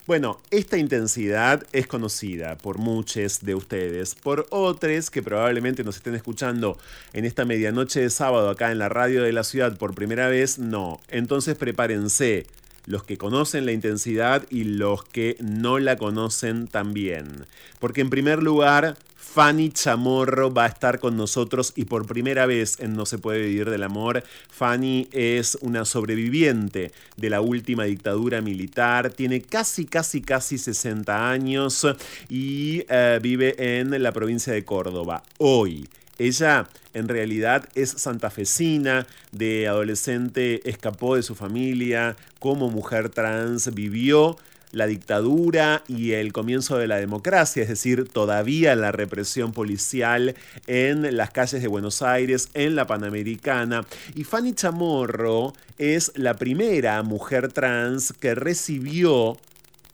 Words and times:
Bueno, 0.05 0.37
esta 0.51 0.77
intensidad 0.77 1.63
es 1.71 1.87
conocida 1.87 2.57
por 2.57 2.77
muchos 2.77 3.39
de 3.39 3.55
ustedes, 3.55 4.15
por 4.15 4.45
otros 4.49 5.09
que 5.09 5.23
probablemente 5.23 5.85
nos 5.85 5.95
estén 5.95 6.13
escuchando 6.13 6.77
en 7.13 7.23
esta 7.23 7.45
medianoche 7.45 8.01
de 8.01 8.09
sábado 8.09 8.49
acá 8.49 8.73
en 8.73 8.79
la 8.79 8.89
radio 8.89 9.23
de 9.23 9.31
la 9.31 9.45
ciudad 9.45 9.77
por 9.77 9.95
primera 9.95 10.27
vez, 10.27 10.59
no. 10.59 10.99
Entonces 11.07 11.55
prepárense, 11.55 12.47
los 12.85 13.03
que 13.03 13.17
conocen 13.17 13.65
la 13.65 13.71
intensidad 13.71 14.45
y 14.49 14.63
los 14.63 15.03
que 15.03 15.37
no 15.39 15.79
la 15.79 15.97
conocen 15.97 16.67
también. 16.67 17.45
Porque 17.79 18.01
en 18.01 18.09
primer 18.09 18.43
lugar, 18.43 18.97
Fanny 19.33 19.71
Chamorro 19.71 20.53
va 20.53 20.65
a 20.65 20.67
estar 20.67 20.99
con 20.99 21.17
nosotros 21.17 21.73
y 21.75 21.85
por 21.85 22.05
primera 22.05 22.45
vez 22.45 22.79
en 22.79 22.93
No 22.93 23.07
se 23.07 23.17
puede 23.17 23.41
vivir 23.41 23.69
del 23.69 23.81
amor, 23.81 24.23
Fanny 24.49 25.07
es 25.11 25.57
una 25.61 25.85
sobreviviente 25.85 26.91
de 27.17 27.29
la 27.31 27.41
última 27.41 27.85
dictadura 27.85 28.41
militar, 28.41 29.09
tiene 29.09 29.41
casi, 29.41 29.85
casi, 29.85 30.21
casi 30.21 30.59
60 30.59 31.31
años 31.31 31.87
y 32.29 32.83
eh, 32.89 33.19
vive 33.23 33.79
en 33.79 34.03
la 34.03 34.11
provincia 34.11 34.53
de 34.53 34.65
Córdoba. 34.65 35.23
Hoy 35.39 35.87
Ella 36.17 36.67
en 36.93 37.07
realidad 37.07 37.67
es 37.75 37.89
santafesina, 37.89 39.07
de 39.31 39.67
adolescente 39.67 40.67
escapó 40.69 41.15
de 41.15 41.23
su 41.23 41.35
familia, 41.35 42.15
como 42.39 42.69
mujer 42.69 43.09
trans 43.09 43.73
vivió 43.73 44.37
la 44.73 44.87
dictadura 44.87 45.83
y 45.87 46.13
el 46.13 46.33
comienzo 46.33 46.77
de 46.77 46.87
la 46.87 46.97
democracia, 46.97 47.61
es 47.63 47.69
decir, 47.69 48.09
todavía 48.09 48.75
la 48.75 48.91
represión 48.91 49.53
policial 49.53 50.35
en 50.67 51.15
las 51.15 51.29
calles 51.29 51.61
de 51.61 51.67
Buenos 51.67 52.01
Aires, 52.01 52.49
en 52.55 52.75
la 52.75 52.87
Panamericana. 52.87 53.85
Y 54.15 54.23
Fanny 54.23 54.53
Chamorro 54.53 55.53
es 55.77 56.11
la 56.15 56.35
primera 56.35 57.01
mujer 57.03 57.53
trans 57.53 58.13
que 58.13 58.33
recibió 58.33 59.37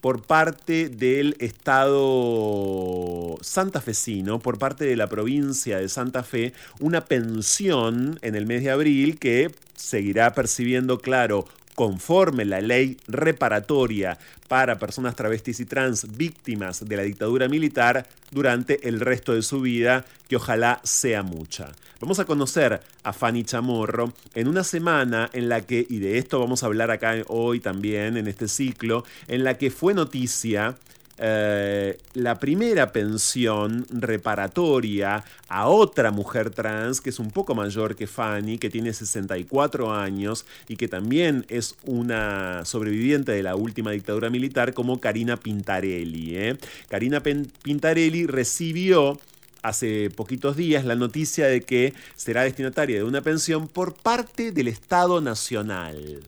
por 0.02 0.22
parte 0.22 0.90
del 0.90 1.36
Estado 1.40 3.38
santafesino, 3.42 4.40
por 4.40 4.58
parte 4.58 4.86
de 4.86 4.96
la 4.96 5.08
provincia 5.08 5.78
de 5.78 5.90
Santa 5.90 6.24
Fe, 6.24 6.54
una 6.80 7.06
pensión 7.06 8.18
en 8.22 8.36
el 8.36 8.46
mes 8.46 8.64
de 8.64 8.72
abril 8.72 9.20
que 9.20 9.52
seguirá 9.76 10.34
percibiendo, 10.34 11.00
claro, 11.00 11.46
conforme 11.76 12.44
la 12.46 12.60
ley 12.62 12.98
reparatoria 13.08 14.18
para 14.50 14.80
personas 14.80 15.16
travestis 15.16 15.60
y 15.62 15.66
trans 15.66 16.18
víctimas 16.18 16.88
de 16.88 16.98
la 16.98 17.04
dictadura 17.04 17.48
militar 17.48 18.06
durante 18.32 18.88
el 18.88 19.00
resto 19.00 19.34
de 19.34 19.42
su 19.42 19.62
vida, 19.62 20.06
que 20.28 20.36
ojalá 20.36 20.82
sea 20.84 21.24
mucha. 21.24 21.72
Vamos 22.00 22.18
a 22.20 22.26
conocer 22.26 22.80
a 23.04 23.12
Fanny 23.12 23.44
Chamorro 23.44 24.14
en 24.34 24.48
una 24.48 24.64
semana 24.64 25.30
en 25.34 25.50
la 25.50 25.60
que, 25.62 25.86
y 25.90 26.00
de 26.00 26.18
esto 26.18 26.40
vamos 26.40 26.64
a 26.64 26.68
hablar 26.68 26.92
acá 26.92 27.16
hoy 27.28 27.60
también 27.60 28.16
en 28.16 28.28
este 28.30 28.48
ciclo, 28.48 29.04
en 29.28 29.44
la 29.44 29.58
que 29.58 29.70
fue 29.70 29.94
noticia 29.94 30.78
eh, 31.22 31.98
la 32.14 32.40
primera 32.40 32.94
pensión 32.94 33.86
reparatoria 33.90 35.26
a 35.50 35.68
otra 35.68 36.12
mujer 36.12 36.52
trans 36.52 37.02
que 37.02 37.10
es 37.10 37.20
un 37.20 37.32
poco 37.32 37.54
mayor 37.54 37.98
que 37.98 38.08
Fanny, 38.08 38.58
que 38.58 38.70
tiene 38.70 38.94
64 38.94 39.94
años 39.94 40.46
y 40.70 40.78
que 40.78 40.88
también 40.88 41.46
es 41.50 41.76
una 41.84 42.64
sobreviviente 42.64 43.34
de 43.34 43.44
la 43.44 43.58
última 43.58 43.92
dictadura 43.92 44.30
militar 44.30 44.74
como 44.74 45.02
Karina 45.02 45.36
Pintarelli. 45.36 46.38
¿eh? 46.38 46.58
Karina 46.88 47.22
Pintarelli 47.22 48.26
recibió 48.26 49.20
hace 49.62 50.10
poquitos 50.10 50.56
días 50.56 50.86
la 50.86 50.96
noticia 50.96 51.48
de 51.48 51.62
que 51.62 51.94
será 52.16 52.44
destinataria 52.44 52.98
de 52.98 53.04
una 53.04 53.22
pensión 53.22 53.68
por 53.68 53.94
parte 53.94 54.52
del 54.52 54.68
Estado 54.68 55.22
Nacional. 55.22 56.24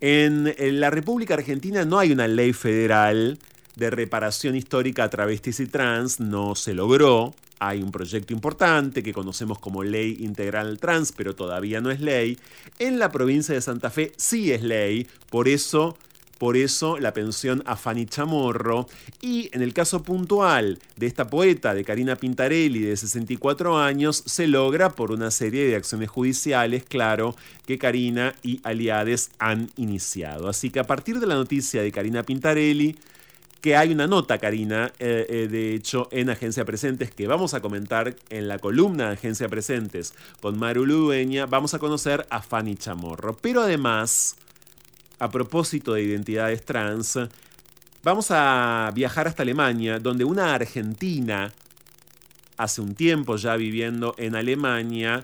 En, 0.00 0.52
la 0.80 0.90
República 0.90 1.34
Argentina 1.34 1.84
no 1.84 1.98
hay 1.98 2.10
una 2.10 2.26
ley 2.26 2.52
federal 2.52 3.38
de 3.76 3.90
reparación 3.90 4.56
histórica 4.56 5.04
a 5.04 5.10
travestis 5.10 5.60
y 5.60 5.66
trans 5.66 6.18
no 6.18 6.56
se 6.56 6.74
logró. 6.74 7.34
Hay 7.60 7.84
un 7.84 7.92
proyecto 7.92 8.34
importante 8.34 9.04
que 9.04 9.12
conocemos 9.12 9.60
como 9.60 9.84
Ley 9.84 10.16
Integral 10.18 10.80
Trans, 10.80 11.12
pero 11.12 11.36
todavía 11.36 11.80
no 11.80 11.92
es 11.92 12.00
ley. 12.00 12.36
En 12.80 12.98
la 12.98 13.12
provincia 13.12 13.54
de 13.54 13.60
Santa 13.60 13.90
Fe 13.90 14.12
sí 14.16 14.50
es 14.50 14.62
ley, 14.62 15.06
por 15.30 15.46
eso 15.46 15.96
por 16.42 16.56
eso 16.56 16.98
la 16.98 17.14
pensión 17.14 17.62
a 17.66 17.76
Fanny 17.76 18.04
Chamorro. 18.04 18.88
Y 19.20 19.48
en 19.52 19.62
el 19.62 19.72
caso 19.72 20.02
puntual 20.02 20.80
de 20.96 21.06
esta 21.06 21.30
poeta, 21.30 21.72
de 21.72 21.84
Karina 21.84 22.16
Pintarelli, 22.16 22.80
de 22.80 22.96
64 22.96 23.78
años, 23.78 24.24
se 24.26 24.48
logra 24.48 24.90
por 24.90 25.12
una 25.12 25.30
serie 25.30 25.64
de 25.64 25.76
acciones 25.76 26.10
judiciales, 26.10 26.82
claro, 26.82 27.36
que 27.64 27.78
Karina 27.78 28.34
y 28.42 28.60
Aliades 28.64 29.30
han 29.38 29.70
iniciado. 29.76 30.48
Así 30.48 30.70
que 30.70 30.80
a 30.80 30.84
partir 30.88 31.20
de 31.20 31.28
la 31.28 31.36
noticia 31.36 31.80
de 31.80 31.92
Karina 31.92 32.24
Pintarelli, 32.24 32.96
que 33.60 33.76
hay 33.76 33.92
una 33.92 34.08
nota, 34.08 34.38
Karina, 34.38 34.92
eh, 34.98 35.24
eh, 35.28 35.48
de 35.48 35.76
hecho, 35.76 36.08
en 36.10 36.28
Agencia 36.28 36.64
Presentes, 36.64 37.12
que 37.12 37.28
vamos 37.28 37.54
a 37.54 37.60
comentar 37.60 38.16
en 38.30 38.48
la 38.48 38.58
columna 38.58 39.06
de 39.06 39.12
Agencia 39.12 39.48
Presentes 39.48 40.12
con 40.40 40.58
Maru 40.58 40.86
Ludueña. 40.86 41.46
Vamos 41.46 41.74
a 41.74 41.78
conocer 41.78 42.26
a 42.30 42.42
Fanny 42.42 42.74
Chamorro. 42.74 43.36
Pero 43.36 43.62
además, 43.62 44.34
a 45.22 45.30
propósito 45.30 45.94
de 45.94 46.02
identidades 46.02 46.64
trans, 46.64 47.16
vamos 48.02 48.26
a 48.30 48.90
viajar 48.92 49.28
hasta 49.28 49.44
Alemania, 49.44 50.00
donde 50.00 50.24
una 50.24 50.52
argentina, 50.52 51.52
hace 52.56 52.80
un 52.80 52.96
tiempo 52.96 53.36
ya 53.36 53.54
viviendo 53.54 54.16
en 54.18 54.34
Alemania, 54.34 55.22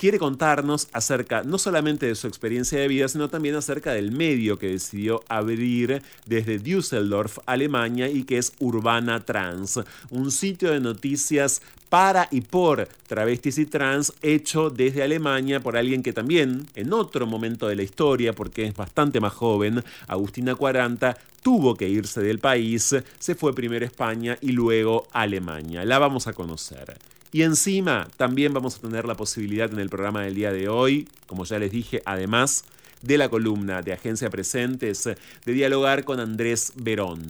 quiere 0.00 0.18
contarnos 0.18 0.88
acerca 0.94 1.42
no 1.42 1.58
solamente 1.58 2.06
de 2.06 2.14
su 2.14 2.26
experiencia 2.26 2.80
de 2.80 2.88
vida, 2.88 3.06
sino 3.06 3.28
también 3.28 3.54
acerca 3.54 3.92
del 3.92 4.12
medio 4.12 4.58
que 4.58 4.68
decidió 4.68 5.22
abrir 5.28 6.02
desde 6.24 6.58
Düsseldorf, 6.58 7.40
Alemania, 7.44 8.08
y 8.08 8.24
que 8.24 8.38
es 8.38 8.54
Urbana 8.60 9.20
Trans, 9.26 9.78
un 10.08 10.30
sitio 10.30 10.70
de 10.70 10.80
noticias 10.80 11.60
para 11.90 12.28
y 12.30 12.40
por 12.40 12.88
travestis 13.08 13.58
y 13.58 13.66
trans 13.66 14.14
hecho 14.22 14.70
desde 14.70 15.02
Alemania 15.02 15.60
por 15.60 15.76
alguien 15.76 16.02
que 16.02 16.14
también 16.14 16.66
en 16.76 16.94
otro 16.94 17.26
momento 17.26 17.68
de 17.68 17.76
la 17.76 17.82
historia, 17.82 18.32
porque 18.32 18.64
es 18.64 18.74
bastante 18.74 19.20
más 19.20 19.34
joven, 19.34 19.84
Agustina 20.08 20.54
40, 20.54 21.14
tuvo 21.42 21.74
que 21.74 21.90
irse 21.90 22.22
del 22.22 22.38
país, 22.38 22.96
se 23.18 23.34
fue 23.34 23.54
primero 23.54 23.84
a 23.84 23.88
España 23.88 24.38
y 24.40 24.52
luego 24.52 25.08
a 25.12 25.20
Alemania. 25.22 25.84
La 25.84 25.98
vamos 25.98 26.26
a 26.26 26.32
conocer. 26.32 26.96
Y 27.32 27.42
encima 27.42 28.08
también 28.16 28.52
vamos 28.52 28.76
a 28.76 28.80
tener 28.80 29.04
la 29.04 29.14
posibilidad 29.14 29.72
en 29.72 29.78
el 29.78 29.88
programa 29.88 30.22
del 30.22 30.34
día 30.34 30.52
de 30.52 30.68
hoy, 30.68 31.08
como 31.26 31.44
ya 31.44 31.58
les 31.58 31.70
dije, 31.70 32.02
además 32.04 32.64
de 33.02 33.18
la 33.18 33.28
columna 33.28 33.82
de 33.82 33.92
Agencia 33.92 34.30
Presentes, 34.30 35.04
de 35.04 35.52
dialogar 35.52 36.04
con 36.04 36.18
Andrés 36.18 36.72
Verón, 36.76 37.22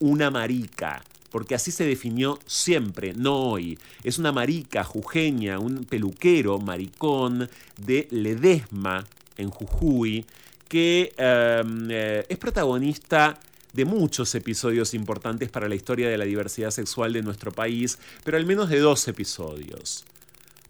una 0.00 0.30
marica, 0.30 1.04
porque 1.30 1.54
así 1.54 1.70
se 1.70 1.84
definió 1.84 2.38
siempre, 2.46 3.12
no 3.12 3.34
hoy. 3.36 3.78
Es 4.02 4.18
una 4.18 4.32
marica 4.32 4.82
jujeña, 4.82 5.58
un 5.58 5.84
peluquero 5.84 6.58
maricón 6.58 7.48
de 7.76 8.08
Ledesma, 8.10 9.04
en 9.36 9.50
Jujuy, 9.50 10.24
que 10.68 11.12
em, 11.16 11.88
eh, 11.90 12.24
es 12.28 12.38
protagonista 12.38 13.38
de 13.74 13.84
muchos 13.84 14.34
episodios 14.34 14.94
importantes 14.94 15.50
para 15.50 15.68
la 15.68 15.74
historia 15.74 16.08
de 16.08 16.16
la 16.16 16.24
diversidad 16.24 16.70
sexual 16.70 17.12
de 17.12 17.22
nuestro 17.22 17.52
país, 17.52 17.98
pero 18.24 18.36
al 18.36 18.46
menos 18.46 18.70
de 18.70 18.78
dos 18.78 19.06
episodios. 19.08 20.04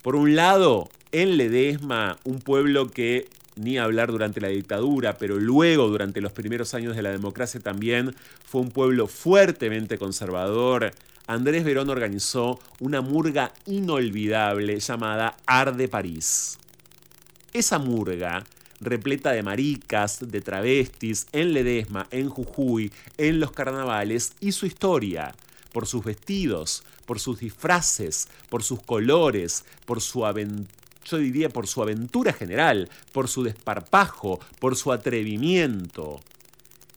Por 0.02 0.16
un 0.16 0.34
lado, 0.34 0.88
en 1.12 1.36
Ledesma, 1.36 2.18
un 2.24 2.40
pueblo 2.40 2.90
que 2.90 3.28
ni 3.56 3.78
hablar 3.78 4.10
durante 4.10 4.40
la 4.40 4.48
dictadura, 4.48 5.16
pero 5.16 5.36
luego 5.38 5.88
durante 5.88 6.20
los 6.20 6.32
primeros 6.32 6.74
años 6.74 6.96
de 6.96 7.02
la 7.02 7.12
democracia 7.12 7.60
también 7.60 8.14
fue 8.44 8.62
un 8.62 8.70
pueblo 8.70 9.06
fuertemente 9.06 9.98
conservador. 9.98 10.92
Andrés 11.26 11.64
Verón 11.64 11.88
organizó 11.88 12.58
una 12.80 13.00
murga 13.00 13.52
inolvidable 13.66 14.80
llamada 14.80 15.36
Arde 15.46 15.88
París. 15.88 16.58
Esa 17.52 17.78
murga 17.78 18.44
repleta 18.84 19.32
de 19.32 19.42
maricas, 19.42 20.18
de 20.20 20.40
travestis, 20.40 21.26
en 21.32 21.52
Ledesma, 21.52 22.06
en 22.10 22.28
Jujuy, 22.28 22.92
en 23.18 23.40
los 23.40 23.52
carnavales 23.52 24.32
y 24.40 24.52
su 24.52 24.66
historia, 24.66 25.34
por 25.72 25.86
sus 25.86 26.04
vestidos, 26.04 26.84
por 27.06 27.18
sus 27.18 27.40
disfraces, 27.40 28.28
por 28.48 28.62
sus 28.62 28.82
colores, 28.82 29.64
por 29.86 30.00
su 30.00 30.24
aventura 30.26 30.68
yo 31.04 31.18
diría 31.18 31.48
por 31.48 31.66
su 31.66 31.82
aventura 31.82 32.32
general, 32.32 32.88
por 33.12 33.28
su 33.28 33.42
desparpajo, 33.42 34.40
por 34.58 34.76
su 34.76 34.92
atrevimiento. 34.92 36.20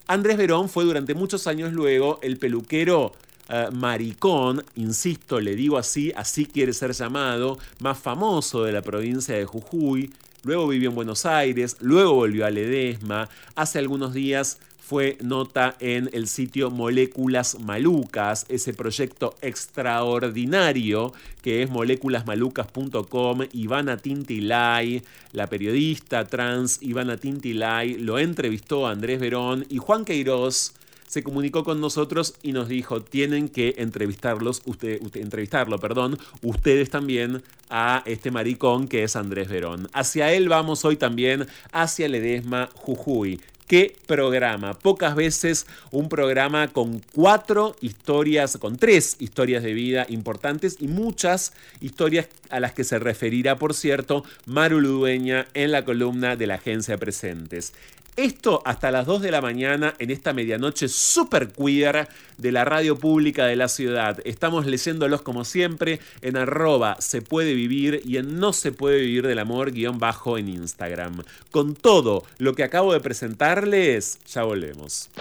Andrés 0.08 0.38
Verón 0.38 0.70
fue 0.70 0.86
durante 0.86 1.14
muchos 1.14 1.48
años 1.48 1.74
luego 1.74 2.20
el 2.22 2.38
peluquero 2.38 3.12
eh, 3.50 3.68
maricón, 3.74 4.64
insisto, 4.76 5.40
le 5.40 5.56
digo 5.56 5.78
así, 5.78 6.14
así 6.16 6.46
quiere 6.46 6.74
ser 6.74 6.94
llamado, 6.94 7.58
más 7.80 7.98
famoso 7.98 8.64
de 8.64 8.72
la 8.72 8.82
provincia 8.82 9.36
de 9.36 9.46
Jujuy, 9.46 10.14
luego 10.44 10.68
vivió 10.68 10.90
en 10.90 10.96
Buenos 10.96 11.26
Aires, 11.26 11.78
luego 11.82 12.14
volvió 12.14 12.46
a 12.46 12.50
Ledesma, 12.50 13.30
hace 13.56 13.80
algunos 13.80 14.14
días 14.14 14.60
fue 14.88 15.18
nota 15.22 15.76
en 15.82 16.10
el 16.14 16.30
sitio 16.30 16.72
Moléculas 16.72 17.60
Malucas, 17.60 18.46
ese 18.48 18.74
proyecto 18.74 19.36
extraordinario 19.42 21.12
que 21.42 21.62
es 21.62 21.70
moléculasmalucas.com. 21.70 23.42
Ivana 23.52 23.98
Tintilay, 23.98 25.04
la 25.34 25.48
periodista 25.48 26.26
trans 26.26 26.82
Ivana 26.82 27.18
Tintilay, 27.18 27.96
lo 27.96 28.18
entrevistó 28.18 28.88
a 28.88 28.92
Andrés 28.92 29.20
Verón 29.20 29.66
y 29.68 29.78
Juan 29.78 30.06
Queiroz 30.06 30.72
se 31.08 31.24
comunicó 31.24 31.64
con 31.64 31.82
nosotros 31.82 32.36
y 32.44 32.52
nos 32.52 32.68
dijo, 32.68 33.02
tienen 33.02 33.50
que 33.50 33.76
entrevistarlos, 33.78 34.62
usted, 34.66 35.02
entrevistarlo, 35.16 35.80
perdón, 35.80 36.20
ustedes 36.42 36.90
también 36.90 37.42
a 37.70 38.04
este 38.06 38.30
maricón 38.30 38.88
que 38.88 39.04
es 39.04 39.16
Andrés 39.16 39.50
Verón. 39.50 39.90
Hacia 39.94 40.34
él 40.34 40.50
vamos 40.50 40.86
hoy 40.86 40.98
también, 40.98 41.48
hacia 41.72 42.08
Ledesma 42.08 42.70
Jujuy. 42.76 43.40
¿Qué 43.68 43.98
programa? 44.06 44.76
Pocas 44.76 45.14
veces 45.14 45.68
un 45.92 46.08
programa 46.08 46.70
con 46.70 47.02
cuatro 47.14 47.76
historias, 47.82 48.58
con 48.58 48.78
tres 48.78 49.18
historias 49.20 49.62
de 49.62 49.74
vida 49.74 50.06
importantes 50.08 50.78
y 50.80 50.88
muchas 50.88 51.52
historias 51.82 52.30
a 52.50 52.62
las 52.62 52.72
que 52.72 52.86
se 52.86 52.98
referirá, 52.98 53.58
por 53.58 53.74
cierto, 53.74 54.24
Maru 54.46 54.80
Ludueña 54.80 55.48
en 55.54 55.74
la 55.74 55.84
columna 55.84 56.38
de 56.38 56.48
la 56.48 56.56
agencia 56.56 56.98
Presentes. 56.98 57.74
Esto 58.18 58.64
hasta 58.66 58.90
las 58.90 59.06
2 59.06 59.22
de 59.22 59.30
la 59.30 59.42
mañana 59.42 59.94
en 60.00 60.10
esta 60.10 60.34
medianoche 60.34 60.88
super 60.88 61.50
queer 61.50 62.08
de 62.40 62.52
la 62.52 62.66
radio 62.66 62.98
pública 62.98 63.46
de 63.46 63.56
la 63.56 63.68
ciudad. 63.68 64.18
Estamos 64.26 64.66
leyéndolos 64.66 65.22
como 65.22 65.46
siempre 65.46 66.00
en 66.24 66.36
arroba 66.36 66.98
se 67.00 67.22
puede 67.22 67.54
vivir 67.54 68.02
y 68.04 68.18
en 68.18 68.40
no 68.40 68.54
se 68.54 68.72
puede 68.72 69.02
vivir 69.02 69.28
del 69.28 69.38
amor 69.38 69.72
guion 69.72 70.00
bajo 70.00 70.40
en 70.40 70.50
Instagram. 70.50 71.22
Con 71.52 71.76
todo 71.76 72.24
lo 72.40 72.56
que 72.56 72.64
acabo 72.64 72.92
de 72.92 73.02
presentarles, 73.02 74.18
ya 74.28 74.42
volvemos. 74.42 75.12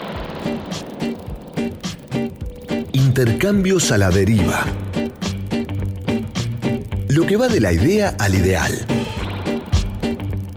Intercambios 2.95 3.93
a 3.93 3.99
la 3.99 4.09
deriva. 4.09 4.65
Lo 7.09 7.26
que 7.26 7.37
va 7.37 7.49
de 7.49 7.61
la 7.61 7.75
idea 7.75 8.17
al 8.19 8.35
ideal. 8.35 8.73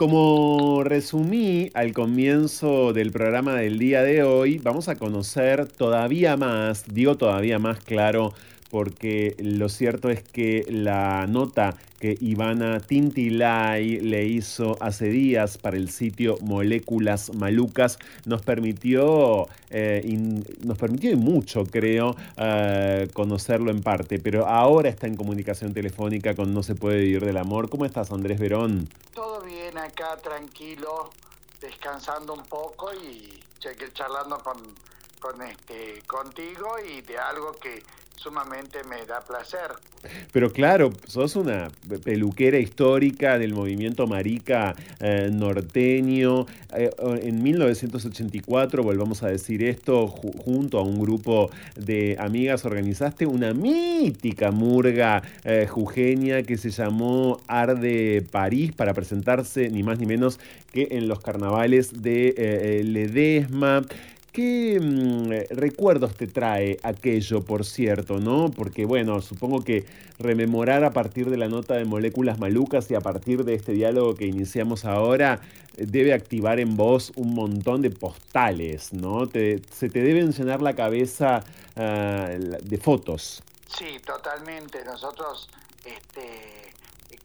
Como 0.00 0.82
resumí 0.82 1.70
al 1.74 1.92
comienzo 1.92 2.94
del 2.94 3.12
programa 3.12 3.56
del 3.56 3.78
día 3.78 4.02
de 4.02 4.22
hoy, 4.22 4.56
vamos 4.56 4.88
a 4.88 4.96
conocer 4.96 5.66
todavía 5.66 6.38
más, 6.38 6.84
digo 6.86 7.18
todavía 7.18 7.58
más 7.58 7.80
claro, 7.80 8.32
porque 8.70 9.34
lo 9.38 9.68
cierto 9.68 10.10
es 10.10 10.22
que 10.22 10.64
la 10.68 11.26
nota 11.26 11.76
que 11.98 12.16
Ivana 12.20 12.80
Tintilay 12.80 14.00
le 14.00 14.24
hizo 14.24 14.76
hace 14.80 15.06
días 15.06 15.58
para 15.58 15.76
el 15.76 15.90
sitio 15.90 16.38
Moléculas 16.40 17.34
Malucas 17.34 17.98
nos 18.24 18.40
permitió, 18.40 19.48
eh, 19.68 20.02
nos 20.64 20.78
permitió 20.78 21.10
y 21.10 21.16
mucho, 21.16 21.64
creo, 21.66 22.16
eh, 22.38 23.08
conocerlo 23.12 23.70
en 23.70 23.82
parte, 23.82 24.18
pero 24.18 24.46
ahora 24.46 24.88
está 24.88 25.06
en 25.08 25.16
comunicación 25.16 25.74
telefónica 25.74 26.34
con 26.34 26.54
No 26.54 26.62
se 26.62 26.74
puede 26.74 27.00
vivir 27.00 27.24
del 27.24 27.36
amor. 27.36 27.68
¿Cómo 27.68 27.84
estás, 27.84 28.10
Andrés 28.12 28.40
Verón? 28.40 28.88
Todo 29.12 29.42
bien 29.42 29.76
acá, 29.76 30.16
tranquilo, 30.22 31.10
descansando 31.60 32.32
un 32.32 32.44
poco 32.44 32.90
y 32.94 33.40
charlando 33.92 34.38
con, 34.38 34.56
con 35.20 35.42
este, 35.42 36.02
contigo 36.06 36.76
y 36.78 37.02
de 37.02 37.18
algo 37.18 37.52
que 37.52 37.82
sumamente 38.20 38.84
me 38.84 39.06
da 39.06 39.20
placer. 39.20 39.70
Pero 40.30 40.52
claro, 40.52 40.92
sos 41.06 41.36
una 41.36 41.70
peluquera 42.04 42.58
histórica 42.58 43.38
del 43.38 43.54
movimiento 43.54 44.06
marica 44.06 44.74
eh, 45.00 45.30
norteño. 45.32 46.44
Eh, 46.76 46.90
en 47.22 47.42
1984, 47.42 48.82
volvamos 48.82 49.22
a 49.22 49.28
decir 49.28 49.62
esto, 49.62 50.06
junto 50.06 50.78
a 50.78 50.82
un 50.82 51.00
grupo 51.00 51.50
de 51.76 52.16
amigas 52.20 52.66
organizaste 52.66 53.24
una 53.24 53.54
mítica 53.54 54.50
murga 54.50 55.22
eh, 55.44 55.66
jujeña 55.66 56.42
que 56.42 56.58
se 56.58 56.70
llamó 56.70 57.40
Arde 57.46 58.22
París 58.30 58.72
para 58.72 58.92
presentarse 58.92 59.70
ni 59.70 59.82
más 59.82 59.98
ni 59.98 60.04
menos 60.04 60.38
que 60.72 60.88
en 60.90 61.08
los 61.08 61.20
carnavales 61.20 62.02
de 62.02 62.82
Ledesma. 62.84 63.82
¿Qué 64.32 64.78
mm, 64.80 65.56
recuerdos 65.56 66.14
te 66.14 66.28
trae 66.28 66.78
aquello, 66.84 67.42
por 67.44 67.64
cierto, 67.64 68.18
no? 68.18 68.50
Porque, 68.50 68.84
bueno, 68.84 69.20
supongo 69.22 69.64
que 69.64 69.84
rememorar 70.20 70.84
a 70.84 70.92
partir 70.92 71.30
de 71.30 71.36
la 71.36 71.48
nota 71.48 71.74
de 71.74 71.84
moléculas 71.84 72.38
malucas 72.38 72.88
y 72.92 72.94
a 72.94 73.00
partir 73.00 73.44
de 73.44 73.54
este 73.54 73.72
diálogo 73.72 74.14
que 74.14 74.26
iniciamos 74.26 74.84
ahora, 74.84 75.40
eh, 75.76 75.84
debe 75.86 76.12
activar 76.14 76.60
en 76.60 76.76
vos 76.76 77.12
un 77.16 77.34
montón 77.34 77.82
de 77.82 77.90
postales, 77.90 78.92
¿no? 78.92 79.26
se 79.26 79.88
te 79.90 80.00
debe 80.00 80.24
llenar 80.30 80.62
la 80.62 80.74
cabeza 80.74 81.42
ah, 81.74 82.28
de 82.30 82.78
fotos. 82.78 83.42
Sí, 83.66 83.98
totalmente. 84.04 84.84
Nosotros, 84.84 85.48
este, 85.84 86.72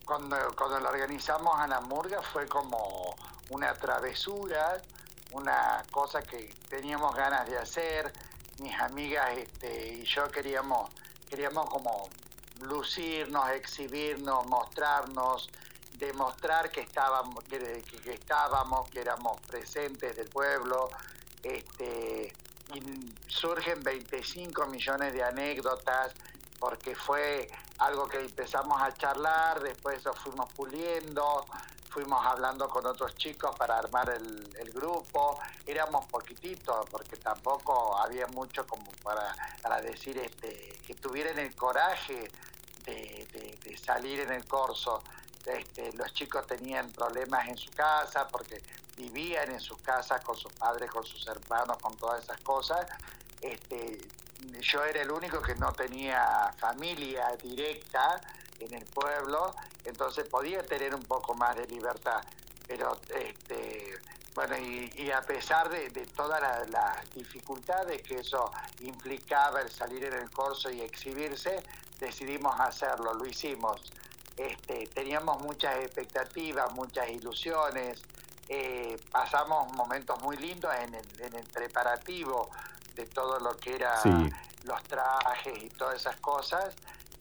cuando, 0.05 0.35
cuando 0.57 0.79
lo 0.79 0.89
organizamos 0.89 1.53
a 1.57 1.67
la 1.67 1.81
murga 1.81 2.21
fue 2.21 2.47
como 2.47 3.15
una 3.51 3.73
travesura 3.73 4.81
una 5.35 5.83
cosa 5.91 6.21
que 6.21 6.53
teníamos 6.69 7.13
ganas 7.13 7.45
de 7.47 7.57
hacer, 7.57 8.11
mis 8.59 8.73
amigas 8.79 9.37
este, 9.37 9.87
y 9.95 10.05
yo 10.05 10.31
queríamos, 10.31 10.89
queríamos 11.29 11.69
como 11.69 12.07
lucirnos, 12.61 13.49
exhibirnos, 13.49 14.47
mostrarnos, 14.47 15.49
demostrar 15.97 16.71
que 16.71 16.81
estábamos, 16.81 17.43
que, 17.43 17.83
estábamos, 18.05 18.89
que 18.89 19.01
éramos 19.01 19.41
presentes 19.41 20.15
del 20.15 20.29
pueblo, 20.29 20.89
este, 21.43 22.33
y 22.73 23.13
surgen 23.27 23.83
25 23.83 24.67
millones 24.67 25.13
de 25.13 25.21
anécdotas, 25.21 26.13
porque 26.59 26.95
fue 26.95 27.49
algo 27.79 28.07
que 28.07 28.21
empezamos 28.21 28.81
a 28.81 28.93
charlar, 28.93 29.59
después 29.59 30.03
lo 30.05 30.13
fuimos 30.13 30.51
puliendo, 30.53 31.45
fuimos 31.95 32.25
hablando 32.25 32.67
con 32.67 32.85
otros 32.85 33.15
chicos 33.15 33.55
para 33.55 33.77
armar 33.77 34.09
el, 34.09 34.69
grupo, 34.73 35.39
éramos 35.65 36.05
poquititos 36.07 36.85
porque 36.91 37.15
tampoco 37.15 37.97
había 37.97 38.27
mucho 38.27 38.67
como 38.67 38.91
para, 39.01 39.33
decir 39.79 40.17
este, 40.17 40.77
que 40.85 40.93
tuvieran 40.95 41.39
el 41.39 41.55
coraje 41.55 42.29
de, 42.83 43.79
salir 43.81 44.19
en 44.19 44.33
el 44.33 44.45
corso. 44.45 45.01
Este, 45.45 45.93
los 45.93 46.13
chicos 46.13 46.45
tenían 46.45 46.91
problemas 46.91 47.47
en 47.47 47.55
su 47.55 47.71
casa 47.71 48.27
porque 48.27 48.61
vivían 48.97 49.51
en 49.51 49.61
sus 49.61 49.77
casas 49.77 50.21
con 50.21 50.35
sus 50.35 50.51
padres, 50.51 50.91
con 50.91 51.05
sus 51.05 51.25
hermanos, 51.27 51.77
con 51.77 51.95
todas 51.95 52.25
esas 52.25 52.41
cosas. 52.41 52.85
Este, 53.39 54.01
yo 54.59 54.83
era 54.83 55.01
el 55.01 55.11
único 55.11 55.41
que 55.41 55.55
no 55.55 55.71
tenía 55.71 56.53
familia 56.57 57.37
directa 57.41 58.19
en 58.59 58.73
el 58.73 58.85
pueblo, 58.85 59.55
entonces 59.83 60.27
podía 60.27 60.63
tener 60.63 60.93
un 60.95 61.03
poco 61.03 61.33
más 61.33 61.55
de 61.55 61.67
libertad. 61.67 62.23
Pero, 62.67 62.97
este, 63.15 63.99
bueno, 64.33 64.57
y, 64.57 65.11
a 65.11 65.21
pesar 65.21 65.69
de, 65.69 65.89
todas 66.15 66.41
las 66.69 67.09
dificultades 67.13 68.01
que 68.01 68.15
eso 68.19 68.51
implicaba 68.79 69.61
el 69.61 69.69
salir 69.69 70.03
en 70.05 70.13
el 70.13 70.29
corso 70.29 70.69
y 70.71 70.81
exhibirse, 70.81 71.63
decidimos 71.99 72.59
hacerlo, 72.59 73.13
lo 73.13 73.25
hicimos. 73.25 73.81
Este, 74.35 74.87
teníamos 74.87 75.41
muchas 75.41 75.77
expectativas, 75.77 76.71
muchas 76.73 77.09
ilusiones, 77.09 78.01
eh, 78.49 78.97
pasamos 79.11 79.71
momentos 79.73 80.21
muy 80.21 80.37
lindos 80.37 80.73
en 80.81 80.93
el, 80.93 81.21
en 81.21 81.35
el 81.35 81.47
preparativo 81.47 82.49
de 82.93 83.05
todo 83.07 83.39
lo 83.39 83.55
que 83.57 83.75
era 83.75 84.01
los 84.63 84.83
trajes 84.83 85.63
y 85.63 85.69
todas 85.69 85.95
esas 85.95 86.15
cosas 86.17 86.75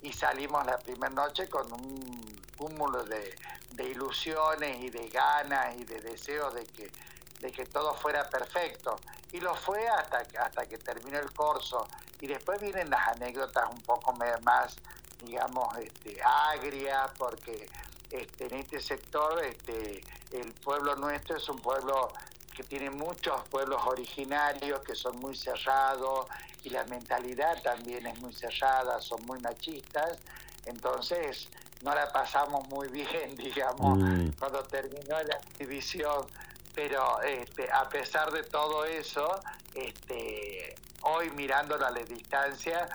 y 0.05 0.13
salimos 0.13 0.65
la 0.67 0.79
primera 0.79 1.09
noche 1.09 1.49
con 1.49 1.73
un 1.73 2.43
cúmulo 2.59 3.05
de, 3.05 3.35
ilusiones 3.79 4.79
y 4.81 4.91
de 4.91 5.09
ganas 5.09 5.75
y 5.77 5.85
de 5.85 6.01
deseos 6.01 6.55
de 6.55 6.65
que, 6.67 6.93
de 7.41 7.51
que 7.51 7.65
todo 7.65 7.95
fuera 7.95 8.29
perfecto. 8.29 9.01
Y 9.33 9.41
lo 9.41 9.55
fue 9.55 9.89
hasta, 9.89 10.19
hasta 10.41 10.67
que 10.67 10.77
terminó 10.77 11.19
el 11.19 11.33
corso. 11.33 11.89
Y 12.21 12.27
después 12.27 12.61
vienen 12.61 12.91
las 12.91 13.09
anécdotas 13.09 13.65
un 13.71 13.81
poco 13.81 14.13
más, 14.13 14.77
digamos, 15.23 15.77
este, 15.79 16.21
agrias, 16.23 17.11
porque 17.17 17.67
este, 18.11 18.47
en 18.47 18.55
este 18.57 18.81
sector 18.81 19.43
este, 19.43 20.05
el 20.33 20.53
pueblo 20.53 20.97
nuestro 20.97 21.37
es 21.37 21.49
un 21.49 21.59
pueblo 21.59 22.13
que 22.55 22.63
tiene 22.63 22.89
muchos 22.91 23.47
pueblos 23.49 23.83
originarios 23.85 24.81
que 24.81 24.95
son 24.95 25.19
muy 25.19 25.37
cerrados 25.37 26.27
y 26.63 26.71
la 26.71 26.85
mentalidad 26.85 27.61
también 27.63 28.07
es 28.07 28.19
muy 28.21 28.33
cerrada, 28.33 29.01
son 29.01 29.25
muy 29.27 29.39
machistas, 29.41 30.19
entonces 30.65 31.49
no 31.83 31.95
la 31.95 32.11
pasamos 32.13 32.67
muy 32.69 32.89
bien, 32.89 33.35
digamos, 33.37 33.99
mm. 33.99 34.31
cuando 34.39 34.63
terminó 34.63 35.23
la 35.23 35.37
exhibición, 35.37 36.27
pero 36.75 37.21
este, 37.23 37.71
a 37.71 37.89
pesar 37.89 38.31
de 38.33 38.43
todo 38.45 38.85
eso, 38.85 39.41
este, 39.75 40.75
hoy 41.03 41.31
mirándolo 41.31 41.87
a 41.87 41.91
la 41.91 42.03
distancia, 42.03 42.89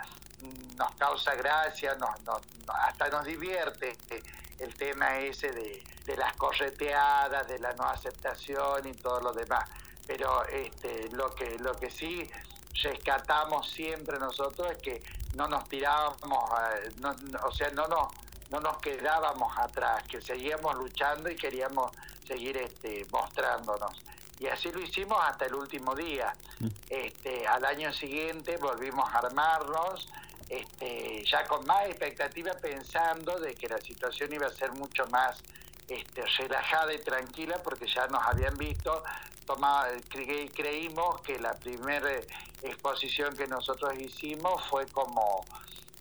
nos 0.78 0.96
causa 0.96 1.36
gracia, 1.36 1.96
nos, 1.96 2.10
hasta 2.68 3.10
nos 3.10 3.26
divierte 3.26 3.98
el 4.60 4.74
tema 4.76 5.20
ese 5.20 5.52
de, 5.52 5.84
las 6.18 6.36
correteadas, 6.36 7.48
de 7.48 7.60
la 7.60 7.74
no 7.74 7.84
aceptación 7.84 8.88
y 8.88 8.94
todo 8.94 9.22
lo 9.22 9.34
demás. 9.34 9.70
Pero 10.08 10.44
este, 10.46 11.10
lo, 11.12 11.34
que, 11.36 11.60
lo 11.60 11.76
que 11.76 11.92
sí 11.92 12.30
rescatamos 12.82 13.70
siempre 13.70 14.18
nosotros 14.18 14.72
es 14.72 14.78
que 14.78 15.04
no 15.36 15.48
nos 15.48 15.68
tirábamos, 15.70 16.50
eh, 16.74 16.92
o 17.44 17.52
sea, 17.52 17.70
no 17.72 17.88
nos, 17.88 18.08
no 18.50 18.60
nos 18.60 18.78
quedábamos 18.80 19.56
atrás, 19.58 20.04
que 20.08 20.20
seguíamos 20.22 20.76
luchando 20.76 21.30
y 21.30 21.36
queríamos 21.36 21.92
seguir 22.26 22.58
este, 22.58 23.06
mostrándonos. 23.12 23.96
Y 24.40 24.48
así 24.48 24.72
lo 24.72 24.80
hicimos 24.80 25.20
hasta 25.22 25.46
el 25.46 25.54
último 25.54 25.94
día. 25.94 26.34
Mm. 26.60 26.68
Este, 26.90 27.48
al 27.48 27.66
año 27.66 27.92
siguiente 27.94 28.58
volvimos 28.58 29.08
a 29.14 29.20
armarnos, 29.20 30.08
este, 30.48 31.24
ya 31.26 31.46
con 31.46 31.66
más 31.66 31.88
expectativa 31.88 32.54
pensando 32.54 33.40
de 33.40 33.54
que 33.56 33.68
la 33.68 33.80
situación 33.80 34.34
iba 34.34 34.48
a 34.48 34.52
ser 34.52 34.72
mucho 34.72 35.06
más 35.08 35.38
este, 35.88 36.24
relajada 36.38 36.94
y 36.94 37.00
tranquila 37.00 37.60
porque 37.64 37.88
ya 37.88 38.08
nos 38.08 38.22
habían 38.24 38.56
visto, 38.58 39.04
creímos 40.54 41.22
que 41.22 41.40
la 41.40 41.54
primera 41.54 42.12
exposición 42.62 43.36
que 43.36 43.48
nosotros 43.48 43.98
hicimos 43.98 44.64
fue 44.70 44.86
como, 44.88 45.44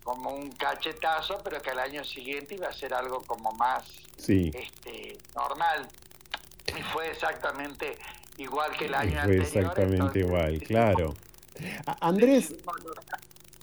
como 0.04 0.30
un 0.30 0.52
cachetazo, 0.52 1.40
pero 1.42 1.60
que 1.62 1.70
al 1.70 1.78
año 1.78 2.04
siguiente 2.04 2.54
iba 2.54 2.68
a 2.68 2.72
ser 2.72 2.92
algo 2.92 3.22
como 3.22 3.52
más 3.52 3.84
este, 4.26 5.16
normal. 5.34 5.88
Y 6.66 6.82
fue 6.92 7.10
exactamente 7.10 7.98
igual 8.36 8.76
que 8.76 8.86
el 8.86 8.94
año 8.94 9.20
anterior. 9.20 9.46
Fue 9.46 9.60
exactamente 9.60 10.18
igual, 10.18 10.58
claro. 10.60 11.14
Andrés, 12.00 12.54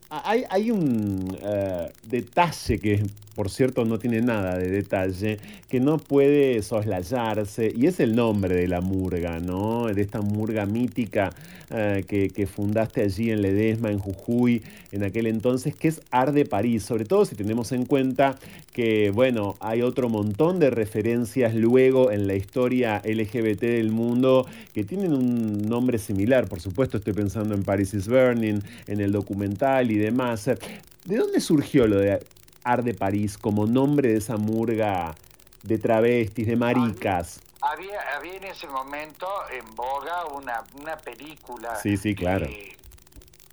hay, 0.09 0.43
hay 0.49 0.71
un 0.71 1.37
eh, 1.41 1.91
detalle 2.03 2.79
que, 2.79 3.03
por 3.35 3.49
cierto, 3.49 3.83
no 3.85 3.99
tiene 3.99 4.21
nada 4.21 4.57
de 4.57 4.69
detalle, 4.69 5.39
que 5.69 5.79
no 5.79 5.97
puede 5.97 6.61
soslayarse, 6.61 7.73
y 7.75 7.87
es 7.87 7.99
el 7.99 8.15
nombre 8.15 8.55
de 8.55 8.67
la 8.67 8.81
murga, 8.81 9.39
¿no? 9.39 9.87
De 9.87 10.01
esta 10.01 10.21
murga 10.21 10.65
mítica 10.65 11.31
eh, 11.69 12.03
que, 12.07 12.47
fundaste 12.47 13.01
allí 13.01 13.31
en 13.31 13.41
Ledesma, 13.41 13.91
en 13.91 13.99
Jujuy, 13.99 14.61
en 14.91 15.03
aquel 15.03 15.27
entonces, 15.27 15.75
que 15.75 15.89
es 15.89 16.01
Arde 16.11 16.45
París, 16.45 16.83
sobre 16.83 17.05
todo 17.05 17.25
si 17.25 17.35
tenemos 17.35 17.71
en 17.73 17.85
cuenta 17.85 18.37
que, 18.71 19.11
bueno, 19.11 19.55
hay 19.59 19.81
otro 19.81 20.07
montón 20.07 20.59
de 20.59 20.69
referencias 20.69 21.53
luego 21.55 22.11
en 22.11 22.27
la 22.27 22.35
historia 22.35 23.01
LGBT 23.03 23.61
del 23.61 23.91
mundo 23.91 24.45
que 24.73 24.83
tienen 24.83 25.11
un 25.13 25.67
nombre 25.67 25.97
similar, 25.97 26.47
por 26.47 26.61
supuesto, 26.61 26.97
estoy 26.97 27.13
pensando 27.13 27.53
en 27.55 27.63
Paris 27.63 27.93
is 27.93 28.07
Burning, 28.07 28.59
en 28.87 29.01
el 29.01 29.11
documental 29.11 29.91
y 29.91 29.97
demás. 29.97 30.45
¿De 30.45 31.17
dónde 31.17 31.39
surgió 31.39 31.87
lo 31.87 31.97
de 31.97 32.19
Arde 32.65 32.93
París 32.93 33.37
como 33.37 33.65
nombre 33.67 34.09
de 34.09 34.17
esa 34.17 34.37
murga 34.37 35.15
de 35.63 35.77
travestis, 35.77 36.47
de 36.47 36.55
maricas? 36.55 37.39
Había, 37.61 38.15
había 38.15 38.35
en 38.35 38.43
ese 38.43 38.67
momento 38.67 39.27
en 39.51 39.75
boga 39.75 40.25
una, 40.25 40.63
una 40.73 40.97
película. 40.97 41.75
Sí, 41.77 41.95
sí, 41.97 42.13
claro. 42.13 42.45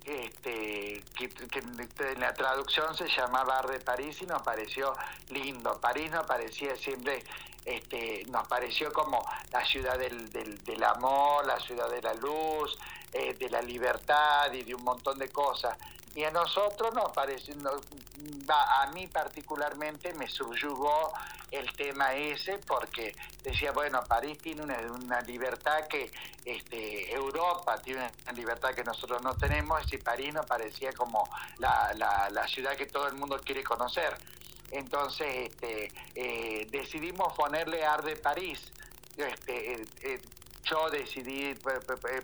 este, 0.05 1.03
que, 1.15 1.29
en 1.59 2.19
la 2.19 2.33
traducción 2.33 2.95
se 2.95 3.07
llamaba 3.07 3.59
Arde 3.59 3.79
París 3.79 4.21
y 4.21 4.25
nos 4.25 4.41
pareció 4.41 4.93
lindo. 5.29 5.79
París 5.79 6.11
nos 6.11 6.25
parecía 6.25 6.75
siempre, 6.75 7.23
este, 7.65 8.23
nos 8.29 8.47
pareció 8.47 8.91
como 8.91 9.25
la 9.51 9.63
ciudad 9.65 9.97
del, 9.97 10.29
del, 10.31 10.83
amor, 10.83 11.45
la 11.45 11.59
ciudad 11.59 11.89
de 11.89 12.01
la 12.01 12.13
luz, 12.15 12.77
eh, 13.13 13.33
de 13.33 13.49
la 13.49 13.61
libertad 13.61 14.51
y 14.53 14.63
de 14.63 14.75
un 14.75 14.83
montón 14.83 15.17
de 15.19 15.29
cosas. 15.29 15.77
Y 16.15 16.23
a 16.23 16.31
nosotros 16.31 16.93
nos 16.93 17.11
parece, 17.11 17.53
a 18.49 18.91
mí 18.93 19.07
particularmente 19.07 20.13
me 20.13 20.27
subyugó 20.27 21.11
el 21.49 21.71
tema 21.73 22.13
ese 22.13 22.59
porque 22.59 23.15
decía, 23.43 23.71
bueno, 23.71 24.03
París 24.07 24.37
tiene 24.39 24.61
una, 24.61 25.21
libertad 25.21 25.87
que 25.87 26.11
este, 26.45 27.11
Europa 27.13 27.79
tiene 27.79 28.11
una 28.23 28.31
libertad 28.33 28.75
que 28.75 28.83
nosotros 28.83 29.23
no 29.23 29.35
tenemos 29.35 29.91
y 29.91 29.97
París 29.97 30.33
nos 30.33 30.45
parecía 30.45 30.93
como 30.93 31.27
la, 31.57 31.93
la, 31.95 32.47
ciudad 32.47 32.75
que 32.75 32.85
todo 32.85 33.07
el 33.07 33.15
mundo 33.15 33.39
quiere 33.43 33.63
conocer. 33.63 34.15
Entonces 34.69 35.49
este, 35.49 35.91
eh, 36.15 36.67
decidimos 36.71 37.33
ponerle 37.33 37.85
Arde 37.85 38.15
París. 38.17 38.71
Este, 39.17 39.73
eh, 39.73 39.85
eh, 40.01 40.21
yo 40.63 40.89
decidí, 40.89 41.55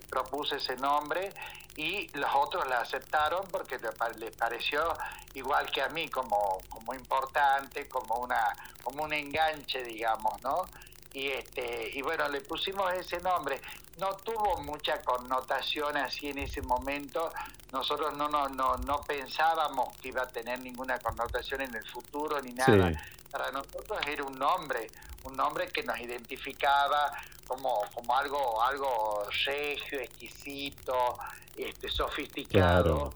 propuse 0.10 0.58
ese 0.58 0.76
nombre 0.78 1.34
y 1.76 2.08
los 2.18 2.30
otros 2.36 2.68
la 2.68 2.82
aceptaron 2.82 3.48
porque 3.50 3.78
les 4.18 4.36
pareció 4.36 4.94
igual 5.34 5.70
que 5.72 5.82
a 5.82 5.90
mí 5.90 6.10
como, 6.10 6.60
como 6.70 6.94
importante, 6.94 7.88
como 7.88 8.16
una 8.16 8.56
como 8.84 9.04
un 9.04 9.14
enganche, 9.14 9.84
digamos, 9.84 10.42
¿no? 10.42 10.66
Y 11.14 11.28
este 11.28 11.92
y 11.94 12.02
bueno, 12.02 12.28
le 12.30 12.42
pusimos 12.42 12.94
ese 12.94 13.20
nombre. 13.20 13.60
No 13.98 14.16
tuvo 14.18 14.62
mucha 14.62 15.02
connotación 15.02 15.98
así 15.98 16.30
en 16.30 16.40
ese 16.40 16.62
momento. 16.62 17.32
Nosotros 17.72 18.16
no 18.16 18.30
no 18.30 18.48
no 18.50 18.78
no 18.78 19.02
pensábamos 19.02 19.96
que 19.98 20.10
iba 20.10 20.24
a 20.24 20.28
tener 20.28 20.60
ninguna 20.60 21.00
connotación 21.00 21.62
en 21.62 21.76
el 21.76 21.86
futuro 21.86 22.42
ni 22.42 22.54
nada. 22.54 22.92
Para 23.32 23.52
nosotros 23.52 24.00
era 24.08 24.24
un 24.24 24.38
nombre, 24.38 24.90
un 25.24 25.36
nombre 25.36 25.68
que 25.70 25.84
nos 25.84 26.00
identificaba 26.00 27.12
como, 27.50 27.82
como 27.94 28.16
algo, 28.16 28.62
algo 28.62 29.24
regio, 29.46 30.00
exquisito, 30.00 31.18
este, 31.56 31.90
sofisticado. 31.90 33.12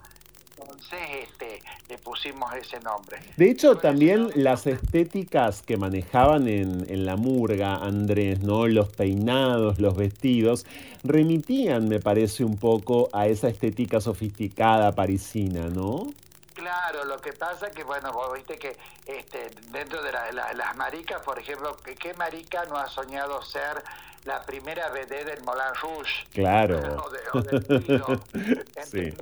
Entonces 0.57 0.99
este, 1.23 1.59
le 1.89 1.97
pusimos 1.97 2.53
ese 2.53 2.79
nombre. 2.79 3.17
De 3.37 3.49
hecho, 3.49 3.77
también 3.77 4.29
las 4.35 4.67
estéticas 4.67 5.61
que 5.61 5.77
manejaban 5.77 6.47
en, 6.47 6.85
en, 6.89 7.05
la 7.05 7.15
murga, 7.15 7.75
Andrés, 7.75 8.41
¿no? 8.41 8.67
Los 8.67 8.89
peinados, 8.89 9.79
los 9.79 9.95
vestidos, 9.95 10.65
remitían, 11.03 11.87
me 11.87 11.99
parece, 11.99 12.43
un 12.43 12.57
poco 12.57 13.09
a 13.13 13.27
esa 13.27 13.47
estética 13.47 13.99
sofisticada 13.99 14.91
parisina, 14.93 15.69
¿no? 15.69 16.13
Claro, 16.53 17.03
lo 17.05 17.17
que 17.19 17.33
pasa 17.33 17.71
que, 17.71 17.83
bueno, 17.83 18.13
vos 18.13 18.31
viste 18.33 18.57
que 18.57 18.77
este, 19.07 19.49
dentro 19.71 20.01
de 20.03 20.11
las 20.11 20.75
maricas, 20.75 21.21
por 21.23 21.39
ejemplo, 21.39 21.75
¿qué 21.99 22.13
marica 22.13 22.63
no 22.65 22.77
ha 22.77 22.87
soñado 22.87 23.41
ser 23.41 23.83
la 24.25 24.41
primera 24.43 24.89
BD 24.89 25.25
del 25.25 25.43
Moulin 25.43 25.73
Rouge. 25.81 26.25
Claro. 26.31 26.79
Entonces 28.33 29.15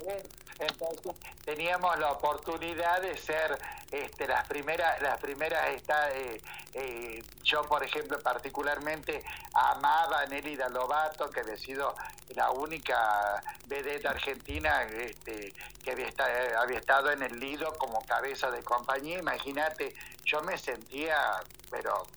teníamos 1.44 1.98
la 2.00 2.12
oportunidad 2.12 3.02
de 3.02 3.18
ser 3.18 3.58
este, 3.92 4.28
las 4.28 4.48
primeras, 4.48 5.02
las 5.02 5.20
primeras 5.20 5.70
está, 5.70 6.12
eh, 6.16 6.42
eh, 6.74 7.24
yo 7.44 7.64
por 7.64 7.84
ejemplo 7.84 8.20
particularmente 8.22 9.24
amaba 9.54 10.22
a 10.22 10.26
Nelly 10.28 10.56
Lobato, 10.56 11.30
que 11.30 11.42
había 11.42 11.58
sido 11.58 11.94
la 12.36 12.52
única 12.52 13.44
vedette 13.66 14.06
argentina 14.06 14.84
este, 14.84 15.54
que 15.84 15.92
había, 15.92 16.10
había 16.58 16.80
estado 16.80 17.12
en 17.12 17.24
el 17.24 17.40
Lido 17.40 17.74
como 17.78 18.02
cabeza 18.06 18.52
de 18.52 18.64
compañía. 18.64 19.20
Imagínate, 19.20 19.94
yo 20.24 20.42
me 20.42 20.58
sentía, 20.58 21.18
pero 21.70 22.08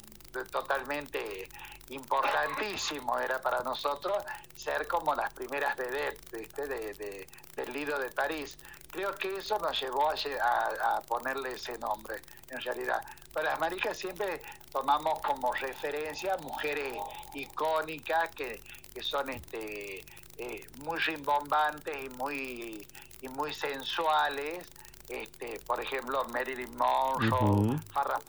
totalmente 0.51 1.49
importantísimo 1.91 3.19
era 3.19 3.41
para 3.41 3.63
nosotros 3.63 4.23
ser 4.57 4.87
como 4.87 5.15
las 5.15 5.33
primeras 5.33 5.77
vedettes 5.77 6.55
De, 6.57 7.29
del 7.57 7.73
Lido 7.73 7.99
de 7.99 8.11
París. 8.11 8.59
Creo 8.91 9.15
que 9.15 9.37
eso 9.37 9.59
nos 9.59 9.79
llevó 9.81 10.11
a, 10.11 11.01
ponerle 11.09 11.53
ese 11.53 11.77
nombre, 11.79 12.23
en 12.49 12.61
realidad. 12.61 13.03
Para 13.33 13.51
las 13.51 13.61
maricas 13.61 13.99
siempre 13.99 14.41
tomamos 14.71 15.21
como 15.21 15.53
referencia 15.53 16.37
mujeres 16.39 16.97
icónicas 17.35 18.31
que, 18.31 18.63
que 18.95 19.03
son 19.03 19.29
este, 19.31 20.05
eh, 20.39 20.69
muy 20.79 20.99
rimbombantes 21.01 22.05
y 22.05 22.09
muy, 22.11 22.89
y 23.21 23.29
muy 23.29 23.53
sensuales 23.53 24.67
este, 25.09 25.61
por 25.67 25.81
ejemplo, 25.81 26.25
Marilyn 26.27 26.77
Monroe, 26.77 27.79
Farrah 27.93 28.21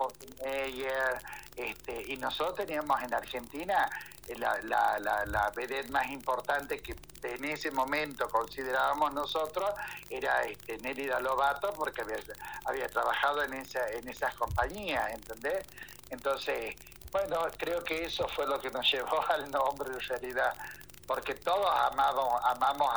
Meyer, 0.44 1.22
este, 1.56 2.12
y 2.12 2.18
nosotros 2.18 2.56
teníamos 2.56 3.02
en 3.02 3.14
Argentina 3.14 3.90
la, 4.38 4.58
la, 4.64 5.00
la, 5.00 5.26
la 5.26 5.52
vedette 5.52 5.90
más 5.90 6.10
importante 6.10 6.80
que 6.80 6.96
en 7.24 7.46
ese 7.46 7.72
momento 7.72 8.28
considerábamos 8.30 9.14
nosotros 9.14 9.70
era 10.10 10.44
este, 10.46 10.78
Nélida 10.80 11.20
Lobato 11.20 11.74
porque 11.74 12.02
había, 12.02 12.18
había 12.66 12.88
trabajado 12.88 13.44
en, 13.44 13.54
esa, 13.54 13.90
en 13.92 14.08
esas 14.08 14.34
compañías, 14.36 15.12
¿entendés? 15.12 15.66
Entonces, 16.10 16.76
bueno, 17.12 17.40
creo 17.58 17.84
que 17.84 18.06
eso 18.06 18.28
fue 18.28 18.46
lo 18.46 18.60
que 18.60 18.70
nos 18.70 18.90
llevó 18.92 19.24
al 19.30 19.50
nombre 19.50 19.90
en 19.94 20.00
realidad 20.02 20.54
porque 21.06 21.36
todos 21.36 21.68
amamos, 21.92 22.42
amamos 22.44 22.90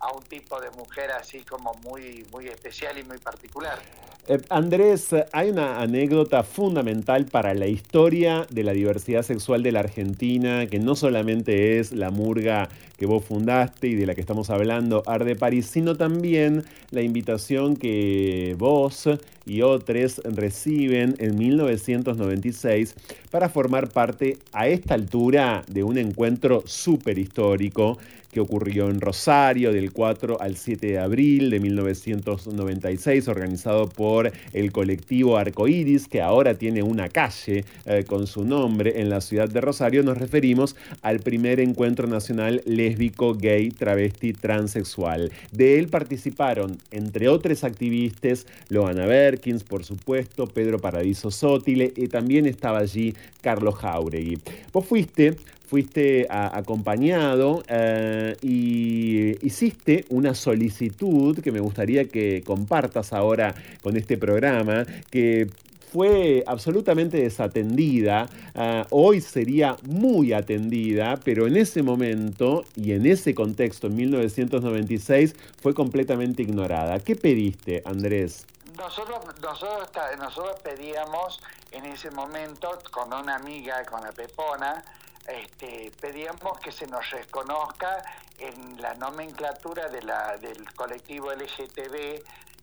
a, 0.00 0.12
un 0.12 0.22
tipo 0.24 0.60
de 0.60 0.70
mujer 0.70 1.10
así 1.12 1.44
como 1.44 1.74
muy, 1.74 2.26
muy 2.30 2.48
especial 2.48 2.98
y 2.98 3.04
muy 3.04 3.18
particular. 3.18 3.78
Eh, 4.28 4.40
Andrés, 4.50 5.14
hay 5.32 5.50
una 5.50 5.80
anécdota 5.80 6.42
fundamental 6.42 7.26
para 7.26 7.54
la 7.54 7.68
historia 7.68 8.44
de 8.50 8.64
la 8.64 8.72
diversidad 8.72 9.22
sexual 9.22 9.62
de 9.62 9.70
la 9.70 9.80
Argentina, 9.80 10.66
que 10.66 10.80
no 10.80 10.96
solamente 10.96 11.78
es 11.78 11.92
la 11.92 12.10
murga 12.10 12.68
que 12.98 13.06
vos 13.06 13.24
fundaste 13.24 13.86
y 13.86 13.94
de 13.94 14.04
la 14.04 14.16
que 14.16 14.20
estamos 14.20 14.50
hablando, 14.50 15.04
Arde 15.06 15.36
París, 15.36 15.66
sino 15.66 15.94
también 15.94 16.64
la 16.90 17.02
invitación 17.02 17.76
que 17.76 18.56
vos 18.58 19.08
y 19.44 19.62
otros 19.62 20.20
reciben 20.24 21.14
en 21.18 21.38
1996 21.38 22.96
para 23.30 23.48
formar 23.48 23.88
parte 23.90 24.38
a 24.52 24.66
esta 24.66 24.94
altura 24.94 25.62
de 25.68 25.84
un 25.84 25.98
encuentro 25.98 26.64
súper 26.66 27.18
histórico 27.18 27.98
que 28.36 28.40
ocurrió 28.40 28.90
en 28.90 29.00
Rosario 29.00 29.72
del 29.72 29.92
4 29.92 30.42
al 30.42 30.58
7 30.58 30.88
de 30.88 30.98
abril 30.98 31.48
de 31.48 31.58
1996, 31.58 33.28
organizado 33.28 33.88
por 33.88 34.30
el 34.52 34.72
colectivo 34.72 35.38
Arcoiris, 35.38 36.06
que 36.06 36.20
ahora 36.20 36.52
tiene 36.58 36.82
una 36.82 37.08
calle 37.08 37.64
eh, 37.86 38.04
con 38.06 38.26
su 38.26 38.44
nombre 38.44 39.00
en 39.00 39.08
la 39.08 39.22
ciudad 39.22 39.48
de 39.48 39.62
Rosario. 39.62 40.02
Nos 40.02 40.18
referimos 40.18 40.76
al 41.00 41.20
primer 41.20 41.60
encuentro 41.60 42.06
nacional 42.08 42.60
lésbico, 42.66 43.32
gay, 43.32 43.70
travesti, 43.70 44.34
transexual. 44.34 45.32
De 45.50 45.78
él 45.78 45.88
participaron, 45.88 46.76
entre 46.90 47.30
otros 47.30 47.64
activistas, 47.64 48.46
Loana 48.68 49.06
Berkins, 49.06 49.64
por 49.64 49.82
supuesto, 49.82 50.46
Pedro 50.46 50.78
Paradiso 50.78 51.30
Sótile, 51.30 51.90
y 51.96 52.08
también 52.08 52.44
estaba 52.44 52.80
allí 52.80 53.14
Carlos 53.40 53.76
Jauregui. 53.76 54.38
Vos 54.74 54.84
fuiste 54.84 55.36
fuiste 55.66 56.26
acompañado 56.30 57.62
eh, 57.68 58.36
y 58.40 59.46
hiciste 59.46 60.04
una 60.10 60.34
solicitud 60.34 61.38
que 61.40 61.50
me 61.52 61.60
gustaría 61.60 62.06
que 62.06 62.42
compartas 62.46 63.12
ahora 63.12 63.54
con 63.82 63.96
este 63.96 64.16
programa, 64.16 64.86
que 65.10 65.48
fue 65.92 66.44
absolutamente 66.46 67.18
desatendida, 67.18 68.28
eh, 68.54 68.84
hoy 68.90 69.20
sería 69.20 69.76
muy 69.88 70.32
atendida, 70.32 71.18
pero 71.24 71.46
en 71.46 71.56
ese 71.56 71.82
momento 71.82 72.64
y 72.74 72.92
en 72.92 73.06
ese 73.06 73.34
contexto, 73.34 73.86
en 73.86 73.96
1996, 73.96 75.34
fue 75.62 75.74
completamente 75.74 76.42
ignorada. 76.42 77.00
¿Qué 77.00 77.16
pediste, 77.16 77.82
Andrés? 77.84 78.46
Nosotros, 78.76 79.20
nosotros, 79.40 79.88
nosotros 80.18 80.56
pedíamos 80.62 81.40
en 81.70 81.86
ese 81.86 82.10
momento 82.10 82.78
con 82.90 83.12
una 83.12 83.36
amiga, 83.36 83.82
con 83.86 84.02
la 84.02 84.12
Pepona, 84.12 84.84
este, 85.28 85.92
pedíamos 86.00 86.58
que 86.60 86.72
se 86.72 86.86
nos 86.86 87.10
reconozca 87.10 88.02
en 88.38 88.80
la 88.80 88.94
nomenclatura 88.94 89.88
de 89.88 90.02
la, 90.02 90.36
del 90.36 90.72
colectivo 90.74 91.32
LGTB 91.32 92.22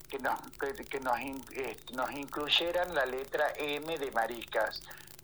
que 0.10 0.20
nos, 0.20 0.40
que, 0.90 1.00
nos, 1.00 1.20
eh, 1.20 1.78
nos 1.94 2.12
incluyeran 2.12 2.94
la 2.94 3.06
letra 3.06 3.52
M 3.58 3.98
de 3.98 4.12
maricas, 4.12 4.82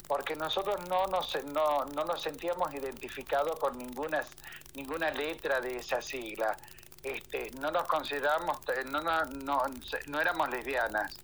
porque 0.07 0.35
nosotros 0.35 0.87
no 0.89 1.05
nos, 1.07 1.43
no, 1.45 1.85
no 1.85 2.05
nos 2.05 2.21
sentíamos 2.21 2.73
identificados 2.73 3.59
con 3.59 3.77
ninguna, 3.77 4.23
ninguna 4.73 5.11
letra 5.11 5.61
de 5.61 5.77
esa 5.77 6.01
sigla. 6.01 6.57
Este, 7.03 7.51
no 7.59 7.71
nos 7.71 7.87
considerábamos, 7.87 8.57
no, 8.87 9.01
no, 9.01 9.25
no, 9.25 9.63
no 10.07 10.19
éramos 10.19 10.49
lesbianas, 10.49 11.15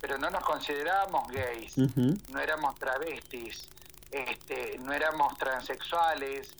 pero 0.00 0.18
no 0.18 0.28
nos 0.28 0.44
considerábamos 0.44 1.28
gays, 1.28 1.78
no 1.78 2.40
éramos 2.40 2.74
travestis, 2.74 3.68
este, 4.14 4.78
no 4.78 4.92
éramos 4.92 5.36
transexuales, 5.38 6.54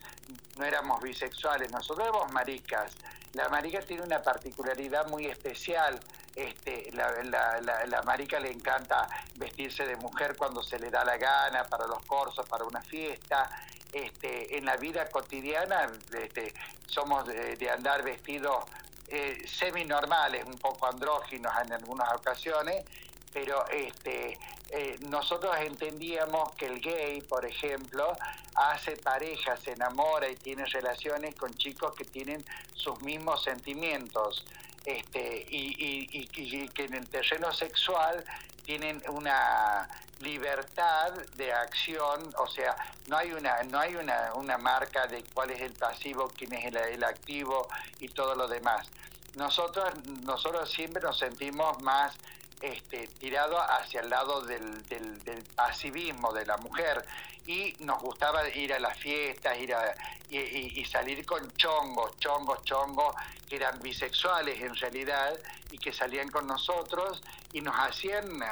no 0.56 0.64
éramos 0.64 1.00
bisexuales, 1.00 1.70
nosotros 1.70 2.08
éramos 2.08 2.32
maricas. 2.32 2.92
La 3.32 3.48
marica 3.48 3.80
tiene 3.80 4.02
una 4.02 4.20
particularidad 4.22 5.06
muy 5.06 5.26
especial. 5.26 6.00
Este, 6.34 6.90
la, 6.92 8.02
marica 8.04 8.40
le 8.40 8.50
encanta 8.50 9.08
vestirse 9.36 9.86
de 9.86 9.94
mujer 9.94 10.36
cuando 10.36 10.64
se 10.64 10.80
le 10.80 10.90
da 10.90 11.04
la 11.04 11.16
gana, 11.16 11.62
para 11.64 11.86
los 11.86 12.04
cursos, 12.06 12.44
para 12.48 12.64
una 12.64 12.80
fiesta. 12.82 13.48
Este, 13.92 14.58
en 14.58 14.64
la 14.64 14.76
vida 14.76 15.08
cotidiana 15.08 15.88
este, 16.12 16.52
somos 16.86 17.24
de, 17.28 17.70
andar 17.70 18.02
vestidos 18.02 18.64
eh, 19.06 19.44
semi-normales, 19.46 20.44
un 20.44 20.58
poco 20.58 20.88
andróginos 20.88 21.52
en 21.64 21.72
algunas 21.72 22.12
ocasiones, 22.12 22.84
pero 23.32 23.64
este, 23.68 24.36
eh, 24.76 24.98
nosotros 25.08 25.54
entendíamos 25.60 26.52
que 26.56 26.66
el 26.66 26.80
gay, 26.80 27.20
por 27.20 27.44
ejemplo, 27.44 28.16
hace 28.56 28.96
parejas, 28.96 29.60
se 29.60 29.70
enamora 29.72 30.28
y 30.28 30.34
tiene 30.34 30.64
relaciones 30.64 31.36
con 31.36 31.54
chicos 31.54 31.94
que 31.94 32.04
tienen 32.04 32.44
sus 32.74 33.00
mismos 33.02 33.44
sentimientos. 33.44 34.44
Este, 34.84 35.46
y, 35.48 36.26
que 36.74 36.84
en 36.84 36.94
el 36.94 37.08
terreno 37.08 37.52
sexual 37.52 38.24
tienen 38.64 39.00
una 39.08 39.88
libertad 40.18 41.12
de 41.36 41.52
acción, 41.52 42.34
o 42.36 42.48
sea, 42.48 42.76
no 43.06 43.16
hay 43.16 43.32
una, 43.32 43.62
no 43.62 43.78
hay 43.78 43.94
una, 43.94 44.34
una 44.34 44.58
marca 44.58 45.06
de 45.06 45.22
cuál 45.32 45.52
es 45.52 45.60
el 45.60 45.72
pasivo, 45.74 46.32
quién 46.36 46.52
es 46.52 46.64
el, 46.64 46.76
el 46.76 47.04
activo 47.04 47.68
y 48.00 48.08
todo 48.08 48.34
lo 48.34 48.48
demás. 48.48 48.88
Nosotros, 49.36 49.94
nosotros 50.22 50.68
siempre 50.70 51.00
nos 51.00 51.18
sentimos 51.18 51.80
más 51.80 52.16
este, 52.64 53.06
tirado 53.18 53.58
hacia 53.60 54.00
el 54.00 54.08
lado 54.08 54.40
del, 54.42 54.82
del, 54.88 55.44
pasivismo 55.54 56.32
de 56.32 56.46
la 56.46 56.56
mujer 56.56 57.04
y 57.46 57.74
nos 57.80 58.00
gustaba 58.00 58.48
ir 58.48 58.72
a 58.72 58.78
las 58.78 58.96
fiestas 58.96 59.58
ir 59.58 59.74
a, 59.74 59.94
y, 60.30 60.84
salir 60.86 61.26
con 61.26 61.52
chongos, 61.52 62.18
chongos, 62.18 62.64
chongos, 62.64 63.14
que 63.48 63.56
eran 63.56 63.78
bisexuales 63.80 64.60
en 64.62 64.74
realidad 64.76 65.34
y 65.70 65.78
que 65.78 65.92
salían 65.92 66.30
con 66.30 66.46
nosotros 66.46 67.22
y 67.52 67.60
nos 67.60 67.74
hacían, 67.76 68.42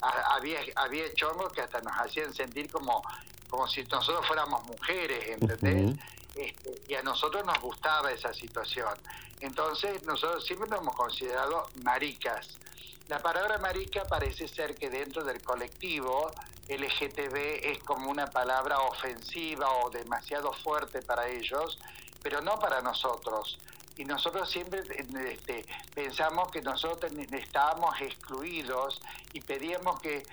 había, 0.00 0.60
había 0.76 1.12
chongos 1.14 1.52
que 1.52 1.60
hasta 1.60 1.80
nos 1.82 1.92
hacían 1.98 2.32
sentir 2.32 2.70
como, 2.70 3.02
como 3.50 3.68
si 3.68 3.84
nosotros 3.84 4.26
fuéramos 4.26 4.64
mujeres, 4.64 5.28
¿entendés? 5.28 5.98
Este, 6.34 6.80
y 6.88 6.94
a 6.94 7.02
nosotros 7.02 7.44
nos 7.44 7.60
gustaba 7.60 8.10
esa 8.10 8.32
situación. 8.32 8.94
Entonces 9.40 10.02
nosotros 10.04 10.44
siempre 10.46 10.68
nos 10.68 10.80
hemos 10.80 10.94
considerado 10.94 11.66
maricas. 11.82 12.58
La 13.08 13.18
palabra 13.18 13.58
marica 13.58 14.04
parece 14.04 14.48
ser 14.48 14.74
que 14.74 14.88
dentro 14.88 15.24
del 15.24 15.42
colectivo 15.42 16.30
LGTB 16.68 17.64
es 17.64 17.78
como 17.80 18.10
una 18.10 18.28
palabra 18.28 18.78
ofensiva 18.80 19.68
o 19.78 19.90
demasiado 19.90 20.52
fuerte 20.52 21.02
para 21.02 21.28
ellos, 21.28 21.78
pero 22.22 22.40
no 22.40 22.58
para 22.58 22.80
nosotros. 22.80 23.58
Y 23.96 24.04
nosotros 24.04 24.48
siempre 24.50 24.80
este, 25.32 25.66
pensamos 25.94 26.50
que 26.50 26.62
nosotros 26.62 27.12
estábamos 27.32 28.00
excluidos 28.00 29.00
y 29.32 29.40
pedíamos 29.40 30.00
que 30.00 30.24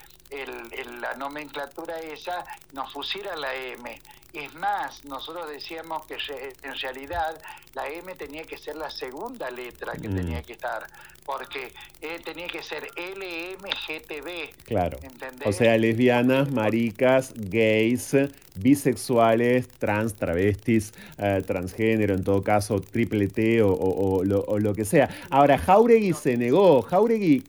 la 1.01 1.15
nomenclatura 1.15 1.99
esa 1.99 2.45
nos 2.73 2.91
pusiera 2.93 3.35
la 3.35 3.53
M. 3.53 3.99
Es 4.31 4.53
más, 4.53 5.03
nosotros 5.05 5.49
decíamos 5.49 6.05
que 6.05 6.15
en 6.61 6.75
realidad 6.75 7.41
la 7.73 7.87
M 7.87 8.13
tenía 8.13 8.43
que 8.43 8.57
ser 8.59 8.75
la 8.75 8.91
segunda 8.91 9.49
letra 9.49 9.93
que 9.93 10.07
mm. 10.07 10.15
tenía 10.15 10.43
que 10.43 10.53
estar, 10.53 10.85
porque 11.25 11.73
eh, 12.01 12.19
tenía 12.23 12.47
que 12.47 12.61
ser 12.61 12.83
LMGTB. 12.95 14.65
Claro. 14.65 14.99
O 15.45 15.51
sea, 15.51 15.75
lesbianas, 15.79 16.51
maricas, 16.51 17.33
gays, 17.35 18.15
bisexuales, 18.55 19.67
trans, 19.67 20.13
travestis, 20.13 20.93
eh, 21.17 21.41
transgénero, 21.45 22.13
en 22.13 22.23
todo 22.23 22.43
caso, 22.43 22.81
triple 22.81 23.29
T 23.29 23.63
o, 23.63 24.23
lo, 24.23 24.73
que 24.75 24.85
sea. 24.85 25.09
Ahora, 25.31 25.57
Jauregui 25.57 26.13
se 26.13 26.37
negó. 26.37 26.83
Jauregui, 26.83 27.43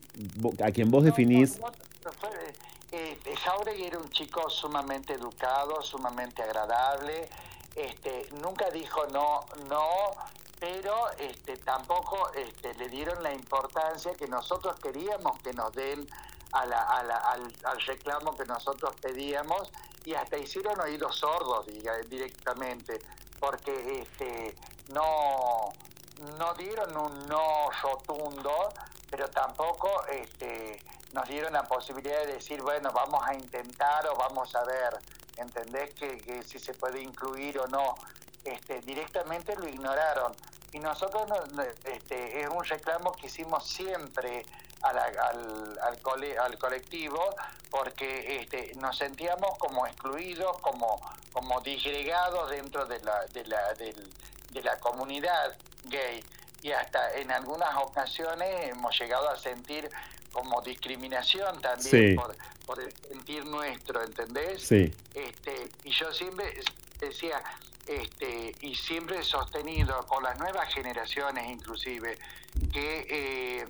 a 0.65 0.71
quien 0.71 0.91
vos 0.91 1.05
definís... 1.05 1.59
Eh, 2.93 3.19
Jauregui 3.45 3.87
era 3.87 3.99
un 3.99 4.11
chico 4.11 4.51
sumamente 4.51 5.15
educado, 5.15 5.81
sumamente 5.81 6.43
agradable, 6.43 7.29
este, 7.77 8.29
nunca 8.43 8.69
dijo 8.71 9.07
no, 9.07 9.45
no, 9.69 9.87
pero 10.59 11.09
este, 11.19 11.57
tampoco 11.59 12.33
este, 12.35 12.75
le 12.75 12.89
dieron 12.89 13.23
la 13.23 13.33
importancia 13.33 14.13
que 14.15 14.27
nosotros 14.27 14.77
queríamos 14.81 15.39
que 15.41 15.53
nos 15.53 15.73
den 15.73 16.05
al, 16.53 16.73
al, 16.73 17.81
reclamo 17.87 18.37
que 18.37 18.45
nosotros 18.45 18.95
pedíamos 19.01 19.71
y 20.05 20.15
hasta 20.15 20.37
hicieron 20.37 20.81
oídos 20.81 21.17
sordos 21.17 21.67
directamente, 22.09 22.99
porque 23.39 24.01
este, 24.01 24.57
no, 24.89 25.73
no 26.39 26.55
dieron 26.55 26.97
un 26.97 27.27
no 27.29 27.71
rotundo, 27.83 28.73
pero 29.11 29.29
tampoco 29.29 30.07
este, 30.07 30.81
nos 31.13 31.29
dieron 31.29 31.53
la 31.53 31.65
posibilidad 31.65 32.21
de 32.21 32.35
decir, 32.35 32.63
bueno, 32.63 32.93
vamos 32.93 33.23
a 33.27 33.35
intentar 33.35 34.07
o 34.07 34.15
vamos 34.15 34.55
a 34.55 34.65
ver, 34.65 34.99
¿entendés? 35.37 35.93
Que, 35.95 36.43
si 36.47 36.59
se 36.59 36.75
puede 36.75 37.03
incluir 37.03 37.59
o 37.59 37.67
no. 37.67 37.97
Este, 38.45 38.81
directamente 38.81 39.55
lo 39.57 39.69
ignoraron. 39.69 40.35
Y 40.73 40.79
nosotros, 40.79 41.29
este, 41.85 42.41
es 42.41 42.49
un 42.49 42.65
reclamo 42.65 43.13
que 43.13 43.27
hicimos 43.27 43.69
siempre 43.69 44.47
al, 44.83 44.99
al, 44.99 46.59
colectivo 46.59 47.35
porque 47.71 48.41
este, 48.41 48.73
nos 48.77 48.97
sentíamos 48.97 49.59
como 49.59 49.87
excluidos, 49.87 50.59
como, 50.61 51.01
como 51.33 51.61
disgregados 51.61 52.51
dentro 52.51 52.87
de 52.87 53.01
la, 53.01 53.27
de, 53.27 53.45
la, 53.47 53.75
de 53.75 54.63
la 54.63 54.79
comunidad 54.79 55.57
gay 55.85 56.25
y 56.63 56.73
hasta 56.73 57.15
en 57.15 57.31
algunas 57.31 57.75
ocasiones 57.77 58.69
hemos 58.69 58.99
llegado 58.99 59.31
a 59.31 59.39
sentir 59.39 59.91
como 60.33 60.61
discriminación 60.63 61.61
también 61.61 62.17
por, 62.67 62.79
el 62.81 62.93
sentir 63.09 63.45
nuestro, 63.47 64.03
¿entendés? 64.03 64.63
Sí. 64.63 64.95
Este, 65.15 65.69
y 65.83 65.91
yo 65.91 66.13
siempre 66.13 66.55
decía, 67.01 67.43
este, 67.87 68.55
y 68.61 68.75
siempre 68.77 69.19
he 69.19 69.25
sostenido 69.25 70.07
con 70.07 70.23
las 70.23 70.39
nuevas 70.39 70.73
generaciones 70.73 71.51
inclusive, 71.51 72.17
que 72.73 73.07
eh, 73.09 73.67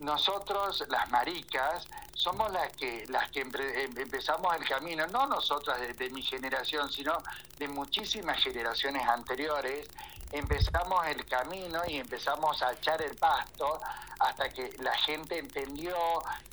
nosotros, 0.00 0.84
las 0.88 1.10
maricas, 1.10 1.86
somos 2.12 2.52
las 2.52 2.72
que, 2.76 3.06
las 3.08 3.30
que 3.30 3.40
em, 3.40 3.50
empezamos 3.96 4.54
el 4.56 4.64
camino, 4.64 5.06
no 5.06 5.26
nosotras 5.26 5.78
de, 5.96 6.10
mi 6.10 6.22
generación, 6.22 6.90
sino 6.92 7.16
de 7.58 7.68
muchísimas 7.68 8.42
generaciones 8.42 9.06
anteriores, 9.08 9.88
empezamos 10.32 11.06
el 11.06 11.24
camino 11.26 11.82
y 11.86 11.98
empezamos 11.98 12.60
a 12.62 12.72
echar 12.72 13.00
el 13.02 13.14
pasto 13.16 13.80
hasta 14.18 14.48
que 14.48 14.74
la 14.78 14.96
gente 14.98 15.38
entendió 15.38 15.96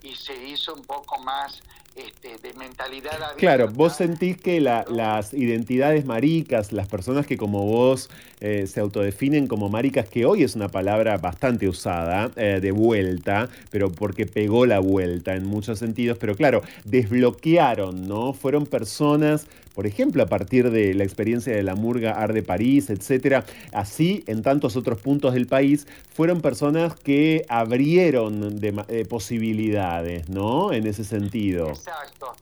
y 0.03 0.15
se 0.15 0.35
hizo 0.35 0.73
un 0.73 0.83
poco 0.85 1.17
más 1.19 1.61
este, 1.95 2.37
de 2.37 2.53
mentalidad 2.53 3.13
abierta. 3.13 3.35
Claro, 3.37 3.67
vos 3.69 3.95
sentís 3.95 4.37
que 4.37 4.61
las 4.61 5.33
identidades 5.33 6.05
maricas, 6.05 6.71
las 6.71 6.87
personas 6.87 7.25
que 7.25 7.37
como 7.37 7.65
vos 7.65 8.09
eh, 8.39 8.67
se 8.67 8.79
autodefinen 8.79 9.47
como 9.47 9.69
maricas, 9.69 10.07
que 10.07 10.25
hoy 10.25 10.43
es 10.43 10.55
una 10.55 10.69
palabra 10.69 11.17
bastante 11.17 11.67
usada, 11.67 12.31
eh, 12.35 12.59
de 12.61 12.71
vuelta, 12.71 13.49
pero 13.69 13.91
porque 13.91 14.25
pegó 14.25 14.65
la 14.65 14.79
vuelta 14.79 15.35
en 15.35 15.45
muchos 15.45 15.79
sentidos, 15.79 16.17
pero 16.17 16.35
claro, 16.35 16.61
desbloquearon, 16.85 18.07
¿no? 18.07 18.33
Fueron 18.33 18.65
personas 18.65 19.47
por 19.79 19.87
ejemplo, 19.87 20.21
a 20.23 20.25
partir 20.25 20.71
de 20.71 20.93
la 20.93 21.05
experiencia 21.05 21.55
de 21.55 21.63
la 21.63 21.73
Murga 21.73 22.11
Art 22.11 22.33
de 22.33 22.43
París, 22.43 22.89
etcétera, 22.89 23.45
así 23.71 24.25
en 24.27 24.41
tantos 24.41 24.75
otros 24.75 24.99
puntos 24.99 25.33
del 25.33 25.47
país, 25.47 25.87
fueron 26.13 26.41
personas 26.41 26.95
que 26.95 27.45
abrieron 27.47 28.59
de, 28.59 28.83
eh, 28.89 29.05
posibilidades, 29.05 30.27
¿no? 30.27 30.73
En 30.73 30.85
ese 30.85 31.05
sentido. 31.05 31.71
Exacto. 31.79 32.35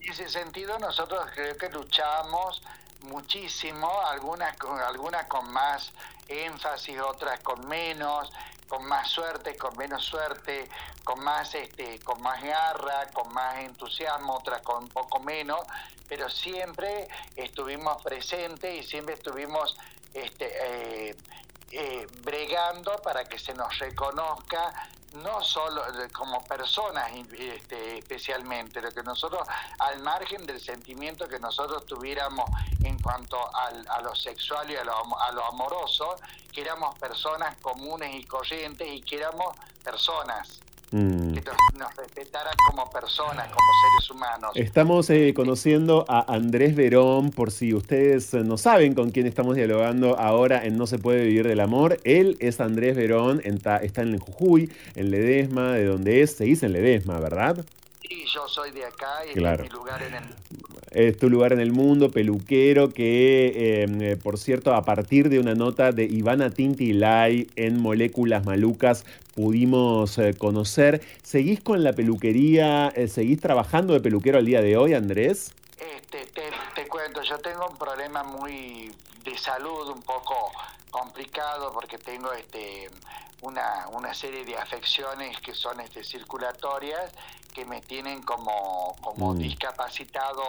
En 0.00 0.10
ese 0.10 0.28
sentido, 0.28 0.78
nosotros 0.80 1.24
creo 1.34 1.56
que 1.56 1.68
luchamos 1.68 2.60
muchísimo, 3.02 3.88
algunas 4.06 4.56
con, 4.56 4.78
algunas 4.80 5.26
con 5.26 5.50
más 5.52 5.92
énfasis, 6.26 6.98
otras 7.00 7.38
con 7.40 7.68
menos, 7.68 8.32
con 8.68 8.84
más 8.86 9.08
suerte, 9.08 9.56
con 9.56 9.76
menos 9.76 10.04
suerte, 10.04 10.68
con 11.04 11.22
más 11.22 11.54
este, 11.54 12.00
con 12.00 12.20
más 12.22 12.42
garra, 12.42 13.08
con 13.12 13.32
más 13.32 13.58
entusiasmo, 13.60 14.34
otras 14.34 14.62
con 14.62 14.84
un 14.84 14.88
poco 14.88 15.20
menos, 15.20 15.60
pero 16.08 16.28
siempre 16.28 17.06
estuvimos 17.36 18.02
presentes 18.02 18.74
y 18.74 18.82
siempre 18.82 19.14
estuvimos 19.14 19.76
este, 20.12 21.10
eh, 21.10 21.16
eh, 21.70 22.06
bregando 22.22 22.96
para 22.98 23.24
que 23.24 23.38
se 23.38 23.54
nos 23.54 23.78
reconozca 23.78 24.90
no 25.14 25.42
solo 25.42 25.82
como 26.12 26.42
personas 26.44 27.10
este, 27.38 27.98
especialmente, 27.98 28.80
lo 28.80 28.90
que 28.92 29.02
nosotros, 29.02 29.46
al 29.78 30.00
margen 30.00 30.46
del 30.46 30.60
sentimiento 30.60 31.28
que 31.28 31.38
nosotros 31.38 31.84
tuviéramos 31.86 32.48
en 32.84 32.98
cuanto 33.00 33.38
a 33.54 34.00
lo 34.02 34.14
sexual 34.14 34.70
y 34.70 34.76
a 34.76 34.84
lo, 34.84 35.20
a 35.20 35.32
lo 35.32 35.44
amoroso, 35.46 36.16
que 36.52 36.62
éramos 36.62 36.98
personas 36.98 37.56
comunes 37.58 38.14
y 38.14 38.24
corrientes 38.24 38.88
y 38.88 39.02
que 39.02 39.16
éramos 39.16 39.56
personas. 39.82 40.60
Mm. 40.92 41.32
Que 41.32 41.42
nos, 41.78 41.96
respetaran 41.96 42.54
como 42.68 42.90
personas, 42.90 43.48
como 43.48 43.66
seres 43.82 44.10
humanos. 44.10 44.50
Estamos 44.54 45.08
eh, 45.10 45.32
conociendo 45.34 46.04
a 46.06 46.32
Andrés 46.32 46.76
Verón, 46.76 47.30
por 47.30 47.50
si 47.50 47.72
ustedes 47.72 48.34
no 48.34 48.58
saben 48.58 48.94
con 48.94 49.10
quién 49.10 49.26
estamos 49.26 49.56
dialogando 49.56 50.18
ahora 50.18 50.64
en 50.64 50.76
No 50.76 50.86
se 50.86 50.98
puede 50.98 51.24
vivir 51.24 51.48
del 51.48 51.60
amor. 51.60 51.98
Él 52.04 52.36
es 52.40 52.60
Andrés 52.60 52.94
Verón, 52.94 53.40
está 53.44 54.02
en 54.02 54.18
Jujuy, 54.18 54.70
en 54.94 55.10
Ledesma, 55.10 55.72
de 55.72 55.86
donde 55.86 56.22
es, 56.22 56.36
se 56.36 56.44
dice 56.44 56.66
en 56.66 56.74
Ledesma, 56.74 57.18
¿verdad? 57.20 57.64
Yo 58.26 58.48
soy 58.48 58.70
de 58.70 58.84
acá 58.84 59.24
y 59.26 59.30
es 59.30 59.60
mi 59.60 59.68
lugar 59.68 60.02
en 60.02 60.14
el 60.14 60.24
es 60.94 61.18
tu 61.18 61.30
lugar 61.30 61.52
en 61.52 61.60
el 61.60 61.72
mundo, 61.72 62.10
peluquero, 62.10 62.90
que 62.90 63.82
em, 63.82 64.02
eh, 64.02 64.16
por 64.16 64.38
cierto, 64.38 64.74
a 64.74 64.84
partir 64.84 65.30
de 65.30 65.38
una 65.38 65.54
nota 65.54 65.90
de 65.90 66.04
Ivana 66.04 66.50
Tintilay 66.50 67.48
en 67.56 67.80
Moléculas 67.80 68.44
Malucas 68.44 69.04
pudimos 69.34 70.18
eh, 70.18 70.34
conocer. 70.34 71.00
¿Seguís 71.22 71.60
con 71.60 71.82
la 71.82 71.94
peluquería? 71.94 72.92
Eh, 72.94 73.08
¿Seguís 73.08 73.40
trabajando 73.40 73.94
de 73.94 74.00
peluquero 74.00 74.38
al 74.38 74.44
día 74.44 74.60
de 74.60 74.76
hoy, 74.76 74.92
Andrés? 74.92 75.54
Este, 75.78 76.26
te, 76.74 76.88
cuento, 76.88 77.22
yo 77.22 77.38
tengo 77.38 77.66
un 77.68 77.78
problema 77.78 78.22
muy 78.22 78.92
de 79.24 79.38
salud 79.38 79.88
un 79.88 80.02
poco 80.02 80.34
complicado 80.92 81.72
porque 81.72 81.98
tengo 81.98 82.32
este 82.32 82.88
una, 83.40 83.88
una 83.88 84.14
serie 84.14 84.44
de 84.44 84.56
afecciones 84.56 85.40
que 85.40 85.52
son 85.52 85.80
este, 85.80 86.04
circulatorias 86.04 87.10
que 87.52 87.64
me 87.64 87.80
tienen 87.80 88.22
como, 88.22 88.96
como 89.02 89.34
mm. 89.34 89.38
discapacitado 89.38 90.42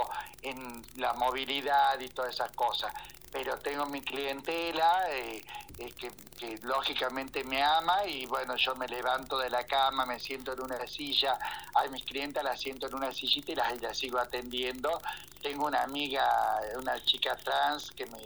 en 0.43 0.85
la 0.97 1.13
movilidad 1.13 1.99
y 1.99 2.09
todas 2.09 2.35
esas 2.35 2.51
cosas. 2.51 2.93
Pero 3.31 3.57
tengo 3.57 3.87
mi 3.87 4.01
clientela 4.01 5.05
eh, 5.09 5.43
eh, 5.79 5.91
que, 5.93 6.11
que, 6.37 6.59
lógicamente 6.61 7.43
me 7.43 7.63
ama 7.63 8.05
y 8.05 8.27
bueno, 8.27 8.55
yo 8.57 8.75
me 8.75 8.87
levanto 8.87 9.39
de 9.39 9.49
la 9.49 9.65
cama, 9.65 10.05
me 10.05 10.19
siento 10.19 10.53
en 10.53 10.61
una 10.61 10.85
silla, 10.85 11.37
a 11.73 11.87
mis 11.87 12.03
clientes 12.03 12.43
las 12.43 12.61
siento 12.61 12.87
en 12.87 12.93
una 12.93 13.11
sillita 13.11 13.51
y 13.53 13.55
las, 13.55 13.81
las 13.81 13.97
sigo 13.97 14.19
atendiendo. 14.19 15.01
Tengo 15.41 15.65
una 15.65 15.81
amiga, 15.81 16.61
una 16.77 17.03
chica 17.03 17.35
trans 17.37 17.89
que 17.91 18.05
me 18.05 18.19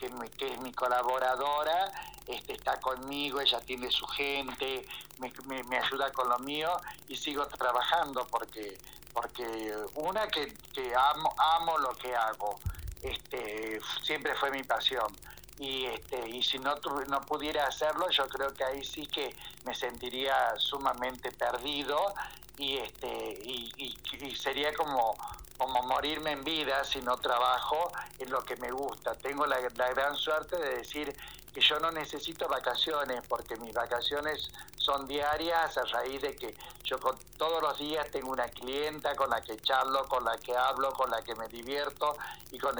que, 0.00 0.52
es 0.54 0.60
mi 0.60 0.72
colaboradora, 0.72 1.92
este, 2.26 2.54
está 2.54 2.80
conmigo, 2.80 3.40
ella 3.40 3.60
tiene 3.60 3.90
su 3.90 4.06
gente, 4.06 4.86
me, 5.18 5.78
ayuda 5.78 6.10
con 6.12 6.28
lo 6.28 6.38
mío 6.38 6.72
y 7.08 7.16
sigo 7.16 7.46
trabajando 7.46 8.26
porque, 8.30 8.78
porque 9.12 9.74
una 9.96 10.26
que, 10.28 10.52
amo, 10.94 11.34
amo 11.36 11.78
lo 11.78 11.90
que 11.96 12.14
hago, 12.14 12.58
este, 13.02 13.80
siempre 14.02 14.34
fue 14.34 14.50
mi 14.50 14.62
pasión. 14.62 15.14
Y, 15.58 15.84
este, 15.84 16.26
y 16.26 16.42
si 16.42 16.58
no, 16.58 16.76
no 17.08 17.20
pudiera 17.20 17.66
hacerlo, 17.66 18.08
yo 18.08 18.26
creo 18.28 18.54
que 18.54 18.64
ahí 18.64 18.82
sí 18.82 19.06
que 19.06 19.36
me 19.64 19.74
sentiría 19.74 20.54
sumamente 20.56 21.30
perdido 21.32 22.14
y, 22.60 22.78
este, 22.78 23.38
y, 23.44 23.96
y 24.20 24.36
sería 24.36 24.72
como 24.74 25.16
como 25.60 25.82
morirme 25.82 26.32
en 26.32 26.42
vida 26.42 26.82
si 26.84 27.02
no 27.02 27.18
trabajo 27.18 27.92
en 28.18 28.30
lo 28.30 28.42
que 28.42 28.56
me 28.56 28.72
gusta. 28.72 29.14
Tengo 29.14 29.44
la, 29.44 29.60
gran 29.60 30.16
suerte 30.16 30.56
de 30.56 30.78
decir 30.78 31.14
que 31.52 31.60
yo 31.60 31.78
no 31.80 31.90
necesito 31.90 32.48
vacaciones 32.48 33.22
porque 33.28 33.56
mis 33.56 33.74
vacaciones 33.74 34.50
son 34.78 35.06
diarias 35.06 35.76
a 35.76 35.84
raíz 35.84 36.22
de 36.22 36.34
que 36.34 36.56
yo 36.84 36.96
todos 37.36 37.60
los 37.60 37.78
días 37.78 38.10
tengo 38.10 38.30
una 38.30 38.48
clienta 38.48 39.14
con 39.14 39.28
la 39.28 39.42
que 39.42 39.58
charlo, 39.58 40.08
con 40.08 40.24
la 40.24 40.38
que 40.38 40.56
hablo, 40.56 40.94
con 40.94 41.10
la 41.10 41.20
que 41.20 41.34
me 41.34 41.46
divierto 41.48 42.16
y 42.50 42.58
con, 42.58 42.76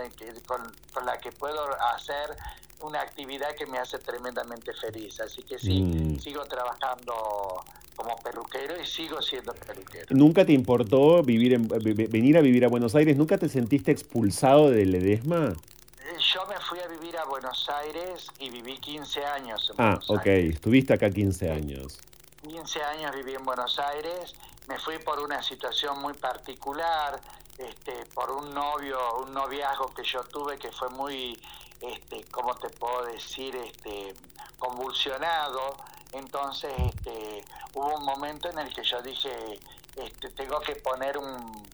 con, 0.47 1.05
la 1.05 1.19
que 1.19 1.33
puedo 1.33 1.63
hacer 1.93 2.35
una 2.81 3.03
actividad 3.03 3.55
que 3.57 3.67
me 3.67 3.79
hace 3.79 3.99
tremendamente 3.99 4.73
feliz. 4.73 5.21
Así 5.21 5.43
que 5.43 5.59
sí, 5.59 5.83
mm. 5.83 6.19
sigo 6.19 6.47
trabajando 6.47 7.63
como 7.97 8.17
peluquero 8.17 8.81
y 8.81 8.87
sigo 8.87 9.21
siendo 9.21 9.53
peluquero. 9.55 10.07
¿Nunca 10.11 10.45
te 10.45 10.53
importó 10.53 11.23
vivir 11.23 11.55
en, 11.55 11.69
venir 11.69 12.39
a 12.39 12.41
vivir 12.41 12.65
a 12.65 12.69
Buenos 12.69 12.95
Aires? 12.95 13.17
¿Nunca 13.17 13.39
te 13.39 13.49
sentiste 13.49 13.93
expulsado 13.93 14.71
de 14.71 14.87
Ledesma? 14.87 15.49
Eh, 15.49 16.19
yo 16.33 16.47
me 16.47 16.59
fui 16.61 16.79
a 16.81 16.89
vivir 16.89 17.17
a 17.17 17.25
Buenos 17.25 17.69
Aires 17.69 18.27
y 18.39 18.51
viví 18.51 18.79
15 18.79 19.25
años 19.25 19.71
en 19.71 19.85
ah, 19.85 20.01
ok, 20.09 20.27
estuviste 20.27 20.95
acá 20.95 21.11
15 21.11 21.51
años. 21.51 21.99
15 22.43 22.83
años 22.83 23.15
viví 23.15 23.35
en 23.35 23.45
Buenos 23.45 23.79
Aires, 23.79 24.35
me 24.67 24.79
fui 24.79 24.99
por 24.99 25.21
una 25.21 25.43
situación 25.43 26.01
muy 26.01 26.15
particular, 26.15 27.21
este, 27.59 28.07
por 28.15 28.31
un 28.31 28.55
novio, 28.55 28.99
un 29.19 29.35
noviazgo 29.35 29.89
que 29.89 30.03
yo 30.03 30.25
tuve 30.25 30.59
que 30.59 30.73
fue 30.73 30.89
muy, 30.91 31.39
este, 31.83 32.25
¿cómo 32.31 32.55
te 32.55 32.71
puedo 32.71 33.05
decir? 33.05 33.55
Este, 33.57 34.15
convulsionado 34.59 35.77
entonces 36.13 36.73
este, 36.79 37.45
hubo 37.75 37.97
un 37.97 38.05
momento 38.05 38.49
en 38.49 38.59
el 38.59 38.75
que 38.75 38.83
yo 38.83 39.01
dije, 39.03 39.61
este, 39.97 40.31
tengo 40.31 40.61
que 40.61 40.77
poner 40.77 41.19
un 41.19 41.69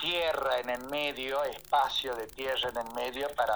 tierra 0.00 0.58
en 0.58 0.70
el 0.70 0.84
medio, 0.84 1.44
espacio 1.44 2.14
de 2.16 2.26
tierra 2.26 2.70
en 2.70 2.86
el 2.86 2.94
medio 2.94 3.28
para, 3.34 3.54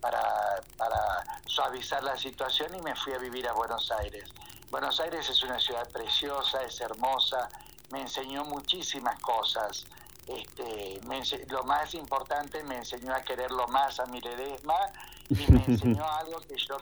para, 0.00 0.60
para 0.76 1.40
suavizar 1.46 2.02
la 2.02 2.16
situación 2.18 2.74
y 2.74 2.82
me 2.82 2.96
fui 2.96 3.12
a 3.12 3.18
vivir 3.18 3.48
a 3.48 3.52
Buenos 3.52 3.90
Aires. 3.92 4.28
Buenos 4.70 4.98
Aires 4.98 5.28
es 5.28 5.42
una 5.44 5.60
ciudad 5.60 5.88
preciosa, 5.90 6.64
es 6.64 6.80
hermosa, 6.80 7.48
me 7.90 8.00
enseñó 8.00 8.44
muchísimas 8.44 9.20
cosas. 9.20 9.86
Este, 10.26 11.00
lo 11.48 11.62
más 11.64 11.94
importante 11.94 12.62
me 12.64 12.78
enseñó 12.78 13.14
a 13.14 13.22
quererlo 13.22 13.68
más 13.68 14.00
a 14.00 14.06
mi 14.06 14.20
Ledesma 14.20 14.74
y 15.28 15.46
me 15.52 15.64
enseñó 15.68 16.04
algo 16.10 16.40
que 16.40 16.56
yo 16.56 16.76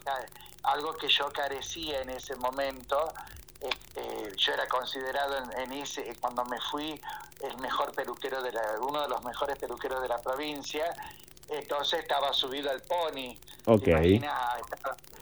algo 0.64 0.94
que 0.94 1.08
yo 1.08 1.32
carecía 1.32 2.02
en 2.02 2.10
ese 2.10 2.36
momento 2.36 3.12
este, 3.60 4.36
yo 4.36 4.52
era 4.52 4.66
considerado 4.68 5.36
en, 5.56 5.72
ese 5.72 6.16
cuando 6.20 6.44
me 6.44 6.60
fui 6.60 7.00
el 7.40 7.56
mejor 7.58 7.92
peluquero 7.94 8.42
de 8.42 8.52
la, 8.52 8.62
uno 8.80 9.02
de 9.02 9.08
los 9.08 9.22
mejores 9.24 9.56
peluqueros 9.56 10.02
de 10.02 10.08
la 10.08 10.18
provincia 10.20 10.94
entonces 11.48 12.00
estaba 12.00 12.32
subido 12.32 12.70
al 12.70 12.80
pony. 12.82 13.36
Okay. 13.66 14.20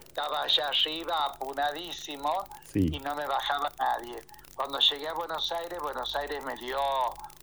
estaba, 0.06 0.42
allá 0.42 0.68
arriba 0.68 1.24
apunadísimo 1.26 2.44
y 2.74 2.98
no 3.00 3.14
me 3.14 3.26
bajaba 3.26 3.72
nadie. 3.78 4.22
Cuando 4.54 4.78
llegué 4.78 5.08
a 5.08 5.14
Buenos 5.14 5.50
Aires 5.52 5.80
Buenos 5.80 6.14
Aires 6.16 6.42
me 6.44 6.54
dio 6.56 6.78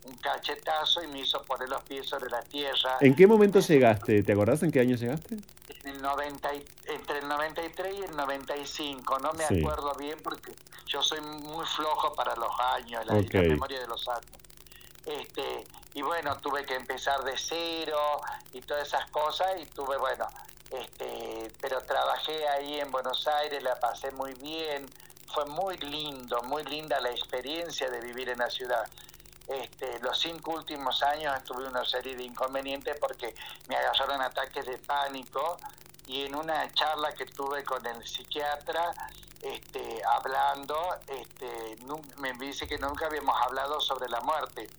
un 0.06 0.16
cachetazo 0.18 1.04
y 1.04 1.08
me 1.08 1.20
hizo 1.20 1.42
poner 1.44 1.70
los 1.70 1.84
pies 1.84 2.08
sobre 2.08 2.30
la 2.30 2.42
tierra. 2.42 2.98
¿En 3.02 3.16
qué 3.16 3.28
momento 3.28 3.60
llegaste? 3.60 4.24
¿Te 4.24 4.32
acordás 4.32 4.64
en 4.64 4.72
qué 4.72 4.80
año 4.80 4.96
llegaste? 4.96 5.36
En 5.84 5.96
el 5.96 6.02
90, 6.02 6.50
entre 6.88 7.20
el 7.20 7.28
93 7.28 7.96
y 8.00 8.04
el 8.04 8.16
95, 8.16 9.20
no 9.20 9.34
me 9.34 9.44
acuerdo 9.44 9.94
bien 9.96 10.18
porque 10.24 10.54
yo 10.86 11.02
soy 11.02 11.22
muy 11.22 11.66
flojo 11.66 12.14
para 12.14 12.36
los 12.36 12.52
años, 12.76 13.06
la, 13.06 13.16
la 13.16 13.42
memoria 13.42 13.80
de 13.80 13.88
los 13.88 14.08
años. 14.08 14.32
Este, 15.06 15.66
y 15.94 16.02
bueno, 16.02 16.38
tuve 16.38 16.66
que 16.66 16.76
empezar 16.76 17.24
de 17.24 17.34
cero 17.38 18.22
y 18.54 18.62
todas 18.62 18.88
esas 18.88 19.10
cosas 19.10 19.48
y 19.60 19.66
tuve, 19.66 19.98
bueno, 19.98 20.28
este, 20.70 21.52
pero 21.62 21.82
trabajé 21.82 22.48
ahí 22.50 22.80
en 22.80 22.92
Buenos 22.92 23.26
Aires, 23.28 23.64
la 23.64 23.80
pasé 23.80 24.12
muy 24.12 24.34
bien, 24.34 24.90
fue 25.34 25.46
muy 25.46 25.78
lindo, 25.78 26.42
muy 26.44 26.64
linda 26.64 27.00
la 27.00 27.12
experiencia 27.12 27.90
de 27.90 28.02
vivir 28.02 28.30
en 28.30 28.40
la 28.40 28.50
ciudad. 28.50 28.86
Este, 29.48 30.00
los 30.00 30.20
cinco 30.20 30.52
últimos 30.52 31.02
años 31.04 31.42
tuve 31.46 31.68
una 31.68 31.86
serie 31.86 32.16
de 32.16 32.24
inconvenientes 32.24 32.98
porque 33.00 33.34
me 33.68 33.78
agarraron 33.78 34.22
ataques 34.22 34.66
de 34.66 34.78
pánico 34.78 35.58
y 36.06 36.26
en 36.26 36.36
una 36.36 36.72
charla 36.74 37.14
que 37.14 37.26
tuve 37.26 37.64
con 37.64 37.86
el 37.86 38.06
psiquiatra, 38.06 38.92
este, 39.42 40.02
hablando, 40.06 40.78
este, 41.08 41.78
me 42.18 42.34
dice 42.34 42.68
que 42.68 42.78
nunca 42.78 43.06
habíamos 43.06 43.36
hablado 43.42 43.80
sobre 43.82 44.10
la 44.10 44.22
muerte. 44.22 44.70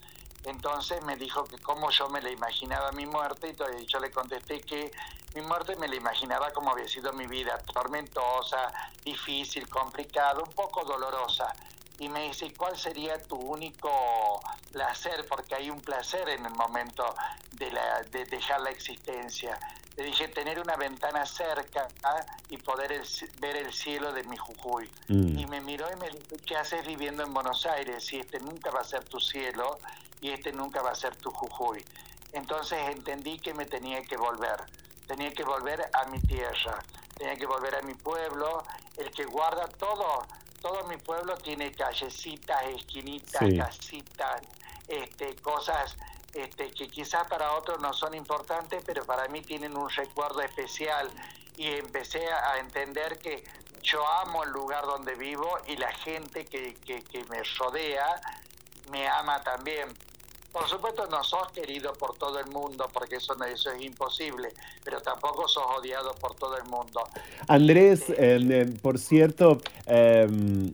Entonces 0.44 1.02
me 1.04 1.16
dijo 1.16 1.44
que 1.44 1.58
cómo 1.58 1.90
yo 1.90 2.08
me 2.08 2.22
la 2.22 2.30
imaginaba 2.30 2.92
mi 2.92 3.06
muerte 3.06 3.54
y 3.78 3.86
yo 3.86 3.98
le 3.98 4.10
contesté 4.10 4.60
que 4.60 4.90
mi 5.34 5.42
muerte 5.42 5.76
me 5.76 5.88
la 5.88 5.96
imaginaba 5.96 6.50
como 6.52 6.70
había 6.70 6.88
sido 6.88 7.12
mi 7.12 7.26
vida, 7.26 7.58
tormentosa, 7.72 8.72
difícil, 9.04 9.68
complicada, 9.68 10.40
un 10.40 10.50
poco 10.52 10.84
dolorosa. 10.84 11.54
Y 11.98 12.08
me 12.08 12.28
dice, 12.28 12.52
¿cuál 12.54 12.78
sería 12.78 13.20
tu 13.22 13.36
único 13.36 14.40
placer? 14.70 15.26
Porque 15.28 15.56
hay 15.56 15.70
un 15.70 15.80
placer 15.80 16.28
en 16.28 16.46
el 16.46 16.52
momento 16.52 17.14
de, 17.52 17.70
la, 17.72 18.02
de 18.02 18.24
dejar 18.24 18.60
la 18.60 18.70
existencia. 18.70 19.58
Le 19.96 20.04
dije, 20.04 20.28
tener 20.28 20.60
una 20.60 20.76
ventana 20.76 21.26
cerca 21.26 21.88
y 22.48 22.56
poder 22.58 23.02
ver 23.40 23.56
el 23.56 23.72
cielo 23.72 24.12
de 24.12 24.22
mi 24.22 24.36
Jujuy. 24.36 24.88
Mm. 25.08 25.38
Y 25.40 25.46
me 25.46 25.60
miró 25.60 25.86
y 25.92 25.96
me 25.96 26.08
dijo, 26.08 26.20
¿qué 26.46 26.56
haces 26.56 26.86
viviendo 26.86 27.24
en 27.24 27.34
Buenos 27.34 27.66
Aires 27.66 28.04
si 28.04 28.20
este 28.20 28.38
nunca 28.38 28.70
va 28.70 28.80
a 28.80 28.84
ser 28.84 29.02
tu 29.04 29.18
cielo 29.18 29.78
y 30.20 30.30
este 30.30 30.52
nunca 30.52 30.82
va 30.82 30.92
a 30.92 30.94
ser 30.94 31.16
tu 31.16 31.32
Jujuy? 31.32 31.84
Entonces 32.32 32.78
entendí 32.90 33.38
que 33.40 33.54
me 33.54 33.66
tenía 33.66 34.02
que 34.02 34.16
volver. 34.16 34.62
Tenía 35.08 35.32
que 35.32 35.42
volver 35.42 35.90
a 35.92 36.04
mi 36.10 36.20
tierra, 36.20 36.78
tenía 37.16 37.34
que 37.34 37.46
volver 37.46 37.74
a 37.74 37.82
mi 37.82 37.94
pueblo, 37.94 38.62
el 38.98 39.10
que 39.10 39.24
guarda 39.24 39.66
todo. 39.66 40.26
Todo 40.60 40.84
mi 40.84 40.96
pueblo 40.96 41.36
tiene 41.36 41.72
callecitas, 41.72 42.62
esquinitas, 42.66 43.44
casitas, 43.56 44.42
este, 44.88 45.36
cosas 45.36 45.96
este, 46.34 46.70
que 46.70 46.88
quizás 46.88 47.26
para 47.28 47.52
otros 47.54 47.80
no 47.80 47.92
son 47.92 48.14
importantes, 48.14 48.82
pero 48.84 49.04
para 49.04 49.28
mí 49.28 49.40
tienen 49.42 49.76
un 49.76 49.88
recuerdo 49.88 50.40
especial. 50.42 51.10
Y 51.56 51.66
empecé 51.66 52.28
a 52.30 52.58
entender 52.58 53.18
que 53.18 53.44
yo 53.82 54.06
amo 54.06 54.44
el 54.44 54.50
lugar 54.50 54.84
donde 54.84 55.14
vivo 55.14 55.58
y 55.66 55.76
la 55.76 55.92
gente 55.92 56.44
que, 56.44 56.74
que, 56.76 57.02
que 57.02 57.24
me 57.24 57.42
rodea 57.58 58.20
me 58.90 59.08
ama 59.08 59.42
también. 59.42 59.88
Por 60.52 60.66
supuesto 60.66 61.06
no 61.06 61.22
sos 61.22 61.52
querido 61.52 61.92
por 61.92 62.16
todo 62.16 62.38
el 62.40 62.46
mundo, 62.46 62.88
porque 62.92 63.16
eso, 63.16 63.34
eso 63.44 63.70
es 63.70 63.82
imposible, 63.82 64.48
pero 64.82 65.00
tampoco 65.00 65.46
sos 65.46 65.64
odiado 65.78 66.14
por 66.14 66.34
todo 66.36 66.56
el 66.56 66.64
mundo. 66.64 67.02
Andrés, 67.46 68.04
em, 68.16 68.50
em, 68.50 68.76
por 68.78 68.98
cierto, 68.98 69.60
em, 69.86 70.72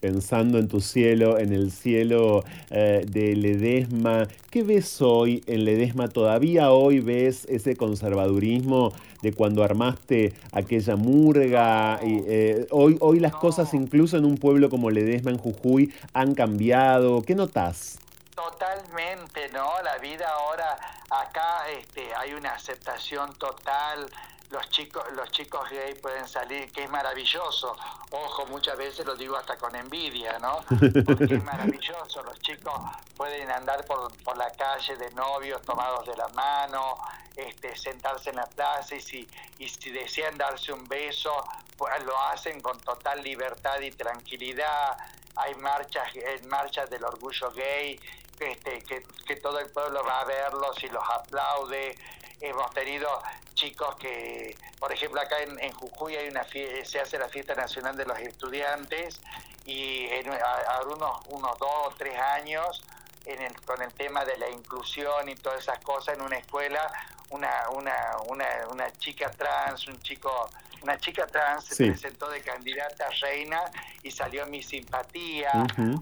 pensando 0.00 0.58
en 0.58 0.68
tu 0.68 0.80
cielo, 0.80 1.38
en 1.38 1.52
el 1.52 1.70
cielo 1.72 2.44
eh, 2.70 3.04
de 3.08 3.34
Ledesma, 3.34 4.28
¿qué 4.50 4.62
ves 4.62 5.02
hoy 5.02 5.42
en 5.46 5.64
Ledesma? 5.64 6.08
¿Todavía 6.08 6.70
hoy 6.70 7.00
ves 7.00 7.44
ese 7.48 7.76
conservadurismo 7.76 8.92
de 9.22 9.32
cuando 9.32 9.64
armaste 9.64 10.32
aquella 10.52 10.96
murga? 10.96 12.00
Y, 12.04 12.22
eh, 12.26 12.66
hoy, 12.70 12.96
hoy 13.00 13.18
las 13.18 13.34
cosas 13.34 13.74
incluso 13.74 14.16
en 14.16 14.24
un 14.24 14.36
pueblo 14.36 14.70
como 14.70 14.90
Ledesma, 14.90 15.32
en 15.32 15.38
Jujuy, 15.38 15.92
han 16.12 16.34
cambiado. 16.34 17.22
¿Qué 17.22 17.34
notas? 17.34 17.98
Totalmente, 18.38 19.48
¿no? 19.48 19.82
La 19.82 19.98
vida 19.98 20.30
ahora 20.30 20.78
acá 21.10 21.68
este, 21.70 22.14
hay 22.14 22.34
una 22.34 22.52
aceptación 22.52 23.34
total. 23.34 24.08
Los 24.50 24.70
chicos, 24.70 25.02
los 25.14 25.28
chicos 25.32 25.68
gay 25.68 25.96
pueden 25.96 26.28
salir, 26.28 26.70
que 26.70 26.84
es 26.84 26.90
maravilloso. 26.90 27.76
Ojo, 28.12 28.46
muchas 28.46 28.78
veces 28.78 29.04
lo 29.04 29.16
digo 29.16 29.36
hasta 29.36 29.58
con 29.58 29.74
envidia, 29.74 30.38
¿no? 30.38 30.64
Porque 31.04 31.34
es 31.34 31.42
maravilloso. 31.42 32.22
Los 32.22 32.38
chicos 32.38 32.80
pueden 33.16 33.50
andar 33.50 33.84
por, 33.86 34.16
por 34.22 34.36
la 34.36 34.52
calle 34.52 34.96
de 34.96 35.10
novios 35.14 35.60
tomados 35.62 36.06
de 36.06 36.16
la 36.16 36.28
mano, 36.28 36.96
este, 37.34 37.76
sentarse 37.76 38.30
en 38.30 38.36
la 38.36 38.46
plaza 38.46 38.94
y 38.94 39.00
si, 39.00 39.28
y 39.58 39.68
si 39.68 39.90
desean 39.90 40.38
darse 40.38 40.72
un 40.72 40.86
beso, 40.86 41.44
pues 41.76 42.04
lo 42.04 42.16
hacen 42.28 42.60
con 42.60 42.78
total 42.82 43.20
libertad 43.20 43.80
y 43.80 43.90
tranquilidad. 43.90 44.96
Hay 45.34 45.56
marchas, 45.56 46.08
marchas 46.46 46.88
del 46.88 47.04
orgullo 47.04 47.50
gay 47.52 48.00
este, 48.40 48.82
que, 48.82 49.36
todo 49.36 49.58
el 49.60 49.70
pueblo 49.70 50.02
va 50.04 50.20
a 50.20 50.24
verlos 50.24 50.82
y 50.82 50.88
los 50.88 51.02
aplaude. 51.08 51.96
Hemos 52.40 52.70
tenido 52.72 53.08
chicos 53.54 53.96
que, 53.96 54.56
por 54.78 54.92
ejemplo, 54.92 55.20
acá 55.20 55.40
en, 55.40 55.72
Jujuy 55.72 56.16
hay 56.16 56.28
una 56.28 56.44
se 56.44 57.00
hace 57.00 57.18
la 57.18 57.28
fiesta 57.28 57.54
nacional 57.54 57.96
de 57.96 58.06
los 58.06 58.18
estudiantes 58.18 59.20
y 59.64 60.06
en, 60.06 60.30
a, 60.30 60.80
unos, 60.86 61.20
unos 61.28 61.58
dos 61.58 61.70
o 61.86 61.92
tres 61.96 62.18
años 62.18 62.82
en 63.26 63.42
el, 63.42 63.60
con 63.62 63.82
el 63.82 63.92
tema 63.92 64.24
de 64.24 64.36
la 64.38 64.48
inclusión 64.48 65.28
y 65.28 65.34
todas 65.34 65.60
esas 65.60 65.80
cosas 65.80 66.14
en 66.14 66.22
una 66.22 66.38
escuela, 66.38 66.90
una, 67.30 67.68
una, 67.70 68.16
una, 68.28 68.46
una 68.70 68.92
chica 68.92 69.30
trans, 69.30 69.86
un 69.88 70.00
chico 70.00 70.48
una 70.80 70.96
chica 70.98 71.26
trans 71.26 71.64
se 71.64 71.86
presentó 71.86 72.28
de 72.30 72.40
candidata 72.40 73.06
a 73.06 73.10
reina 73.10 73.60
y 74.02 74.10
salió 74.10 74.46
mi 74.46 74.62
simpatía. 74.62 75.50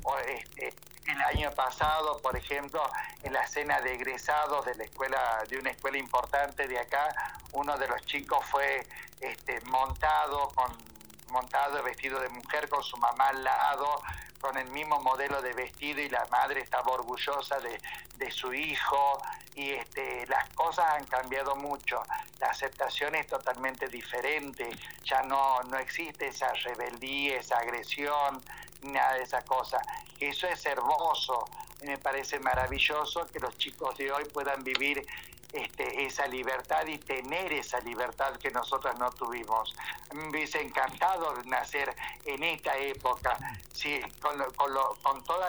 o, 0.04 0.18
este, 0.18 0.74
el 1.08 1.22
año 1.22 1.50
pasado, 1.52 2.18
por 2.18 2.36
ejemplo, 2.36 2.82
en 3.22 3.32
la 3.32 3.46
cena 3.46 3.80
de 3.80 3.94
egresados 3.94 4.64
de 4.64 4.74
la 4.74 4.84
escuela, 4.84 5.44
de 5.48 5.58
una 5.58 5.70
escuela 5.70 5.98
importante 5.98 6.66
de 6.66 6.78
acá, 6.78 7.08
uno 7.52 7.76
de 7.78 7.88
los 7.88 8.04
chicos 8.04 8.44
fue 8.46 8.86
este, 9.20 9.60
montado 9.62 10.48
con 10.54 10.96
montado 11.28 11.82
vestido 11.82 12.20
de 12.20 12.28
mujer 12.28 12.68
con 12.68 12.82
su 12.82 12.96
mamá 12.98 13.28
al 13.28 13.42
lado, 13.42 14.00
con 14.40 14.56
el 14.56 14.70
mismo 14.70 15.00
modelo 15.00 15.40
de 15.42 15.52
vestido 15.52 16.00
y 16.00 16.08
la 16.08 16.26
madre 16.30 16.60
estaba 16.60 16.92
orgullosa 16.92 17.58
de, 17.60 17.80
de 18.16 18.30
su 18.30 18.52
hijo 18.52 19.20
y 19.54 19.70
este, 19.70 20.26
las 20.26 20.48
cosas 20.50 20.86
han 20.90 21.04
cambiado 21.06 21.56
mucho, 21.56 22.02
la 22.38 22.48
aceptación 22.48 23.14
es 23.14 23.26
totalmente 23.26 23.88
diferente, 23.88 24.68
ya 25.02 25.22
no, 25.22 25.62
no 25.62 25.78
existe 25.78 26.28
esa 26.28 26.52
rebeldía, 26.52 27.38
esa 27.38 27.58
agresión, 27.58 28.42
nada 28.82 29.14
de 29.14 29.22
esa 29.22 29.42
cosa. 29.42 29.80
Eso 30.20 30.46
es 30.46 30.64
hermoso, 30.66 31.46
me 31.82 31.96
parece 31.96 32.38
maravilloso 32.38 33.26
que 33.28 33.40
los 33.40 33.56
chicos 33.56 33.96
de 33.96 34.12
hoy 34.12 34.24
puedan 34.26 34.62
vivir 34.62 35.06
este, 35.56 36.04
esa 36.06 36.26
libertad 36.26 36.86
y 36.86 36.98
tener 36.98 37.52
esa 37.52 37.80
libertad 37.80 38.36
que 38.36 38.50
nosotros 38.50 38.98
no 38.98 39.10
tuvimos. 39.12 39.74
Me 40.12 40.28
hubiese 40.28 40.60
encantado 40.60 41.34
nacer 41.44 41.94
en 42.24 42.42
esta 42.42 42.76
época, 42.76 43.38
sí, 43.72 44.00
con, 44.20 44.38
con, 44.54 44.72
con 45.02 45.24
todos 45.24 45.46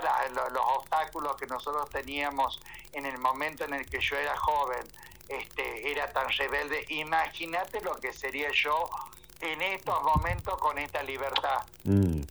los 0.52 0.64
obstáculos 0.78 1.36
que 1.38 1.48
nosotros 1.48 1.90
teníamos 1.90 2.62
en 2.94 3.06
el 3.06 3.18
momento 3.18 3.66
en 3.66 3.74
el 3.74 3.86
que 3.86 4.00
yo 4.00 4.16
era 4.18 4.36
joven, 4.38 4.88
este, 5.28 5.92
era 5.92 6.12
tan 6.12 6.30
rebelde. 6.30 6.86
Imagínate 6.90 7.82
lo 7.82 7.96
que 7.98 8.14
sería 8.14 8.50
yo 8.52 8.90
en 9.42 9.62
estos 9.62 10.02
momentos 10.04 10.58
con 10.60 10.78
esta 10.78 11.04
libertad. 11.04 11.64
Mm. 11.84 12.22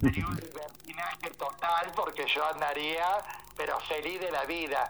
Sería 0.00 0.26
un 0.26 0.36
libertinaje 0.36 1.30
total 1.36 1.92
porque 1.94 2.24
yo 2.26 2.46
andaría, 2.46 3.06
pero 3.56 3.78
feliz 3.80 4.20
de 4.20 4.30
la 4.30 4.44
vida. 4.44 4.88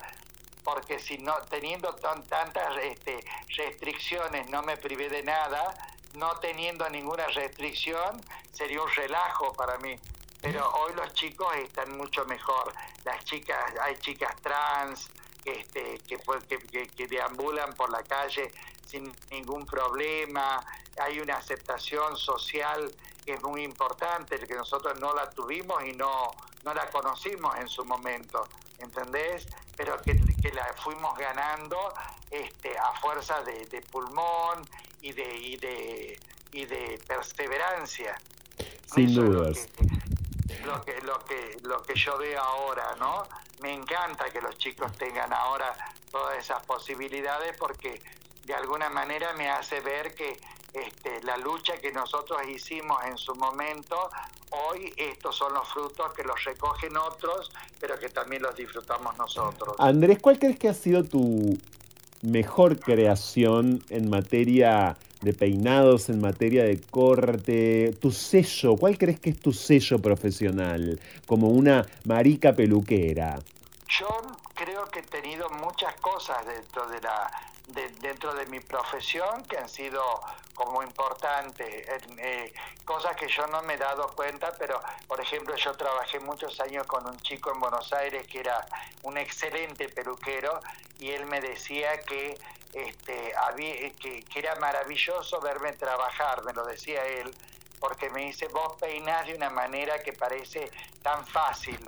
Porque 0.64 0.98
si 0.98 1.18
no, 1.18 1.34
teniendo 1.50 1.94
tantas 1.94 2.76
este, 2.82 3.22
restricciones, 3.56 4.48
no 4.48 4.62
me 4.62 4.76
privé 4.76 5.08
de 5.10 5.22
nada, 5.22 5.74
no 6.14 6.38
teniendo 6.38 6.88
ninguna 6.88 7.26
restricción, 7.26 8.20
sería 8.52 8.82
un 8.82 8.90
relajo 8.90 9.52
para 9.52 9.76
mí. 9.78 9.98
Pero 10.40 10.68
hoy 10.74 10.94
los 10.94 11.12
chicos 11.14 11.54
están 11.56 11.96
mucho 11.96 12.24
mejor. 12.26 12.72
Las 13.04 13.24
chicas, 13.24 13.72
hay 13.80 13.96
chicas 13.98 14.34
trans 14.42 15.10
este, 15.44 15.98
que, 16.00 16.18
que, 16.70 16.86
que 16.88 17.06
deambulan 17.06 17.74
por 17.74 17.90
la 17.90 18.02
calle 18.02 18.50
sin 18.86 19.14
ningún 19.30 19.66
problema. 19.66 20.64
Hay 20.98 21.20
una 21.20 21.36
aceptación 21.36 22.16
social 22.16 22.90
que 23.24 23.34
es 23.34 23.42
muy 23.42 23.62
importante, 23.64 24.38
que 24.38 24.54
nosotros 24.54 24.98
no 25.00 25.14
la 25.14 25.30
tuvimos 25.30 25.82
y 25.84 25.92
no, 25.92 26.30
no 26.62 26.74
la 26.74 26.88
conocimos 26.90 27.56
en 27.56 27.68
su 27.68 27.84
momento, 27.84 28.46
¿entendés? 28.78 29.46
Pero 29.76 30.00
que, 30.02 30.14
la 30.52 30.72
fuimos 30.74 31.16
ganando 31.18 31.92
este, 32.30 32.76
a 32.78 32.92
fuerza 33.00 33.42
de, 33.42 33.82
pulmón 33.90 34.68
y 35.00 35.12
de, 35.12 35.36
y 35.36 35.56
de, 35.56 36.20
y 36.52 36.64
de 36.66 37.00
perseverancia. 37.06 38.16
Sin 38.86 39.14
dudas. 39.14 39.68
Lo 40.64 40.84
que, 40.84 41.00
lo, 41.00 41.18
que, 41.24 41.56
lo 41.62 41.82
que 41.82 41.94
yo 41.94 42.16
veo 42.18 42.40
ahora, 42.40 42.94
¿no? 42.96 43.24
Me 43.60 43.72
encanta 43.72 44.30
que 44.30 44.40
los 44.40 44.56
chicos 44.58 44.92
tengan 44.96 45.32
ahora 45.32 45.74
todas 46.10 46.38
esas 46.38 46.64
posibilidades 46.64 47.56
porque 47.56 48.00
de 48.46 48.54
alguna 48.54 48.88
manera 48.90 49.32
me 49.34 49.48
hace 49.48 49.80
ver 49.80 50.14
que 50.14 50.36
este, 50.72 51.22
la 51.22 51.36
lucha 51.36 51.74
que 51.80 51.92
nosotros 51.92 52.40
hicimos 52.48 52.98
en 53.04 53.16
su 53.16 53.34
momento, 53.36 53.96
hoy 54.50 54.92
estos 54.96 55.36
son 55.36 55.54
los 55.54 55.68
frutos 55.72 56.12
que 56.14 56.24
los 56.24 56.42
recogen 56.44 56.96
otros, 56.96 57.52
pero 57.80 57.98
que 57.98 58.08
también 58.08 58.42
los 58.42 58.56
disfrutamos 58.56 59.16
nosotros. 59.16 59.76
Andrés, 59.78 60.18
¿cuál 60.20 60.38
crees 60.38 60.58
que 60.58 60.68
ha 60.68 60.74
sido 60.74 61.04
tu 61.04 61.56
mejor 62.22 62.78
creación 62.80 63.84
en 63.90 64.10
materia 64.10 64.96
de 65.20 65.32
peinados, 65.32 66.08
en 66.10 66.20
materia 66.20 66.64
de 66.64 66.80
corte, 66.80 67.96
tu 68.00 68.10
sello, 68.10 68.76
¿cuál 68.76 68.98
crees 68.98 69.20
que 69.20 69.30
es 69.30 69.40
tu 69.40 69.52
sello 69.52 69.98
profesional 69.98 71.00
como 71.26 71.48
una 71.48 71.86
marica 72.04 72.52
peluquera? 72.52 73.38
Yo 73.88 74.08
creo 74.54 74.86
que 74.86 75.00
he 75.00 75.02
tenido 75.02 75.50
muchas 75.50 75.94
cosas 75.96 76.44
dentro 76.46 76.86
de 76.88 77.00
la 77.00 77.30
dentro 77.66 78.34
de 78.34 78.44
mi 78.46 78.60
profesión 78.60 79.42
que 79.44 79.56
han 79.56 79.68
sido 79.70 80.02
como 80.52 80.82
importantes, 80.82 81.88
eh, 82.18 82.52
cosas 82.84 83.16
que 83.16 83.26
yo 83.26 83.46
no 83.46 83.62
me 83.62 83.74
he 83.74 83.78
dado 83.78 84.06
cuenta, 84.14 84.52
pero 84.58 84.80
por 85.08 85.20
ejemplo 85.20 85.56
yo 85.56 85.72
trabajé 85.74 86.20
muchos 86.20 86.60
años 86.60 86.86
con 86.86 87.06
un 87.06 87.18
chico 87.20 87.50
en 87.52 87.60
Buenos 87.60 87.92
Aires 87.92 88.26
que 88.26 88.40
era 88.40 88.64
un 89.02 89.16
excelente 89.16 89.88
peluquero 89.88 90.60
y 90.98 91.10
él 91.10 91.26
me 91.26 91.40
decía 91.40 92.00
que, 92.02 92.38
este, 92.74 93.34
había, 93.36 93.90
que, 93.92 94.22
que 94.24 94.38
era 94.38 94.54
maravilloso 94.56 95.40
verme 95.40 95.72
trabajar, 95.72 96.44
me 96.44 96.52
lo 96.52 96.64
decía 96.66 97.04
él, 97.06 97.34
porque 97.84 98.08
me 98.08 98.24
dice, 98.24 98.48
vos 98.48 98.76
peinás 98.80 99.26
de 99.26 99.34
una 99.34 99.50
manera 99.50 100.02
que 100.02 100.14
parece 100.14 100.70
tan 101.02 101.26
fácil 101.26 101.78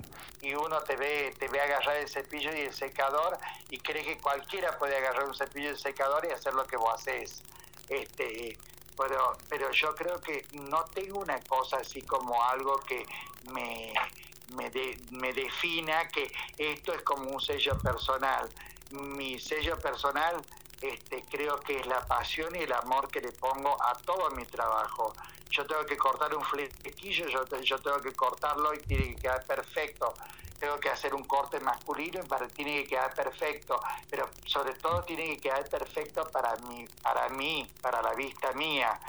y 0.41 0.53
uno 0.53 0.79
te 0.83 0.95
ve, 0.95 1.33
te 1.39 1.47
ve 1.47 1.59
agarrar 1.59 1.95
el 1.95 2.07
cepillo 2.07 2.55
y 2.55 2.59
el 2.59 2.73
secador 2.73 3.35
y 3.71 3.79
cree 3.79 4.05
que 4.05 4.19
cualquiera 4.19 4.77
puede 4.77 4.95
agarrar 4.95 5.23
un 5.23 5.33
cepillo 5.33 5.69
y 5.69 5.71
el 5.71 5.79
secador 5.79 6.23
y 6.25 6.31
hacer 6.31 6.53
lo 6.53 6.67
que 6.67 6.77
vos 6.77 6.93
haces. 6.93 7.41
Este, 7.89 8.55
pero, 8.95 9.39
pero 9.49 9.71
yo 9.71 9.95
creo 9.95 10.21
que 10.21 10.45
no 10.51 10.85
tengo 10.85 11.17
una 11.17 11.39
cosa 11.39 11.77
así 11.77 12.03
como 12.03 12.43
algo 12.43 12.77
que 12.81 13.03
me, 13.51 13.91
me, 14.53 14.69
me 15.09 15.33
defina 15.33 16.07
que 16.09 16.31
esto 16.59 16.93
es 16.93 17.01
como 17.01 17.31
un 17.31 17.41
sello 17.41 17.75
personal. 17.79 18.47
Mi 18.91 19.39
sello 19.39 19.79
personal 19.79 20.45
este, 20.81 21.23
creo 21.27 21.59
que 21.59 21.79
es 21.79 21.87
la 21.87 22.05
pasión 22.05 22.55
y 22.55 22.59
el 22.59 22.71
amor 22.71 23.09
que 23.09 23.19
le 23.19 23.31
pongo 23.31 23.81
a 23.83 23.95
todo 23.95 24.29
mi 24.31 24.45
trabajo. 24.45 25.15
Yo 25.49 25.65
tengo 25.65 25.85
que 25.85 25.97
cortar 25.97 26.35
un 26.35 26.43
flequillo, 26.43 27.27
yo, 27.27 27.45
yo 27.61 27.79
tengo 27.79 28.01
que 28.01 28.13
cortarlo 28.13 28.73
y 28.73 28.79
tiene 28.79 29.15
que 29.15 29.21
quedar 29.21 29.45
perfecto. 29.45 30.13
Tengo 30.59 30.79
que 30.79 30.89
hacer 30.89 31.13
un 31.13 31.23
corte 31.25 31.59
masculino 31.59 32.19
y 32.23 32.27
para, 32.27 32.47
tiene 32.47 32.81
que 32.81 32.89
quedar 32.89 33.13
perfecto, 33.13 33.79
pero 34.09 34.27
sobre 34.45 34.73
todo 34.73 35.03
tiene 35.03 35.27
que 35.27 35.37
quedar 35.37 35.69
perfecto 35.69 36.27
para 36.31 36.55
mí, 36.55 36.83
para 37.03 37.29
mí, 37.29 37.69
para 37.79 38.01
la 38.01 38.15
vista 38.15 38.51
mía. 38.53 38.99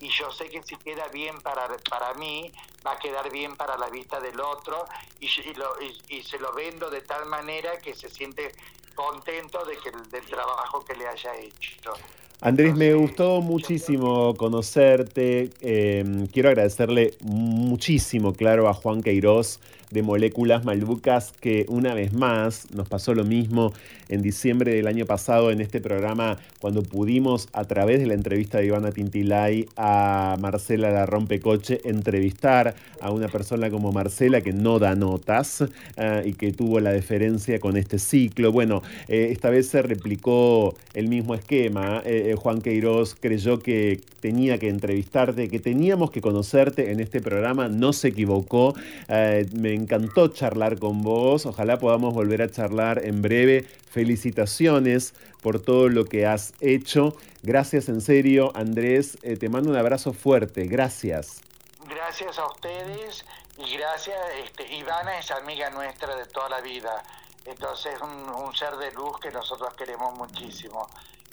Y 0.00 0.08
yo 0.10 0.30
sé 0.30 0.50
que 0.50 0.62
si 0.62 0.76
queda 0.76 1.08
bien 1.08 1.40
para, 1.40 1.66
para 1.88 2.12
mí, 2.14 2.52
va 2.86 2.92
a 2.92 2.98
quedar 2.98 3.30
bien 3.30 3.56
para 3.56 3.78
la 3.78 3.88
vista 3.88 4.20
del 4.20 4.38
otro 4.38 4.86
y, 5.18 5.26
y, 5.26 6.16
y 6.18 6.22
se 6.22 6.38
lo 6.38 6.52
vendo 6.52 6.90
de 6.90 7.00
tal 7.00 7.24
manera 7.24 7.78
que 7.78 7.94
se 7.94 8.10
siente 8.10 8.52
contento 8.94 9.64
de 9.64 9.78
que, 9.78 9.90
del 9.90 10.26
trabajo 10.26 10.84
que 10.84 10.94
le 10.94 11.08
haya 11.08 11.34
hecho. 11.36 11.94
Andrés, 12.40 12.76
me 12.76 12.94
gustó 12.94 13.40
muchísimo 13.40 14.34
conocerte. 14.36 15.50
Em, 15.60 16.26
quiero 16.28 16.50
agradecerle 16.50 17.14
muchísimo, 17.20 18.32
claro, 18.32 18.68
a 18.68 18.74
Juan 18.74 19.02
Queiroz 19.02 19.58
de 19.90 20.02
Moléculas 20.02 20.64
Malbucas, 20.64 21.32
que 21.40 21.64
una 21.68 21.94
vez 21.94 22.12
más 22.12 22.70
nos 22.72 22.88
pasó 22.88 23.14
lo 23.14 23.24
mismo 23.24 23.72
en 24.08 24.22
diciembre 24.22 24.74
del 24.74 24.86
año 24.86 25.06
pasado 25.06 25.50
en 25.50 25.60
este 25.60 25.80
programa, 25.80 26.38
cuando 26.60 26.82
pudimos, 26.82 27.48
a 27.52 27.64
través 27.64 28.00
de 28.00 28.06
la 28.06 28.14
entrevista 28.14 28.58
de 28.58 28.66
Ivana 28.66 28.92
Tintilay 28.92 29.66
a 29.76 30.36
Marcela 30.40 30.90
La 30.90 31.06
Rompecoche, 31.06 31.80
entrevistar 31.84 32.74
a 33.00 33.10
una 33.10 33.28
persona 33.28 33.70
como 33.70 33.92
Marcela 33.92 34.40
que 34.40 34.52
no 34.52 34.78
da 34.78 34.94
notas 34.94 35.64
eh, 35.96 36.22
y 36.26 36.32
que 36.32 36.52
tuvo 36.52 36.80
la 36.80 36.92
deferencia 36.92 37.60
con 37.60 37.76
este 37.76 37.98
ciclo. 37.98 38.52
Bueno, 38.52 38.82
eh, 39.08 39.28
esta 39.30 39.50
vez 39.50 39.68
se 39.68 39.82
replicó 39.82 40.74
el 40.94 41.08
mismo 41.08 41.34
esquema. 41.34 42.02
Eh, 42.04 42.34
Juan 42.36 42.60
Queiroz 42.60 43.14
creyó 43.14 43.58
que 43.58 44.00
tenía 44.20 44.58
que 44.58 44.68
entrevistarte, 44.68 45.48
que 45.48 45.60
teníamos 45.60 46.10
que 46.10 46.20
conocerte 46.20 46.90
en 46.92 47.00
este 47.00 47.20
programa, 47.20 47.68
no 47.68 47.92
se 47.92 48.08
equivocó. 48.08 48.74
me 49.54 49.77
encantó 49.78 50.28
charlar 50.28 50.78
con 50.78 51.02
vos. 51.02 51.46
Ojalá 51.46 51.78
podamos 51.78 52.14
volver 52.14 52.42
a 52.42 52.50
charlar 52.50 53.04
en 53.04 53.22
breve. 53.22 53.62
Felicitaciones 53.90 55.14
por 55.42 55.60
todo 55.60 55.88
lo 55.88 56.04
que 56.04 56.26
has 56.26 56.52
hecho. 56.60 57.16
Gracias 57.42 57.88
en 57.88 58.00
serio, 58.00 58.52
Andrés. 58.54 59.18
Eh, 59.22 59.36
te 59.36 59.48
mando 59.48 59.70
un 59.70 59.76
abrazo 59.76 60.12
fuerte. 60.12 60.66
Gracias. 60.66 61.40
Gracias 61.88 62.38
a 62.38 62.46
ustedes 62.46 63.24
y 63.56 63.76
gracias. 63.76 64.18
Este, 64.44 64.74
Ivana 64.74 65.18
es 65.18 65.30
amiga 65.30 65.70
nuestra 65.70 66.14
de 66.16 66.26
toda 66.26 66.48
la 66.48 66.60
vida. 66.60 67.02
Entonces, 67.44 67.98
un, 68.02 68.28
un 68.28 68.54
ser 68.54 68.76
de 68.76 68.92
luz 68.92 69.18
que 69.20 69.30
nosotros 69.30 69.72
queremos 69.74 70.14
muchísimo. 70.14 70.88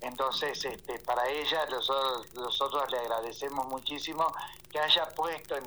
Entonces, 0.06 0.64
este, 0.64 1.00
para 1.00 1.28
ella 1.28 1.66
nosotros, 1.66 2.32
nosotros 2.36 2.92
le 2.92 3.00
agradecemos 3.00 3.66
muchísimo 3.66 4.32
que 4.72 4.80
haya 4.80 5.10
puesto 5.10 5.56
en, 5.56 5.66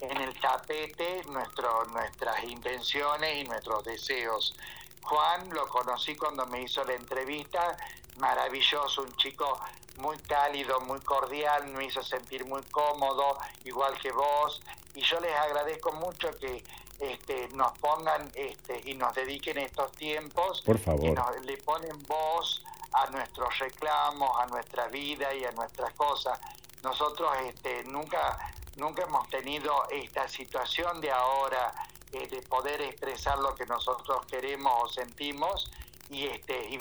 el 0.00 0.40
tapete 0.40 1.24
nuestro, 1.24 1.86
nuestras 1.86 2.44
intenciones 2.44 3.36
y 3.36 3.44
nuestros 3.48 3.84
deseos. 3.84 4.54
Juan 5.02 5.50
lo 5.50 5.66
conocí 5.66 6.14
cuando 6.14 6.46
me 6.46 6.62
hizo 6.62 6.84
la 6.84 6.94
entrevista, 6.94 7.76
maravilloso, 8.18 9.02
un 9.02 9.16
chico 9.16 9.58
muy 9.96 10.16
cálido, 10.18 10.78
muy 10.82 11.00
cordial, 11.00 11.66
me 11.72 11.84
hizo 11.84 12.00
sentir 12.04 12.44
muy 12.44 12.62
cómodo, 12.62 13.38
igual 13.64 13.98
que 13.98 14.12
vos, 14.12 14.62
y 14.94 15.02
yo 15.02 15.18
les 15.18 15.34
agradezco 15.34 15.90
mucho 15.94 16.30
que 16.38 16.62
este, 16.98 17.48
nos 17.50 17.76
pongan 17.78 18.30
este, 18.34 18.82
y 18.84 18.94
nos 18.94 19.14
dediquen 19.14 19.58
estos 19.58 19.92
tiempos, 19.92 20.62
Por 20.62 20.78
favor. 20.78 21.00
que 21.00 21.40
le 21.42 21.56
ponen 21.58 22.02
voz 22.04 22.64
a 22.92 23.10
nuestros 23.10 23.58
reclamos, 23.58 24.30
a 24.38 24.46
nuestra 24.46 24.88
vida 24.88 25.32
y 25.34 25.44
a 25.44 25.52
nuestras 25.52 25.92
cosas. 25.94 26.38
Nosotros 26.82 27.30
este, 27.44 27.84
nunca, 27.84 28.38
nunca 28.76 29.02
hemos 29.02 29.28
tenido 29.28 29.88
esta 29.90 30.28
situación 30.28 31.00
de 31.00 31.10
ahora 31.10 31.72
eh, 32.12 32.26
de 32.26 32.42
poder 32.42 32.80
expresar 32.80 33.38
lo 33.38 33.54
que 33.54 33.66
nosotros 33.66 34.24
queremos 34.26 34.72
o 34.82 34.88
sentimos 34.88 35.70
y, 36.10 36.26
este, 36.26 36.68
y, 36.70 36.78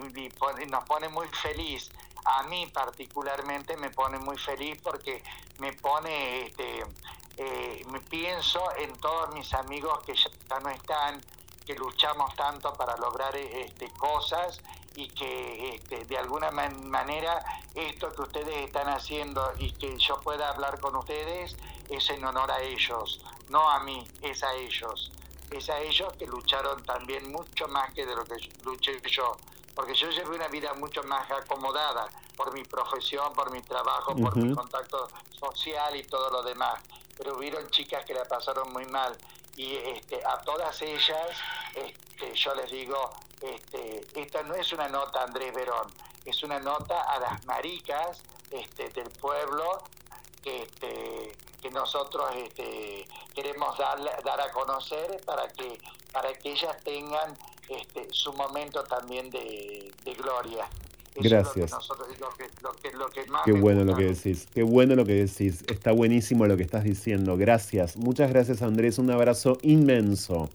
nos 0.67 0.83
pone 0.85 1.09
muy 1.09 1.27
feliz. 1.27 1.89
A 2.29 2.43
mí 2.43 2.67
particularmente 2.67 3.77
me 3.77 3.89
pone 3.89 4.19
muy 4.19 4.37
feliz 4.37 4.79
porque 4.81 5.23
me 5.59 5.71
pone 5.73 6.47
este, 6.47 6.83
eh, 7.37 7.85
me 7.91 8.01
pienso 8.01 8.75
en 8.77 8.93
todos 8.97 9.33
mis 9.33 9.53
amigos 9.53 10.03
que 10.03 10.13
ya 10.15 10.59
no 10.59 10.69
están, 10.69 11.23
que 11.65 11.75
luchamos 11.75 12.35
tanto 12.35 12.73
para 12.73 12.97
lograr 12.97 13.35
este, 13.35 13.89
cosas 13.91 14.59
y 14.95 15.07
que 15.09 15.75
este, 15.75 16.03
de 16.05 16.17
alguna 16.17 16.49
manera 16.49 17.45
esto 17.75 18.11
que 18.11 18.23
ustedes 18.23 18.65
están 18.65 18.89
haciendo 18.89 19.53
y 19.59 19.71
que 19.73 19.97
yo 19.99 20.19
pueda 20.21 20.49
hablar 20.49 20.79
con 20.79 20.95
ustedes 20.95 21.55
es 21.89 22.09
en 22.09 22.25
honor 22.25 22.51
a 22.51 22.59
ellos, 22.61 23.23
no 23.49 23.69
a 23.69 23.79
mí, 23.81 24.05
es 24.21 24.43
a 24.43 24.53
ellos. 24.55 25.11
Es 25.51 25.69
a 25.69 25.79
ellos 25.79 26.11
que 26.17 26.25
lucharon 26.25 26.83
también 26.83 27.31
mucho 27.31 27.67
más 27.69 27.93
que 27.93 28.05
de 28.05 28.15
lo 28.15 28.25
que 28.25 28.35
luché 28.63 28.99
yo, 29.09 29.37
porque 29.77 29.93
yo 29.93 30.09
llevé 30.09 30.35
una 30.37 30.47
vida 30.47 30.73
mucho 30.73 31.03
más 31.03 31.29
acomodada 31.29 32.09
por 32.35 32.51
mi 32.51 32.63
profesión, 32.63 33.31
por 33.35 33.51
mi 33.51 33.61
trabajo, 33.61 34.15
por 34.15 34.35
mi 34.35 34.51
contacto 34.55 35.07
social 35.39 35.95
y 35.95 36.03
todo 36.03 36.31
lo 36.31 36.41
demás. 36.41 36.81
Pero 37.15 37.37
hubieron 37.37 37.69
chicas 37.69 38.03
que 38.03 38.15
la 38.15 38.25
pasaron 38.25 38.73
muy 38.73 38.87
mal. 38.87 39.15
Y 39.55 39.75
este, 39.75 40.19
a 40.25 40.41
todas 40.41 40.81
ellas 40.81 41.27
este, 41.75 42.33
yo 42.33 42.55
les 42.55 42.71
digo, 42.71 43.11
este, 43.39 44.01
esta 44.19 44.41
no 44.41 44.55
es 44.55 44.73
una 44.73 44.89
nota 44.89 45.21
Andrés 45.21 45.53
Verón, 45.53 45.93
es 46.25 46.41
una 46.41 46.59
nota 46.59 46.99
a 47.03 47.19
las 47.19 47.45
maricas 47.45 48.23
este, 48.49 48.89
del 48.89 49.11
pueblo 49.11 49.83
que, 50.47 50.63
este, 50.63 51.31
que 51.61 51.69
nosotros 51.71 52.25
este, 52.37 53.05
queremos 53.35 53.77
dar, 53.77 53.99
dar 54.23 54.39
a 54.39 54.51
conocer 54.51 55.19
para 55.25 55.47
que, 55.49 55.77
para 56.13 56.33
que 56.33 56.51
ellas 56.51 56.77
tengan 56.83 57.37
este, 57.67 58.07
su 58.11 58.31
momento 58.33 58.83
también 58.83 59.29
de 59.29 59.91
gloria. 60.17 60.69
Gracias. 61.19 61.71
Qué 63.45 63.51
bueno 63.51 63.83
lo 63.83 63.95
que 63.95 64.03
decís, 64.03 64.47
qué 64.53 64.63
bueno 64.63 64.95
lo 64.95 65.05
que 65.05 65.13
decís. 65.13 65.63
Está 65.67 65.91
buenísimo 65.91 66.45
lo 66.45 66.55
que 66.57 66.63
estás 66.63 66.83
diciendo. 66.83 67.37
Gracias. 67.37 67.97
Muchas 67.97 68.29
gracias 68.29 68.61
Andrés, 68.61 68.99
un 68.99 69.11
abrazo 69.11 69.57
inmenso. 69.61 70.49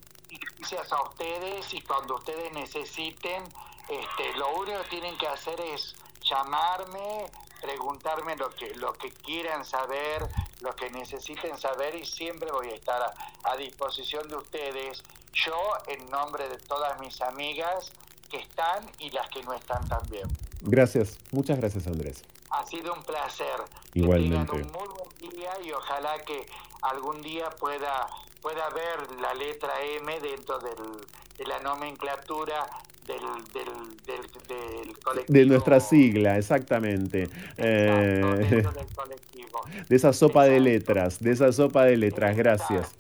Gracias 0.59 0.93
a 0.93 1.03
ustedes 1.03 1.75
y 1.75 1.81
cuando 1.83 2.15
ustedes 2.15 2.53
necesiten, 2.53 3.43
este, 3.89 4.39
lo 4.39 4.55
único 4.57 4.79
que 4.85 4.89
tienen 4.91 5.19
que 5.19 5.27
hacer 5.27 5.61
es 5.75 5.95
llamarme, 6.33 7.27
preguntarme 7.61 8.37
lo 8.37 8.51
que, 8.51 8.75
lo 8.77 8.93
que 8.95 9.11
quieran 9.11 9.65
saber, 9.65 10.27
lo 10.61 10.75
que 10.75 10.91
necesiten 10.91 11.59
saber 11.59 11.95
y 11.95 12.07
siempre 12.07 12.51
voy 12.51 12.71
a 12.71 12.75
estar 12.75 13.03
a 13.45 13.57
disposición 13.57 14.29
de 14.29 14.37
ustedes. 14.37 15.03
Yo, 15.33 15.57
en 15.87 16.07
nombre 16.11 16.49
de 16.49 16.59
todas 16.59 16.99
mis 17.01 17.21
amigas 17.21 17.93
que 18.31 18.39
están 18.39 18.91
y 18.99 19.11
las 19.11 19.29
que 19.29 19.43
no 19.43 19.53
están 19.53 19.87
también. 19.89 20.29
Gracias, 20.63 21.19
muchas 21.33 21.59
gracias 21.59 21.87
Andrés. 21.87 22.23
Ha 22.51 22.65
sido 22.67 22.95
un 22.95 23.03
placer. 23.03 23.63
Igualmente. 23.95 24.53
Que 24.53 24.59
tengan 24.59 24.67
un 24.67 24.73
muy 24.73 24.89
buen 24.89 25.31
día 25.31 25.53
y 25.63 25.73
ojalá 25.73 26.19
que 26.21 26.47
algún 26.83 27.21
día 27.21 27.51
pueda, 27.51 28.07
pueda 28.41 28.69
ver 28.71 29.13
la 29.21 29.35
letra 29.35 29.73
M 29.83 30.21
dentro 30.21 30.59
del, 30.59 31.07
de 31.37 31.47
la 31.47 31.59
nomenclatura 31.61 32.67
del, 33.07 33.19
del, 33.53 33.65
del, 34.07 34.87
del 34.87 34.99
colectivo. 34.99 35.39
De 35.39 35.47
nuestra 35.47 35.81
sigla, 35.81 36.39
exactamente. 36.39 37.23
Exacto, 37.25 37.55
Eh, 37.59 38.47
dentro 38.51 38.73
del 38.73 38.87
colectivo. 38.95 39.61
de 39.89 39.97
esa 39.97 40.13
sopa 40.13 40.45
de 40.45 40.61
letras, 40.61 41.19
de 41.21 41.33
esa 41.33 41.53
sopa 41.53 41.85
de 41.85 41.97
letras, 41.97 42.37
gracias. 42.37 42.95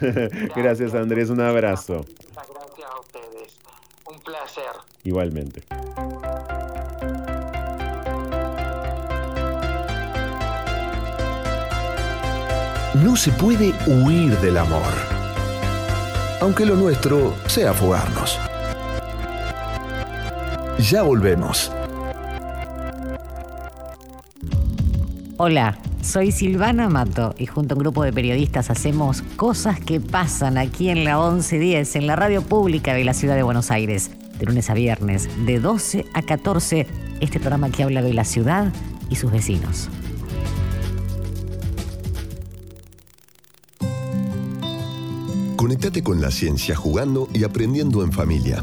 Exacto. 0.00 0.54
Gracias 0.56 0.94
Andrés, 0.94 1.30
un 1.30 1.40
abrazo. 1.40 2.04
Muchas 2.06 2.48
gracias 2.48 2.90
a 2.90 3.00
ustedes. 3.00 3.58
Un 4.06 4.18
placer. 4.20 4.64
Igualmente. 5.04 5.62
No 12.94 13.16
se 13.16 13.30
puede 13.32 13.72
huir 13.86 14.36
del 14.38 14.56
amor. 14.56 14.92
Aunque 16.40 16.64
lo 16.66 16.74
nuestro 16.74 17.34
sea 17.46 17.72
fugarnos. 17.72 18.38
Ya 20.78 21.02
volvemos. 21.02 21.72
Hola, 25.36 25.76
soy 26.02 26.30
Silvana 26.30 26.88
Mato 26.88 27.34
y 27.36 27.46
junto 27.46 27.74
a 27.74 27.76
un 27.76 27.80
grupo 27.80 28.04
de 28.04 28.12
periodistas 28.12 28.70
hacemos 28.70 29.22
cosas 29.36 29.80
que 29.80 30.00
pasan 30.00 30.56
aquí 30.56 30.88
en 30.88 31.04
la 31.04 31.16
1110, 31.16 31.96
en 31.96 32.06
la 32.06 32.14
radio 32.14 32.42
pública 32.42 32.94
de 32.94 33.04
la 33.04 33.12
ciudad 33.12 33.34
de 33.34 33.42
Buenos 33.42 33.72
Aires, 33.72 34.12
de 34.38 34.46
lunes 34.46 34.70
a 34.70 34.74
viernes, 34.74 35.28
de 35.46 35.58
12 35.58 36.06
a 36.14 36.22
14, 36.22 36.86
este 37.20 37.40
programa 37.40 37.70
que 37.70 37.82
habla 37.82 38.00
de 38.00 38.14
la 38.14 38.24
ciudad 38.24 38.72
y 39.10 39.16
sus 39.16 39.32
vecinos. 39.32 39.88
Conectate 45.56 46.04
con 46.04 46.20
la 46.20 46.30
ciencia 46.30 46.76
jugando 46.76 47.28
y 47.34 47.42
aprendiendo 47.42 48.04
en 48.04 48.12
familia. 48.12 48.62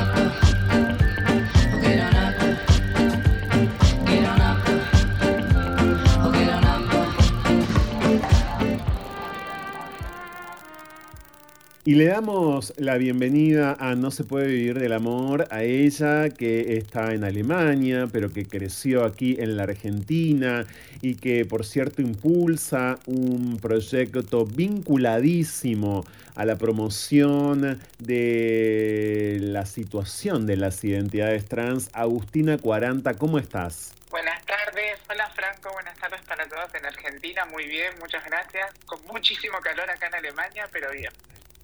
Y 11.91 11.95
le 11.95 12.05
damos 12.05 12.71
la 12.77 12.95
bienvenida 12.95 13.75
a 13.77 13.95
No 13.95 14.11
se 14.11 14.23
puede 14.23 14.47
vivir 14.47 14.79
del 14.79 14.93
amor, 14.93 15.49
a 15.51 15.63
ella 15.63 16.29
que 16.29 16.77
está 16.77 17.13
en 17.13 17.25
Alemania, 17.25 18.07
pero 18.09 18.31
que 18.31 18.45
creció 18.45 19.03
aquí 19.03 19.35
en 19.37 19.57
la 19.57 19.63
Argentina 19.63 20.65
y 21.01 21.15
que 21.15 21.43
por 21.43 21.65
cierto 21.65 22.01
impulsa 22.01 22.97
un 23.07 23.59
proyecto 23.59 24.45
vinculadísimo 24.45 26.05
a 26.35 26.45
la 26.45 26.55
promoción 26.55 27.81
de 27.99 29.39
la 29.41 29.65
situación 29.65 30.47
de 30.47 30.55
las 30.55 30.81
identidades 30.85 31.45
trans. 31.49 31.89
Agustina 31.91 32.57
40, 32.57 33.15
¿cómo 33.15 33.37
estás? 33.37 33.91
Buenas 34.09 34.41
tardes, 34.45 34.97
hola 35.09 35.29
Franco, 35.35 35.73
buenas 35.73 35.97
tardes 35.97 36.21
para 36.21 36.47
todos 36.47 36.73
en 36.73 36.85
Argentina, 36.85 37.43
muy 37.47 37.65
bien, 37.65 37.91
muchas 37.99 38.23
gracias, 38.23 38.71
con 38.85 39.03
muchísimo 39.07 39.57
calor 39.59 39.89
acá 39.89 40.07
en 40.07 40.15
Alemania, 40.15 40.69
pero 40.71 40.89
bien. 40.91 41.11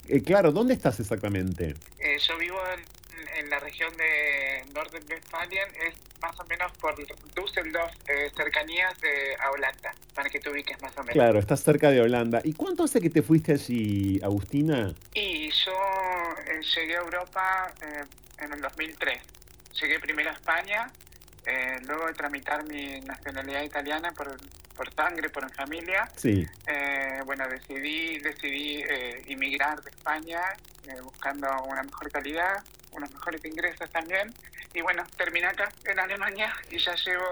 Eh, 0.08 0.24
claro, 0.24 0.52
¿dónde 0.52 0.74
estás 0.74 1.00
exactamente? 1.00 1.76
Eh, 2.00 2.18
yo 2.20 2.38
vivo 2.38 2.58
en, 2.74 3.28
en 3.40 3.50
la 3.50 3.60
región 3.60 3.96
de 3.98 4.64
Nordrhein-Westfalen, 4.74 5.70
es 5.88 5.96
más 6.22 6.40
o 6.40 6.46
menos 6.46 6.72
por 6.80 6.96
Düsseldorf, 7.36 7.94
eh, 8.08 8.32
cercanías 8.36 9.00
de, 9.00 9.36
a 9.40 9.52
Holanda, 9.52 9.94
para 10.14 10.30
que 10.30 10.40
te 10.40 10.50
ubiques 10.50 10.82
más 10.82 10.96
o 10.98 11.02
menos. 11.02 11.14
Claro, 11.14 11.40
estás 11.40 11.62
cerca 11.62 11.90
de 11.92 12.02
Holanda. 12.02 12.42
¿Y 12.44 12.54
cuánto 12.54 12.84
hace 12.84 13.02
que 13.02 13.10
te 13.10 13.22
fuiste 13.22 13.54
allí, 13.54 14.20
Agustina? 14.24 14.94
Y 15.14 15.50
yo 15.50 15.72
eh, 16.48 16.62
llegué 16.76 16.96
a 16.96 17.02
Europa 17.02 17.74
eh, 17.82 18.04
en 18.40 18.54
el 18.54 18.62
2003. 18.62 19.20
Llegué 19.82 20.00
primero 20.00 20.30
a 20.30 20.34
España, 20.34 20.92
eh, 21.48 21.80
luego 21.88 22.08
de 22.08 22.14
tramitar 22.14 22.66
mi 22.66 23.00
nacionalidad 23.02 23.64
italiana 23.64 24.12
por, 24.12 24.38
por 24.76 24.94
sangre, 24.94 25.30
por 25.30 25.50
familia. 25.54 26.10
Sí. 26.16 26.46
Eh, 26.68 27.22
bueno, 27.26 27.48
decidí, 27.48 28.20
decidí 28.20 28.84
eh, 28.88 29.24
inmigrar 29.28 29.82
de 29.82 29.90
España 29.90 30.42
eh, 30.88 31.00
buscando 31.02 31.48
una 31.64 31.84
mejor 31.84 32.12
calidad, 32.12 32.64
unos 32.92 33.12
mejores 33.14 33.44
ingresos 33.46 33.90
también. 33.90 34.34
Y 34.74 34.82
bueno, 34.82 35.04
terminé 35.18 35.48
acá 35.48 35.72
en 35.86 35.98
Alemania 36.00 36.54
y 36.70 36.78
ya 36.78 36.94
llevo 36.96 37.24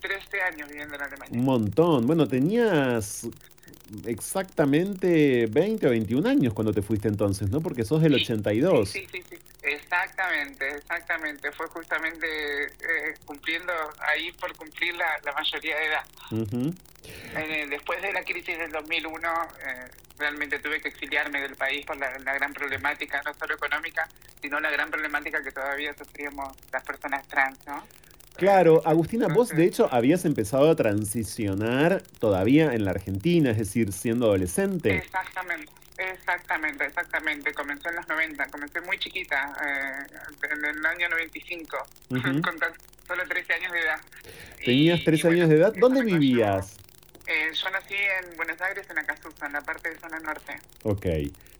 13 0.00 0.40
años 0.42 0.68
viviendo 0.68 0.94
en 0.96 1.02
Alemania. 1.02 1.38
Un 1.38 1.44
montón. 1.44 2.06
Bueno, 2.06 2.26
tenías 2.26 3.28
exactamente 4.06 5.46
20 5.46 5.86
o 5.86 5.90
21 5.90 6.28
años 6.28 6.54
cuando 6.54 6.72
te 6.72 6.82
fuiste 6.82 7.08
entonces, 7.08 7.50
¿no? 7.50 7.60
Porque 7.60 7.84
sos 7.84 8.02
del 8.02 8.14
Sí, 8.16 8.22
82. 8.24 8.88
Sí, 8.88 9.06
sí, 9.12 9.22
sí, 9.28 9.36
sí. 9.36 9.36
Exactamente, 9.68 10.68
exactamente. 10.76 11.52
Fue 11.52 11.66
justamente 11.68 12.64
eh, 12.64 13.14
cumpliendo 13.24 13.72
ahí 14.00 14.32
por 14.32 14.54
cumplir 14.56 14.94
la, 14.94 15.18
la 15.24 15.32
mayoría 15.32 15.76
de 15.76 15.86
edad. 15.86 16.04
Eh, 17.36 17.66
después 17.68 18.00
de 18.02 18.12
la 18.12 18.22
crisis 18.22 18.58
del 18.58 18.70
2001, 18.72 19.28
eh, 19.60 19.90
realmente 20.18 20.58
tuve 20.58 20.80
que 20.80 20.88
exiliarme 20.88 21.40
del 21.40 21.56
país 21.56 21.84
por 21.86 21.96
la, 21.96 22.18
la 22.18 22.34
gran 22.34 22.52
problemática, 22.52 23.22
no 23.24 23.34
solo 23.34 23.54
económica, 23.54 24.08
sino 24.40 24.58
la 24.60 24.70
gran 24.70 24.90
problemática 24.90 25.42
que 25.42 25.52
todavía 25.52 25.94
sufrimos 25.94 26.56
las 26.72 26.82
personas 26.82 27.26
trans, 27.28 27.58
¿no? 27.66 27.86
Claro, 28.38 28.82
Agustina, 28.84 29.26
vos 29.26 29.48
de 29.48 29.64
hecho 29.64 29.88
habías 29.92 30.24
empezado 30.24 30.70
a 30.70 30.76
transicionar 30.76 32.02
todavía 32.20 32.72
en 32.72 32.84
la 32.84 32.92
Argentina, 32.92 33.50
es 33.50 33.58
decir, 33.58 33.92
siendo 33.92 34.26
adolescente. 34.26 34.94
Exactamente, 34.96 35.72
exactamente, 35.98 36.84
exactamente. 36.86 37.52
Comenzó 37.52 37.88
en 37.90 37.96
los 37.96 38.08
90, 38.08 38.46
comencé 38.46 38.80
muy 38.82 38.96
chiquita, 38.98 39.52
eh, 39.60 40.16
en 40.52 40.64
el 40.64 40.86
año 40.86 41.08
95, 41.08 41.76
Ujú. 42.10 42.20
con 42.42 42.58
tan 42.60 42.72
solo 43.08 43.24
13 43.28 43.52
años 43.54 43.72
de 43.72 43.80
edad. 43.80 44.00
Tenías 44.64 45.00
Y- 45.00 45.04
13 45.04 45.20
y 45.20 45.22
bueno, 45.22 45.36
años 45.38 45.48
de 45.50 45.56
edad. 45.56 45.72
¿Dónde 45.76 46.02
vivías? 46.04 46.76
Eh, 47.28 47.52
yo 47.52 47.70
nací 47.70 47.94
en 47.94 48.36
Buenos 48.36 48.60
Aires, 48.62 48.86
en 48.90 48.98
Acasusa, 48.98 49.46
en 49.46 49.52
la 49.52 49.60
parte 49.60 49.90
de 49.90 49.98
zona 49.98 50.18
norte. 50.20 50.54
Ok. 50.82 51.06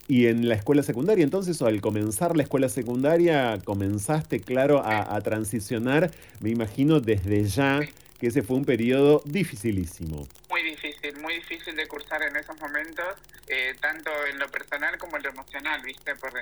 ¿Y 0.08 0.26
en 0.26 0.48
la 0.48 0.54
escuela 0.54 0.82
secundaria 0.82 1.22
entonces, 1.22 1.60
o 1.60 1.66
al 1.66 1.82
comenzar 1.82 2.34
la 2.34 2.42
escuela 2.42 2.70
secundaria, 2.70 3.58
comenzaste, 3.62 4.40
claro, 4.40 4.82
a, 4.82 5.14
a 5.14 5.20
transicionar, 5.20 6.10
me 6.40 6.48
imagino 6.48 7.00
desde 7.00 7.44
ya 7.44 7.80
que 8.18 8.28
ese 8.28 8.42
fue 8.42 8.56
un 8.56 8.64
periodo 8.64 9.22
dificilísimo. 9.26 10.26
Muy 10.58 10.70
difícil, 10.70 11.16
muy 11.20 11.34
difícil 11.34 11.76
de 11.76 11.86
cursar 11.86 12.20
en 12.22 12.34
esos 12.34 12.60
momentos, 12.60 13.14
eh, 13.46 13.76
tanto 13.80 14.10
en 14.26 14.40
lo 14.40 14.48
personal 14.48 14.98
como 14.98 15.16
en 15.16 15.22
lo 15.22 15.28
emocional, 15.28 15.80
¿viste? 15.82 16.16
Porque 16.16 16.40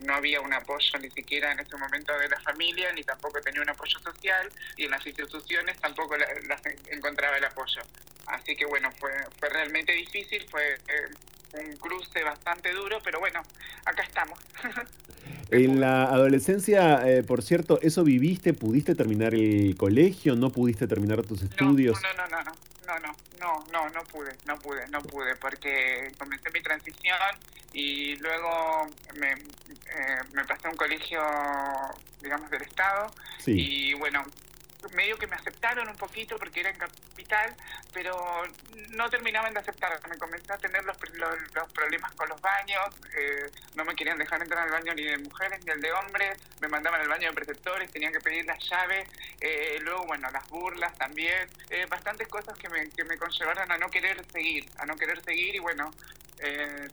no 0.00 0.14
había 0.14 0.40
un 0.40 0.54
apoyo 0.54 0.98
ni 0.98 1.10
siquiera 1.10 1.52
en 1.52 1.60
ese 1.60 1.76
momento 1.76 2.16
de 2.18 2.28
la 2.30 2.40
familia, 2.40 2.90
ni 2.92 3.04
tampoco 3.04 3.42
tenía 3.42 3.60
un 3.60 3.68
apoyo 3.68 3.98
social, 3.98 4.48
y 4.78 4.86
en 4.86 4.92
las 4.92 5.06
instituciones 5.06 5.78
tampoco 5.80 6.16
las 6.16 6.62
encontraba 6.90 7.36
el 7.36 7.44
apoyo. 7.44 7.82
Así 8.28 8.56
que 8.56 8.64
bueno, 8.64 8.90
fue, 8.92 9.12
fue 9.38 9.50
realmente 9.50 9.92
difícil, 9.92 10.46
fue 10.50 10.78
un 11.52 11.76
cruce 11.76 12.24
bastante 12.24 12.72
duro, 12.72 13.00
pero 13.04 13.20
bueno, 13.20 13.42
acá 13.84 14.02
estamos. 14.02 14.38
En 15.50 15.80
la 15.80 16.04
adolescencia, 16.04 17.08
eh, 17.08 17.22
por 17.22 17.42
cierto, 17.42 17.78
¿eso 17.80 18.04
viviste? 18.04 18.52
¿Pudiste 18.52 18.94
terminar 18.94 19.34
el 19.34 19.76
colegio? 19.78 20.36
¿No 20.36 20.50
pudiste 20.50 20.86
terminar 20.86 21.22
tus 21.22 21.42
estudios? 21.42 21.98
No, 22.02 22.12
no, 22.14 22.28
no, 22.28 22.36
no, 22.36 22.44
no, 22.44 22.52
no, 23.00 23.14
no, 23.40 23.64
no, 23.72 23.90
no 23.90 24.04
pude, 24.04 24.36
no 24.46 24.58
pude, 24.58 24.86
no 24.88 25.00
pude, 25.02 25.36
porque 25.36 26.12
comencé 26.18 26.50
mi 26.50 26.60
transición 26.62 27.18
y 27.72 28.16
luego 28.16 28.88
me, 29.14 29.32
eh, 29.32 30.22
me 30.32 30.44
pasé 30.44 30.68
a 30.68 30.70
un 30.70 30.76
colegio, 30.76 31.22
digamos, 32.20 32.50
del 32.50 32.62
Estado. 32.62 33.12
Y 33.46 33.94
bueno, 33.94 34.24
medio 34.92 35.18
que 35.18 35.26
me 35.26 35.36
aceptaron 35.36 35.88
un 35.88 35.96
poquito 35.96 36.38
porque 36.38 36.60
era 36.60 36.70
en 36.70 36.76
capital, 36.76 37.54
pero 37.92 38.44
no 38.90 39.10
terminaban 39.10 39.52
de 39.52 39.60
aceptar. 39.60 39.98
Me 40.08 40.16
comencé 40.16 40.52
a 40.52 40.58
tener 40.58 40.84
los, 40.84 40.96
los, 41.14 41.72
problemas 41.72 42.12
con 42.14 42.28
los 42.28 42.40
baños, 42.40 42.86
eh, 43.16 43.50
no 43.74 43.84
me 43.84 43.94
querían 43.94 44.18
dejar 44.18 44.42
entrar 44.42 44.64
al 44.64 44.70
baño 44.70 44.94
ni 44.94 45.04
de 45.04 45.18
mujeres 45.18 45.64
ni 45.64 45.72
el 45.72 45.80
de 45.80 45.92
hombres, 45.92 46.38
me 46.60 46.68
mandaban 46.68 47.00
al 47.00 47.08
baño 47.08 47.28
de 47.28 47.34
preceptores, 47.34 47.90
tenían 47.90 48.12
que 48.12 48.20
pedir 48.20 48.44
las 48.46 48.58
llaves, 48.68 49.08
eh, 49.40 49.78
luego, 49.82 50.06
bueno, 50.06 50.30
las 50.30 50.48
burlas 50.48 50.96
también, 50.96 51.48
eh, 51.70 51.86
bastantes 51.88 52.28
cosas 52.28 52.56
que 52.58 52.68
me, 52.68 52.88
que 52.90 53.04
me 53.04 53.16
conllevaron 53.16 53.70
a 53.70 53.78
no 53.78 53.88
querer 53.90 54.24
seguir, 54.30 54.68
a 54.78 54.86
no 54.86 54.96
querer 54.96 55.22
seguir 55.22 55.54
y 55.56 55.58
bueno, 55.58 55.92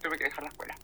tuve 0.02 0.18
que 0.18 0.24
dejar 0.24 0.44
la 0.44 0.50
escuela. 0.50 0.76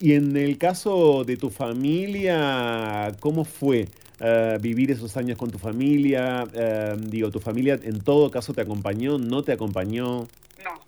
Y 0.00 0.14
en 0.14 0.36
el 0.36 0.58
caso 0.58 1.24
de 1.24 1.36
tu 1.36 1.50
familia, 1.50 3.12
¿cómo 3.20 3.44
fue? 3.44 3.88
Eh, 4.20 4.58
vivir 4.60 4.90
esos 4.90 5.16
años 5.16 5.36
con 5.36 5.50
tu 5.50 5.58
familia? 5.58 6.44
Eh, 6.52 6.94
digo, 6.98 7.30
¿tu 7.30 7.40
familia 7.40 7.78
en 7.82 8.00
todo 8.02 8.30
caso 8.30 8.54
te 8.54 8.60
acompañó? 8.60 9.18
¿No 9.18 9.42
te 9.42 9.52
acompañó? 9.52 10.28
No, 10.62 10.84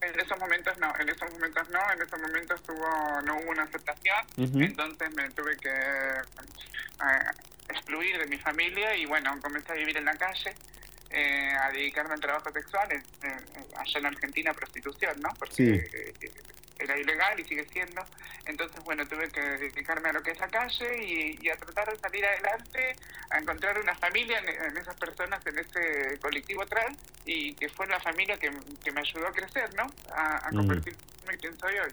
en 0.00 0.20
esos 0.20 0.38
momentos 0.38 0.78
no, 0.78 0.92
en 0.98 1.08
esos 1.08 1.32
momentos 1.32 1.68
no, 1.70 1.80
en 1.92 2.02
esos 2.02 2.20
momentos 2.20 2.62
tuvo, 2.62 3.22
no 3.24 3.38
hubo 3.38 3.50
una 3.50 3.62
aceptación, 3.62 4.62
entonces 4.62 5.14
me 5.14 5.30
tuve 5.30 5.56
que 5.58 5.68
eh, 5.68 7.30
excluir 7.68 8.18
de 8.18 8.26
mi 8.26 8.38
familia 8.38 8.96
y 8.96 9.06
bueno, 9.06 9.32
comencé 9.40 9.72
a 9.72 9.76
vivir 9.76 9.96
en 9.96 10.04
la 10.04 10.16
calle. 10.16 10.54
a 11.60 11.70
dedicarme 11.72 12.14
al 12.14 12.20
trabajo 12.20 12.50
sexual, 12.52 12.88
allá 12.90 13.98
en 13.98 14.06
Argentina 14.06 14.54
prostitución, 14.54 15.20
¿no? 15.20 15.28
Porque 15.38 16.14
era 16.82 16.96
ilegal 16.98 17.38
y 17.38 17.44
sigue 17.44 17.64
siendo. 17.64 18.04
Entonces, 18.44 18.82
bueno, 18.84 19.06
tuve 19.06 19.28
que 19.30 19.40
dedicarme 19.40 20.08
a 20.08 20.12
lo 20.12 20.22
que 20.22 20.32
es 20.32 20.40
la 20.40 20.48
calle 20.48 21.36
y, 21.40 21.48
a 21.48 21.56
tratar 21.56 21.90
de 21.90 21.98
salir 21.98 22.24
adelante, 22.24 22.96
a 23.30 23.38
encontrar 23.38 23.78
una 23.78 23.94
familia 23.94 24.38
en, 24.38 24.76
esas 24.76 24.96
personas, 24.96 25.44
en 25.46 25.58
ese 25.58 26.18
colectivo 26.20 26.66
trans, 26.66 26.98
y 27.24 27.54
que 27.54 27.68
fue 27.68 27.86
la 27.86 28.00
familia 28.00 28.36
que, 28.36 28.50
me 28.50 29.00
ayudó 29.00 29.28
a 29.28 29.32
crecer, 29.32 29.72
¿no? 29.74 29.86
A, 30.14 30.50
convertirme 30.50 30.98
en 31.28 31.38
quien 31.38 31.58
soy 31.58 31.74
hoy. 31.78 31.92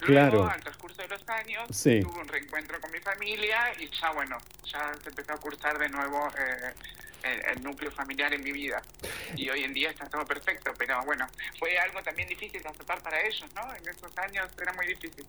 Luego, 0.00 0.48
al 0.48 0.60
transcurso 0.60 1.02
de 1.02 1.08
los 1.08 1.28
años, 1.28 1.68
tuve 1.68 2.20
un 2.20 2.28
reencuentro 2.28 2.80
con 2.80 2.90
mi 2.90 3.00
familia 3.00 3.72
y 3.78 3.88
ya, 3.90 4.10
bueno, 4.12 4.38
ya 4.64 4.94
se 5.02 5.08
empezó 5.08 5.32
a 5.32 5.36
cursar 5.36 5.78
de 5.78 5.88
nuevo. 5.88 6.28
Eh, 6.38 6.74
el, 7.22 7.62
núcleo 7.62 7.90
familiar 7.90 8.32
en 8.32 8.42
mi 8.42 8.52
vida. 8.52 8.82
Y 9.36 9.48
hoy 9.50 9.64
en 9.64 9.74
día 9.74 9.90
está 9.90 10.06
todo 10.06 10.24
perfecto, 10.24 10.72
pero 10.78 11.04
bueno, 11.04 11.26
fue 11.58 11.78
algo 11.78 12.02
también 12.02 12.28
difícil 12.28 12.62
de 12.62 12.68
aceptar 12.68 13.02
para 13.02 13.20
ellos, 13.20 13.44
¿no? 13.54 13.62
En 13.74 13.88
esos 13.88 14.16
años 14.18 14.48
era 14.60 14.72
muy 14.72 14.86
difícil. 14.86 15.24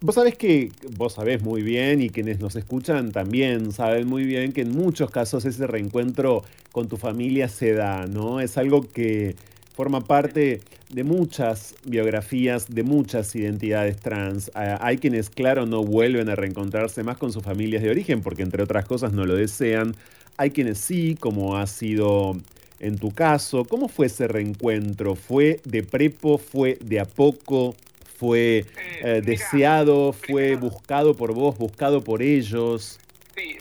Vos 0.00 0.14
sabés 0.14 0.36
que, 0.36 0.70
vos 0.96 1.14
sabés 1.14 1.42
muy 1.42 1.62
bien 1.62 2.00
y 2.00 2.10
quienes 2.10 2.38
nos 2.38 2.54
escuchan 2.54 3.10
también 3.10 3.72
saben 3.72 4.06
muy 4.06 4.24
bien 4.24 4.52
que 4.52 4.60
en 4.60 4.70
muchos 4.70 5.10
casos 5.10 5.44
ese 5.44 5.66
reencuentro 5.66 6.44
con 6.70 6.88
tu 6.88 6.96
familia 6.96 7.48
se 7.48 7.72
da, 7.72 8.06
¿no? 8.06 8.40
Es 8.40 8.56
algo 8.58 8.82
que 8.82 9.34
forma 9.74 10.04
parte 10.04 10.60
de 10.90 11.04
muchas 11.04 11.74
biografías, 11.84 12.66
de 12.68 12.82
muchas 12.82 13.34
identidades 13.34 13.96
trans. 13.98 14.50
Hay 14.54 14.98
quienes, 14.98 15.30
claro, 15.30 15.66
no 15.66 15.84
vuelven 15.84 16.28
a 16.28 16.34
reencontrarse 16.34 17.02
más 17.02 17.16
con 17.16 17.32
sus 17.32 17.42
familias 17.42 17.82
de 17.82 17.90
origen 17.90 18.22
porque, 18.22 18.42
entre 18.42 18.62
otras 18.62 18.86
cosas, 18.86 19.12
no 19.12 19.24
lo 19.24 19.34
desean. 19.34 19.94
Hay 20.38 20.52
quienes 20.52 20.78
sí, 20.78 21.16
como 21.18 21.56
ha 21.56 21.66
sido 21.66 22.36
en 22.78 22.96
tu 22.96 23.12
caso. 23.12 23.64
¿Cómo 23.64 23.88
fue 23.88 24.06
ese 24.06 24.28
reencuentro? 24.28 25.16
¿Fue 25.16 25.60
de 25.64 25.82
prepo? 25.82 26.38
¿Fue 26.38 26.78
de 26.80 27.00
a 27.00 27.04
poco? 27.04 27.74
¿Fue 28.18 28.58
eh, 28.58 28.66
eh, 29.02 29.20
deseado? 29.24 30.12
¿Fue 30.12 30.54
buscado 30.54 31.16
por 31.16 31.34
vos? 31.34 31.58
¿Buscado 31.58 32.04
por 32.04 32.22
ellos? 32.22 33.00
Sí, 33.34 33.58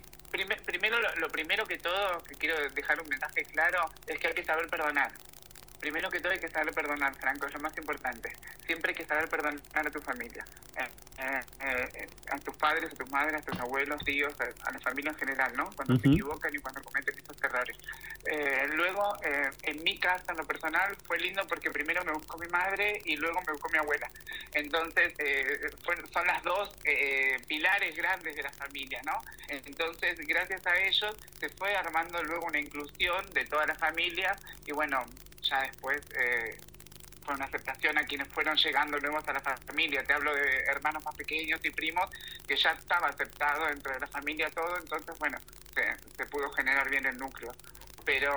primero 0.68 0.98
lo, 1.20 1.30
primero 1.30 1.66
que 1.66 1.80
todo, 1.80 2.22
que 2.30 2.36
quiero 2.36 2.56
dejar 2.76 3.02
un 3.02 3.10
mensaje 3.10 3.44
claro, 3.46 3.80
es 4.06 4.20
que 4.20 4.28
hay 4.28 4.34
que 4.36 4.44
saber 4.44 4.68
perdonar. 4.68 5.12
Primero 5.88 6.10
que 6.10 6.20
todo 6.20 6.34
hay 6.34 6.40
que 6.40 6.50
saber 6.50 6.74
perdonar, 6.74 7.16
Franco, 7.16 7.48
es 7.48 7.54
lo 7.54 7.62
más 7.62 7.78
importante. 7.78 8.30
Siempre 8.66 8.92
hay 8.92 8.96
que 8.98 9.06
saber 9.06 9.30
perdonar 9.30 9.62
a 9.74 9.90
tu 9.90 10.02
familia, 10.02 10.46
eh, 10.76 10.90
eh, 11.18 11.42
eh, 11.62 12.10
a 12.30 12.38
tus 12.40 12.58
padres, 12.58 12.92
a 12.92 12.96
tus 12.98 13.10
madres, 13.10 13.42
a 13.42 13.46
tus 13.46 13.58
abuelos, 13.58 14.04
tíos, 14.04 14.34
a, 14.42 14.72
la 14.74 14.80
familia 14.82 15.12
en 15.12 15.18
general, 15.18 15.56
¿no? 15.56 15.72
Cuando 15.78 15.98
se 15.98 16.10
equivocan 16.10 16.54
y 16.54 16.58
cuando 16.58 16.84
cometen 16.84 17.18
estos 17.18 17.42
errores. 17.42 17.78
luego, 18.74 19.18
en 19.64 19.82
mi 19.84 19.98
casa, 19.98 20.34
en 20.34 20.38
lo 20.40 20.46
personal, 20.46 20.94
fue 21.06 21.20
lindo 21.20 21.48
porque 21.48 21.72
primero 21.72 22.04
me 22.04 22.12
buscó 22.12 22.38
mi 22.38 22.48
madre 22.48 23.02
y 23.06 23.16
luego 23.16 23.42
me 23.48 23.54
buscó 23.54 23.70
mi 23.70 23.78
abuela. 23.78 24.12
Entonces, 24.56 25.14
son 26.12 26.28
las 26.28 26.44
dos 26.44 26.76
pilares 27.48 27.96
grandes 27.96 28.36
de 28.36 28.44
la 28.44 28.52
familia, 28.52 29.02
¿no? 29.06 29.22
Entonces, 29.48 30.20
gracias 30.28 30.68
a 30.68 30.78
ellos 30.82 31.16
se 31.40 31.48
fue 31.48 31.74
armando 31.78 32.22
luego 32.26 32.48
una 32.48 32.60
inclusión 32.60 33.26
de 33.32 33.46
toda 33.46 33.66
la 33.66 33.76
familia 33.76 34.36
y 34.66 34.74
bueno, 34.74 35.06
ya 35.50 35.62
después 35.62 36.02
eh, 36.20 36.58
fue 37.24 37.36
una 37.36 37.45
aceptación 37.45 37.98
a 37.98 38.06
quienes 38.06 38.28
fueron 38.30 38.56
llegando 38.56 39.00
nuevos 39.00 39.28
a 39.28 39.34
la 39.34 39.41
familia. 39.41 40.04
Te 40.04 40.14
hablo 40.14 40.34
de 40.34 40.64
hermanos 40.66 41.04
más 41.04 41.16
pequeños 41.16 41.60
y 41.64 41.72
primos 41.72 42.10
que 42.48 42.56
ya 42.56 42.72
estaba 42.72 43.08
aceptado 43.08 43.66
dentro 43.68 43.93
de 43.93 44.00
la 44.00 44.08
familia 44.08 44.50
todo, 44.50 44.78
entonces 44.78 45.18
bueno, 45.20 45.38
se, 45.76 45.95
se 46.16 46.26
pudo 46.28 46.50
generar 46.52 46.89
bien 46.89 47.06
el 47.06 47.18
núcleo 47.18 47.54
pero 48.08 48.34